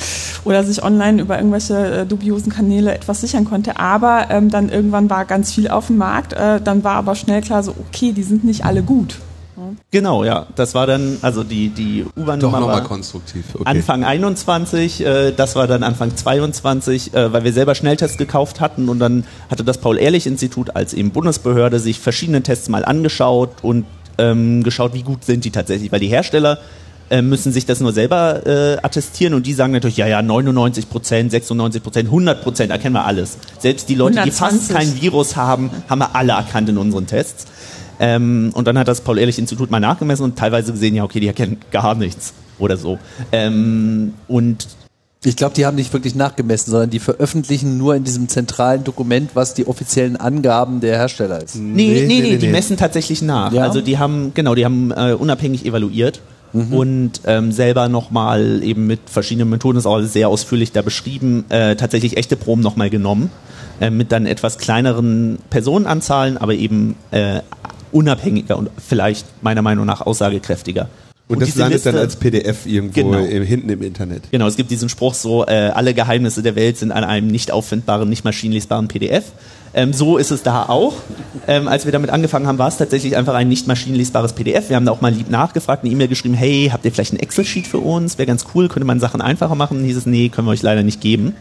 oder 0.44 0.64
sich 0.64 0.82
online 0.82 1.22
über 1.22 1.36
irgendwelche 1.36 2.00
äh, 2.00 2.06
dubiosen 2.06 2.50
Kanäle 2.50 2.92
etwas 2.92 3.20
sichern 3.20 3.44
konnte. 3.44 3.78
Aber 3.78 4.26
ähm, 4.30 4.50
dann 4.50 4.68
irgendwann 4.68 5.10
war 5.10 5.24
ganz 5.24 5.52
viel 5.52 5.68
auf 5.68 5.86
dem 5.86 5.98
Markt. 5.98 6.32
Äh, 6.32 6.60
dann 6.60 6.82
war 6.82 6.94
aber 6.94 7.14
schnell 7.14 7.40
klar, 7.40 7.62
so 7.62 7.72
okay, 7.88 8.12
die 8.12 8.24
sind 8.24 8.42
nicht 8.42 8.64
alle 8.64 8.82
gut. 8.82 9.18
Genau, 9.90 10.24
ja. 10.24 10.46
Das 10.54 10.74
war 10.74 10.86
dann, 10.86 11.18
also 11.22 11.42
die, 11.42 11.68
die 11.70 12.04
U-Bahn 12.16 12.40
Doch 12.40 12.52
nochmal 12.52 12.82
konstruktiv. 12.82 13.44
Okay. 13.54 13.64
Anfang 13.64 14.04
21, 14.04 15.04
äh, 15.04 15.32
das 15.32 15.56
war 15.56 15.66
dann 15.66 15.82
Anfang 15.82 16.14
22, 16.14 17.14
äh, 17.14 17.32
weil 17.32 17.44
wir 17.44 17.52
selber 17.52 17.74
Schnelltests 17.74 18.18
gekauft 18.18 18.60
hatten 18.60 18.88
und 18.88 18.98
dann 18.98 19.24
hatte 19.50 19.64
das 19.64 19.78
Paul-Ehrlich-Institut 19.78 20.76
als 20.76 20.94
eben 20.94 21.10
Bundesbehörde 21.10 21.78
sich 21.78 21.98
verschiedene 21.98 22.42
Tests 22.42 22.68
mal 22.68 22.84
angeschaut 22.84 23.50
und 23.62 23.86
ähm, 24.18 24.62
geschaut, 24.62 24.94
wie 24.94 25.02
gut 25.02 25.24
sind 25.24 25.44
die 25.44 25.50
tatsächlich, 25.50 25.92
weil 25.92 26.00
die 26.00 26.08
Hersteller 26.08 26.58
äh, 27.08 27.22
müssen 27.22 27.52
sich 27.52 27.66
das 27.66 27.80
nur 27.80 27.92
selber 27.92 28.46
äh, 28.46 28.78
attestieren 28.82 29.34
und 29.34 29.46
die 29.46 29.52
sagen 29.52 29.72
natürlich, 29.72 29.96
ja, 29.96 30.08
ja, 30.08 30.22
99 30.22 30.90
Prozent, 30.90 31.30
96 31.30 31.82
Prozent, 31.82 32.08
100 32.08 32.42
Prozent 32.42 32.72
erkennen 32.72 32.94
wir 32.94 33.04
alles. 33.04 33.38
Selbst 33.58 33.88
die 33.88 33.94
Leute, 33.94 34.18
120. 34.18 34.58
die 34.58 34.72
fast 34.72 34.72
kein 34.72 35.00
Virus 35.00 35.36
haben, 35.36 35.70
haben 35.88 36.00
wir 36.00 36.16
alle 36.16 36.32
erkannt 36.32 36.68
in 36.68 36.78
unseren 36.78 37.06
Tests. 37.06 37.46
Ähm, 37.98 38.50
und 38.54 38.66
dann 38.66 38.78
hat 38.78 38.88
das 38.88 39.00
Paul-Ehrlich-Institut 39.00 39.70
mal 39.70 39.80
nachgemessen 39.80 40.24
und 40.24 40.36
teilweise 40.36 40.72
gesehen, 40.72 40.94
ja, 40.94 41.04
okay, 41.04 41.20
die 41.20 41.28
erkennen 41.28 41.58
gar 41.70 41.94
nichts 41.94 42.34
oder 42.58 42.76
so. 42.76 42.98
Ähm, 43.32 44.14
und 44.28 44.66
ich 45.24 45.34
glaube, 45.34 45.54
die 45.54 45.66
haben 45.66 45.74
nicht 45.74 45.92
wirklich 45.92 46.14
nachgemessen, 46.14 46.70
sondern 46.70 46.90
die 46.90 47.00
veröffentlichen 47.00 47.78
nur 47.78 47.96
in 47.96 48.04
diesem 48.04 48.28
zentralen 48.28 48.84
Dokument, 48.84 49.30
was 49.34 49.54
die 49.54 49.66
offiziellen 49.66 50.16
Angaben 50.16 50.80
der 50.80 50.96
Hersteller 50.96 51.42
ist. 51.42 51.56
Nee, 51.56 52.04
nee, 52.06 52.06
nee, 52.06 52.20
nee 52.20 52.36
die 52.36 52.48
messen 52.48 52.76
tatsächlich 52.76 53.22
nach. 53.22 53.52
Ja? 53.52 53.64
Also 53.64 53.80
die 53.80 53.98
haben, 53.98 54.32
genau, 54.34 54.54
die 54.54 54.64
haben 54.64 54.92
äh, 54.92 55.14
unabhängig 55.14 55.66
evaluiert 55.66 56.20
mhm. 56.52 56.72
und 56.72 57.20
ähm, 57.26 57.50
selber 57.50 57.88
nochmal 57.88 58.62
eben 58.62 58.86
mit 58.86 59.00
verschiedenen 59.06 59.48
Methoden, 59.48 59.74
das 59.74 59.82
ist 59.82 59.86
auch 59.86 60.00
sehr 60.02 60.28
ausführlich 60.28 60.70
da 60.70 60.82
beschrieben, 60.82 61.44
äh, 61.48 61.74
tatsächlich 61.74 62.16
echte 62.16 62.36
Proben 62.36 62.62
nochmal 62.62 62.90
genommen. 62.90 63.30
Äh, 63.78 63.90
mit 63.90 64.10
dann 64.10 64.24
etwas 64.24 64.56
kleineren 64.56 65.38
Personenanzahlen, 65.50 66.38
aber 66.38 66.54
eben 66.54 66.96
äh, 67.10 67.40
unabhängiger 67.92 68.56
und 68.56 68.70
vielleicht 68.78 69.26
meiner 69.42 69.62
Meinung 69.62 69.86
nach 69.86 70.00
aussagekräftiger. 70.00 70.88
Und, 71.28 71.36
und 71.36 71.42
das 71.42 71.56
landet 71.56 71.78
Liste, 71.78 71.90
dann 71.90 72.00
als 72.00 72.16
PDF 72.16 72.66
irgendwo 72.66 73.02
genau. 73.02 73.18
im, 73.18 73.42
hinten 73.42 73.68
im 73.68 73.82
Internet. 73.82 74.30
Genau, 74.30 74.46
es 74.46 74.56
gibt 74.56 74.70
diesen 74.70 74.88
Spruch 74.88 75.14
so, 75.14 75.44
äh, 75.44 75.70
alle 75.74 75.92
Geheimnisse 75.92 76.40
der 76.42 76.54
Welt 76.54 76.78
sind 76.78 76.92
an 76.92 77.02
einem 77.02 77.26
nicht 77.26 77.50
auffindbaren, 77.50 78.08
nicht 78.08 78.24
maschinenlesbaren 78.24 78.86
PDF. 78.86 79.24
Ähm, 79.74 79.92
so 79.92 80.18
ist 80.18 80.30
es 80.30 80.44
da 80.44 80.66
auch. 80.66 80.94
Ähm, 81.48 81.66
als 81.66 81.84
wir 81.84 81.90
damit 81.90 82.10
angefangen 82.10 82.46
haben, 82.46 82.58
war 82.58 82.68
es 82.68 82.76
tatsächlich 82.76 83.16
einfach 83.16 83.34
ein 83.34 83.48
nicht 83.48 83.66
maschinenlesbares 83.66 84.34
PDF. 84.34 84.68
Wir 84.68 84.76
haben 84.76 84.86
da 84.86 84.92
auch 84.92 85.00
mal 85.00 85.12
lieb 85.12 85.28
nachgefragt, 85.28 85.82
eine 85.82 85.92
E-Mail 85.92 86.08
geschrieben, 86.08 86.34
hey, 86.34 86.70
habt 86.72 86.84
ihr 86.84 86.92
vielleicht 86.92 87.12
ein 87.12 87.18
Excel-Sheet 87.18 87.66
für 87.66 87.78
uns? 87.78 88.18
Wäre 88.18 88.26
ganz 88.26 88.46
cool, 88.54 88.68
könnte 88.68 88.86
man 88.86 89.00
Sachen 89.00 89.20
einfacher 89.20 89.56
machen? 89.56 89.78
Und 89.78 89.84
hieß 89.84 89.96
es, 89.96 90.06
nee, 90.06 90.28
können 90.28 90.46
wir 90.46 90.52
euch 90.52 90.62
leider 90.62 90.84
nicht 90.84 91.00
geben. 91.00 91.34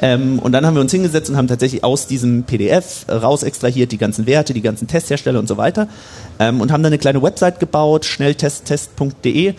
Ähm, 0.00 0.38
und 0.38 0.52
dann 0.52 0.66
haben 0.66 0.74
wir 0.74 0.80
uns 0.80 0.92
hingesetzt 0.92 1.30
und 1.30 1.36
haben 1.36 1.48
tatsächlich 1.48 1.84
aus 1.84 2.06
diesem 2.06 2.44
PDF 2.44 3.06
raus 3.08 3.42
extrahiert 3.42 3.92
die 3.92 3.98
ganzen 3.98 4.26
Werte, 4.26 4.54
die 4.54 4.62
ganzen 4.62 4.86
Testhersteller 4.88 5.38
und 5.38 5.48
so 5.48 5.56
weiter 5.56 5.88
ähm, 6.38 6.60
und 6.60 6.72
haben 6.72 6.82
dann 6.82 6.90
eine 6.90 6.98
kleine 6.98 7.22
Website 7.22 7.60
gebaut, 7.60 8.04
schnelltesttest.de. 8.04 9.54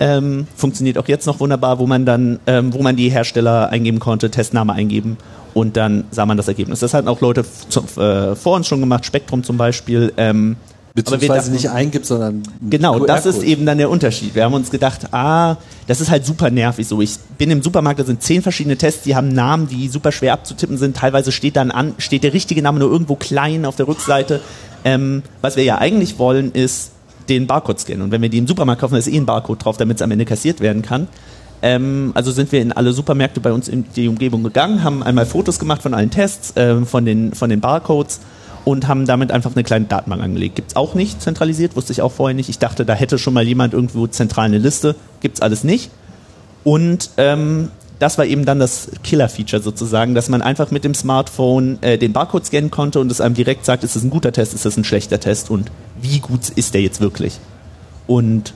Ähm, 0.00 0.48
funktioniert 0.56 0.98
auch 0.98 1.06
jetzt 1.06 1.26
noch 1.26 1.38
wunderbar, 1.40 1.78
wo 1.78 1.86
man 1.86 2.04
dann, 2.04 2.40
ähm, 2.46 2.72
wo 2.72 2.82
man 2.82 2.96
die 2.96 3.10
Hersteller 3.10 3.70
eingeben 3.70 4.00
konnte, 4.00 4.30
Testname 4.30 4.72
eingeben 4.72 5.18
und 5.54 5.76
dann 5.76 6.04
sah 6.10 6.26
man 6.26 6.36
das 6.36 6.48
Ergebnis. 6.48 6.80
Das 6.80 6.94
hatten 6.94 7.08
auch 7.08 7.20
Leute 7.20 7.44
zu, 7.68 7.80
äh, 8.00 8.34
vor 8.34 8.56
uns 8.56 8.66
schon 8.66 8.80
gemacht, 8.80 9.06
Spektrum 9.06 9.44
zum 9.44 9.56
Beispiel. 9.56 10.12
Ähm, 10.16 10.56
Beziehungsweise 10.94 11.50
nicht 11.50 11.68
eingibt, 11.70 12.06
sondern. 12.06 12.44
Genau, 12.70 13.04
das 13.04 13.26
ist 13.26 13.42
eben 13.42 13.66
dann 13.66 13.78
der 13.78 13.90
Unterschied. 13.90 14.36
Wir 14.36 14.44
haben 14.44 14.54
uns 14.54 14.70
gedacht, 14.70 15.12
ah, 15.12 15.56
das 15.88 16.00
ist 16.00 16.08
halt 16.08 16.24
super 16.24 16.50
nervig 16.50 16.86
so. 16.86 17.00
Ich 17.00 17.18
bin 17.36 17.50
im 17.50 17.62
Supermarkt, 17.62 17.98
da 17.98 18.04
sind 18.04 18.22
zehn 18.22 18.42
verschiedene 18.42 18.76
Tests, 18.76 19.02
die 19.02 19.16
haben 19.16 19.28
Namen, 19.28 19.66
die 19.66 19.88
super 19.88 20.12
schwer 20.12 20.32
abzutippen 20.34 20.78
sind. 20.78 20.96
Teilweise 20.96 21.32
steht 21.32 21.56
dann 21.56 21.72
an, 21.72 21.94
steht 21.98 22.22
der 22.22 22.32
richtige 22.32 22.62
Name 22.62 22.78
nur 22.78 22.92
irgendwo 22.92 23.16
klein 23.16 23.64
auf 23.64 23.74
der 23.74 23.88
Rückseite. 23.88 24.40
Ähm, 24.84 25.24
was 25.42 25.56
wir 25.56 25.64
ja 25.64 25.78
eigentlich 25.78 26.20
wollen, 26.20 26.52
ist 26.52 26.92
den 27.28 27.48
Barcode 27.48 27.80
scannen. 27.80 28.02
Und 28.02 28.10
wenn 28.12 28.22
wir 28.22 28.28
die 28.28 28.38
im 28.38 28.46
Supermarkt 28.46 28.80
kaufen, 28.80 28.94
ist 28.94 29.08
eh 29.08 29.16
ein 29.16 29.26
Barcode 29.26 29.64
drauf, 29.64 29.76
damit 29.76 29.96
es 29.96 30.02
am 30.02 30.12
Ende 30.12 30.26
kassiert 30.26 30.60
werden 30.60 30.82
kann. 30.82 31.08
Ähm, 31.60 32.12
also 32.14 32.30
sind 32.30 32.52
wir 32.52 32.62
in 32.62 32.70
alle 32.70 32.92
Supermärkte 32.92 33.40
bei 33.40 33.52
uns 33.52 33.68
in 33.68 33.84
die 33.96 34.06
Umgebung 34.06 34.44
gegangen, 34.44 34.84
haben 34.84 35.02
einmal 35.02 35.26
Fotos 35.26 35.58
gemacht 35.58 35.82
von 35.82 35.92
allen 35.92 36.10
Tests, 36.10 36.56
äh, 36.56 36.84
von, 36.84 37.04
den, 37.04 37.32
von 37.32 37.50
den 37.50 37.60
Barcodes 37.60 38.20
und 38.64 38.88
haben 38.88 39.06
damit 39.06 39.30
einfach 39.30 39.52
eine 39.54 39.64
kleine 39.64 39.86
Datenbank 39.86 40.22
angelegt. 40.22 40.56
Gibt 40.56 40.70
es 40.70 40.76
auch 40.76 40.94
nicht 40.94 41.20
zentralisiert, 41.20 41.76
wusste 41.76 41.92
ich 41.92 42.02
auch 42.02 42.12
vorher 42.12 42.34
nicht. 42.34 42.48
Ich 42.48 42.58
dachte, 42.58 42.84
da 42.84 42.94
hätte 42.94 43.18
schon 43.18 43.34
mal 43.34 43.46
jemand 43.46 43.74
irgendwo 43.74 44.06
zentral 44.06 44.46
eine 44.46 44.58
Liste. 44.58 44.96
Gibt 45.20 45.36
es 45.36 45.42
alles 45.42 45.64
nicht. 45.64 45.90
Und 46.64 47.10
ähm, 47.18 47.70
das 47.98 48.16
war 48.16 48.24
eben 48.24 48.44
dann 48.44 48.58
das 48.58 48.90
Killer-Feature 49.02 49.62
sozusagen, 49.62 50.14
dass 50.14 50.28
man 50.28 50.42
einfach 50.42 50.70
mit 50.70 50.84
dem 50.84 50.94
Smartphone 50.94 51.78
äh, 51.82 51.98
den 51.98 52.12
Barcode 52.12 52.46
scannen 52.46 52.70
konnte 52.70 53.00
und 53.00 53.10
es 53.10 53.20
einem 53.20 53.34
direkt 53.34 53.64
sagt, 53.64 53.84
ist 53.84 53.96
das 53.96 54.02
ein 54.02 54.10
guter 54.10 54.32
Test, 54.32 54.54
ist 54.54 54.64
das 54.64 54.76
ein 54.76 54.84
schlechter 54.84 55.20
Test 55.20 55.50
und 55.50 55.70
wie 56.00 56.20
gut 56.20 56.48
ist 56.48 56.74
der 56.74 56.80
jetzt 56.80 57.00
wirklich. 57.00 57.38
Und 58.06 58.54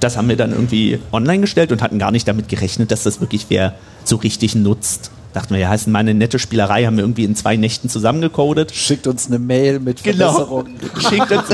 das 0.00 0.16
haben 0.16 0.28
wir 0.28 0.36
dann 0.36 0.52
irgendwie 0.52 0.98
online 1.12 1.40
gestellt 1.40 1.72
und 1.72 1.80
hatten 1.82 1.98
gar 1.98 2.10
nicht 2.10 2.28
damit 2.28 2.48
gerechnet, 2.48 2.90
dass 2.90 3.04
das 3.04 3.20
wirklich 3.20 3.46
wer 3.48 3.74
so 4.04 4.16
richtig 4.16 4.54
nutzt 4.54 5.10
dachten 5.34 5.52
wir, 5.52 5.60
ja, 5.60 5.74
ist 5.74 5.88
mal 5.88 5.98
eine 5.98 6.14
nette 6.14 6.38
Spielerei, 6.38 6.84
haben 6.84 6.96
wir 6.96 7.04
irgendwie 7.04 7.24
in 7.24 7.36
zwei 7.36 7.56
Nächten 7.56 7.88
zusammengecodet. 7.88 8.72
Schickt 8.74 9.06
uns 9.06 9.26
eine 9.26 9.38
Mail 9.38 9.80
mit 9.80 10.00
Verbesserungen. 10.00 10.76
Genau. 10.78 11.08
Schickt 11.10 11.32
uns, 11.32 11.44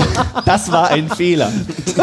das 0.45 0.71
war 0.71 0.91
ein 0.91 1.09
Fehler. 1.09 1.51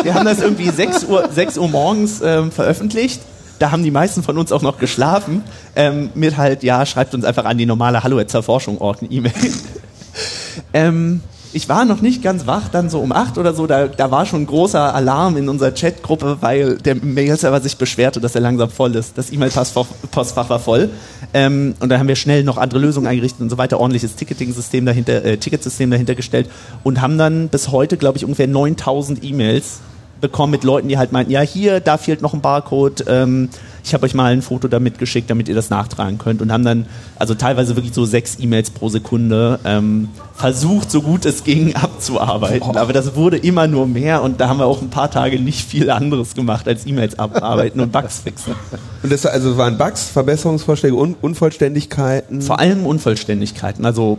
Wir 0.04 0.14
haben 0.14 0.26
das 0.26 0.42
irgendwie 0.42 0.70
6 0.70 1.06
Uhr, 1.06 1.30
6 1.32 1.58
Uhr 1.58 1.70
morgens 1.70 2.22
ähm, 2.22 2.52
veröffentlicht. 2.52 3.22
Da 3.60 3.72
haben 3.72 3.84
die 3.84 3.92
meisten 3.92 4.24
von 4.24 4.38
uns 4.38 4.52
auch 4.52 4.62
noch 4.62 4.80
geschlafen. 4.80 5.44
Ähm, 5.76 6.10
mit 6.16 6.38
halt, 6.38 6.64
ja, 6.64 6.86
schreibt 6.86 7.14
uns 7.14 7.24
einfach 7.24 7.46
an 7.46 7.58
die 7.58 7.66
normale 7.66 8.04
Hallo 8.04 8.24
zur 8.24 8.44
Forschung 8.44 8.80
Orten 8.80 9.08
E-Mail. 9.10 9.34
ähm, 10.74 11.22
ich 11.58 11.68
war 11.68 11.86
noch 11.86 12.02
nicht 12.02 12.22
ganz 12.22 12.46
wach, 12.46 12.70
dann 12.70 12.90
so 12.92 13.00
um 13.00 13.12
acht 13.12 13.40
oder 13.40 13.54
so, 13.54 13.66
da, 13.66 13.88
da 13.88 14.12
war 14.12 14.28
schon 14.28 14.46
großer 14.46 14.94
Alarm 14.94 15.38
in 15.38 15.50
unserer 15.50 15.72
Chatgruppe, 15.72 16.38
weil 16.40 16.78
der 16.78 16.94
Mail-Server 16.94 17.60
sich 17.62 17.78
beschwerte, 17.78 18.22
dass 18.22 18.36
er 18.36 18.42
langsam 18.42 18.70
voll 18.70 18.96
ist. 18.96 19.18
Das 19.18 19.32
E-Mail-Postfach 19.32 20.50
war 20.50 20.60
voll. 20.60 20.92
Ähm, 21.34 21.74
und 21.80 21.90
da 21.90 21.98
haben 21.98 22.08
wir 22.08 22.16
schnell 22.16 22.44
noch 22.44 22.58
andere 22.58 22.80
Lösungen 22.80 23.08
eingerichtet 23.08 23.42
und 23.42 23.50
so 23.50 23.58
weiter, 23.58 23.80
ordentliches 23.80 24.16
Ticketing-System 24.16 24.86
dahinter, 24.86 25.26
äh, 25.26 25.38
Ticketsystem 25.38 25.90
dahinter 25.90 26.14
gestellt 26.14 26.48
und 26.84 27.02
haben 27.02 27.18
dann 27.18 27.50
bis 27.50 27.72
heute, 27.72 27.98
glaube 27.98 28.20
ich, 28.20 28.24
ungefähr 28.24 28.48
9000 28.48 29.24
E-Mails 29.24 29.80
bekommen 30.22 30.52
mit 30.52 30.64
Leuten, 30.64 30.88
die 30.88 30.98
halt 31.00 31.12
meinten, 31.12 31.32
ja 31.32 31.42
hier, 31.42 31.80
da 31.80 31.98
fehlt 31.98 32.22
noch 32.22 32.36
ein 32.36 32.42
Barcode, 32.42 33.04
ähm, 33.08 33.50
ich 33.88 33.94
habe 33.94 34.06
euch 34.06 34.14
mal 34.14 34.34
ein 34.34 34.42
Foto 34.42 34.68
damit 34.68 35.00
geschickt, 35.00 35.30
damit 35.30 35.48
ihr 35.48 35.56
das 35.56 35.70
nachtragen 35.70 36.18
könnt 36.18 36.42
und 36.42 36.52
haben 36.52 36.66
dann 36.66 36.86
also 37.16 37.36
teilweise 37.36 37.76
wirklich 37.76 37.94
so 37.94 38.04
sechs 38.04 38.38
E-Mails 38.40 38.70
pro 38.70 38.90
Sekunde 38.90 39.60
ähm, 39.64 40.10
versucht, 40.36 40.92
so 40.92 41.02
gut 41.02 41.26
es 41.26 41.46
ging, 41.46 41.74
abzuarbeiten. 41.76 42.76
Aber 42.76 42.92
das 42.92 43.16
wurde 43.16 43.38
immer 43.38 43.68
nur 43.68 43.88
mehr 43.88 44.24
und 44.24 44.42
da 44.42 44.50
haben 44.50 44.60
wir 44.60 44.66
auch 44.66 44.82
ein 44.82 44.90
paar 44.90 45.10
Tage 45.10 45.40
nicht 45.40 45.66
viel 45.68 45.90
anderes 45.90 46.36
gemacht 46.36 46.68
als 46.68 46.86
E-Mails 46.86 47.18
abarbeiten 47.18 47.80
und 47.80 47.92
Bugs 47.92 48.20
fixen. 48.20 48.54
Und 49.04 49.12
das 49.12 49.26
also 49.26 49.58
waren 49.58 49.78
Bugs, 49.78 50.10
Verbesserungsvorschläge, 50.10 50.96
Un 50.96 51.16
Unvollständigkeiten? 51.22 52.42
Vor 52.42 52.60
allem 52.60 52.86
Unvollständigkeiten. 52.86 53.86
Also 53.86 54.18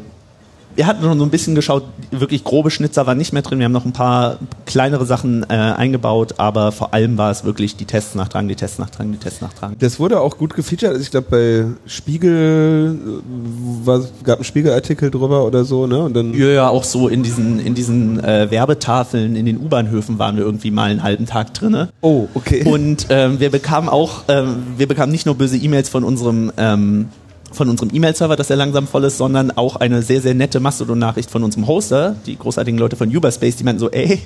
wir 0.79 0.87
hatten 0.87 1.03
schon 1.03 1.19
so 1.19 1.25
ein 1.25 1.31
bisschen 1.31 1.57
geschaut, 1.57 1.83
wirklich 2.13 2.45
grobe 2.45 2.71
Schnitzer 2.71 3.05
waren 3.05 3.19
nicht 3.19 3.33
mehr 3.33 3.43
drin. 3.43 3.59
Wir 3.59 3.65
haben 3.65 3.73
noch 3.73 3.85
ein 3.85 3.93
paar 3.93 4.39
kleinere 4.65 5.07
Sachen 5.07 5.43
äh, 5.43 5.55
eingebaut, 5.55 6.35
aber 6.37 6.71
vor 6.71 6.95
allem 6.95 7.19
war 7.19 7.33
es 7.33 7.43
wirklich 7.43 7.75
die 7.75 7.85
Tests 7.85 8.15
nachtragen, 8.15 8.49
die 8.49 8.55
Tests 8.55 8.79
nachtragen, 8.79 9.11
die 9.11 9.19
Tests 9.19 9.41
nachtragen. 9.41 9.75
Das 9.81 9.99
wurde 9.99 10.21
auch 10.21 10.39
gut 10.39 10.55
gefeatured. 10.55 10.93
Also 10.93 11.03
ich 11.03 11.11
glaube 11.11 11.27
bei 11.31 11.91
Spiegel 11.91 12.97
äh, 12.97 13.87
war, 13.87 14.05
gab 14.23 14.37
einen 14.37 14.45
Spiegelartikel 14.45 15.11
drüber 15.11 15.45
oder 15.45 15.65
so, 15.65 15.89
ne? 15.89 16.01
Und 16.01 16.15
dann 16.15 16.33
ja, 16.33 16.47
ja, 16.47 16.69
auch 16.69 16.85
so 16.85 17.09
in 17.09 17.25
diesen 17.25 17.59
in 17.59 17.75
diesen 17.75 18.23
äh, 18.23 18.49
Werbetafeln 18.49 19.35
in 19.35 19.47
den 19.47 19.59
U-Bahnhöfen 19.59 20.21
waren 20.21 20.37
wir 20.37 20.45
irgendwie 20.45 20.71
mal 20.71 20.91
einen 20.91 21.03
halben 21.03 21.27
Tag 21.27 21.55
drinne. 21.55 21.89
Oh, 22.03 22.29
okay. 22.35 22.63
Und 22.63 23.07
ähm, 23.09 23.41
wir 23.41 23.51
bekamen 23.51 23.89
auch, 23.89 24.23
ähm, 24.29 24.59
wir 24.77 24.87
bekamen 24.87 25.11
nicht 25.11 25.27
nur 25.27 25.35
böse 25.35 25.57
E-Mails 25.57 25.89
von 25.89 26.05
unserem 26.05 26.53
ähm, 26.57 27.09
von 27.53 27.69
unserem 27.69 27.91
E-Mail-Server, 27.93 28.37
dass 28.37 28.51
er 28.51 28.57
langsam 28.57 28.87
voll 28.87 29.05
ist, 29.05 29.19
sondern 29.19 29.51
auch 29.51 29.77
eine 29.77 30.03
sehr, 30.03 30.20
sehr 30.20 30.35
nette 30.35 30.61
Mastodon-Nachricht 30.61 31.31
von 31.31 31.43
unserem 31.43 31.66
Hoster, 31.66 32.16
die 32.27 32.37
großartigen 32.37 32.79
Leute 32.79 32.97
von 32.97 33.15
Uberspace, 33.15 33.57
die 33.57 33.65
meinten 33.65 33.81
so, 33.81 33.91
ey, 33.91 34.20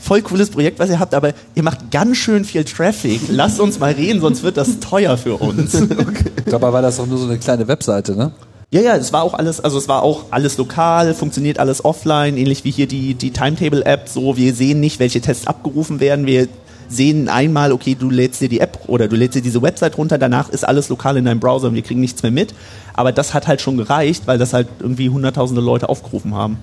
voll 0.00 0.22
cooles 0.22 0.50
Projekt, 0.50 0.78
was 0.78 0.90
ihr 0.90 0.98
habt, 0.98 1.14
aber 1.14 1.32
ihr 1.54 1.62
macht 1.62 1.90
ganz 1.90 2.16
schön 2.16 2.44
viel 2.44 2.64
Traffic. 2.64 3.20
Lasst 3.28 3.60
uns 3.60 3.78
mal 3.78 3.92
reden, 3.92 4.20
sonst 4.20 4.42
wird 4.42 4.56
das 4.56 4.80
teuer 4.80 5.16
für 5.16 5.36
uns. 5.36 5.74
okay. 5.82 6.30
Dabei 6.46 6.72
war 6.72 6.82
das 6.82 6.96
doch 6.96 7.06
nur 7.06 7.18
so 7.18 7.26
eine 7.26 7.38
kleine 7.38 7.68
Webseite, 7.68 8.16
ne? 8.16 8.32
Ja, 8.72 8.80
ja, 8.80 8.96
es 8.96 9.12
war 9.12 9.24
auch 9.24 9.34
alles, 9.34 9.58
also 9.58 9.78
es 9.78 9.88
war 9.88 10.04
auch 10.04 10.26
alles 10.30 10.56
lokal, 10.56 11.12
funktioniert 11.14 11.58
alles 11.58 11.84
offline, 11.84 12.36
ähnlich 12.36 12.62
wie 12.62 12.70
hier 12.70 12.86
die, 12.86 13.14
die 13.14 13.32
Timetable-App, 13.32 14.08
so, 14.08 14.36
wir 14.36 14.54
sehen 14.54 14.78
nicht, 14.78 15.00
welche 15.00 15.20
Tests 15.20 15.48
abgerufen 15.48 15.98
werden, 15.98 16.24
wir 16.24 16.46
sehen 16.90 17.28
einmal, 17.28 17.72
okay, 17.72 17.94
du 17.94 18.10
lädst 18.10 18.40
dir 18.40 18.48
die 18.48 18.60
App 18.60 18.80
oder 18.86 19.08
du 19.08 19.16
lädst 19.16 19.36
dir 19.36 19.42
diese 19.42 19.62
Website 19.62 19.96
runter, 19.96 20.18
danach 20.18 20.48
ist 20.48 20.66
alles 20.66 20.88
lokal 20.88 21.16
in 21.16 21.24
deinem 21.24 21.40
Browser 21.40 21.68
und 21.68 21.74
wir 21.74 21.82
kriegen 21.82 22.00
nichts 22.00 22.22
mehr 22.22 22.32
mit. 22.32 22.54
Aber 22.94 23.12
das 23.12 23.32
hat 23.32 23.46
halt 23.46 23.60
schon 23.60 23.76
gereicht, 23.76 24.26
weil 24.26 24.38
das 24.38 24.52
halt 24.52 24.68
irgendwie 24.80 25.08
hunderttausende 25.08 25.62
Leute 25.62 25.88
aufgerufen 25.88 26.34
haben. 26.34 26.58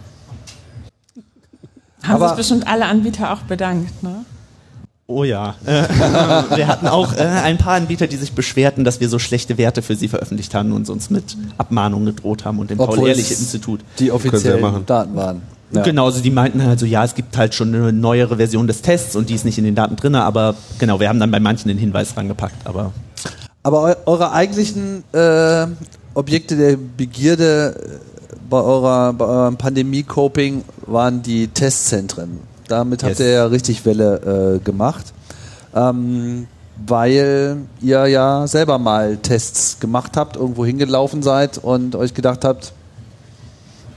Haben 2.03 2.15
Aber 2.15 2.29
sich 2.29 2.37
bestimmt 2.37 2.67
alle 2.67 2.85
Anbieter 2.85 3.33
auch 3.33 3.41
bedankt, 3.41 4.03
ne? 4.03 4.25
Oh 5.07 5.23
ja. 5.23 5.55
Äh, 5.65 5.83
wir 6.55 6.67
hatten 6.67 6.87
auch 6.87 7.13
äh, 7.13 7.21
ein 7.21 7.57
paar 7.57 7.75
Anbieter, 7.75 8.07
die 8.07 8.17
sich 8.17 8.33
beschwerten, 8.33 8.83
dass 8.83 8.99
wir 8.99 9.07
so 9.07 9.19
schlechte 9.19 9.57
Werte 9.57 9.81
für 9.81 9.95
sie 9.95 10.09
veröffentlicht 10.09 10.53
haben 10.53 10.73
und 10.73 10.89
uns 10.89 11.09
mit 11.09 11.37
Abmahnungen 11.57 12.07
gedroht 12.07 12.43
haben 12.43 12.59
und 12.59 12.69
dem 12.69 12.77
Paul-Ehrlich-Institut. 12.77 13.79
Die 13.99 14.11
offiziellen 14.11 14.85
Daten 14.85 15.15
waren. 15.15 15.41
Ja. 15.72 15.84
Genau, 15.84 16.06
also 16.06 16.22
die 16.22 16.31
meinten 16.31 16.64
halt 16.64 16.80
so, 16.80 16.85
ja, 16.85 17.03
es 17.03 17.14
gibt 17.14 17.38
halt 17.38 17.53
schon 17.53 17.76
eine 17.76 17.91
neuere 17.91 18.38
Version 18.38 18.68
des 18.68 18.81
Tests 18.81 19.15
und 19.15 19.30
die 19.30 19.35
ist 19.35 19.44
nicht 19.44 19.57
in 19.57 19.65
den 19.65 19.76
Daten 19.76 19.98
drin, 19.98 20.15
aber 20.15 20.56
genau, 20.80 20.99
wir 20.99 21.10
haben 21.10 21.19
dann 21.19 21.31
bei 21.31 21.41
manchen 21.41 21.68
den 21.68 21.77
Hinweis 21.77 22.15
rangepackt, 22.15 22.65
aber. 22.65 22.94
Aber 23.64 23.84
eu 23.84 23.95
eure 24.06 24.31
eigentlichen 24.31 25.03
äh, 25.14 25.68
Objekte 26.14 26.56
der 26.56 26.77
Begierde 26.77 27.76
äh, 27.76 28.35
bei, 28.49 28.61
eurer, 28.61 29.11
bei 29.11 29.26
eurem 29.26 29.57
Pandemie-Coping 29.57 30.64
waren 30.85 31.22
die 31.22 31.49
Testzentren. 31.49 32.39
Damit 32.69 33.02
yes. 33.02 33.11
habt 33.11 33.19
ihr 33.19 33.30
ja 33.30 33.45
richtig 33.48 33.85
Welle 33.85 34.56
äh, 34.56 34.64
gemacht. 34.64 35.14
Ähm, 35.76 36.48
weil 36.85 37.57
ihr 37.81 38.07
ja 38.07 38.45
selber 38.48 38.77
mal 38.77 39.18
Tests 39.18 39.80
gemacht 39.80 40.15
habt, 40.15 40.35
irgendwo 40.35 40.65
hingelaufen 40.65 41.23
seid 41.23 41.57
und 41.57 41.95
euch 41.95 42.14
gedacht 42.14 42.45
habt, 42.45 42.73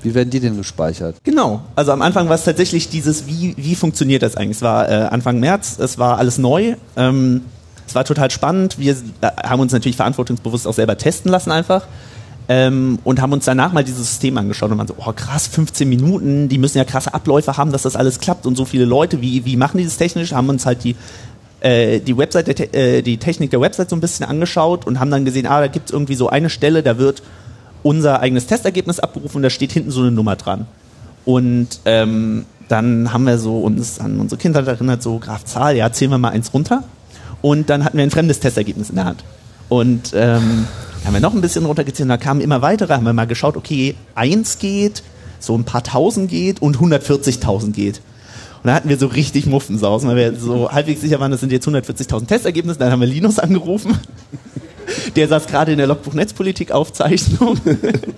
wie 0.03 0.15
werden 0.15 0.31
die 0.31 0.41
denn 0.41 0.57
gespeichert? 0.57 1.17
Genau. 1.25 1.63
Also 1.77 1.93
am 1.93 2.03
Anfang 2.03 2.29
war 2.29 2.35
es 2.35 2.45
tatsächlich 2.45 2.89
dieses, 2.89 3.27
wie, 3.27 3.55
wie 3.57 3.75
funktioniert 3.75 4.23
das 4.23 4.37
eigentlich? 4.37 4.59
Es 4.59 4.63
war 4.63 4.89
äh, 4.89 4.95
Anfang 5.11 5.41
März, 5.41 5.79
es 5.79 5.99
war 5.99 6.19
alles 6.19 6.39
neu. 6.39 6.75
Ähm, 6.97 7.43
es 7.87 7.95
war 7.95 8.05
total 8.05 8.31
spannend. 8.31 8.79
Wir 8.79 8.93
äh, 9.21 9.27
haben 9.43 9.61
uns 9.61 9.73
natürlich 9.73 9.97
verantwortungsbewusst 9.97 10.67
auch 10.67 10.75
selber 10.75 10.97
testen 10.97 11.31
lassen 11.31 11.51
einfach. 11.51 11.87
Ähm, 12.49 12.99
und 13.05 13.21
haben 13.21 13.33
uns 13.33 13.45
danach 13.45 13.73
mal 13.73 13.85
dieses 13.85 14.09
System 14.09 14.37
angeschaut 14.39 14.71
und 14.73 14.79
waren 14.79 14.89
so, 14.89 14.95
oh 14.97 15.13
krass, 15.13 15.47
15 15.47 15.89
Minuten, 15.89 16.49
die 16.49 16.59
müssen 16.59 16.79
ja 16.79 16.85
krasse 16.85 17.15
Abläufe 17.15 17.57
haben, 17.57 17.71
dass 17.71 17.83
das 17.83 17.95
alles 17.95 18.19
klappt 18.19 18.45
und 18.45 18.57
so 18.57 18.65
viele 18.65 18.85
Leute, 18.85 19.21
wie, 19.21 19.45
wie 19.45 19.57
machen 19.57 19.79
die 19.79 19.85
das 19.85 19.99
technisch? 19.99 20.33
Haben 20.33 20.49
uns 20.49 20.67
halt 20.67 20.83
die, 20.83 20.97
äh, 21.61 22.01
die 22.01 22.17
Website, 22.17 22.49
der, 22.49 22.75
äh, 22.75 23.03
die 23.03 23.19
Technik 23.19 23.51
der 23.51 23.61
Website 23.61 23.91
so 23.91 23.97
ein 23.97 24.01
bisschen 24.01 24.27
angeschaut 24.27 24.87
und 24.87 24.99
haben 24.99 25.11
dann 25.11 25.25
gesehen, 25.25 25.47
ah, 25.47 25.61
da 25.61 25.69
gibt 25.69 25.91
es 25.91 25.93
irgendwie 25.93 26.17
so 26.17 26.29
eine 26.29 26.51
Stelle, 26.51 26.83
da 26.83 26.99
wird 26.99 27.23
unser 27.83 28.21
eigenes 28.21 28.47
Testergebnis 28.47 29.01
abgerufen 29.01 29.37
und 29.37 29.43
da 29.43 29.51
steht 29.51 29.73
hinten 29.73 29.91
so 29.91 30.01
eine 30.01 30.11
Nummer 30.11 30.37
dran. 30.37 30.67
Und 31.25 31.81
ähm, 31.85 32.45
dann 32.69 33.13
haben 33.13 33.25
wir 33.25 33.39
so 33.39 33.61
uns 33.61 33.99
an 34.01 34.21
unsere 34.21 34.41
Kindheit 34.41 34.67
erinnert, 34.67 35.03
so 35.03 35.19
Graf 35.19 35.45
Zahl, 35.45 35.77
ja, 35.77 35.91
zählen 35.93 36.11
wir 36.11 36.19
mal 36.19 36.31
eins 36.31 36.53
runter. 36.55 36.85
Und 37.43 37.71
dann 37.71 37.85
hatten 37.85 37.97
wir 37.97 38.05
ein 38.05 38.11
fremdes 38.11 38.41
Testergebnis 38.41 38.91
in 38.91 38.97
der 38.97 39.07
Hand. 39.07 39.25
Und 39.69 40.13
ähm, 40.15 40.67
haben 41.05 41.15
wir 41.15 41.21
noch 41.21 41.35
ein 41.35 41.41
bisschen 41.41 41.65
runtergezählt 41.65 42.05
und 42.05 42.11
da 42.11 42.17
kamen 42.17 42.41
immer 42.41 42.63
weitere, 42.63 42.93
haben 42.93 43.05
wir 43.05 43.13
mal 43.13 43.27
geschaut, 43.27 43.57
okay, 43.57 43.95
eins 44.15 44.59
geht, 44.59 45.03
so 45.39 45.57
ein 45.57 45.65
paar 45.65 45.83
tausend 45.83 46.31
geht 46.31 46.61
und 46.61 46.79
140.000 46.79 47.73
geht. 47.73 48.03
Und 48.63 48.67
da 48.69 48.75
hatten 48.75 48.91
wir 48.91 48.99
so 48.99 49.07
richtig 49.07 49.47
Muffensausen, 49.47 50.09
weil 50.11 50.17
wir 50.17 50.37
so 50.37 50.71
halbwegs 50.71 51.01
sicher 51.01 51.19
waren, 51.19 51.31
das 51.31 51.41
sind 51.41 51.51
jetzt 51.51 51.67
140.000 51.67 52.27
Testergebnisse. 52.27 52.79
Dann 52.79 52.93
haben 52.93 53.01
wir 53.01 53.07
Linus 53.07 53.39
angerufen 53.39 53.97
der 55.17 55.29
saß 55.29 55.47
gerade 55.47 55.73
in 55.73 55.79
der 55.79 55.87
Logbuch 55.87 56.15
Netzpolitik 56.15 56.73
Aufzeichnung 56.73 57.59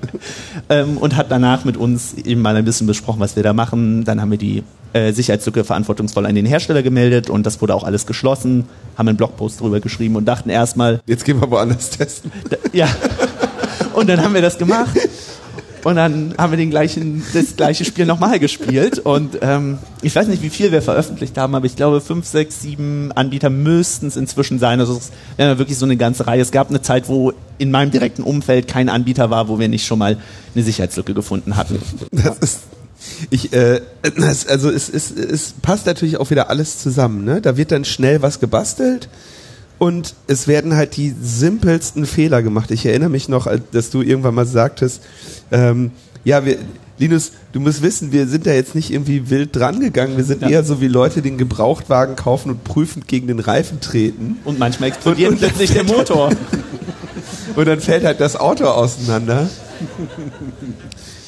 ähm, 0.69 0.97
und 0.99 1.16
hat 1.16 1.31
danach 1.31 1.65
mit 1.65 1.77
uns 1.77 2.15
eben 2.15 2.43
mal 2.43 2.57
ein 2.57 2.65
bisschen 2.65 2.86
besprochen, 2.86 3.20
was 3.20 3.36
wir 3.36 3.43
da 3.43 3.53
machen. 3.53 4.05
Dann 4.05 4.20
haben 4.20 4.31
wir 4.31 4.39
die 4.39 4.62
äh, 4.93 5.12
Sicherheitslücke 5.12 5.65
verantwortungsvoll 5.65 6.27
an 6.27 6.35
den 6.35 6.47
Hersteller 6.47 6.82
gemeldet 6.82 7.31
und 7.31 7.44
das 7.47 7.61
wurde 7.61 7.74
auch 7.74 7.85
alles 7.85 8.07
geschlossen, 8.07 8.66
haben 8.97 9.09
einen 9.09 9.16
Blogpost 9.16 9.61
drüber 9.61 9.81
geschrieben 9.81 10.16
und 10.16 10.27
dachten 10.27 10.51
erstmal. 10.51 11.01
Jetzt 11.07 11.24
gehen 11.24 11.40
wir 11.40 11.51
woanders 11.51 11.90
testen. 11.90 12.31
Da, 12.49 12.57
ja. 12.73 12.89
Und 13.94 14.09
dann 14.09 14.23
haben 14.23 14.35
wir 14.35 14.43
das 14.43 14.59
gemacht 14.59 14.97
und 15.84 15.96
dann 15.96 16.34
haben 16.38 16.52
wir 16.52 16.56
den 16.56 16.70
gleichen, 16.70 17.24
das 17.34 17.56
gleiche 17.56 17.84
Spiel 17.84 18.06
nochmal 18.06 18.38
gespielt. 18.38 19.00
Und 19.00 19.38
ähm, 19.42 19.78
ich 20.00 20.14
weiß 20.14 20.28
nicht, 20.28 20.42
wie 20.42 20.50
viel 20.50 20.70
wir 20.70 20.80
veröffentlicht 20.80 21.36
haben, 21.36 21.54
aber 21.54 21.66
ich 21.66 21.74
glaube, 21.74 22.00
fünf, 22.00 22.26
sechs, 22.26 22.62
sieben 22.62 23.10
Anbieter 23.12 23.50
müssten 23.50 24.06
es 24.06 24.16
inzwischen 24.16 24.59
sein. 24.59 24.78
Also 24.80 24.96
es 24.96 25.10
wäre 25.36 25.59
wirklich 25.59 25.78
so 25.78 25.84
eine 25.84 25.96
ganze 25.96 26.26
Reihe. 26.26 26.40
Es 26.40 26.52
gab 26.52 26.70
eine 26.70 26.82
Zeit, 26.82 27.09
wo 27.09 27.32
in 27.59 27.70
meinem 27.70 27.90
direkten 27.90 28.22
Umfeld 28.22 28.68
kein 28.68 28.88
Anbieter 28.88 29.30
war, 29.30 29.48
wo 29.48 29.59
wir 29.59 29.68
nicht 29.68 29.86
schon 29.86 29.98
mal 29.98 30.18
eine 30.54 30.64
Sicherheitslücke 30.64 31.14
gefunden 31.14 31.56
hatten. 31.56 31.78
Das 32.12 32.38
ist 32.38 32.60
ich, 33.30 33.52
äh, 33.52 33.80
also 34.48 34.70
es, 34.70 34.88
es, 34.88 35.10
es 35.10 35.54
passt 35.60 35.86
natürlich 35.86 36.18
auch 36.18 36.30
wieder 36.30 36.50
alles 36.50 36.78
zusammen. 36.78 37.24
Ne? 37.24 37.40
Da 37.40 37.56
wird 37.56 37.72
dann 37.72 37.84
schnell 37.84 38.22
was 38.22 38.38
gebastelt 38.38 39.09
und 39.82 40.14
es 40.28 40.46
werden 40.46 40.76
halt 40.76 40.96
die 40.96 41.12
simpelsten 41.20 42.06
Fehler 42.06 42.40
gemacht. 42.40 42.70
Ich 42.70 42.86
erinnere 42.86 43.09
mich 43.09 43.28
noch, 43.28 43.48
dass 43.72 43.90
du 43.90 44.00
irgendwann 44.00 44.36
mal 44.36 44.46
sagtest, 44.46 45.02
ähm, 45.50 45.90
ja, 46.22 46.44
wir, 46.44 46.59
Linus, 46.98 47.32
du 47.50 47.59
musst 47.59 47.82
wissen, 47.82 48.12
wir 48.12 48.28
sind 48.28 48.46
da 48.46 48.52
jetzt 48.52 48.76
nicht 48.76 48.92
irgendwie 48.92 49.28
wild 49.28 49.56
dran 49.56 49.80
gegangen. 49.80 50.16
Wir 50.16 50.22
sind 50.22 50.42
ja. 50.42 50.50
eher 50.50 50.62
so 50.62 50.80
wie 50.80 50.86
Leute, 50.86 51.20
die 51.20 51.30
den 51.30 51.36
Gebrauchtwagen 51.36 52.14
kaufen 52.14 52.50
und 52.50 52.62
prüfend 52.62 53.09
gegen 53.09 53.26
den 53.26 53.40
Reifen 53.40 53.80
treten. 53.80 54.38
Und 54.44 54.60
manchmal 54.60 54.90
explodiert 54.90 55.30
und, 55.30 55.42
und 55.42 55.48
plötzlich 55.48 55.72
der 55.72 55.82
Motor. 55.82 56.30
und 57.56 57.66
dann 57.66 57.80
fällt 57.80 58.04
halt 58.04 58.20
das 58.20 58.36
Auto 58.36 58.66
auseinander. 58.66 59.50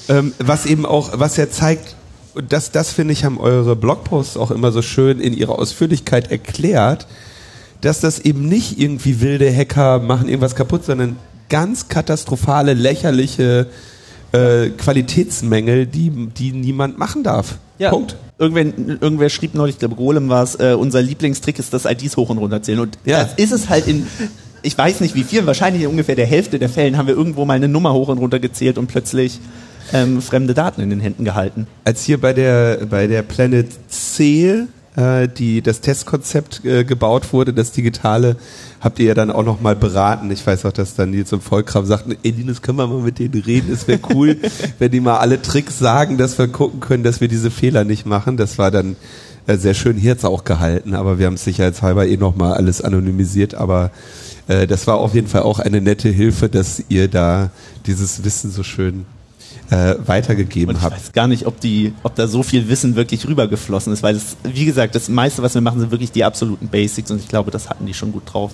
ähm, 0.08 0.32
was 0.38 0.64
eben 0.64 0.86
auch, 0.86 1.10
was 1.18 1.36
ja 1.36 1.50
zeigt, 1.50 1.96
und 2.34 2.52
das, 2.52 2.70
das 2.70 2.92
finde 2.92 3.14
ich, 3.14 3.24
haben 3.24 3.40
eure 3.40 3.74
Blogposts 3.74 4.36
auch 4.36 4.52
immer 4.52 4.70
so 4.70 4.80
schön 4.80 5.18
in 5.18 5.32
ihrer 5.32 5.58
Ausführlichkeit 5.58 6.30
erklärt, 6.30 7.08
dass 7.80 8.00
das 8.00 8.18
eben 8.18 8.48
nicht 8.48 8.78
irgendwie 8.78 9.20
wilde 9.20 9.54
Hacker 9.54 9.98
machen 9.98 10.28
irgendwas 10.28 10.54
kaputt, 10.54 10.84
sondern 10.84 11.16
ganz 11.48 11.88
katastrophale, 11.88 12.74
lächerliche 12.74 13.66
äh, 14.32 14.70
Qualitätsmängel, 14.70 15.86
die, 15.86 16.10
die 16.10 16.52
niemand 16.52 16.98
machen 16.98 17.22
darf. 17.22 17.58
Ja. 17.78 17.90
Punkt. 17.90 18.16
Irgendwer, 18.38 18.64
irgendwer 19.00 19.28
schrieb 19.28 19.54
neulich, 19.54 19.76
ich 19.76 19.78
glaube 19.78 19.94
Golem 19.94 20.28
war 20.28 20.42
es, 20.42 20.56
äh, 20.56 20.74
unser 20.76 21.00
Lieblingstrick 21.00 21.58
ist 21.58 21.72
das 21.72 21.84
IDs 21.84 22.16
hoch 22.16 22.30
und 22.30 22.38
runter 22.38 22.62
zählen. 22.62 22.80
Und 22.80 22.98
ja. 23.04 23.22
das 23.22 23.34
ist 23.34 23.52
es 23.52 23.68
halt 23.68 23.86
in, 23.86 24.06
ich 24.62 24.76
weiß 24.76 25.00
nicht 25.00 25.14
wie 25.14 25.22
viel, 25.22 25.46
wahrscheinlich 25.46 25.84
in 25.84 25.88
ungefähr 25.88 26.16
der 26.16 26.26
Hälfte 26.26 26.58
der 26.58 26.68
Fällen 26.68 26.96
haben 26.96 27.06
wir 27.06 27.14
irgendwo 27.14 27.44
mal 27.44 27.54
eine 27.54 27.68
Nummer 27.68 27.92
hoch 27.92 28.08
und 28.08 28.18
runter 28.18 28.40
gezählt 28.40 28.76
und 28.78 28.88
plötzlich 28.88 29.38
ähm, 29.92 30.20
fremde 30.20 30.54
Daten 30.54 30.80
in 30.80 30.90
den 30.90 31.00
Händen 31.00 31.24
gehalten. 31.24 31.66
Als 31.84 32.02
hier 32.02 32.20
bei 32.20 32.32
der, 32.32 32.86
bei 32.86 33.06
der 33.06 33.22
Planet 33.22 33.68
C 33.88 34.64
äh, 34.96 35.28
die 35.28 35.62
das 35.62 35.80
Testkonzept 35.80 36.64
äh, 36.64 36.84
gebaut 36.84 37.32
wurde, 37.32 37.52
das 37.52 37.72
digitale, 37.72 38.36
habt 38.80 38.98
ihr 38.98 39.06
ja 39.06 39.14
dann 39.14 39.30
auch 39.30 39.44
noch 39.44 39.60
mal 39.60 39.74
beraten. 39.74 40.30
Ich 40.30 40.46
weiß 40.46 40.64
auch, 40.66 40.72
dass 40.72 40.94
dann 40.94 41.10
Nils 41.10 41.32
und 41.32 41.42
Vollkram 41.42 41.84
sagten, 41.86 42.16
ey 42.22 42.30
Linus, 42.30 42.62
können 42.62 42.78
wir 42.78 42.86
mal 42.86 43.02
mit 43.02 43.18
denen 43.18 43.42
reden? 43.42 43.72
Es 43.72 43.88
wäre 43.88 44.00
cool, 44.14 44.38
wenn 44.78 44.90
die 44.90 45.00
mal 45.00 45.18
alle 45.18 45.42
Tricks 45.42 45.78
sagen, 45.78 46.18
dass 46.18 46.38
wir 46.38 46.48
gucken 46.48 46.80
können, 46.80 47.02
dass 47.02 47.20
wir 47.20 47.28
diese 47.28 47.50
Fehler 47.50 47.84
nicht 47.84 48.06
machen. 48.06 48.36
Das 48.36 48.58
war 48.58 48.70
dann 48.70 48.96
äh, 49.46 49.56
sehr 49.56 49.74
schön 49.74 49.96
hier 49.96 50.12
jetzt 50.12 50.24
auch 50.24 50.44
gehalten, 50.44 50.94
aber 50.94 51.18
wir 51.18 51.26
haben 51.26 51.34
es 51.34 51.44
sicherheitshalber 51.44 52.06
eh 52.06 52.16
nochmal 52.16 52.54
alles 52.54 52.80
anonymisiert, 52.80 53.54
aber 53.54 53.90
äh, 54.46 54.66
das 54.66 54.86
war 54.86 54.96
auf 54.96 55.14
jeden 55.14 55.28
Fall 55.28 55.42
auch 55.42 55.58
eine 55.58 55.80
nette 55.80 56.08
Hilfe, 56.08 56.48
dass 56.48 56.82
ihr 56.88 57.08
da 57.08 57.50
dieses 57.86 58.24
Wissen 58.24 58.50
so 58.50 58.62
schön 58.62 59.06
äh, 59.70 59.94
weitergegeben 60.06 60.74
Und 60.74 60.82
ich 60.82 60.90
weiß 60.90 61.12
gar 61.12 61.26
nicht, 61.26 61.46
ob, 61.46 61.60
die, 61.60 61.92
ob 62.02 62.14
da 62.14 62.28
so 62.28 62.42
viel 62.42 62.68
Wissen 62.68 62.96
wirklich 62.96 63.26
rübergeflossen 63.26 63.92
ist, 63.92 64.02
weil 64.02 64.14
es, 64.16 64.36
wie 64.44 64.64
gesagt, 64.64 64.94
das 64.94 65.08
meiste, 65.08 65.42
was 65.42 65.54
wir 65.54 65.60
machen, 65.62 65.80
sind 65.80 65.90
wirklich 65.90 66.12
die 66.12 66.24
absoluten 66.24 66.68
Basics 66.68 67.10
und 67.10 67.18
ich 67.20 67.28
glaube, 67.28 67.50
das 67.50 67.68
hatten 67.70 67.86
die 67.86 67.94
schon 67.94 68.12
gut 68.12 68.22
drauf. 68.26 68.52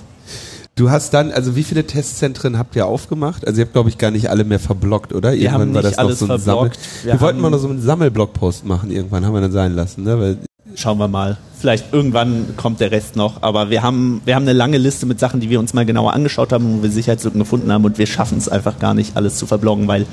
Du 0.76 0.90
hast 0.90 1.12
dann, 1.12 1.32
also 1.32 1.56
wie 1.56 1.64
viele 1.64 1.84
Testzentren 1.84 2.56
habt 2.56 2.74
ihr 2.76 2.86
aufgemacht? 2.86 3.46
Also 3.46 3.58
ihr 3.60 3.64
habt, 3.64 3.72
glaube 3.74 3.88
ich, 3.90 3.98
gar 3.98 4.12
nicht 4.12 4.30
alle 4.30 4.44
mehr 4.44 4.60
verblockt, 4.60 5.12
oder? 5.12 5.32
Wir 5.34 5.50
haben 5.52 5.74
war 5.74 5.82
nicht 5.82 5.84
das 5.84 5.96
noch 5.96 6.04
alles 6.04 6.18
so 6.20 6.26
ein 6.32 6.38
Sammel. 6.38 6.70
Wir, 7.02 7.12
Wir 7.14 7.20
wollten 7.20 7.36
haben- 7.36 7.42
mal 7.42 7.50
noch 7.50 7.58
so 7.58 7.68
einen 7.68 7.82
Sammelblogpost 7.82 8.64
machen 8.64 8.90
irgendwann, 8.90 9.26
haben 9.26 9.34
wir 9.34 9.40
dann 9.40 9.52
sein 9.52 9.74
lassen, 9.74 10.04
ne? 10.04 10.18
Weil 10.18 10.38
Schauen 10.76 10.98
wir 10.98 11.08
mal. 11.08 11.36
Vielleicht 11.58 11.92
irgendwann 11.92 12.54
kommt 12.56 12.78
der 12.80 12.92
Rest 12.92 13.16
noch, 13.16 13.42
aber 13.42 13.68
wir 13.70 13.82
haben, 13.82 14.22
wir 14.24 14.36
haben 14.36 14.44
eine 14.44 14.52
lange 14.52 14.78
Liste 14.78 15.04
mit 15.04 15.18
Sachen, 15.18 15.40
die 15.40 15.50
wir 15.50 15.58
uns 15.58 15.74
mal 15.74 15.84
genauer 15.84 16.14
angeschaut 16.14 16.52
haben, 16.52 16.78
wo 16.78 16.82
wir 16.84 16.90
Sicherheitslücken 16.90 17.40
gefunden 17.40 17.72
haben 17.72 17.84
und 17.84 17.98
wir 17.98 18.06
schaffen 18.06 18.38
es 18.38 18.48
einfach 18.48 18.78
gar 18.78 18.94
nicht, 18.94 19.16
alles 19.16 19.36
zu 19.36 19.46
verbloggen, 19.46 19.88
weil 19.88 20.06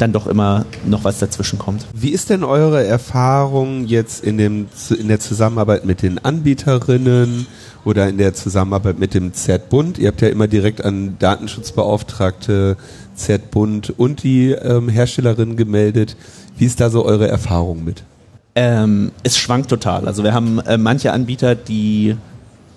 dann 0.00 0.12
doch 0.12 0.26
immer 0.26 0.64
noch 0.86 1.04
was 1.04 1.18
dazwischen 1.18 1.58
kommt. 1.58 1.86
Wie 1.94 2.10
ist 2.10 2.30
denn 2.30 2.44
eure 2.44 2.84
Erfahrung 2.84 3.86
jetzt 3.86 4.24
in, 4.24 4.38
dem, 4.38 4.66
in 4.98 5.08
der 5.08 5.20
Zusammenarbeit 5.20 5.84
mit 5.84 6.02
den 6.02 6.18
Anbieterinnen 6.24 7.46
oder 7.84 8.08
in 8.08 8.18
der 8.18 8.34
Zusammenarbeit 8.34 8.98
mit 8.98 9.14
dem 9.14 9.32
ZBund? 9.34 9.98
Ihr 9.98 10.08
habt 10.08 10.22
ja 10.22 10.28
immer 10.28 10.48
direkt 10.48 10.84
an 10.84 11.16
Datenschutzbeauftragte, 11.18 12.76
ZBund 13.14 13.90
und 13.98 14.22
die 14.22 14.52
ähm, 14.52 14.88
Herstellerinnen 14.88 15.56
gemeldet. 15.56 16.16
Wie 16.56 16.64
ist 16.64 16.80
da 16.80 16.90
so 16.90 17.04
eure 17.04 17.28
Erfahrung 17.28 17.84
mit? 17.84 18.02
Ähm, 18.54 19.12
es 19.22 19.38
schwankt 19.38 19.70
total. 19.70 20.06
Also 20.06 20.24
wir 20.24 20.34
haben 20.34 20.58
äh, 20.60 20.76
manche 20.76 21.12
Anbieter, 21.12 21.54
die 21.54 22.16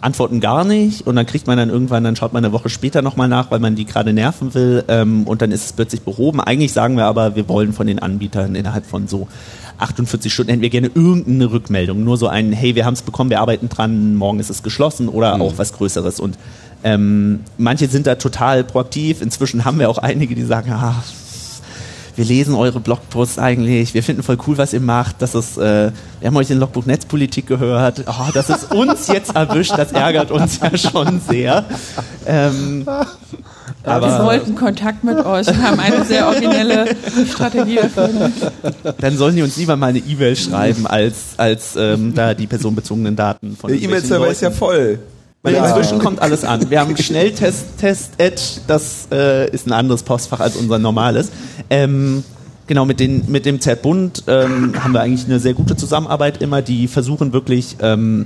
antworten 0.03 0.39
gar 0.39 0.65
nicht 0.65 1.07
und 1.07 1.15
dann 1.15 1.25
kriegt 1.25 1.47
man 1.47 1.57
dann 1.57 1.69
irgendwann, 1.69 2.03
dann 2.03 2.15
schaut 2.15 2.33
man 2.33 2.43
eine 2.43 2.53
Woche 2.53 2.69
später 2.69 3.01
nochmal 3.01 3.27
nach, 3.27 3.51
weil 3.51 3.59
man 3.59 3.75
die 3.75 3.85
gerade 3.85 4.13
nerven 4.13 4.53
will 4.53 4.83
ähm, 4.87 5.23
und 5.25 5.41
dann 5.41 5.51
ist 5.51 5.65
es 5.65 5.73
plötzlich 5.73 6.01
behoben. 6.01 6.41
Eigentlich 6.41 6.73
sagen 6.73 6.97
wir 6.97 7.05
aber, 7.05 7.35
wir 7.35 7.47
wollen 7.47 7.73
von 7.73 7.87
den 7.87 7.99
Anbietern 7.99 8.55
innerhalb 8.55 8.85
von 8.85 9.07
so 9.07 9.27
48 9.79 10.31
Stunden 10.31 10.51
hätten 10.51 10.61
wir 10.61 10.69
gerne 10.69 10.91
irgendeine 10.93 11.51
Rückmeldung. 11.51 12.03
Nur 12.03 12.17
so 12.17 12.27
ein, 12.27 12.51
hey, 12.51 12.75
wir 12.75 12.85
haben 12.85 12.93
es 12.93 13.01
bekommen, 13.01 13.29
wir 13.29 13.39
arbeiten 13.39 13.69
dran, 13.69 14.15
morgen 14.15 14.39
ist 14.39 14.49
es 14.49 14.63
geschlossen 14.63 15.09
oder 15.09 15.39
auch 15.41 15.57
was 15.57 15.73
Größeres. 15.73 16.19
Und 16.19 16.37
ähm, 16.83 17.41
manche 17.57 17.87
sind 17.87 18.05
da 18.05 18.15
total 18.15 18.63
proaktiv. 18.63 19.21
Inzwischen 19.21 19.65
haben 19.65 19.79
wir 19.79 19.89
auch 19.89 19.97
einige, 19.97 20.35
die 20.35 20.43
sagen, 20.43 20.71
ah, 20.71 21.03
wir 22.15 22.25
lesen 22.25 22.55
eure 22.55 22.79
Blogposts 22.79 23.39
eigentlich, 23.39 23.93
wir 23.93 24.03
finden 24.03 24.23
voll 24.23 24.37
cool, 24.47 24.57
was 24.57 24.73
ihr 24.73 24.79
macht. 24.79 25.21
Das 25.21 25.35
ist, 25.35 25.57
äh, 25.57 25.91
wir 26.19 26.27
haben 26.27 26.35
euch 26.35 26.49
in 26.51 26.59
Logbuch 26.59 26.85
Netzpolitik 26.85 27.47
gehört. 27.47 28.03
Oh, 28.07 28.31
dass 28.33 28.49
es 28.49 28.65
uns 28.65 29.07
jetzt 29.07 29.35
erwischt, 29.35 29.73
das 29.77 29.91
ärgert 29.91 30.31
uns 30.31 30.59
ja 30.59 30.77
schon 30.77 31.19
sehr. 31.27 31.65
Ähm, 32.25 32.85
wir 32.85 33.91
aber 33.91 34.23
wollten 34.25 34.55
Kontakt 34.55 35.03
mit 35.03 35.17
euch 35.25 35.47
und 35.47 35.61
haben 35.61 35.79
eine 35.79 36.05
sehr 36.05 36.27
originelle 36.27 36.95
Strategie 37.29 37.77
erfunden. 37.77 38.31
dann 38.99 39.17
sollen 39.17 39.35
die 39.35 39.41
uns 39.41 39.57
lieber 39.57 39.75
mal 39.75 39.87
eine 39.87 39.99
E-Mail 39.99 40.35
schreiben, 40.35 40.87
als, 40.87 41.33
als 41.37 41.75
ähm, 41.75 42.13
da 42.13 42.33
die 42.33 42.47
personenbezogenen 42.47 43.15
Daten 43.15 43.57
von 43.57 43.69
Der 43.71 43.81
E-Mail-Server 43.81 44.27
ist 44.27 44.41
ja 44.41 44.51
voll. 44.51 44.99
Weil 45.43 45.55
Ja. 45.55 45.67
inzwischen 45.67 45.99
kommt 45.99 46.21
alles 46.21 46.45
an. 46.45 46.69
Wir 46.69 46.79
haben 46.79 46.95
Schnelltest, 46.95 47.77
Test, 47.77 48.11
Edge, 48.17 48.61
das 48.65 49.07
äh, 49.11 49.49
ist 49.51 49.67
ein 49.67 49.73
anderes 49.73 50.01
Postfach 50.03 50.39
als 50.39 50.55
unser 50.55 50.79
normales. 50.79 51.31
Ähm, 51.69 52.23
genau, 52.65 52.85
mit, 52.85 53.01
den, 53.01 53.29
mit 53.29 53.45
dem 53.45 53.59
Z-Bund 53.59 54.23
ähm, 54.27 54.73
haben 54.81 54.93
wir 54.93 55.01
eigentlich 55.01 55.25
eine 55.25 55.39
sehr 55.41 55.53
gute 55.53 55.75
Zusammenarbeit 55.75 56.41
immer. 56.41 56.61
Die 56.61 56.87
versuchen 56.87 57.33
wirklich 57.33 57.75
ähm, 57.81 58.25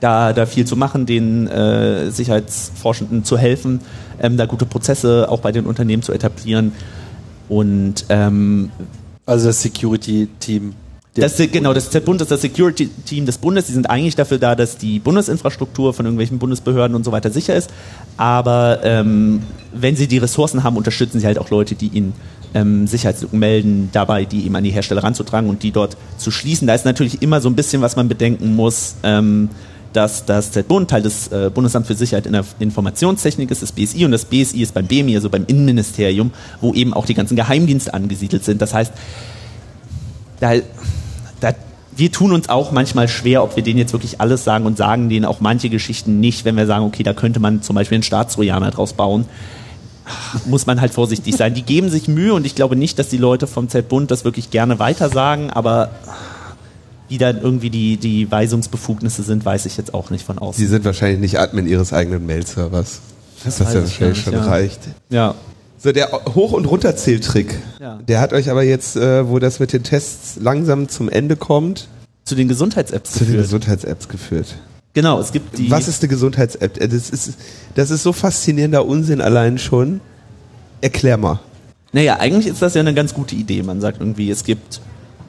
da, 0.00 0.32
da 0.32 0.46
viel 0.46 0.64
zu 0.66 0.76
machen, 0.76 1.06
den 1.06 1.46
äh, 1.46 2.10
Sicherheitsforschenden 2.10 3.22
zu 3.24 3.38
helfen, 3.38 3.80
ähm, 4.20 4.36
da 4.36 4.46
gute 4.46 4.66
Prozesse 4.66 5.28
auch 5.28 5.38
bei 5.38 5.52
den 5.52 5.64
Unternehmen 5.64 6.02
zu 6.02 6.12
etablieren. 6.12 6.72
Und 7.48 8.06
ähm, 8.08 8.72
Also 9.26 9.46
das 9.46 9.62
Security-Team. 9.62 10.74
Das, 11.14 11.36
genau, 11.36 11.74
das 11.74 11.90
Z-Bund 11.90 12.22
ist 12.22 12.30
das 12.30 12.40
Security-Team 12.40 13.26
des 13.26 13.36
Bundes. 13.36 13.66
Die 13.66 13.72
sind 13.72 13.90
eigentlich 13.90 14.16
dafür 14.16 14.38
da, 14.38 14.54
dass 14.54 14.78
die 14.78 14.98
Bundesinfrastruktur 14.98 15.92
von 15.92 16.06
irgendwelchen 16.06 16.38
Bundesbehörden 16.38 16.94
und 16.94 17.04
so 17.04 17.12
weiter 17.12 17.30
sicher 17.30 17.54
ist. 17.54 17.70
Aber 18.16 18.80
ähm, 18.82 19.42
wenn 19.74 19.94
sie 19.94 20.06
die 20.06 20.16
Ressourcen 20.16 20.64
haben, 20.64 20.78
unterstützen 20.78 21.20
sie 21.20 21.26
halt 21.26 21.38
auch 21.38 21.50
Leute, 21.50 21.74
die 21.74 21.88
ihnen 21.88 22.14
ähm, 22.54 22.86
Sicherheitslücken 22.86 23.38
melden, 23.38 23.90
dabei 23.92 24.24
die 24.24 24.46
eben 24.46 24.56
an 24.56 24.64
die 24.64 24.70
Hersteller 24.70 25.02
ranzutragen 25.02 25.50
und 25.50 25.62
die 25.62 25.70
dort 25.70 25.98
zu 26.16 26.30
schließen. 26.30 26.66
Da 26.66 26.74
ist 26.74 26.86
natürlich 26.86 27.20
immer 27.20 27.42
so 27.42 27.50
ein 27.50 27.56
bisschen, 27.56 27.82
was 27.82 27.94
man 27.94 28.08
bedenken 28.08 28.56
muss. 28.56 28.94
Ähm, 29.02 29.50
dass 29.92 30.24
das 30.24 30.52
Z-Bund 30.52 30.88
Teil 30.88 31.02
des 31.02 31.28
äh, 31.28 31.50
Bundesamt 31.52 31.86
für 31.86 31.92
Sicherheit 31.92 32.24
in 32.24 32.32
der 32.32 32.46
Informationstechnik 32.60 33.50
ist, 33.50 33.60
das 33.60 33.72
BSI, 33.72 34.06
und 34.06 34.12
das 34.12 34.24
BSI 34.24 34.62
ist 34.62 34.72
beim 34.72 34.86
BMI, 34.86 35.16
also 35.16 35.28
beim 35.28 35.44
Innenministerium, 35.46 36.30
wo 36.62 36.72
eben 36.72 36.94
auch 36.94 37.04
die 37.04 37.12
ganzen 37.12 37.36
Geheimdienste 37.36 37.92
angesiedelt 37.92 38.42
sind. 38.42 38.62
Das 38.62 38.72
heißt, 38.72 38.90
da, 40.40 40.54
da, 41.42 41.52
wir 41.94 42.10
tun 42.10 42.32
uns 42.32 42.48
auch 42.48 42.72
manchmal 42.72 43.08
schwer, 43.08 43.42
ob 43.42 43.56
wir 43.56 43.62
denen 43.62 43.78
jetzt 43.78 43.92
wirklich 43.92 44.20
alles 44.20 44.44
sagen 44.44 44.64
und 44.64 44.76
sagen 44.76 45.08
denen 45.08 45.24
auch 45.24 45.40
manche 45.40 45.68
Geschichten 45.68 46.20
nicht, 46.20 46.44
wenn 46.44 46.56
wir 46.56 46.66
sagen, 46.66 46.84
okay, 46.84 47.02
da 47.02 47.12
könnte 47.12 47.40
man 47.40 47.62
zum 47.62 47.74
Beispiel 47.74 47.96
einen 47.96 48.02
Staatstrojaner 48.02 48.70
draus 48.70 48.94
bauen. 48.94 49.26
Muss 50.46 50.66
man 50.66 50.80
halt 50.80 50.92
vorsichtig 50.92 51.36
sein. 51.36 51.54
Die 51.54 51.62
geben 51.62 51.88
sich 51.88 52.08
Mühe 52.08 52.34
und 52.34 52.44
ich 52.44 52.54
glaube 52.54 52.76
nicht, 52.76 52.98
dass 52.98 53.08
die 53.08 53.18
Leute 53.18 53.46
vom 53.46 53.68
Z-Bund 53.68 54.10
das 54.10 54.24
wirklich 54.24 54.50
gerne 54.50 54.78
weitersagen, 54.78 55.50
aber 55.50 55.90
wie 57.08 57.18
dann 57.18 57.40
irgendwie 57.40 57.70
die, 57.70 57.98
die 57.98 58.30
Weisungsbefugnisse 58.30 59.22
sind, 59.22 59.44
weiß 59.44 59.66
ich 59.66 59.76
jetzt 59.76 59.92
auch 59.92 60.10
nicht 60.10 60.24
von 60.24 60.36
Sie 60.36 60.42
außen. 60.42 60.68
sind 60.68 60.84
wahrscheinlich 60.84 61.20
nicht 61.20 61.38
Admin 61.38 61.66
Ihres 61.66 61.92
eigenen 61.92 62.24
Mail-Servers. 62.24 63.00
Das, 63.44 63.60
weiß 63.60 63.74
ja 63.74 63.80
wahrscheinlich 63.82 64.22
schon 64.22 64.32
ja. 64.32 64.44
reicht. 64.44 64.80
Ja. 65.10 65.34
So, 65.82 65.90
der 65.90 66.12
Hoch- 66.34 66.52
und 66.52 66.66
Runterzähltrick, 66.66 67.58
Ja. 67.80 67.98
der 68.06 68.20
hat 68.20 68.32
euch 68.32 68.50
aber 68.50 68.62
jetzt, 68.62 68.94
äh, 68.96 69.28
wo 69.28 69.38
das 69.40 69.58
mit 69.58 69.72
den 69.72 69.82
Tests 69.82 70.36
langsam 70.40 70.88
zum 70.88 71.08
Ende 71.08 71.34
kommt, 71.36 71.88
Zu 72.24 72.36
den 72.36 72.46
Gesundheits-Apps 72.46 73.10
zu 73.12 73.18
den 73.20 73.26
geführt. 73.28 73.42
Gesundheits-Apps 73.44 74.08
geführt. 74.08 74.54
Genau, 74.94 75.18
es 75.18 75.32
gibt 75.32 75.58
die. 75.58 75.70
Was 75.72 75.88
ist 75.88 76.00
eine 76.02 76.08
Gesundheits-App? 76.08 76.80
Äh, 76.80 76.86
Das 76.86 77.10
ist, 77.10 77.32
das 77.74 77.90
ist 77.90 78.04
so 78.04 78.12
faszinierender 78.12 78.86
Unsinn 78.86 79.20
allein 79.20 79.58
schon. 79.58 80.00
Erklär 80.80 81.16
mal. 81.16 81.40
Naja, 81.92 82.18
eigentlich 82.20 82.46
ist 82.46 82.62
das 82.62 82.74
ja 82.74 82.80
eine 82.80 82.94
ganz 82.94 83.12
gute 83.12 83.34
Idee. 83.34 83.62
Man 83.64 83.80
sagt 83.80 83.98
irgendwie, 84.00 84.30
es 84.30 84.44
gibt, 84.44 84.80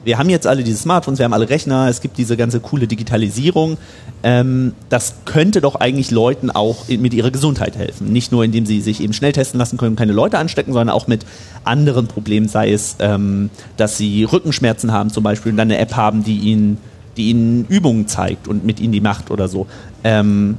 wir 0.04 0.18
haben 0.18 0.28
jetzt 0.28 0.46
alle 0.46 0.62
diese 0.62 0.78
Smartphones, 0.78 1.18
wir 1.18 1.24
haben 1.24 1.32
alle 1.32 1.48
Rechner, 1.48 1.88
es 1.88 2.00
gibt 2.00 2.18
diese 2.18 2.36
ganze 2.36 2.60
coole 2.60 2.86
Digitalisierung. 2.86 3.78
Ähm, 4.22 4.72
das 4.88 5.16
könnte 5.24 5.60
doch 5.60 5.76
eigentlich 5.76 6.10
Leuten 6.10 6.50
auch 6.50 6.88
mit 6.88 7.14
ihrer 7.14 7.30
Gesundheit 7.30 7.76
helfen. 7.76 8.12
Nicht 8.12 8.32
nur, 8.32 8.44
indem 8.44 8.66
sie 8.66 8.80
sich 8.80 9.02
eben 9.02 9.12
schnell 9.12 9.32
testen 9.32 9.58
lassen 9.58 9.76
können, 9.76 9.96
keine 9.96 10.12
Leute 10.12 10.38
anstecken, 10.38 10.72
sondern 10.72 10.94
auch 10.94 11.06
mit 11.06 11.24
anderen 11.64 12.06
Problemen, 12.06 12.48
sei 12.48 12.72
es, 12.72 12.96
ähm, 13.00 13.50
dass 13.76 13.96
sie 13.96 14.24
Rückenschmerzen 14.24 14.92
haben 14.92 15.10
zum 15.10 15.24
Beispiel 15.24 15.52
und 15.52 15.58
dann 15.58 15.70
eine 15.70 15.78
App 15.78 15.96
haben, 15.96 16.24
die 16.24 16.38
ihnen, 16.38 16.78
die 17.16 17.30
ihnen 17.30 17.66
Übungen 17.68 18.06
zeigt 18.06 18.48
und 18.48 18.64
mit 18.64 18.80
ihnen 18.80 18.92
die 18.92 19.00
macht 19.00 19.30
oder 19.30 19.48
so. 19.48 19.66
Ähm, 20.04 20.58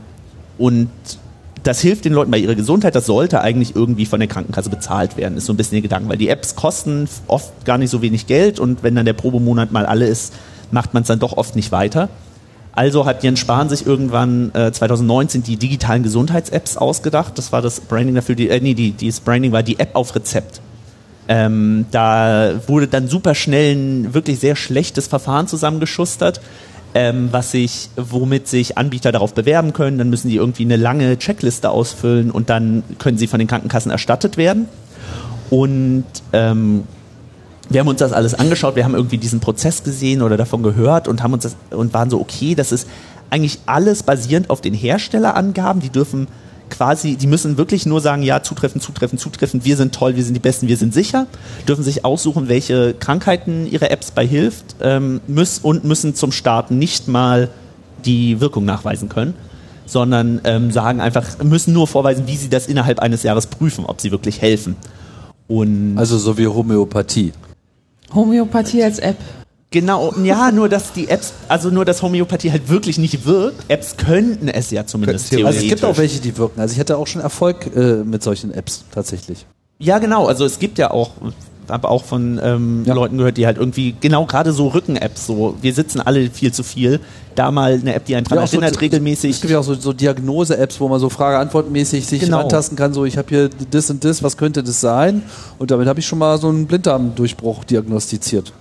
und 0.58 0.90
das 1.66 1.82
hilft 1.82 2.06
den 2.06 2.14
Leuten 2.14 2.30
bei 2.30 2.38
ihrer 2.38 2.54
Gesundheit, 2.54 2.96
das 2.96 3.08
sollte 3.08 3.42
eigentlich 3.42 3.76
irgendwie 3.76 4.06
von 4.06 4.20
der 4.20 4.30
Krankenkasse 4.30 4.70
bezahlt 4.70 5.18
werden, 5.18 5.36
ist 5.36 5.48
so 5.48 5.54
ein 5.54 5.58
bisschen 5.58 5.76
der 5.78 5.82
Gedanke, 5.82 6.08
weil 6.10 6.18
die 6.18 6.30
Apps 6.30 6.56
kosten 6.56 7.10
oft 7.28 7.66
gar 7.66 7.80
nicht 7.80 7.90
so 7.90 8.04
wenig 8.04 8.28
Geld 8.28 8.60
und 8.60 8.84
wenn 8.84 8.94
dann 8.94 9.06
der 9.06 9.14
Probemonat 9.14 9.72
mal 9.72 9.86
alle 9.86 10.06
ist, 10.06 10.34
macht 10.70 10.94
man 10.94 11.02
es 11.02 11.08
dann 11.08 11.20
doch 11.20 11.38
oft 11.38 11.56
nicht 11.56 11.72
weiter. 11.72 12.10
Also 12.72 13.06
hat 13.06 13.24
Jens 13.24 13.40
Spahn 13.40 13.70
sich 13.70 13.88
irgendwann 13.88 14.54
äh, 14.54 14.72
2019 14.72 15.42
die 15.42 15.58
digitalen 15.58 16.04
Gesundheits-Apps 16.04 16.78
ausgedacht. 16.78 17.38
Das 17.38 17.52
war 17.52 17.62
das 17.62 17.80
Branding 17.80 18.16
dafür, 18.16 18.36
die, 18.36 18.50
äh, 18.50 18.60
nee, 18.60 18.74
die, 18.74 18.92
dieses 18.92 19.22
Branding 19.22 19.52
war 19.52 19.64
die 19.64 19.80
App 19.80 19.96
auf 19.96 20.14
Rezept. 20.14 20.60
Ähm, 21.28 21.86
da 21.92 22.52
wurde 22.68 22.88
dann 22.88 23.08
super 23.08 23.34
schnell 23.34 23.76
ein 23.76 24.14
wirklich 24.14 24.40
sehr 24.40 24.56
schlechtes 24.56 25.08
Verfahren 25.08 25.48
zusammengeschustert, 25.48 26.42
ähm, 26.96 27.28
was 27.32 27.52
sich, 27.52 27.90
womit 27.98 28.48
sich 28.48 28.78
Anbieter 28.78 29.12
darauf 29.12 29.34
bewerben 29.34 29.74
können. 29.74 29.98
Dann 29.98 30.10
müssen 30.10 30.30
die 30.30 30.38
irgendwie 30.38 30.64
eine 30.64 30.78
lange 30.78 31.20
Checkliste 31.20 31.70
ausfüllen 31.70 32.32
und 32.32 32.50
dann 32.50 32.84
können 32.98 33.18
sie 33.18 33.28
von 33.28 33.38
den 33.38 33.48
Krankenkassen 33.48 33.92
erstattet 33.92 34.38
werden. 34.38 34.68
Und 35.50 36.06
ähm, 36.32 36.86
wir 37.70 37.82
haben 37.82 37.88
uns 37.90 38.00
das 38.00 38.14
alles 38.14 38.34
angeschaut, 38.34 38.76
wir 38.76 38.86
haben 38.86 38.96
irgendwie 38.96 39.18
diesen 39.18 39.42
Prozess 39.42 39.84
gesehen 39.84 40.22
oder 40.22 40.38
davon 40.38 40.64
gehört 40.64 41.08
und 41.08 41.22
haben 41.22 41.34
uns 41.34 41.44
das 41.44 41.58
und 41.70 41.94
waren 41.94 42.10
so, 42.10 42.20
okay, 42.20 42.56
das 42.56 42.72
ist 42.72 42.88
eigentlich 43.30 43.60
alles 43.66 44.04
basierend 44.04 44.50
auf 44.50 44.62
den 44.62 44.74
Herstellerangaben. 44.74 45.82
Die 45.82 45.90
dürfen 45.90 46.28
quasi, 46.70 47.16
die 47.16 47.28
müssen 47.28 47.58
wirklich 47.58 47.86
nur 47.86 48.02
sagen, 48.02 48.24
ja, 48.24 48.42
zutreffen, 48.44 48.82
zutreffen, 48.82 49.18
zutreffen, 49.18 49.64
wir 49.64 49.78
sind 49.78 49.94
toll, 49.94 50.16
wir 50.16 50.24
sind 50.24 50.34
die 50.34 50.40
Besten, 50.40 50.68
wir 50.68 50.78
sind 50.78 50.94
sicher, 50.94 51.28
dürfen 51.68 51.84
sich 51.84 52.06
aussuchen, 52.06 52.48
welche 52.48 52.94
Krankheiten 52.94 53.68
ihre 53.70 53.90
Apps 53.90 54.12
bei 54.12 54.26
hilft 54.26 54.76
ähm, 54.82 55.22
müssen 55.28 55.64
und 55.64 55.84
müssen 55.84 56.16
zum 56.16 56.32
Starten 56.32 56.78
nicht 56.78 57.08
mal 57.08 57.50
die 58.06 58.40
Wirkung 58.40 58.66
nachweisen 58.66 59.10
können, 59.10 59.34
sondern 59.86 60.42
ähm, 60.44 60.72
sagen 60.72 61.02
einfach, 61.02 61.44
müssen 61.44 61.74
nur 61.74 61.88
vorweisen, 61.88 62.28
wie 62.28 62.36
sie 62.36 62.50
das 62.50 62.68
innerhalb 62.68 63.00
eines 63.00 63.24
Jahres 63.24 63.48
prüfen, 63.48 63.86
ob 63.86 64.02
sie 64.02 64.12
wirklich 64.12 64.42
helfen. 64.42 64.76
Und 65.48 65.98
Also 65.98 66.18
so 66.18 66.38
wie 66.38 66.48
Homöopathie. 66.48 67.34
Homöopathie 68.14 68.84
als 68.84 69.00
App. 69.00 69.18
Genau, 69.76 70.14
ja, 70.24 70.54
nur 70.54 70.70
dass 70.70 70.94
die 70.94 71.10
Apps, 71.10 71.34
also 71.50 71.70
nur 71.70 71.84
dass 71.84 72.02
Homöopathie 72.02 72.50
halt 72.50 72.70
wirklich 72.70 72.98
nicht 72.98 73.26
wirkt. 73.26 73.66
Apps 73.70 73.98
könnten 73.98 74.48
es 74.48 74.72
ja 74.72 74.86
zumindest 74.86 75.30
Könnten 75.32 75.46
Also 75.46 75.60
es 75.60 75.64
gibt 75.66 75.80
auch 75.84 75.94
theoretisch. 75.94 75.98
welche, 76.02 76.20
die 76.22 76.38
wirken. 76.38 76.62
Also 76.62 76.72
ich 76.76 76.80
hatte 76.80 76.98
auch 76.98 77.08
schon 77.08 77.22
Erfolg 77.22 77.76
äh, 77.76 77.96
mit 78.06 78.24
solchen 78.24 78.54
Apps 78.54 78.86
tatsächlich. 78.94 79.46
Ja, 79.78 80.00
genau. 80.00 80.28
Also 80.28 80.46
es 80.46 80.60
gibt 80.60 80.78
ja 80.78 80.92
auch, 80.92 81.10
habe 81.68 81.90
auch 81.90 82.06
von 82.06 82.40
ähm, 82.42 82.84
Ja. 82.86 82.94
Leuten 82.94 83.18
gehört, 83.18 83.36
die 83.36 83.46
halt 83.46 83.58
irgendwie 83.58 83.96
genau 84.00 84.26
gerade 84.26 84.54
so 84.54 84.70
Rücken-Apps, 84.70 85.28
so 85.28 85.58
wir 85.62 85.74
sitzen 85.74 86.00
alle 86.00 86.30
viel 86.30 86.54
zu 86.54 86.64
viel. 86.64 87.02
Da 87.36 87.52
mal 87.52 87.74
eine 87.74 87.96
App, 87.96 88.06
die 88.06 88.16
einen 88.16 88.24
dran 88.26 88.38
Ja, 88.38 88.44
auch 88.46 88.48
so- 88.48 88.54
erinnert, 88.56 88.76
Es 88.78 88.82
regelmäßig. 88.82 89.42
gibt 89.42 89.52
ja 89.52 89.60
auch 89.60 89.64
so, 89.66 89.74
so 89.74 89.92
Diagnose-Apps, 89.92 90.80
wo 90.80 90.88
man 90.88 91.02
so 91.02 91.10
Frage-Antwort-mäßig 91.10 92.06
sich 92.08 92.22
Genau. 92.22 92.40
rantasten 92.40 92.78
kann, 92.78 92.94
so 92.94 93.04
ich 93.04 93.18
habe 93.18 93.28
hier 93.28 93.50
das 93.72 93.90
und 93.90 94.06
das, 94.06 94.24
was 94.24 94.38
könnte 94.38 94.64
das 94.64 94.80
sein? 94.80 95.24
Und 95.60 95.70
damit 95.72 95.90
habe 95.90 96.00
ich 96.00 96.06
schon 96.08 96.20
mal 96.20 96.38
so 96.38 96.48
einen 96.48 96.66
Blinddarmdurchbruch 96.66 97.66
diagnostiziert. 97.66 98.54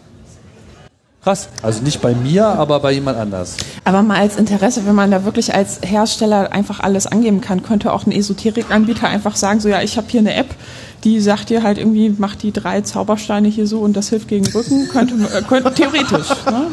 Krass. 1.24 1.48
Also 1.62 1.82
nicht 1.82 2.02
bei 2.02 2.14
mir, 2.14 2.44
aber 2.44 2.80
bei 2.80 2.92
jemand 2.92 3.16
anders. 3.16 3.56
Aber 3.84 4.02
mal 4.02 4.18
als 4.18 4.36
Interesse, 4.36 4.84
wenn 4.84 4.94
man 4.94 5.10
da 5.10 5.24
wirklich 5.24 5.55
als 5.55 5.80
Hersteller 5.82 6.52
einfach 6.52 6.80
alles 6.80 7.06
angeben 7.06 7.40
kann, 7.40 7.62
könnte 7.62 7.94
auch 7.94 8.05
ein 8.06 8.12
Esoterikanbieter 8.12 9.09
einfach 9.09 9.34
sagen, 9.34 9.59
so 9.59 9.70
ja, 9.70 9.80
ich 9.80 9.96
habe 9.96 10.06
hier 10.10 10.20
eine 10.20 10.34
App, 10.34 10.55
die 11.02 11.20
sagt 11.20 11.48
dir 11.48 11.62
halt 11.62 11.78
irgendwie, 11.78 12.14
mach 12.16 12.34
die 12.34 12.52
drei 12.52 12.82
Zaubersteine 12.82 13.48
hier 13.48 13.66
so 13.66 13.80
und 13.80 13.94
das 13.96 14.10
hilft 14.10 14.28
gegen 14.28 14.46
Rücken, 14.48 14.86
könnte, 14.88 15.14
äh, 15.34 15.40
könnte 15.40 15.72
theoretisch. 15.72 16.28
Ne? 16.44 16.66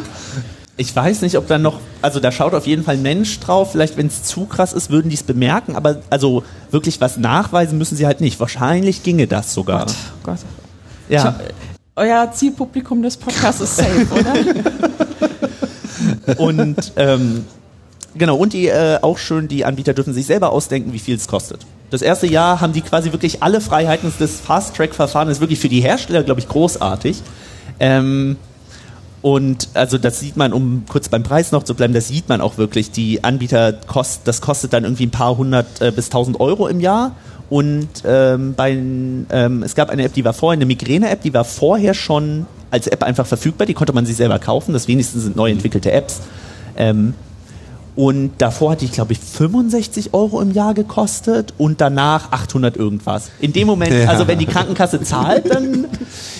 Ich 0.75 0.93
weiß 0.93 1.21
nicht, 1.21 1.37
ob 1.37 1.47
da 1.47 1.57
noch, 1.57 1.79
also 2.01 2.19
da 2.19 2.31
schaut 2.33 2.53
auf 2.53 2.67
jeden 2.67 2.83
Fall 2.83 2.95
ein 2.95 3.01
Mensch 3.03 3.39
drauf. 3.39 3.71
Vielleicht, 3.71 3.95
wenn 3.95 4.07
es 4.07 4.23
zu 4.23 4.45
krass 4.45 4.73
ist, 4.73 4.89
würden 4.89 5.07
die 5.07 5.15
es 5.15 5.23
bemerken, 5.23 5.77
aber 5.77 6.01
also 6.09 6.43
wirklich 6.71 6.99
was 6.99 7.15
nachweisen 7.15 7.77
müssen 7.77 7.95
sie 7.95 8.05
halt 8.05 8.19
nicht. 8.19 8.37
Wahrscheinlich 8.39 9.03
ginge 9.03 9.27
das 9.27 9.53
sogar. 9.53 9.85
Oh 9.87 9.93
Gott. 10.23 10.39
Ja. 11.07 11.35
Euer 11.95 12.31
Zielpublikum 12.31 13.01
des 13.01 13.17
Podcasts 13.17 13.61
ist 13.61 13.75
safe, 13.75 14.07
oder? 14.19 14.33
Und 16.37 16.93
ähm, 16.95 17.45
genau, 18.15 18.37
und 18.37 18.53
die 18.53 18.67
äh, 18.67 18.99
auch 19.01 19.17
schön, 19.17 19.49
die 19.49 19.65
Anbieter 19.65 19.93
dürfen 19.93 20.13
sich 20.13 20.25
selber 20.25 20.51
ausdenken, 20.51 20.93
wie 20.93 20.99
viel 20.99 21.15
es 21.15 21.27
kostet. 21.27 21.65
Das 21.89 22.01
erste 22.01 22.27
Jahr 22.27 22.61
haben 22.61 22.71
die 22.71 22.79
quasi 22.81 23.11
wirklich 23.11 23.43
alle 23.43 23.59
Freiheiten 23.59 24.13
des 24.17 24.39
Fast-Track-Verfahrens, 24.39 25.33
ist 25.33 25.41
wirklich 25.41 25.59
für 25.59 25.67
die 25.67 25.81
Hersteller, 25.81 26.23
glaube 26.23 26.39
ich, 26.39 26.47
großartig. 26.47 27.21
Ähm, 27.81 28.37
und 29.21 29.67
also 29.73 29.97
das 29.97 30.21
sieht 30.21 30.37
man, 30.37 30.53
um 30.53 30.83
kurz 30.87 31.09
beim 31.09 31.23
Preis 31.23 31.51
noch 31.51 31.63
zu 31.63 31.75
bleiben, 31.75 31.93
das 31.93 32.07
sieht 32.07 32.29
man 32.29 32.39
auch 32.39 32.57
wirklich. 32.57 32.91
Die 32.91 33.23
Anbieter 33.23 33.73
kost, 33.73 34.21
das 34.23 34.39
kostet 34.39 34.71
dann 34.71 34.85
irgendwie 34.85 35.07
ein 35.07 35.11
paar 35.11 35.35
hundert 35.35 35.81
äh, 35.81 35.91
bis 35.91 36.09
tausend 36.09 36.39
Euro 36.39 36.67
im 36.67 36.79
Jahr. 36.79 37.15
Und 37.51 37.89
ähm, 38.05 38.53
bei, 38.55 38.71
ähm, 38.71 39.61
es 39.61 39.75
gab 39.75 39.89
eine 39.89 40.05
App, 40.05 40.13
die 40.13 40.23
war 40.23 40.31
vorher, 40.31 40.55
eine 40.57 40.65
Migräne-App, 40.65 41.21
die 41.21 41.33
war 41.33 41.43
vorher 41.43 41.93
schon 41.93 42.45
als 42.71 42.87
App 42.87 43.03
einfach 43.03 43.25
verfügbar, 43.25 43.67
die 43.67 43.73
konnte 43.73 43.91
man 43.91 44.05
sich 44.05 44.15
selber 44.15 44.39
kaufen. 44.39 44.71
Das 44.71 44.87
wenigsten 44.87 45.19
sind 45.19 45.35
neu 45.35 45.51
entwickelte 45.51 45.91
Apps. 45.91 46.21
Ähm, 46.77 47.13
und 47.97 48.31
davor 48.37 48.71
hatte 48.71 48.85
ich, 48.85 48.93
glaube 48.93 49.11
ich, 49.11 49.19
65 49.19 50.13
Euro 50.13 50.39
im 50.39 50.51
Jahr 50.53 50.73
gekostet 50.73 51.53
und 51.57 51.81
danach 51.81 52.31
800 52.31 52.77
irgendwas. 52.77 53.31
In 53.41 53.51
dem 53.51 53.67
Moment, 53.67 53.91
Ja. 53.91 54.07
also 54.07 54.29
wenn 54.29 54.39
die 54.39 54.45
Krankenkasse 54.45 55.01
zahlt, 55.03 55.53
dann 55.53 55.87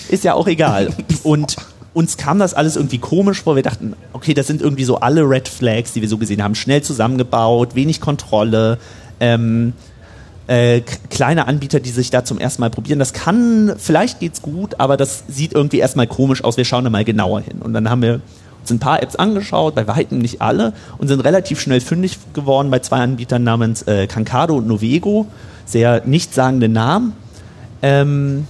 ist 0.08 0.24
ja 0.24 0.32
auch 0.32 0.46
egal. 0.46 0.88
Und 1.24 1.56
uns 1.92 2.16
kam 2.16 2.38
das 2.38 2.54
alles 2.54 2.76
irgendwie 2.76 2.96
komisch 2.96 3.42
vor. 3.42 3.54
Wir 3.54 3.62
dachten, 3.62 3.92
okay, 4.14 4.32
das 4.32 4.46
sind 4.46 4.62
irgendwie 4.62 4.84
so 4.84 4.96
alle 5.00 5.28
Red 5.28 5.46
Flags, 5.46 5.92
die 5.92 6.00
wir 6.00 6.08
so 6.08 6.16
gesehen 6.16 6.42
haben. 6.42 6.54
Schnell 6.54 6.82
zusammengebaut, 6.82 7.74
wenig 7.74 8.00
Kontrolle. 8.00 8.78
Ähm, 9.20 9.74
äh, 10.46 10.80
kleine 11.10 11.46
Anbieter, 11.46 11.80
die 11.80 11.90
sich 11.90 12.10
da 12.10 12.24
zum 12.24 12.38
ersten 12.38 12.60
Mal 12.60 12.70
probieren. 12.70 12.98
Das 12.98 13.12
kann, 13.12 13.74
vielleicht 13.78 14.20
geht's 14.20 14.42
gut, 14.42 14.80
aber 14.80 14.96
das 14.96 15.24
sieht 15.28 15.52
irgendwie 15.52 15.78
erstmal 15.78 16.06
komisch 16.06 16.42
aus. 16.42 16.56
Wir 16.56 16.64
schauen 16.64 16.84
da 16.84 16.90
mal 16.90 17.04
genauer 17.04 17.40
hin. 17.40 17.60
Und 17.60 17.72
dann 17.72 17.88
haben 17.88 18.02
wir 18.02 18.20
uns 18.60 18.70
ein 18.70 18.78
paar 18.78 19.02
Apps 19.02 19.16
angeschaut, 19.16 19.74
bei 19.74 19.86
weitem 19.86 20.18
nicht 20.18 20.40
alle, 20.40 20.72
und 20.98 21.08
sind 21.08 21.20
relativ 21.20 21.60
schnell 21.60 21.80
fündig 21.80 22.18
geworden 22.32 22.70
bei 22.70 22.78
zwei 22.78 22.98
Anbietern 22.98 23.42
namens 23.42 23.82
äh, 23.82 24.06
Kankado 24.06 24.56
und 24.56 24.66
Novego. 24.66 25.26
Sehr 25.64 26.02
nichtssagende 26.04 26.68
Namen. 26.68 27.12
Ähm, 27.82 28.46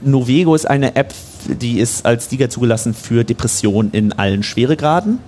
Novego 0.00 0.54
ist 0.54 0.68
eine 0.68 0.96
App, 0.96 1.14
die 1.46 1.78
ist 1.78 2.04
als 2.04 2.30
Liga 2.30 2.48
zugelassen 2.50 2.94
für 2.94 3.24
Depressionen 3.24 3.90
in 3.92 4.12
allen 4.12 4.42
Schweregraden. 4.42 5.18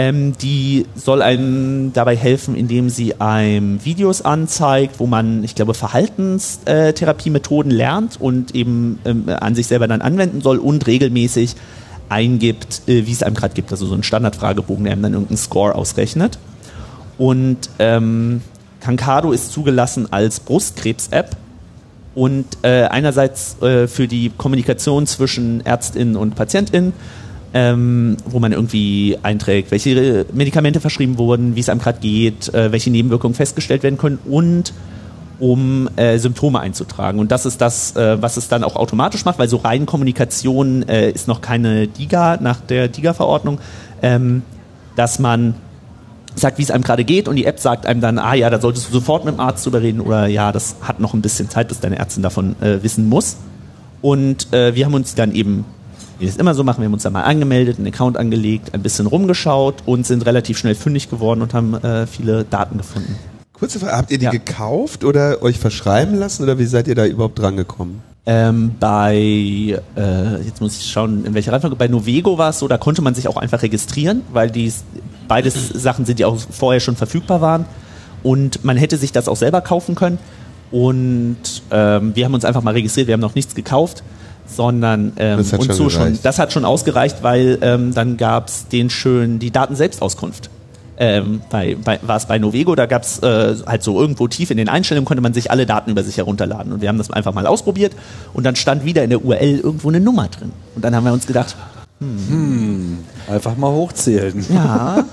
Ähm, 0.00 0.32
die 0.38 0.86
soll 0.94 1.20
einem 1.20 1.92
dabei 1.92 2.16
helfen, 2.16 2.56
indem 2.56 2.88
sie 2.88 3.20
einem 3.20 3.84
Videos 3.84 4.22
anzeigt, 4.22 4.98
wo 4.98 5.06
man, 5.06 5.44
ich 5.44 5.54
glaube, 5.54 5.74
Verhaltenstherapiemethoden 5.74 7.70
lernt 7.70 8.18
und 8.18 8.54
eben 8.54 8.98
ähm, 9.04 9.24
an 9.28 9.54
sich 9.54 9.66
selber 9.66 9.88
dann 9.88 10.00
anwenden 10.00 10.40
soll 10.40 10.56
und 10.56 10.86
regelmäßig 10.86 11.54
eingibt, 12.08 12.88
äh, 12.88 13.06
wie 13.06 13.12
es 13.12 13.22
einem 13.22 13.34
gerade 13.34 13.52
gibt. 13.52 13.70
Also 13.72 13.84
so 13.84 13.94
ein 13.94 14.02
Standardfragebogen, 14.02 14.84
der 14.84 14.94
einem 14.94 15.02
dann 15.02 15.12
irgendeinen 15.12 15.36
Score 15.36 15.74
ausrechnet. 15.74 16.38
Und 17.18 17.68
ähm, 17.78 18.40
Kankado 18.80 19.32
ist 19.32 19.52
zugelassen 19.52 20.10
als 20.10 20.40
Brustkrebs-App 20.40 21.36
und 22.14 22.46
äh, 22.62 22.84
einerseits 22.84 23.60
äh, 23.60 23.86
für 23.86 24.08
die 24.08 24.30
Kommunikation 24.30 25.06
zwischen 25.06 25.60
ÄrztInnen 25.60 26.16
und 26.16 26.36
PatientInnen, 26.36 26.94
ähm, 27.52 28.16
wo 28.26 28.38
man 28.38 28.52
irgendwie 28.52 29.18
einträgt, 29.22 29.70
welche 29.70 30.26
Medikamente 30.32 30.80
verschrieben 30.80 31.18
wurden, 31.18 31.56
wie 31.56 31.60
es 31.60 31.68
einem 31.68 31.80
gerade 31.80 31.98
geht, 32.00 32.52
äh, 32.54 32.70
welche 32.72 32.90
Nebenwirkungen 32.90 33.34
festgestellt 33.34 33.82
werden 33.82 33.98
können 33.98 34.18
und 34.24 34.72
um 35.40 35.88
äh, 35.96 36.18
Symptome 36.18 36.60
einzutragen. 36.60 37.18
Und 37.18 37.32
das 37.32 37.46
ist 37.46 37.60
das, 37.60 37.96
äh, 37.96 38.20
was 38.22 38.36
es 38.36 38.48
dann 38.48 38.62
auch 38.62 38.76
automatisch 38.76 39.24
macht, 39.24 39.38
weil 39.38 39.48
so 39.48 39.56
rein 39.56 39.86
Kommunikation 39.86 40.86
äh, 40.88 41.10
ist 41.10 41.28
noch 41.28 41.40
keine 41.40 41.88
DIGA 41.88 42.38
nach 42.40 42.60
der 42.60 42.88
DIGA-Verordnung, 42.88 43.58
ähm, 44.02 44.42
dass 44.96 45.18
man 45.18 45.54
sagt, 46.36 46.58
wie 46.58 46.62
es 46.62 46.70
einem 46.70 46.84
gerade 46.84 47.04
geht 47.04 47.26
und 47.26 47.36
die 47.36 47.46
App 47.46 47.58
sagt 47.58 47.86
einem 47.86 48.00
dann, 48.00 48.18
ah 48.18 48.34
ja, 48.34 48.50
da 48.50 48.60
solltest 48.60 48.88
du 48.88 48.92
sofort 48.92 49.24
mit 49.24 49.34
dem 49.34 49.40
Arzt 49.40 49.66
drüber 49.66 49.82
reden 49.82 50.00
oder 50.00 50.26
ja, 50.26 50.52
das 50.52 50.76
hat 50.82 51.00
noch 51.00 51.14
ein 51.14 51.22
bisschen 51.22 51.48
Zeit, 51.48 51.68
bis 51.68 51.80
deine 51.80 51.98
Ärztin 51.98 52.22
davon 52.22 52.54
äh, 52.60 52.82
wissen 52.82 53.08
muss. 53.08 53.38
Und 54.02 54.52
äh, 54.52 54.74
wir 54.74 54.86
haben 54.86 54.94
uns 54.94 55.14
dann 55.14 55.32
eben, 55.32 55.64
wie 56.20 56.26
wir 56.26 56.28
es 56.28 56.36
immer 56.36 56.54
so 56.54 56.62
machen, 56.64 56.80
wir 56.82 56.84
haben 56.84 56.92
uns 56.92 57.02
dann 57.02 57.14
mal 57.14 57.22
angemeldet, 57.22 57.78
einen 57.78 57.86
Account 57.88 58.18
angelegt, 58.18 58.74
ein 58.74 58.82
bisschen 58.82 59.06
rumgeschaut 59.06 59.76
und 59.86 60.06
sind 60.06 60.26
relativ 60.26 60.58
schnell 60.58 60.74
fündig 60.74 61.08
geworden 61.08 61.40
und 61.40 61.54
haben 61.54 61.74
äh, 61.74 62.06
viele 62.06 62.44
Daten 62.44 62.76
gefunden. 62.76 63.16
Kurze 63.54 63.78
Frage, 63.80 63.96
habt 63.96 64.10
ihr 64.10 64.18
die 64.18 64.26
Ja. 64.26 64.30
gekauft 64.30 65.02
oder 65.04 65.42
euch 65.42 65.58
verschreiben 65.58 66.14
lassen 66.14 66.42
oder 66.42 66.58
wie 66.58 66.66
seid 66.66 66.88
ihr 66.88 66.94
da 66.94 67.06
überhaupt 67.06 67.38
dran 67.38 67.56
gekommen? 67.56 68.02
Ähm, 68.26 68.72
bei, 68.78 69.16
äh, 69.96 70.42
jetzt 70.44 70.60
muss 70.60 70.78
ich 70.78 70.90
schauen, 70.92 71.24
in 71.24 71.32
welcher 71.32 71.52
Reihenfolge, 71.52 71.76
bei 71.76 71.88
Novego 71.88 72.36
war 72.36 72.50
es 72.50 72.58
so, 72.58 72.68
da 72.68 72.76
konnte 72.76 73.00
man 73.00 73.14
sich 73.14 73.26
auch 73.26 73.38
einfach 73.38 73.62
registrieren, 73.62 74.20
weil 74.32 74.50
die 74.50 74.70
beides 75.26 75.68
Sachen 75.74 76.04
sind, 76.04 76.18
die 76.18 76.26
auch 76.26 76.36
vorher 76.50 76.80
schon 76.80 76.96
verfügbar 76.96 77.40
waren. 77.40 77.64
Und 78.22 78.62
man 78.62 78.76
hätte 78.76 78.98
sich 78.98 79.12
das 79.12 79.26
auch 79.26 79.36
selber 79.36 79.62
kaufen 79.62 79.94
können. 79.94 80.18
Und 80.70 81.36
ähm, 81.70 82.14
wir 82.14 82.24
haben 82.26 82.34
uns 82.34 82.44
einfach 82.44 82.62
mal 82.62 82.74
registriert, 82.74 83.06
wir 83.06 83.14
haben 83.14 83.20
noch 83.20 83.34
nichts 83.34 83.54
gekauft, 83.54 84.02
sondern 84.54 85.12
ähm, 85.16 85.38
Das 85.38 85.52
hat 85.52 85.60
und 85.60 85.66
schon 85.66 85.76
so 85.76 85.90
schon. 85.90 86.18
Das 86.22 86.38
hat 86.38 86.52
schon 86.52 86.64
ausgereicht, 86.64 87.22
weil 87.22 87.58
ähm, 87.62 87.94
dann 87.94 88.16
gab 88.16 88.48
es 88.48 88.68
den 88.68 88.90
schönen, 88.90 89.38
die 89.38 89.50
Datenselbstauskunft. 89.50 90.50
Ähm, 90.98 91.40
bei, 91.48 91.76
bei, 91.82 91.98
war 92.02 92.18
es 92.18 92.26
bei 92.26 92.38
Novego, 92.38 92.74
da 92.74 92.84
gab 92.84 93.04
es 93.04 93.20
äh, 93.20 93.56
halt 93.66 93.82
so 93.82 93.98
irgendwo 93.98 94.28
tief 94.28 94.50
in 94.50 94.58
den 94.58 94.68
Einstellungen, 94.68 95.06
konnte 95.06 95.22
man 95.22 95.32
sich 95.32 95.50
alle 95.50 95.64
Daten 95.64 95.90
über 95.90 96.02
sich 96.02 96.18
herunterladen. 96.18 96.72
Und 96.72 96.82
wir 96.82 96.90
haben 96.90 96.98
das 96.98 97.10
einfach 97.10 97.32
mal 97.32 97.46
ausprobiert 97.46 97.92
und 98.34 98.44
dann 98.44 98.54
stand 98.54 98.84
wieder 98.84 99.02
in 99.02 99.08
der 99.08 99.24
URL 99.24 99.60
irgendwo 99.60 99.88
eine 99.88 100.00
Nummer 100.00 100.28
drin. 100.28 100.52
Und 100.76 100.84
dann 100.84 100.94
haben 100.94 101.04
wir 101.04 101.12
uns 101.14 101.26
gedacht, 101.26 101.56
Einfach 103.28 103.56
mal 103.58 103.70
hochzählen. 103.70 104.44
ja. 104.48 105.04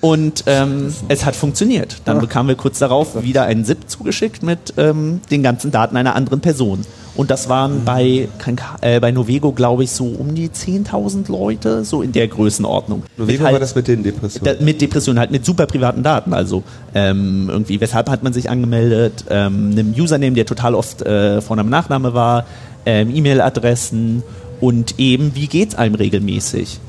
Und 0.00 0.44
ähm, 0.46 0.94
es 1.08 1.24
hat 1.24 1.34
funktioniert. 1.34 1.96
Dann 2.04 2.20
bekamen 2.20 2.48
wir 2.48 2.54
kurz 2.54 2.78
darauf 2.78 3.22
wieder 3.22 3.42
einen 3.42 3.64
ZIP 3.64 3.90
zugeschickt 3.90 4.42
mit 4.42 4.74
ähm, 4.76 5.20
den 5.30 5.42
ganzen 5.42 5.72
Daten 5.72 5.96
einer 5.96 6.14
anderen 6.14 6.40
Person. 6.40 6.84
Und 7.14 7.30
das 7.30 7.48
waren 7.50 7.84
bei, 7.84 8.28
kein 8.38 8.56
Ka- 8.56 8.76
äh, 8.80 8.98
bei 8.98 9.10
Novego, 9.12 9.52
glaube 9.52 9.84
ich, 9.84 9.90
so 9.90 10.06
um 10.06 10.34
die 10.34 10.48
10.000 10.48 11.30
Leute, 11.30 11.84
so 11.84 12.00
in 12.00 12.12
der 12.12 12.26
Größenordnung. 12.26 13.02
Mit 13.18 13.28
wie 13.28 13.38
halt- 13.40 13.52
war 13.52 13.60
das 13.60 13.74
mit 13.74 13.86
den 13.86 14.02
Depressionen? 14.02 14.56
da, 14.58 14.64
mit 14.64 14.80
Depressionen, 14.80 15.18
halt 15.18 15.30
mit 15.30 15.44
super 15.44 15.66
privaten 15.66 16.02
Daten. 16.02 16.32
Also 16.32 16.62
ähm, 16.94 17.48
irgendwie, 17.50 17.80
weshalb 17.82 18.08
hat 18.08 18.22
man 18.22 18.32
sich 18.32 18.48
angemeldet, 18.48 19.26
ähm, 19.28 19.72
einem 19.72 19.92
Username, 19.94 20.34
der 20.34 20.46
total 20.46 20.74
oft 20.74 21.02
äh, 21.02 21.42
Vorname, 21.42 21.68
Nachname 21.68 22.14
war, 22.14 22.46
ähm, 22.86 23.14
E-Mail-Adressen 23.14 24.22
und 24.60 24.98
eben, 24.98 25.34
wie 25.34 25.48
geht's 25.48 25.74
einem 25.74 25.94
regelmäßig? 25.96 26.80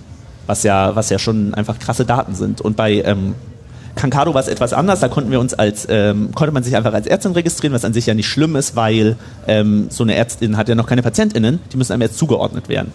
Was 0.47 0.63
ja, 0.63 0.95
was 0.95 1.09
ja 1.09 1.19
schon 1.19 1.53
einfach 1.53 1.79
krasse 1.79 2.05
Daten 2.05 2.35
sind. 2.35 2.61
Und 2.61 2.75
bei 2.77 3.01
ähm, 3.01 3.35
Kankado 3.95 4.33
war 4.33 4.41
es 4.41 4.47
etwas 4.47 4.73
anders, 4.73 4.99
da 4.99 5.07
konnten 5.07 5.31
wir 5.31 5.39
uns 5.39 5.53
als, 5.53 5.87
ähm, 5.89 6.31
konnte 6.33 6.51
man 6.53 6.63
sich 6.63 6.75
einfach 6.75 6.93
als 6.93 7.07
Ärztin 7.07 7.31
registrieren, 7.33 7.73
was 7.73 7.85
an 7.85 7.93
sich 7.93 8.05
ja 8.05 8.13
nicht 8.13 8.27
schlimm 8.27 8.55
ist, 8.55 8.75
weil 8.75 9.15
ähm, 9.47 9.87
so 9.89 10.03
eine 10.03 10.15
Ärztin 10.15 10.57
hat 10.57 10.67
ja 10.69 10.75
noch 10.75 10.87
keine 10.87 11.03
PatientInnen, 11.03 11.59
die 11.71 11.77
müssen 11.77 11.93
einem 11.93 12.01
jetzt 12.01 12.17
zugeordnet 12.17 12.69
werden. 12.69 12.91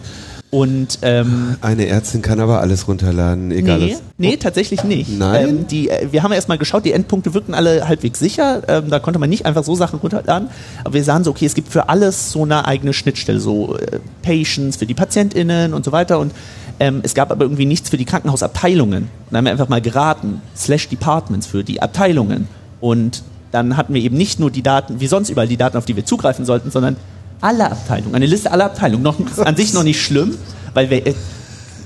Und 0.51 0.97
ähm, 1.03 1.57
Eine 1.61 1.85
Ärztin 1.85 2.23
kann 2.23 2.39
aber 2.39 2.59
alles 2.59 2.87
runterladen, 2.87 3.51
egal 3.51 3.77
Nee, 3.79 3.93
was. 3.93 4.01
nee, 4.17 4.37
tatsächlich 4.37 4.83
nicht. 4.83 5.15
Nein? 5.15 5.47
Ähm, 5.47 5.67
die, 5.67 5.89
äh, 5.89 6.07
wir 6.11 6.23
haben 6.23 6.31
erstmal 6.31 6.57
geschaut, 6.57 6.85
die 6.85 6.91
Endpunkte 6.91 7.35
wirkten 7.35 7.53
alle 7.53 7.87
halbwegs 7.87 8.17
sicher. 8.17 8.63
Ähm, 8.67 8.89
da 8.89 8.97
konnte 8.97 9.19
man 9.19 9.29
nicht 9.29 9.45
einfach 9.45 9.63
so 9.63 9.75
Sachen 9.75 9.99
runterladen. 9.99 10.49
Aber 10.83 10.95
wir 10.95 11.03
sahen 11.03 11.23
so, 11.23 11.29
okay, 11.29 11.45
es 11.45 11.53
gibt 11.53 11.67
für 11.71 11.87
alles 11.89 12.31
so 12.31 12.41
eine 12.45 12.65
eigene 12.65 12.93
Schnittstelle, 12.93 13.39
so 13.39 13.77
äh, 13.77 13.99
Patients 14.23 14.77
für 14.77 14.87
die 14.87 14.95
PatientInnen 14.95 15.71
und 15.75 15.85
so 15.85 15.91
weiter. 15.91 16.17
Und 16.17 16.31
Ähm, 16.79 17.01
es 17.03 17.13
gab 17.13 17.31
aber 17.31 17.43
irgendwie 17.43 17.65
nichts 17.65 17.89
für 17.89 17.97
die 17.97 18.05
Krankenhausabteilungen. 18.05 19.09
Dann 19.29 19.37
haben 19.37 19.45
wir 19.45 19.51
einfach 19.51 19.69
mal 19.69 19.81
geraten, 19.81 20.41
slash 20.55 20.87
Departments 20.87 21.47
für 21.47 21.63
die 21.63 21.81
Abteilungen. 21.81 22.47
Und 22.79 23.23
dann 23.51 23.75
hatten 23.77 23.93
wir 23.93 24.01
eben 24.01 24.17
nicht 24.17 24.39
nur 24.39 24.51
die 24.51 24.61
Daten, 24.61 24.99
wie 24.99 25.07
sonst 25.07 25.29
überall 25.29 25.47
die 25.47 25.57
Daten, 25.57 25.77
auf 25.77 25.85
die 25.85 25.95
wir 25.95 26.05
zugreifen 26.05 26.45
sollten, 26.45 26.71
sondern 26.71 26.95
alle 27.41 27.71
Abteilungen, 27.71 28.15
eine 28.15 28.25
Liste 28.25 28.51
aller 28.51 28.65
Abteilungen. 28.65 29.03
Noch, 29.03 29.17
an 29.45 29.55
sich 29.55 29.73
noch 29.73 29.83
nicht 29.83 30.01
schlimm, 30.01 30.37
weil 30.73 30.89
wir 30.89 31.05
äh, 31.05 31.13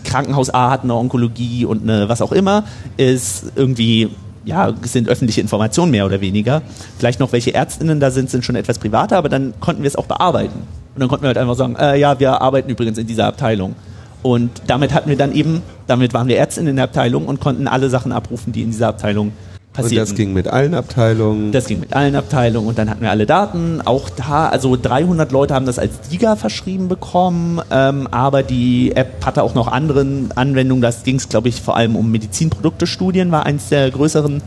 Krankenhaus 0.03 0.53
A 0.53 0.69
hat 0.69 0.83
eine 0.83 0.95
Onkologie 0.95 1.65
und 1.65 1.83
eine 1.83 2.09
was 2.09 2.21
auch 2.21 2.31
immer, 2.31 2.65
ist 2.97 3.45
irgendwie 3.55 4.09
ja, 4.45 4.73
sind 4.81 5.07
öffentliche 5.07 5.41
Informationen 5.41 5.91
mehr 5.91 6.05
oder 6.05 6.21
weniger. 6.21 6.61
Vielleicht 6.97 7.19
noch 7.19 7.31
welche 7.31 7.53
Ärztinnen 7.53 7.99
da 7.99 8.11
sind, 8.11 8.29
sind 8.29 8.43
schon 8.43 8.55
etwas 8.55 8.77
privater, 8.77 9.17
aber 9.17 9.29
dann 9.29 9.53
konnten 9.59 9.83
wir 9.83 9.87
es 9.87 9.95
auch 9.95 10.05
bearbeiten. 10.05 10.67
Und 10.95 10.99
dann 10.99 11.07
konnten 11.07 11.23
wir 11.23 11.27
halt 11.27 11.37
einfach 11.37 11.55
sagen, 11.55 11.75
äh, 11.77 11.97
ja, 11.97 12.19
wir 12.19 12.41
arbeiten 12.41 12.69
übrigens 12.69 12.97
in 12.97 13.07
dieser 13.07 13.25
Abteilung. 13.25 13.75
Und 14.23 14.49
damit 14.67 14.93
hatten 14.93 15.09
wir 15.09 15.17
dann 15.17 15.33
eben, 15.33 15.61
damit 15.85 16.13
waren 16.13 16.27
wir 16.27 16.37
Ärztinnen 16.37 16.69
in 16.69 16.75
der 16.77 16.85
Abteilung 16.85 17.27
und 17.27 17.39
konnten 17.39 17.67
alle 17.67 17.89
Sachen 17.89 18.11
abrufen, 18.11 18.53
die 18.53 18.63
in 18.63 18.71
dieser 18.71 18.87
Abteilung 18.87 19.33
passieren. 19.73 20.01
Und 20.01 20.09
das 20.09 20.15
ging 20.15 20.33
mit 20.33 20.47
allen 20.47 20.73
Abteilungen. 20.73 21.51
Das 21.51 21.67
ging 21.67 21.79
mit 21.81 21.93
allen 21.93 22.15
Abteilungen 22.15 22.67
und 22.69 22.77
dann 22.77 22.89
hatten 22.89 23.01
wir 23.01 23.09
alle 23.09 23.25
Daten. 23.25 23.81
Auch 23.83 24.09
da, 24.09 24.47
also 24.47 24.77
300 24.81 25.31
Leute 25.31 25.53
haben 25.53 25.65
das 25.65 25.77
als 25.77 26.01
DIGA 26.09 26.35
verschrieben 26.35 26.87
bekommen, 26.87 27.61
ähm, 27.69 28.07
aber 28.11 28.43
die 28.43 28.95
App 28.95 29.25
hatte 29.25 29.43
auch 29.43 29.55
noch 29.55 29.67
anderen 29.67 30.31
Anwendungen. 30.35 30.81
Das 30.81 31.03
ging 31.03 31.17
es, 31.17 31.27
glaube 31.27 31.49
ich, 31.49 31.61
vor 31.61 31.75
allem 31.75 31.95
um 31.95 32.09
Medizinprodukte-Studien, 32.11 33.31
war 33.31 33.45
eins 33.45 33.69
der 33.69 33.91
größeren 33.91 34.41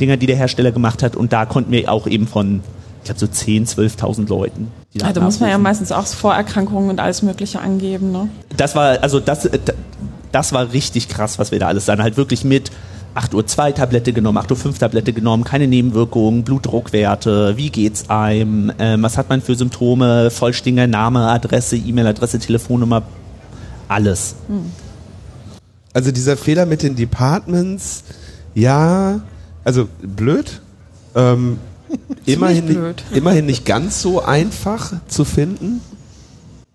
Dinger, 0.00 0.16
die 0.16 0.26
der 0.26 0.36
Hersteller 0.36 0.72
gemacht 0.72 1.02
hat. 1.02 1.16
Und 1.16 1.32
da 1.32 1.44
konnten 1.44 1.72
wir 1.72 1.92
auch 1.92 2.06
eben 2.06 2.26
von, 2.26 2.62
ich 3.00 3.04
glaube, 3.04 3.20
so 3.20 3.26
10.000, 3.26 3.98
12.000 3.98 4.28
Leuten. 4.28 4.68
Die 4.94 5.02
also 5.02 5.20
da 5.20 5.20
muss 5.20 5.38
man 5.40 5.50
ja 5.50 5.58
meistens 5.58 5.92
auch 5.92 6.06
Vorerkrankungen 6.06 6.88
und 6.88 7.00
alles 7.00 7.22
Mögliche 7.22 7.60
angeben, 7.60 8.10
ne? 8.10 8.28
Das 8.56 8.74
war, 8.74 9.02
also 9.02 9.20
das, 9.20 9.48
das 10.32 10.52
war 10.52 10.72
richtig 10.72 11.08
krass, 11.08 11.38
was 11.38 11.52
wir 11.52 11.58
da 11.58 11.68
alles 11.68 11.86
sahen. 11.86 12.02
Halt 12.02 12.16
wirklich 12.16 12.44
mit 12.44 12.70
8 13.14 13.34
Uhr 13.34 13.46
2 13.46 13.72
Tablette 13.72 14.12
genommen, 14.12 14.38
8 14.38 14.50
Uhr 14.50 14.56
5 14.56 14.78
Tablette 14.78 15.12
genommen, 15.12 15.44
keine 15.44 15.66
Nebenwirkungen, 15.66 16.44
Blutdruckwerte, 16.44 17.56
wie 17.56 17.70
geht's 17.70 18.08
einem, 18.08 18.72
ähm, 18.78 19.02
was 19.02 19.18
hat 19.18 19.28
man 19.28 19.42
für 19.42 19.54
Symptome, 19.54 20.30
vollständiger 20.30 20.86
Name, 20.86 21.28
Adresse, 21.28 21.76
E-Mail-Adresse, 21.76 22.38
Telefonnummer, 22.38 23.02
alles. 23.88 24.36
Hm. 24.46 24.72
Also 25.92 26.12
dieser 26.12 26.36
Fehler 26.36 26.64
mit 26.64 26.82
den 26.82 26.96
Departments, 26.96 28.04
ja, 28.54 29.20
also 29.64 29.88
blöd. 30.00 30.60
Ähm, 31.14 31.58
immerhin, 32.26 32.66
blöd. 32.66 33.02
immerhin 33.12 33.46
nicht 33.46 33.64
ganz 33.64 34.02
so 34.02 34.22
einfach 34.22 34.92
zu 35.08 35.24
finden. 35.24 35.80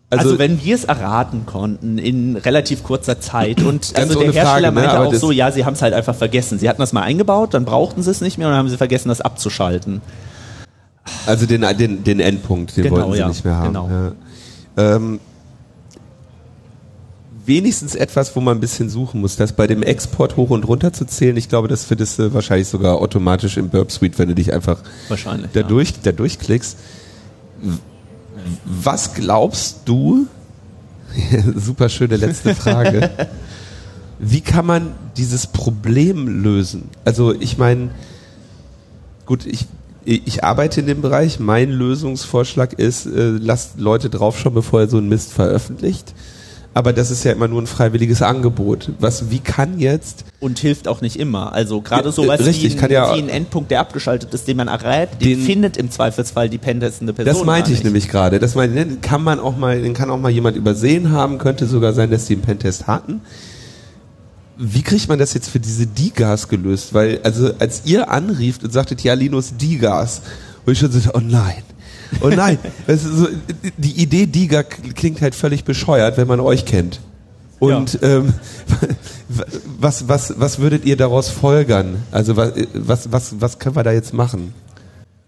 Also, 0.10 0.30
also 0.30 0.40
wenn 0.40 0.64
wir 0.64 0.76
es 0.76 0.84
erraten 0.84 1.45
konnten 1.45 1.98
in 1.98 2.38
relativ 2.38 2.84
kurzer 2.84 3.19
Zeit 3.19 3.64
und 3.64 3.94
also 3.95 4.19
der 4.19 4.31
Hersteller 4.31 4.45
Frage, 4.45 4.65
ne, 4.68 4.72
meinte 4.72 4.99
auch 4.99 5.14
so, 5.15 5.31
ja, 5.31 5.52
sie 5.52 5.65
haben 5.65 5.73
es 5.73 5.81
halt 5.81 5.94
einfach 5.94 6.15
vergessen. 6.15 6.60
Sie 6.60 6.69
hatten 6.69 6.81
das 6.81 6.94
mal 6.94 7.02
eingebaut, 7.02 7.53
dann 7.56 7.65
brauchten 7.65 8.03
sie 8.03 8.11
es 8.11 8.22
nicht 8.22 8.38
mehr 8.38 8.48
und 8.48 8.52
dann 8.52 8.60
haben 8.60 8.69
sie 8.69 8.77
vergessen, 8.77 9.10
das 9.10 9.22
abzuschalten. 9.22 10.02
Also 11.26 11.45
den, 11.45 11.65
den, 11.77 12.03
den 12.03 12.19
Endpunkt, 12.19 12.77
den 12.77 12.84
genau, 12.84 12.98
wollten 12.98 13.14
sie 13.14 13.19
ja, 13.19 13.27
nicht 13.27 13.44
mehr 13.44 13.56
haben. 13.56 13.68
Genau. 13.68 13.90
Ja. 14.77 14.95
Ähm, 14.95 15.19
wenigstens 17.45 17.95
etwas, 17.95 18.36
wo 18.36 18.41
man 18.41 18.57
ein 18.57 18.61
bisschen 18.61 18.90
suchen 18.90 19.22
muss, 19.22 19.36
das 19.36 19.53
bei 19.53 19.68
dem 19.68 19.84
Export 19.84 20.38
hoch 20.38 20.49
und 20.49 20.68
runter 20.68 20.94
zu 20.94 21.06
zählen. 21.06 21.36
Ich 21.38 21.49
glaube, 21.49 21.68
das 21.68 21.84
findest 21.84 22.20
du 22.20 22.34
wahrscheinlich 22.34 22.68
sogar 22.68 23.02
automatisch 23.02 23.57
im 23.57 23.70
Burp 23.70 23.91
Suite, 23.91 24.18
wenn 24.20 24.30
du 24.30 24.36
dich 24.36 24.53
einfach 24.53 24.82
da, 25.53 25.64
durch, 25.64 25.90
ja. 25.90 25.95
da 26.03 26.11
durchklickst 26.11 26.78
was 28.65 29.14
glaubst 29.14 29.82
du, 29.86 30.28
super 31.56 31.90
schöne 31.90 32.18
letzte 32.18 32.56
Frage, 32.56 33.10
wie 34.20 34.41
kann 34.41 34.65
man 34.65 34.91
dieses 35.18 35.48
Problem 35.48 36.44
lösen? 36.44 36.90
Also 37.06 37.34
ich 37.34 37.57
meine, 37.57 37.91
gut, 39.26 39.45
ich, 39.45 39.68
ich 40.06 40.44
arbeite 40.44 40.82
in 40.82 40.88
dem 40.88 41.02
Bereich, 41.02 41.40
mein 41.40 41.72
Lösungsvorschlag 41.72 42.74
ist, 42.74 43.06
äh, 43.06 43.30
lasst 43.30 43.80
Leute 43.80 44.10
draufschauen, 44.10 44.53
bevor 44.53 44.82
ihr 44.82 44.90
so 44.90 44.98
einen 44.98 45.10
Mist 45.10 45.32
veröffentlicht 45.32 46.14
aber 46.74 46.91
das 46.91 47.12
ist 47.12 47.24
ja 47.24 47.32
immer 47.32 47.48
nur 47.48 47.62
ein 47.62 47.68
freiwilliges 47.68 48.22
Angebot. 48.22 48.91
Was, 49.00 49.30
wie 49.30 49.40
kann 49.40 49.80
jetzt? 49.80 50.26
Und 50.40 50.58
hilft 50.58 50.88
auch 50.88 51.02
nicht 51.02 51.18
immer. 51.18 51.54
Also 51.54 51.82
gerade 51.82 52.12
sowas 52.12 52.44
Richtig, 52.45 52.76
wie, 52.76 52.86
ein, 52.86 52.91
ja 52.91 53.16
wie 53.16 53.20
ein 53.20 53.30
Endpunkt, 53.30 53.70
der 53.70 53.80
abgeschaltet 53.80 54.34
ist, 54.34 54.48
den 54.48 54.58
man 54.58 54.68
errät, 54.68 55.10
den, 55.22 55.30
den 55.30 55.41
findet 55.41 55.78
im 55.78 55.91
Zweifelsfall 55.91 56.50
die 56.50 56.58
pentestende 56.58 57.14
Person. 57.14 57.34
Das 57.34 57.45
meinte 57.45 57.72
ich 57.72 57.84
nämlich 57.84 58.10
gerade. 58.10 58.40
Das 58.40 58.56
meinte, 58.56 58.76
den 58.76 59.02
kann 59.02 59.24
man 59.24 59.40
auch 59.40 59.56
mal, 59.56 59.82
den 59.82 59.94
kann 59.94 60.10
auch 60.10 60.20
mal 60.20 60.32
jemand 60.32 60.58
übersehen 60.58 61.12
haben. 61.12 61.38
Könnte 61.38 61.68
sogar 61.68 61.94
sein, 61.94 62.10
dass 62.10 62.26
die 62.26 62.34
einen 62.34 62.41
Pentest 62.41 62.88
hatten. 62.88 63.22
Wie 64.58 64.82
kriegt 64.82 65.08
man 65.08 65.20
das 65.20 65.34
jetzt 65.34 65.50
für 65.50 65.60
diese 65.60 65.86
Digas 65.86 66.48
gelöst? 66.48 66.94
Weil, 66.94 67.20
also, 67.24 67.52
als 67.60 67.84
ihr 67.86 68.10
anrieft 68.10 68.64
und 68.64 68.72
sagtet, 68.72 69.02
ja, 69.02 69.14
Linus 69.14 69.58
Digas, 69.58 70.22
wo 70.66 70.72
ich 70.72 70.80
schon 70.80 70.91
so, 70.91 71.00
oh 71.14 71.20
nein 71.20 71.64
Oh 72.22 72.30
nein, 72.30 72.57
so, 72.88 73.27
die 73.77 74.02
Idee 74.02 74.26
Diga 74.26 74.64
klingt 74.64 75.22
halt 75.22 75.35
völlig 75.35 75.64
bescheuert, 75.64 76.18
wenn 76.18 76.27
man 76.27 76.40
euch 76.40 76.65
kennt. 76.65 76.99
Und 77.60 77.99
ja. 78.02 78.18
ähm, 78.18 78.34
was, 79.80 80.07
was, 80.10 80.34
was 80.38 80.60
würdet 80.60 80.85
ihr 80.85 80.98
daraus 80.98 81.30
folgern? 81.30 82.03
Also 82.11 82.35
was, 82.35 82.53
was, 82.73 83.11
was, 83.11 83.35
was 83.40 83.60
können 83.60 83.76
wir 83.76 83.84
da 83.84 83.91
jetzt 83.94 84.14
machen? 84.14 84.53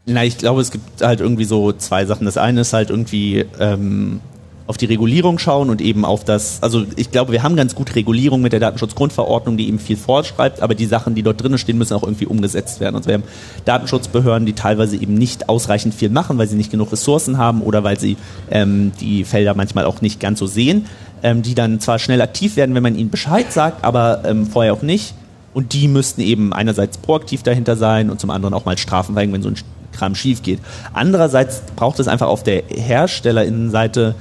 Na, 0.05 0.23
ich 0.23 0.37
glaube, 0.37 0.61
es 0.61 0.71
gibt 0.71 1.01
halt 1.01 1.19
irgendwie 1.19 1.45
so 1.45 1.71
zwei 1.71 2.05
Sachen. 2.05 2.25
Das 2.25 2.37
eine 2.37 2.61
ist 2.61 2.73
halt 2.73 2.89
irgendwie 2.89 3.45
ähm, 3.59 4.19
auf 4.67 4.77
die 4.77 4.85
Regulierung 4.85 5.37
schauen 5.37 5.69
und 5.69 5.79
eben 5.79 6.05
auf 6.05 6.23
das, 6.23 6.63
also 6.63 6.85
ich 6.95 7.11
glaube, 7.11 7.31
wir 7.31 7.43
haben 7.43 7.55
ganz 7.55 7.75
gut 7.75 7.95
Regulierung 7.95 8.41
mit 8.41 8.51
der 8.51 8.59
Datenschutzgrundverordnung, 8.59 9.57
die 9.57 9.67
eben 9.67 9.77
viel 9.77 9.97
vorschreibt, 9.97 10.61
aber 10.61 10.73
die 10.73 10.87
Sachen, 10.87 11.13
die 11.13 11.21
dort 11.21 11.41
drinnen 11.41 11.59
stehen, 11.59 11.77
müssen 11.77 11.93
auch 11.93 12.01
irgendwie 12.01 12.25
umgesetzt 12.25 12.79
werden. 12.79 12.95
Und 12.95 13.05
wir 13.05 13.15
haben 13.15 13.23
Datenschutzbehörden, 13.65 14.47
die 14.47 14.53
teilweise 14.53 14.95
eben 14.95 15.13
nicht 15.13 15.49
ausreichend 15.49 15.93
viel 15.93 16.09
machen, 16.09 16.39
weil 16.39 16.47
sie 16.47 16.55
nicht 16.55 16.71
genug 16.71 16.91
Ressourcen 16.91 17.37
haben 17.37 17.61
oder 17.61 17.83
weil 17.83 17.99
sie 17.99 18.17
ähm, 18.49 18.91
die 18.99 19.23
Felder 19.23 19.53
manchmal 19.53 19.85
auch 19.85 20.01
nicht 20.01 20.19
ganz 20.19 20.39
so 20.39 20.47
sehen, 20.47 20.87
ähm, 21.21 21.43
die 21.43 21.53
dann 21.53 21.79
zwar 21.79 21.99
schnell 21.99 22.21
aktiv 22.21 22.55
werden, 22.55 22.73
wenn 22.73 22.83
man 22.83 22.95
ihnen 22.95 23.11
Bescheid 23.11 23.51
sagt, 23.51 23.83
aber 23.83 24.23
ähm, 24.25 24.47
vorher 24.47 24.73
auch 24.73 24.81
nicht. 24.81 25.13
Und 25.53 25.73
die 25.73 25.87
müssten 25.87 26.21
eben 26.21 26.53
einerseits 26.53 26.97
proaktiv 26.97 27.43
dahinter 27.43 27.75
sein 27.75 28.09
und 28.09 28.19
zum 28.19 28.31
anderen 28.31 28.53
auch 28.55 28.65
mal 28.65 28.77
Strafen 28.77 29.13
verhängen, 29.13 29.33
wenn 29.33 29.43
so 29.43 29.49
ein 29.49 29.55
Kram 29.93 30.15
schief 30.15 30.41
geht. 30.41 30.59
Andererseits 30.91 31.61
braucht 31.75 31.99
es 31.99 32.07
einfach 32.07 32.27
auf 32.27 32.43
der 32.43 32.63
Herstellerinnenseite 32.67 34.15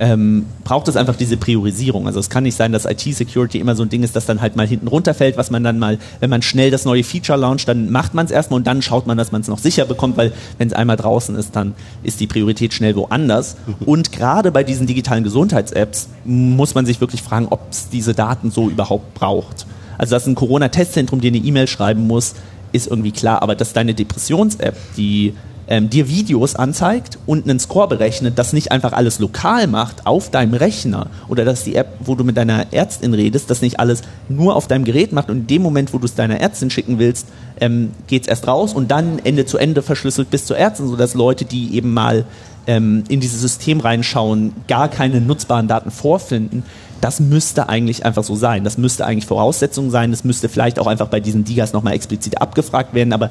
ähm, 0.00 0.46
braucht 0.64 0.88
es 0.88 0.96
einfach 0.96 1.16
diese 1.16 1.36
Priorisierung. 1.36 2.06
Also 2.06 2.18
es 2.18 2.28
kann 2.28 2.42
nicht 2.42 2.56
sein, 2.56 2.72
dass 2.72 2.84
IT-Security 2.84 3.58
immer 3.58 3.76
so 3.76 3.84
ein 3.84 3.88
Ding 3.88 4.02
ist, 4.02 4.16
das 4.16 4.26
dann 4.26 4.40
halt 4.40 4.56
mal 4.56 4.66
hinten 4.66 4.88
runterfällt, 4.88 5.36
was 5.36 5.50
man 5.50 5.62
dann 5.62 5.78
mal, 5.78 5.98
wenn 6.20 6.30
man 6.30 6.42
schnell 6.42 6.70
das 6.70 6.84
neue 6.84 7.04
Feature 7.04 7.38
launcht, 7.38 7.68
dann 7.68 7.90
macht 7.90 8.12
man 8.14 8.26
es 8.26 8.32
erstmal 8.32 8.58
und 8.58 8.66
dann 8.66 8.82
schaut 8.82 9.06
man, 9.06 9.16
dass 9.16 9.30
man 9.30 9.40
es 9.40 9.48
noch 9.48 9.58
sicher 9.58 9.84
bekommt, 9.84 10.16
weil 10.16 10.32
wenn 10.58 10.66
es 10.66 10.74
einmal 10.74 10.96
draußen 10.96 11.36
ist, 11.36 11.54
dann 11.54 11.74
ist 12.02 12.18
die 12.20 12.26
Priorität 12.26 12.74
schnell 12.74 12.96
woanders. 12.96 13.56
Und 13.86 14.12
gerade 14.12 14.50
bei 14.50 14.64
diesen 14.64 14.86
digitalen 14.86 15.24
Gesundheits-Apps 15.24 16.08
muss 16.24 16.74
man 16.74 16.86
sich 16.86 17.00
wirklich 17.00 17.22
fragen, 17.22 17.46
ob 17.50 17.60
es 17.70 17.88
diese 17.88 18.14
Daten 18.14 18.50
so 18.50 18.68
überhaupt 18.68 19.14
braucht. 19.14 19.66
Also 19.98 20.16
dass 20.16 20.26
ein 20.26 20.34
Corona-Testzentrum 20.34 21.20
dir 21.20 21.28
eine 21.28 21.38
E-Mail 21.38 21.68
schreiben 21.68 22.06
muss, 22.06 22.34
ist 22.72 22.88
irgendwie 22.88 23.12
klar, 23.12 23.42
aber 23.42 23.54
dass 23.54 23.72
deine 23.72 23.94
Depressions-App, 23.94 24.76
die 24.96 25.34
ähm, 25.68 25.90
dir 25.90 26.08
Videos 26.08 26.54
anzeigt 26.54 27.18
und 27.26 27.48
einen 27.48 27.58
Score 27.58 27.88
berechnet, 27.88 28.38
das 28.38 28.52
nicht 28.52 28.72
einfach 28.72 28.92
alles 28.92 29.18
lokal 29.18 29.66
macht 29.66 30.06
auf 30.06 30.30
deinem 30.30 30.54
Rechner 30.54 31.06
oder 31.28 31.44
dass 31.44 31.64
die 31.64 31.74
App, 31.76 31.88
wo 32.00 32.14
du 32.14 32.24
mit 32.24 32.36
deiner 32.36 32.72
Ärztin 32.72 33.14
redest, 33.14 33.50
das 33.50 33.62
nicht 33.62 33.80
alles 33.80 34.02
nur 34.28 34.56
auf 34.56 34.68
deinem 34.68 34.84
Gerät 34.84 35.12
macht 35.12 35.30
und 35.30 35.36
in 35.36 35.46
dem 35.46 35.62
Moment, 35.62 35.92
wo 35.92 35.98
du 35.98 36.04
es 36.04 36.14
deiner 36.14 36.40
Ärztin 36.40 36.70
schicken 36.70 36.98
willst, 36.98 37.28
ähm, 37.60 37.92
geht 38.06 38.22
es 38.22 38.28
erst 38.28 38.46
raus 38.46 38.74
und 38.74 38.90
dann 38.90 39.18
Ende 39.24 39.46
zu 39.46 39.58
Ende 39.58 39.82
verschlüsselt 39.82 40.30
bis 40.30 40.46
zur 40.46 40.58
Ärztin, 40.58 40.88
sodass 40.88 41.14
Leute, 41.14 41.44
die 41.44 41.74
eben 41.74 41.92
mal 41.92 42.24
ähm, 42.66 43.04
in 43.08 43.20
dieses 43.20 43.40
System 43.40 43.80
reinschauen, 43.80 44.52
gar 44.68 44.88
keine 44.88 45.20
nutzbaren 45.20 45.68
Daten 45.68 45.90
vorfinden. 45.90 46.62
Das 47.00 47.20
müsste 47.20 47.68
eigentlich 47.68 48.06
einfach 48.06 48.24
so 48.24 48.34
sein. 48.34 48.64
Das 48.64 48.78
müsste 48.78 49.04
eigentlich 49.04 49.26
Voraussetzung 49.26 49.90
sein. 49.90 50.10
Das 50.10 50.24
müsste 50.24 50.48
vielleicht 50.48 50.78
auch 50.78 50.86
einfach 50.86 51.08
bei 51.08 51.20
diesen 51.20 51.44
Digas 51.44 51.74
nochmal 51.74 51.92
explizit 51.92 52.40
abgefragt 52.40 52.94
werden. 52.94 53.12
Aber 53.12 53.30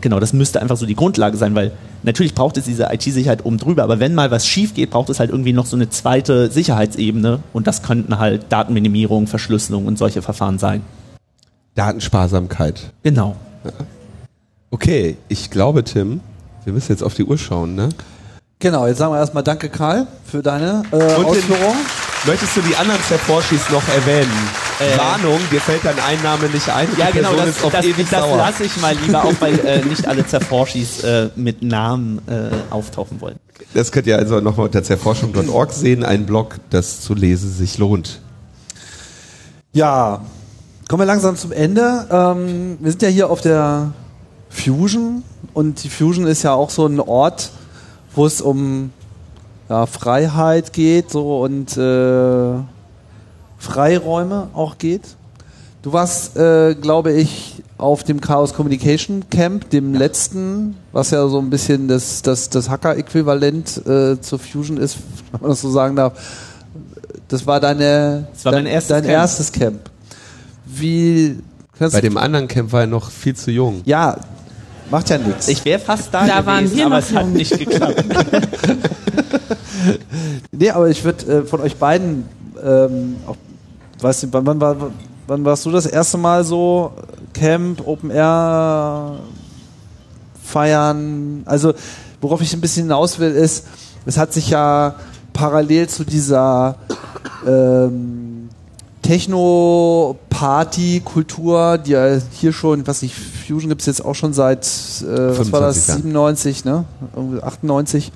Genau, 0.00 0.20
das 0.20 0.32
müsste 0.32 0.60
einfach 0.60 0.76
so 0.76 0.86
die 0.86 0.94
Grundlage 0.94 1.36
sein, 1.36 1.54
weil 1.54 1.72
natürlich 2.02 2.34
braucht 2.34 2.56
es 2.56 2.64
diese 2.64 2.88
IT-Sicherheit 2.92 3.44
oben 3.44 3.58
drüber, 3.58 3.82
aber 3.82 3.98
wenn 3.98 4.14
mal 4.14 4.30
was 4.30 4.46
schief 4.46 4.74
geht, 4.74 4.90
braucht 4.90 5.10
es 5.10 5.18
halt 5.18 5.30
irgendwie 5.30 5.52
noch 5.52 5.66
so 5.66 5.76
eine 5.76 5.90
zweite 5.90 6.50
Sicherheitsebene 6.50 7.40
und 7.52 7.66
das 7.66 7.82
könnten 7.82 8.18
halt 8.18 8.46
Datenminimierung, 8.50 9.26
Verschlüsselung 9.26 9.86
und 9.86 9.98
solche 9.98 10.22
Verfahren 10.22 10.58
sein. 10.58 10.82
Datensparsamkeit. 11.74 12.92
Genau. 13.02 13.36
Okay, 14.70 15.16
ich 15.28 15.50
glaube, 15.50 15.84
Tim, 15.84 16.20
wir 16.64 16.72
müssen 16.72 16.92
jetzt 16.92 17.02
auf 17.02 17.14
die 17.14 17.24
Uhr 17.24 17.38
schauen, 17.38 17.74
ne? 17.74 17.88
Genau, 18.58 18.86
jetzt 18.86 18.98
sagen 18.98 19.12
wir 19.12 19.18
erstmal 19.18 19.44
Danke, 19.44 19.68
Karl, 19.68 20.06
für 20.24 20.42
deine 20.42 20.82
äh, 20.90 20.96
Ausführung. 20.96 21.76
Möchtest 22.26 22.56
du 22.56 22.60
die 22.60 22.74
anderen 22.74 23.00
Zerforschis 23.02 23.70
noch 23.70 23.86
erwähnen? 23.88 24.30
Äh, 24.80 24.96
Warnung, 24.96 25.38
dir 25.50 25.60
fällt 25.60 25.84
dein 25.84 25.98
Einname 25.98 26.48
nicht 26.48 26.68
ein. 26.68 26.88
Ja, 26.96 27.10
genau, 27.10 27.32
das, 27.34 27.60
das, 27.60 27.84
das 28.10 28.10
lasse 28.10 28.64
ich 28.64 28.76
mal 28.80 28.94
lieber, 28.94 29.24
auch 29.24 29.34
weil 29.40 29.58
äh, 29.66 29.84
nicht 29.84 30.06
alle 30.06 30.24
Zerforschis 30.24 31.02
äh, 31.02 31.30
mit 31.34 31.62
Namen 31.62 32.20
äh, 32.28 32.50
auftauchen 32.70 33.20
wollen. 33.20 33.36
Das 33.74 33.90
könnt 33.90 34.06
ihr 34.06 34.16
also 34.16 34.40
nochmal 34.40 34.66
unter 34.66 34.84
zerforschung.org 34.84 35.72
sehen, 35.72 36.04
ein 36.04 36.26
Blog, 36.26 36.56
das 36.70 37.00
zu 37.00 37.14
lesen 37.14 37.52
sich 37.52 37.78
lohnt. 37.78 38.20
Ja, 39.72 40.22
kommen 40.88 41.02
wir 41.02 41.06
langsam 41.06 41.36
zum 41.36 41.50
Ende. 41.50 42.06
Ähm, 42.10 42.78
wir 42.80 42.90
sind 42.92 43.02
ja 43.02 43.08
hier 43.08 43.30
auf 43.30 43.40
der 43.40 43.92
Fusion 44.48 45.24
und 45.54 45.82
die 45.82 45.90
Fusion 45.90 46.26
ist 46.26 46.44
ja 46.44 46.54
auch 46.54 46.70
so 46.70 46.86
ein 46.86 47.00
Ort, 47.00 47.50
wo 48.14 48.26
es 48.26 48.40
um 48.40 48.92
ja, 49.68 49.86
Freiheit 49.86 50.72
geht 50.72 51.10
so 51.10 51.40
und 51.40 51.76
äh, 51.76 52.54
Freiräume 53.58 54.48
auch 54.54 54.78
geht. 54.78 55.02
Du 55.82 55.92
warst, 55.92 56.36
äh, 56.36 56.74
glaube 56.74 57.12
ich, 57.12 57.62
auf 57.76 58.02
dem 58.02 58.20
Chaos 58.20 58.52
Communication 58.54 59.24
Camp, 59.30 59.70
dem 59.70 59.94
letzten, 59.94 60.76
was 60.92 61.10
ja 61.12 61.26
so 61.28 61.38
ein 61.38 61.50
bisschen 61.50 61.86
das, 61.88 62.22
das, 62.22 62.48
das 62.50 62.68
Hacker-Äquivalent 62.68 63.86
äh, 63.86 64.20
zur 64.20 64.38
Fusion 64.38 64.76
ist, 64.76 64.96
wenn 65.32 65.40
man 65.40 65.50
das 65.50 65.60
so 65.60 65.70
sagen 65.70 65.94
darf. 65.96 66.12
Das 67.28 67.46
war 67.46 67.60
deine, 67.60 68.26
Das 68.32 68.44
war 68.44 68.52
dein, 68.52 68.66
erstes 68.66 68.88
dein 68.88 69.02
Camp. 69.02 69.12
erstes 69.14 69.52
Camp. 69.52 69.90
Wie 70.66 71.38
Bei 71.78 72.00
dem 72.00 72.16
anderen 72.16 72.48
Camp 72.48 72.72
war 72.72 72.80
er 72.82 72.86
noch 72.86 73.10
viel 73.10 73.36
zu 73.36 73.50
jung. 73.50 73.82
Ja, 73.84 74.16
macht 74.90 75.10
ja 75.10 75.18
nichts. 75.18 75.48
Ich 75.48 75.64
wäre 75.64 75.78
fast 75.78 76.12
da, 76.12 76.26
Da 76.26 76.44
waren 76.46 76.64
gewesen, 76.64 76.76
wir 76.78 76.86
aber 76.86 76.98
es 76.98 77.12
hat 77.12 77.26
nicht 77.28 77.58
geklappt. 77.58 78.04
Nee, 80.50 80.70
aber 80.70 80.88
ich 80.88 81.04
würde 81.04 81.38
äh, 81.38 81.42
von 81.44 81.60
euch 81.60 81.76
beiden, 81.76 82.24
ähm, 82.62 83.16
auch, 83.26 83.36
weiß 84.02 84.22
nicht, 84.22 84.32
wann, 84.32 84.60
war, 84.60 84.76
wann 85.26 85.44
warst 85.44 85.66
du 85.66 85.70
das 85.70 85.86
erste 85.86 86.18
Mal 86.18 86.44
so 86.44 86.92
Camp, 87.32 87.86
Open 87.86 88.10
Air 88.10 89.16
feiern? 90.42 91.42
Also, 91.44 91.74
worauf 92.20 92.40
ich 92.40 92.52
ein 92.52 92.60
bisschen 92.60 92.84
hinaus 92.84 93.18
will, 93.18 93.32
ist, 93.32 93.66
es 94.06 94.16
hat 94.16 94.32
sich 94.32 94.50
ja 94.50 94.94
parallel 95.32 95.88
zu 95.88 96.04
dieser 96.04 96.76
ähm, 97.46 98.48
Techno-Party-Kultur, 99.02 101.78
die 101.78 101.92
ja 101.92 102.18
hier 102.32 102.52
schon, 102.52 102.86
was 102.86 103.00
nicht, 103.02 103.14
Fusion 103.14 103.70
gibt 103.70 103.80
es 103.80 103.86
jetzt 103.86 104.04
auch 104.04 104.14
schon 104.14 104.34
seit, 104.34 104.66
äh, 104.66 105.38
was 105.38 105.52
war 105.52 105.60
das, 105.60 105.86
25 105.86 105.88
Jahren. 105.88 106.02
97, 106.02 106.64
ne? 106.64 106.84
Irgendwie 107.14 107.42
98. 107.42 108.12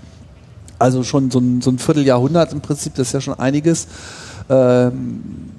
Also 0.79 1.03
schon 1.03 1.31
so 1.31 1.39
ein, 1.39 1.63
so 1.63 1.71
ein 1.71 1.79
Vierteljahrhundert 1.79 2.53
im 2.53 2.61
Prinzip, 2.61 2.95
das 2.97 3.07
ist 3.07 3.15
ja 3.15 3.21
schon 3.21 3.39
einiges. 3.39 3.87
Ähm, 4.51 5.52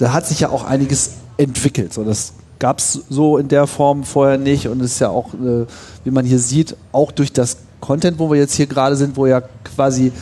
da 0.00 0.12
hat 0.12 0.26
sich 0.26 0.40
ja 0.40 0.48
auch 0.48 0.64
einiges 0.64 1.12
entwickelt. 1.36 1.92
So, 1.92 2.04
das 2.04 2.32
gab 2.58 2.78
es 2.78 3.04
so 3.08 3.36
in 3.36 3.48
der 3.48 3.66
Form 3.66 4.04
vorher 4.04 4.38
nicht 4.38 4.68
und 4.68 4.80
ist 4.80 4.98
ja 4.98 5.10
auch, 5.10 5.34
äh, 5.34 5.66
wie 6.04 6.10
man 6.10 6.24
hier 6.24 6.38
sieht, 6.38 6.74
auch 6.90 7.12
durch 7.12 7.32
das 7.32 7.58
Content, 7.80 8.18
wo 8.18 8.30
wir 8.30 8.38
jetzt 8.38 8.54
hier 8.54 8.66
gerade 8.66 8.96
sind, 8.96 9.16
wo 9.16 9.26
ja 9.26 9.42
quasi 9.64 10.12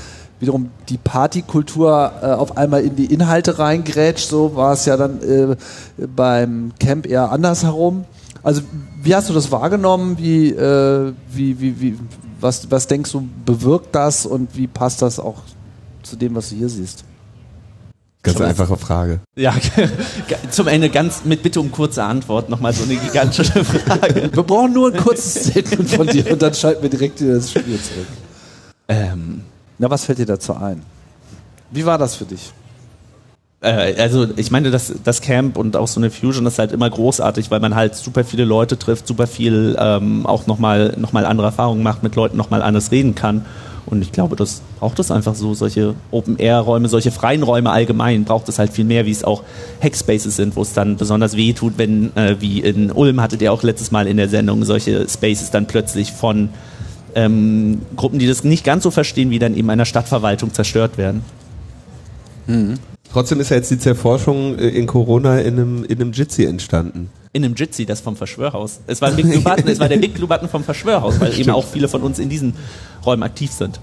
wiederum 0.40 0.70
die 0.88 0.98
Partykultur 0.98 2.12
äh, 2.22 2.26
auf 2.26 2.56
einmal 2.56 2.82
in 2.82 2.96
die 2.96 3.06
Inhalte 3.06 3.58
reingrätscht, 3.58 4.28
so 4.28 4.56
war 4.56 4.72
es 4.72 4.84
ja 4.84 4.96
dann 4.96 5.20
äh, 5.22 5.56
beim 6.06 6.72
Camp 6.80 7.06
eher 7.06 7.30
andersherum. 7.30 8.04
Also 8.42 8.62
wie 9.02 9.14
hast 9.14 9.28
du 9.28 9.32
das 9.32 9.50
wahrgenommen? 9.52 10.18
Wie, 10.18 10.50
äh, 10.50 11.12
wie, 11.30 11.60
wie, 11.60 11.80
wie, 11.80 11.98
was, 12.40 12.68
was 12.70 12.88
denkst 12.88 13.12
du, 13.12 13.28
bewirkt 13.44 13.94
das 13.94 14.26
und 14.26 14.56
wie 14.56 14.66
passt 14.66 15.02
das 15.02 15.20
auch 15.20 15.42
zu 16.02 16.16
dem, 16.16 16.34
was 16.34 16.50
du 16.50 16.56
hier 16.56 16.68
siehst? 16.68 17.04
Ganz 18.22 18.40
einfache 18.40 18.76
Frage. 18.76 19.20
Ja, 19.36 19.54
zum 20.50 20.66
Ende 20.66 20.90
ganz 20.90 21.24
mit 21.24 21.42
Bitte 21.42 21.60
um 21.60 21.70
kurze 21.70 22.02
Antwort 22.02 22.48
nochmal 22.50 22.72
so 22.72 22.84
eine 22.84 22.96
gigantische 22.96 23.64
Frage. 23.64 24.30
Wir 24.32 24.42
brauchen 24.42 24.72
nur 24.72 24.92
ein 24.92 24.96
kurzes 24.96 25.50
Statement 25.50 25.90
von 25.90 26.06
dir 26.06 26.30
und 26.32 26.42
dann 26.42 26.52
schalten 26.52 26.82
wir 26.82 26.90
direkt 26.90 27.20
in 27.20 27.32
das 27.34 27.50
Spiel 27.50 27.80
zurück. 27.80 28.06
Ähm, 28.88 29.42
Na, 29.78 29.88
was 29.88 30.04
fällt 30.04 30.18
dir 30.18 30.26
dazu 30.26 30.54
ein? 30.54 30.82
Wie 31.70 31.86
war 31.86 31.96
das 31.98 32.16
für 32.16 32.24
dich? 32.24 32.52
äh, 33.60 33.94
also 34.00 34.26
ich 34.36 34.50
meine, 34.50 34.70
das, 34.70 34.92
das 35.04 35.20
Camp 35.20 35.56
und 35.56 35.76
auch 35.76 35.88
so 35.88 36.00
eine 36.00 36.10
Fusion 36.10 36.46
ist 36.46 36.58
halt 36.58 36.72
immer 36.72 36.88
großartig, 36.88 37.50
weil 37.50 37.60
man 37.60 37.74
halt 37.74 37.94
super 37.94 38.24
viele 38.24 38.44
Leute 38.44 38.78
trifft, 38.78 39.06
super 39.06 39.26
viel 39.26 39.76
ähm, 39.78 40.26
auch 40.26 40.46
nochmal 40.46 40.94
noch 40.96 41.12
mal 41.12 41.26
andere 41.26 41.48
Erfahrungen 41.48 41.82
macht, 41.82 42.02
mit 42.02 42.14
Leuten 42.14 42.36
nochmal 42.36 42.62
anders 42.62 42.90
reden 42.90 43.14
kann. 43.14 43.44
Und 43.90 44.02
ich 44.02 44.12
glaube, 44.12 44.36
das 44.36 44.60
braucht 44.78 44.98
es 44.98 45.10
einfach 45.10 45.34
so, 45.34 45.54
solche 45.54 45.94
Open-Air-Räume, 46.10 46.88
solche 46.88 47.10
freien 47.10 47.42
Räume 47.42 47.70
allgemein, 47.70 48.24
braucht 48.24 48.48
es 48.48 48.58
halt 48.58 48.72
viel 48.72 48.84
mehr, 48.84 49.06
wie 49.06 49.10
es 49.10 49.24
auch 49.24 49.42
Hackspaces 49.82 50.36
sind, 50.36 50.56
wo 50.56 50.62
es 50.62 50.74
dann 50.74 50.96
besonders 50.96 51.36
weh 51.36 51.52
tut, 51.52 51.78
wenn, 51.78 52.14
äh, 52.16 52.36
wie 52.40 52.60
in 52.60 52.92
Ulm 52.92 53.20
hattet 53.20 53.40
ihr 53.40 53.52
auch 53.52 53.62
letztes 53.62 53.90
Mal 53.90 54.06
in 54.06 54.16
der 54.16 54.28
Sendung, 54.28 54.64
solche 54.64 55.08
Spaces 55.08 55.50
dann 55.50 55.66
plötzlich 55.66 56.12
von 56.12 56.50
ähm, 57.14 57.80
Gruppen, 57.96 58.18
die 58.18 58.26
das 58.26 58.44
nicht 58.44 58.64
ganz 58.64 58.82
so 58.82 58.90
verstehen, 58.90 59.30
wie 59.30 59.38
dann 59.38 59.56
eben 59.56 59.70
einer 59.70 59.86
Stadtverwaltung 59.86 60.52
zerstört 60.52 60.98
werden. 60.98 61.22
Trotzdem 63.12 63.40
ist 63.40 63.48
ja 63.50 63.56
jetzt 63.56 63.70
die 63.70 63.78
Zerforschung 63.78 64.58
äh, 64.58 64.68
in 64.68 64.86
Corona 64.86 65.40
in 65.40 65.54
einem, 65.54 65.84
in 65.84 66.00
einem 66.00 66.12
Jitsi 66.12 66.44
entstanden. 66.44 67.10
In 67.32 67.44
einem 67.44 67.54
Jitsi, 67.54 67.86
das 67.86 68.00
vom 68.00 68.16
Verschwörhaus. 68.16 68.80
Es 68.86 69.00
war, 69.00 69.10
Big 69.12 69.28
Blue 69.28 69.40
Button, 69.40 69.68
es 69.68 69.80
war 69.80 69.88
der 69.88 69.96
Big 69.96 70.14
Blue 70.14 70.28
Button 70.28 70.48
vom 70.48 70.64
Verschwörhaus, 70.64 71.20
weil 71.20 71.32
eben 71.38 71.50
auch 71.50 71.64
viele 71.64 71.88
von 71.88 72.02
uns 72.02 72.18
in 72.18 72.28
diesen 72.28 72.54
Räumen 73.04 73.22
aktiv 73.22 73.50
sind. 73.50 73.80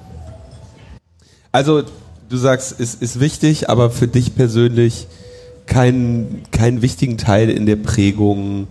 Also, 1.52 1.84
du 2.30 2.38
sagst, 2.38 2.80
es 2.80 2.96
ist 2.96 3.20
wichtig, 3.20 3.70
aber 3.70 3.90
für 3.90 4.08
dich 4.08 4.36
persönlich 4.36 5.08
keinen 5.66 6.44
keinen 6.52 6.82
wichtigen 6.82 7.18
Teil 7.18 7.50
in 7.50 7.66
der 7.66 7.76
Prägung 7.76 8.68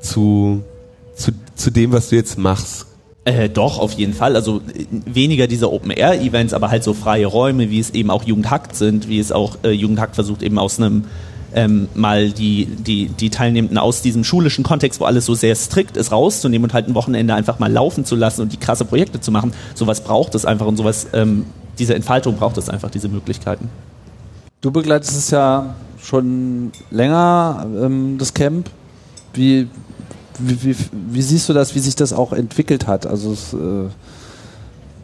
zu, 0.00 0.62
zu, 1.14 1.32
zu 1.54 1.70
dem, 1.70 1.92
was 1.92 2.08
du 2.08 2.16
jetzt 2.16 2.38
machst. 2.38 2.86
Äh, 3.24 3.48
doch, 3.48 3.78
auf 3.78 3.92
jeden 3.92 4.14
Fall. 4.14 4.34
Also 4.34 4.58
äh, 4.58 4.86
weniger 5.06 5.46
diese 5.46 5.72
Open-Air-Events, 5.72 6.54
aber 6.54 6.70
halt 6.70 6.82
so 6.82 6.92
freie 6.92 7.26
Räume, 7.26 7.70
wie 7.70 7.78
es 7.78 7.90
eben 7.90 8.10
auch 8.10 8.24
Jugendhackt 8.24 8.74
sind, 8.74 9.08
wie 9.08 9.18
es 9.18 9.30
auch 9.30 9.58
äh, 9.62 9.70
Jugendhackt 9.70 10.16
versucht, 10.16 10.42
eben 10.42 10.58
aus 10.58 10.78
einem 10.78 11.04
ähm, 11.54 11.88
mal 11.94 12.30
die, 12.30 12.66
die, 12.66 13.08
die 13.08 13.30
Teilnehmenden 13.30 13.78
aus 13.78 14.02
diesem 14.02 14.24
schulischen 14.24 14.64
Kontext, 14.64 15.00
wo 15.00 15.04
alles 15.04 15.26
so 15.26 15.34
sehr 15.34 15.54
strikt 15.54 15.96
ist, 15.96 16.10
rauszunehmen 16.10 16.64
und 16.64 16.74
halt 16.74 16.88
ein 16.88 16.94
Wochenende 16.94 17.34
einfach 17.34 17.58
mal 17.58 17.70
laufen 17.70 18.04
zu 18.04 18.16
lassen 18.16 18.42
und 18.42 18.52
die 18.52 18.56
krasse 18.56 18.84
Projekte 18.84 19.20
zu 19.20 19.30
machen. 19.30 19.52
Sowas 19.74 20.02
braucht 20.02 20.34
es 20.34 20.44
einfach 20.44 20.66
und 20.66 20.76
sowas, 20.76 21.08
ähm, 21.12 21.44
diese 21.78 21.94
Entfaltung 21.94 22.36
braucht 22.36 22.56
es 22.56 22.68
einfach, 22.68 22.90
diese 22.90 23.08
Möglichkeiten. 23.08 23.68
Du 24.62 24.70
begleitest 24.70 25.16
es 25.16 25.30
ja 25.30 25.74
schon 26.02 26.72
länger, 26.90 27.66
ähm, 27.82 28.16
das 28.18 28.34
Camp. 28.34 28.70
Wie, 29.34 29.68
wie, 30.38 30.62
wie, 30.64 30.76
wie 31.10 31.22
siehst 31.22 31.48
du 31.48 31.52
das, 31.52 31.74
wie 31.74 31.80
sich 31.80 31.96
das 31.96 32.12
auch 32.12 32.32
entwickelt 32.32 32.86
hat? 32.86 33.06
Also, 33.06 33.32
es, 33.32 33.52
äh, 33.52 33.88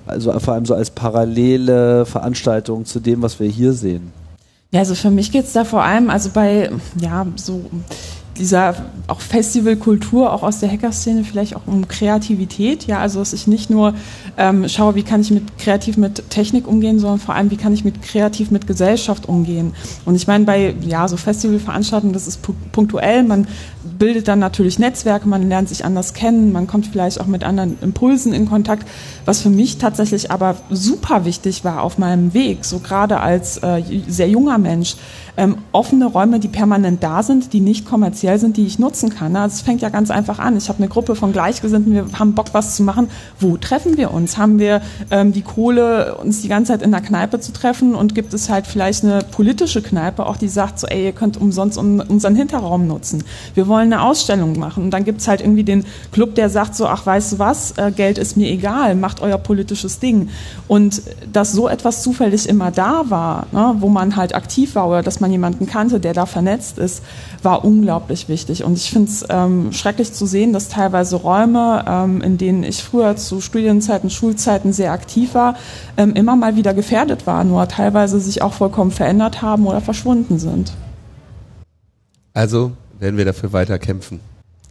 also 0.06 0.38
vor 0.38 0.54
allem 0.54 0.66
so 0.66 0.74
als 0.74 0.90
parallele 0.90 2.06
Veranstaltung 2.06 2.84
zu 2.84 3.00
dem, 3.00 3.22
was 3.22 3.38
wir 3.38 3.48
hier 3.48 3.72
sehen. 3.72 4.12
Ja, 4.70 4.80
also 4.80 4.94
für 4.94 5.10
mich 5.10 5.32
geht's 5.32 5.52
da 5.52 5.64
vor 5.64 5.82
allem, 5.82 6.10
also 6.10 6.30
bei, 6.30 6.70
ja, 7.00 7.26
so 7.36 7.64
dieser 8.38 8.74
auch 9.06 9.20
Festivalkultur, 9.20 10.32
auch 10.32 10.42
aus 10.42 10.60
der 10.60 10.70
Hackerszene, 10.70 11.24
vielleicht 11.24 11.56
auch 11.56 11.66
um 11.66 11.88
Kreativität, 11.88 12.86
ja, 12.86 12.98
also 12.98 13.18
dass 13.18 13.32
ich 13.32 13.46
nicht 13.46 13.70
nur 13.70 13.94
ähm, 14.36 14.68
schaue, 14.68 14.94
wie 14.94 15.02
kann 15.02 15.20
ich 15.20 15.30
mit 15.30 15.58
kreativ 15.58 15.96
mit 15.96 16.30
Technik 16.30 16.66
umgehen, 16.66 16.98
sondern 16.98 17.18
vor 17.18 17.34
allem, 17.34 17.50
wie 17.50 17.56
kann 17.56 17.72
ich 17.72 17.84
mit 17.84 18.02
kreativ 18.02 18.50
mit 18.50 18.66
Gesellschaft 18.66 19.28
umgehen. 19.28 19.72
Und 20.04 20.14
ich 20.14 20.26
meine, 20.26 20.44
bei 20.44 20.74
ja, 20.82 21.08
so 21.08 21.16
Festivalveranstaltungen, 21.16 22.12
das 22.12 22.26
ist 22.26 22.42
pu 22.42 22.52
punktuell, 22.72 23.24
man 23.24 23.46
bildet 23.98 24.28
dann 24.28 24.38
natürlich 24.38 24.78
Netzwerke, 24.78 25.28
man 25.28 25.48
lernt 25.48 25.68
sich 25.68 25.84
anders 25.84 26.14
kennen, 26.14 26.52
man 26.52 26.66
kommt 26.66 26.86
vielleicht 26.86 27.20
auch 27.20 27.26
mit 27.26 27.44
anderen 27.44 27.78
Impulsen 27.80 28.32
in 28.32 28.48
Kontakt, 28.48 28.86
was 29.24 29.40
für 29.40 29.50
mich 29.50 29.78
tatsächlich 29.78 30.30
aber 30.30 30.56
super 30.70 31.24
wichtig 31.24 31.64
war 31.64 31.82
auf 31.82 31.98
meinem 31.98 32.34
Weg, 32.34 32.64
so 32.64 32.78
gerade 32.78 33.20
als 33.20 33.58
äh, 33.58 33.82
sehr 34.06 34.28
junger 34.28 34.58
Mensch, 34.58 34.96
ähm, 35.38 35.56
offene 35.70 36.06
Räume, 36.06 36.40
die 36.40 36.48
permanent 36.48 37.02
da 37.02 37.22
sind, 37.22 37.52
die 37.52 37.60
nicht 37.60 37.86
kommerziell 37.86 38.40
sind, 38.40 38.56
die 38.56 38.66
ich 38.66 38.80
nutzen 38.80 39.08
kann. 39.08 39.36
Also 39.36 39.54
es 39.54 39.60
fängt 39.60 39.80
ja 39.80 39.88
ganz 39.88 40.10
einfach 40.10 40.40
an. 40.40 40.56
Ich 40.56 40.68
habe 40.68 40.78
eine 40.78 40.88
Gruppe 40.88 41.14
von 41.14 41.32
Gleichgesinnten, 41.32 41.94
wir 41.94 42.06
haben 42.18 42.34
Bock, 42.34 42.48
was 42.52 42.74
zu 42.74 42.82
machen. 42.82 43.08
Wo 43.38 43.56
treffen 43.56 43.96
wir 43.96 44.12
uns? 44.12 44.36
Haben 44.36 44.58
wir 44.58 44.82
ähm, 45.12 45.32
die 45.32 45.42
Kohle, 45.42 46.16
uns 46.16 46.42
die 46.42 46.48
ganze 46.48 46.72
Zeit 46.72 46.82
in 46.82 46.90
der 46.90 47.00
Kneipe 47.00 47.38
zu 47.38 47.52
treffen 47.52 47.94
und 47.94 48.16
gibt 48.16 48.34
es 48.34 48.50
halt 48.50 48.66
vielleicht 48.66 49.04
eine 49.04 49.20
politische 49.22 49.80
Kneipe, 49.80 50.26
auch 50.26 50.36
die 50.36 50.48
sagt 50.48 50.80
so, 50.80 50.88
ey, 50.88 51.04
ihr 51.04 51.12
könnt 51.12 51.36
umsonst 51.36 51.78
un 51.78 52.00
unseren 52.00 52.34
Hinterraum 52.34 52.88
nutzen. 52.88 53.22
Wir 53.54 53.68
wollen 53.68 53.92
eine 53.92 54.02
Ausstellung 54.02 54.58
machen. 54.58 54.84
Und 54.84 54.90
dann 54.90 55.04
gibt 55.04 55.20
es 55.20 55.28
halt 55.28 55.40
irgendwie 55.40 55.62
den 55.62 55.84
Club, 56.10 56.34
der 56.34 56.50
sagt 56.50 56.74
so, 56.74 56.86
ach, 56.88 57.06
weißt 57.06 57.34
du 57.34 57.38
was, 57.38 57.78
äh, 57.78 57.92
Geld 57.92 58.18
ist 58.18 58.36
mir 58.36 58.50
egal, 58.50 58.96
macht 58.96 59.20
euer 59.20 59.38
politisches 59.38 60.00
Ding. 60.00 60.30
Und 60.66 61.02
dass 61.32 61.52
so 61.52 61.68
etwas 61.68 62.02
zufällig 62.02 62.48
immer 62.48 62.72
da 62.72 63.04
war, 63.08 63.46
ne, 63.52 63.76
wo 63.78 63.88
man 63.88 64.16
halt 64.16 64.34
aktiv 64.34 64.74
war 64.74 64.88
oder 64.88 65.02
dass 65.02 65.20
man 65.28 65.32
jemanden 65.32 65.66
kannte, 65.66 66.00
der 66.00 66.14
da 66.14 66.26
vernetzt 66.26 66.78
ist, 66.78 67.02
war 67.42 67.64
unglaublich 67.64 68.28
wichtig. 68.28 68.64
Und 68.64 68.76
ich 68.78 68.90
finde 68.90 69.10
es 69.10 69.24
ähm, 69.28 69.72
schrecklich 69.72 70.12
zu 70.12 70.26
sehen, 70.26 70.52
dass 70.52 70.68
teilweise 70.68 71.16
Räume, 71.16 71.84
ähm, 71.86 72.22
in 72.22 72.38
denen 72.38 72.64
ich 72.64 72.82
früher 72.82 73.16
zu 73.16 73.40
Studienzeiten, 73.40 74.10
Schulzeiten 74.10 74.72
sehr 74.72 74.92
aktiv 74.92 75.34
war, 75.34 75.56
ähm, 75.96 76.14
immer 76.14 76.36
mal 76.36 76.56
wieder 76.56 76.74
gefährdet 76.74 77.26
waren 77.26 77.52
oder 77.52 77.68
teilweise 77.68 78.18
sich 78.20 78.42
auch 78.42 78.54
vollkommen 78.54 78.90
verändert 78.90 79.42
haben 79.42 79.66
oder 79.66 79.80
verschwunden 79.80 80.38
sind. 80.38 80.72
Also 82.34 82.72
werden 82.98 83.16
wir 83.16 83.24
dafür 83.24 83.52
weiter 83.52 83.78
kämpfen. 83.78 84.20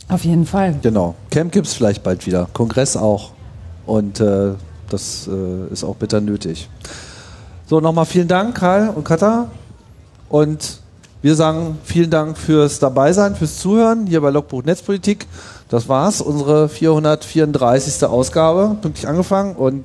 Auf 0.10 0.24
jeden 0.24 0.46
Fall. 0.46 0.76
Genau. 0.82 1.16
Camp 1.30 1.52
gibt 1.52 1.68
es 1.68 1.74
vielleicht 1.74 2.04
bald 2.04 2.26
wieder. 2.26 2.48
Kongress 2.54 2.96
auch. 2.98 3.32
Und 3.86 4.20
äh, 4.20 4.54
das 4.90 5.28
äh, 5.28 5.72
ist 5.72 5.84
auch 5.84 5.96
bitter 5.96 6.22
nötig. 6.22 6.70
So, 7.66 7.82
nochmal 7.82 8.06
vielen 8.06 8.30
Dank, 8.30 8.56
Karl 8.56 8.90
und 8.90 9.04
Katha. 9.04 9.50
Und 10.30 10.82
Wir 11.24 11.36
sagen 11.36 11.80
vielen 11.84 12.12
Dank 12.12 12.38
fürs 12.38 12.78
Dabeisein, 12.78 13.36
fürs 13.36 13.58
Zuhören 13.58 14.06
hier 14.06 14.22
bei 14.22 14.30
Logbuch 14.30 14.64
Netzpolitik. 14.64 15.26
Das 15.68 15.90
war's, 15.90 16.22
unsere 16.22 16.70
434. 16.70 18.06
Ausgabe. 18.06 18.78
Pünktlich 18.82 19.08
angefangen 19.08 19.56
und 19.56 19.84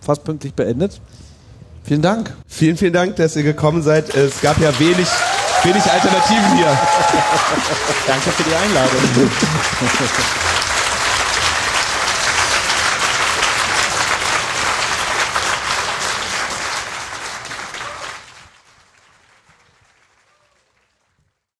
fast 0.00 0.24
pünktlich 0.24 0.52
beendet. 0.52 1.00
Vielen 1.84 2.02
Dank. 2.02 2.34
Vielen, 2.46 2.76
vielen 2.76 2.92
Dank, 2.92 3.16
dass 3.16 3.34
ihr 3.34 3.42
gekommen 3.42 3.82
seid. 3.82 4.14
Es 4.14 4.40
gab 4.42 4.58
ja 4.60 4.78
wenig, 4.78 5.08
wenig 5.64 5.82
Alternativen 5.82 6.56
hier. 6.56 6.66
Danke 8.06 8.30
für 8.30 8.42
die 8.42 8.54
Einladung. 8.54 9.00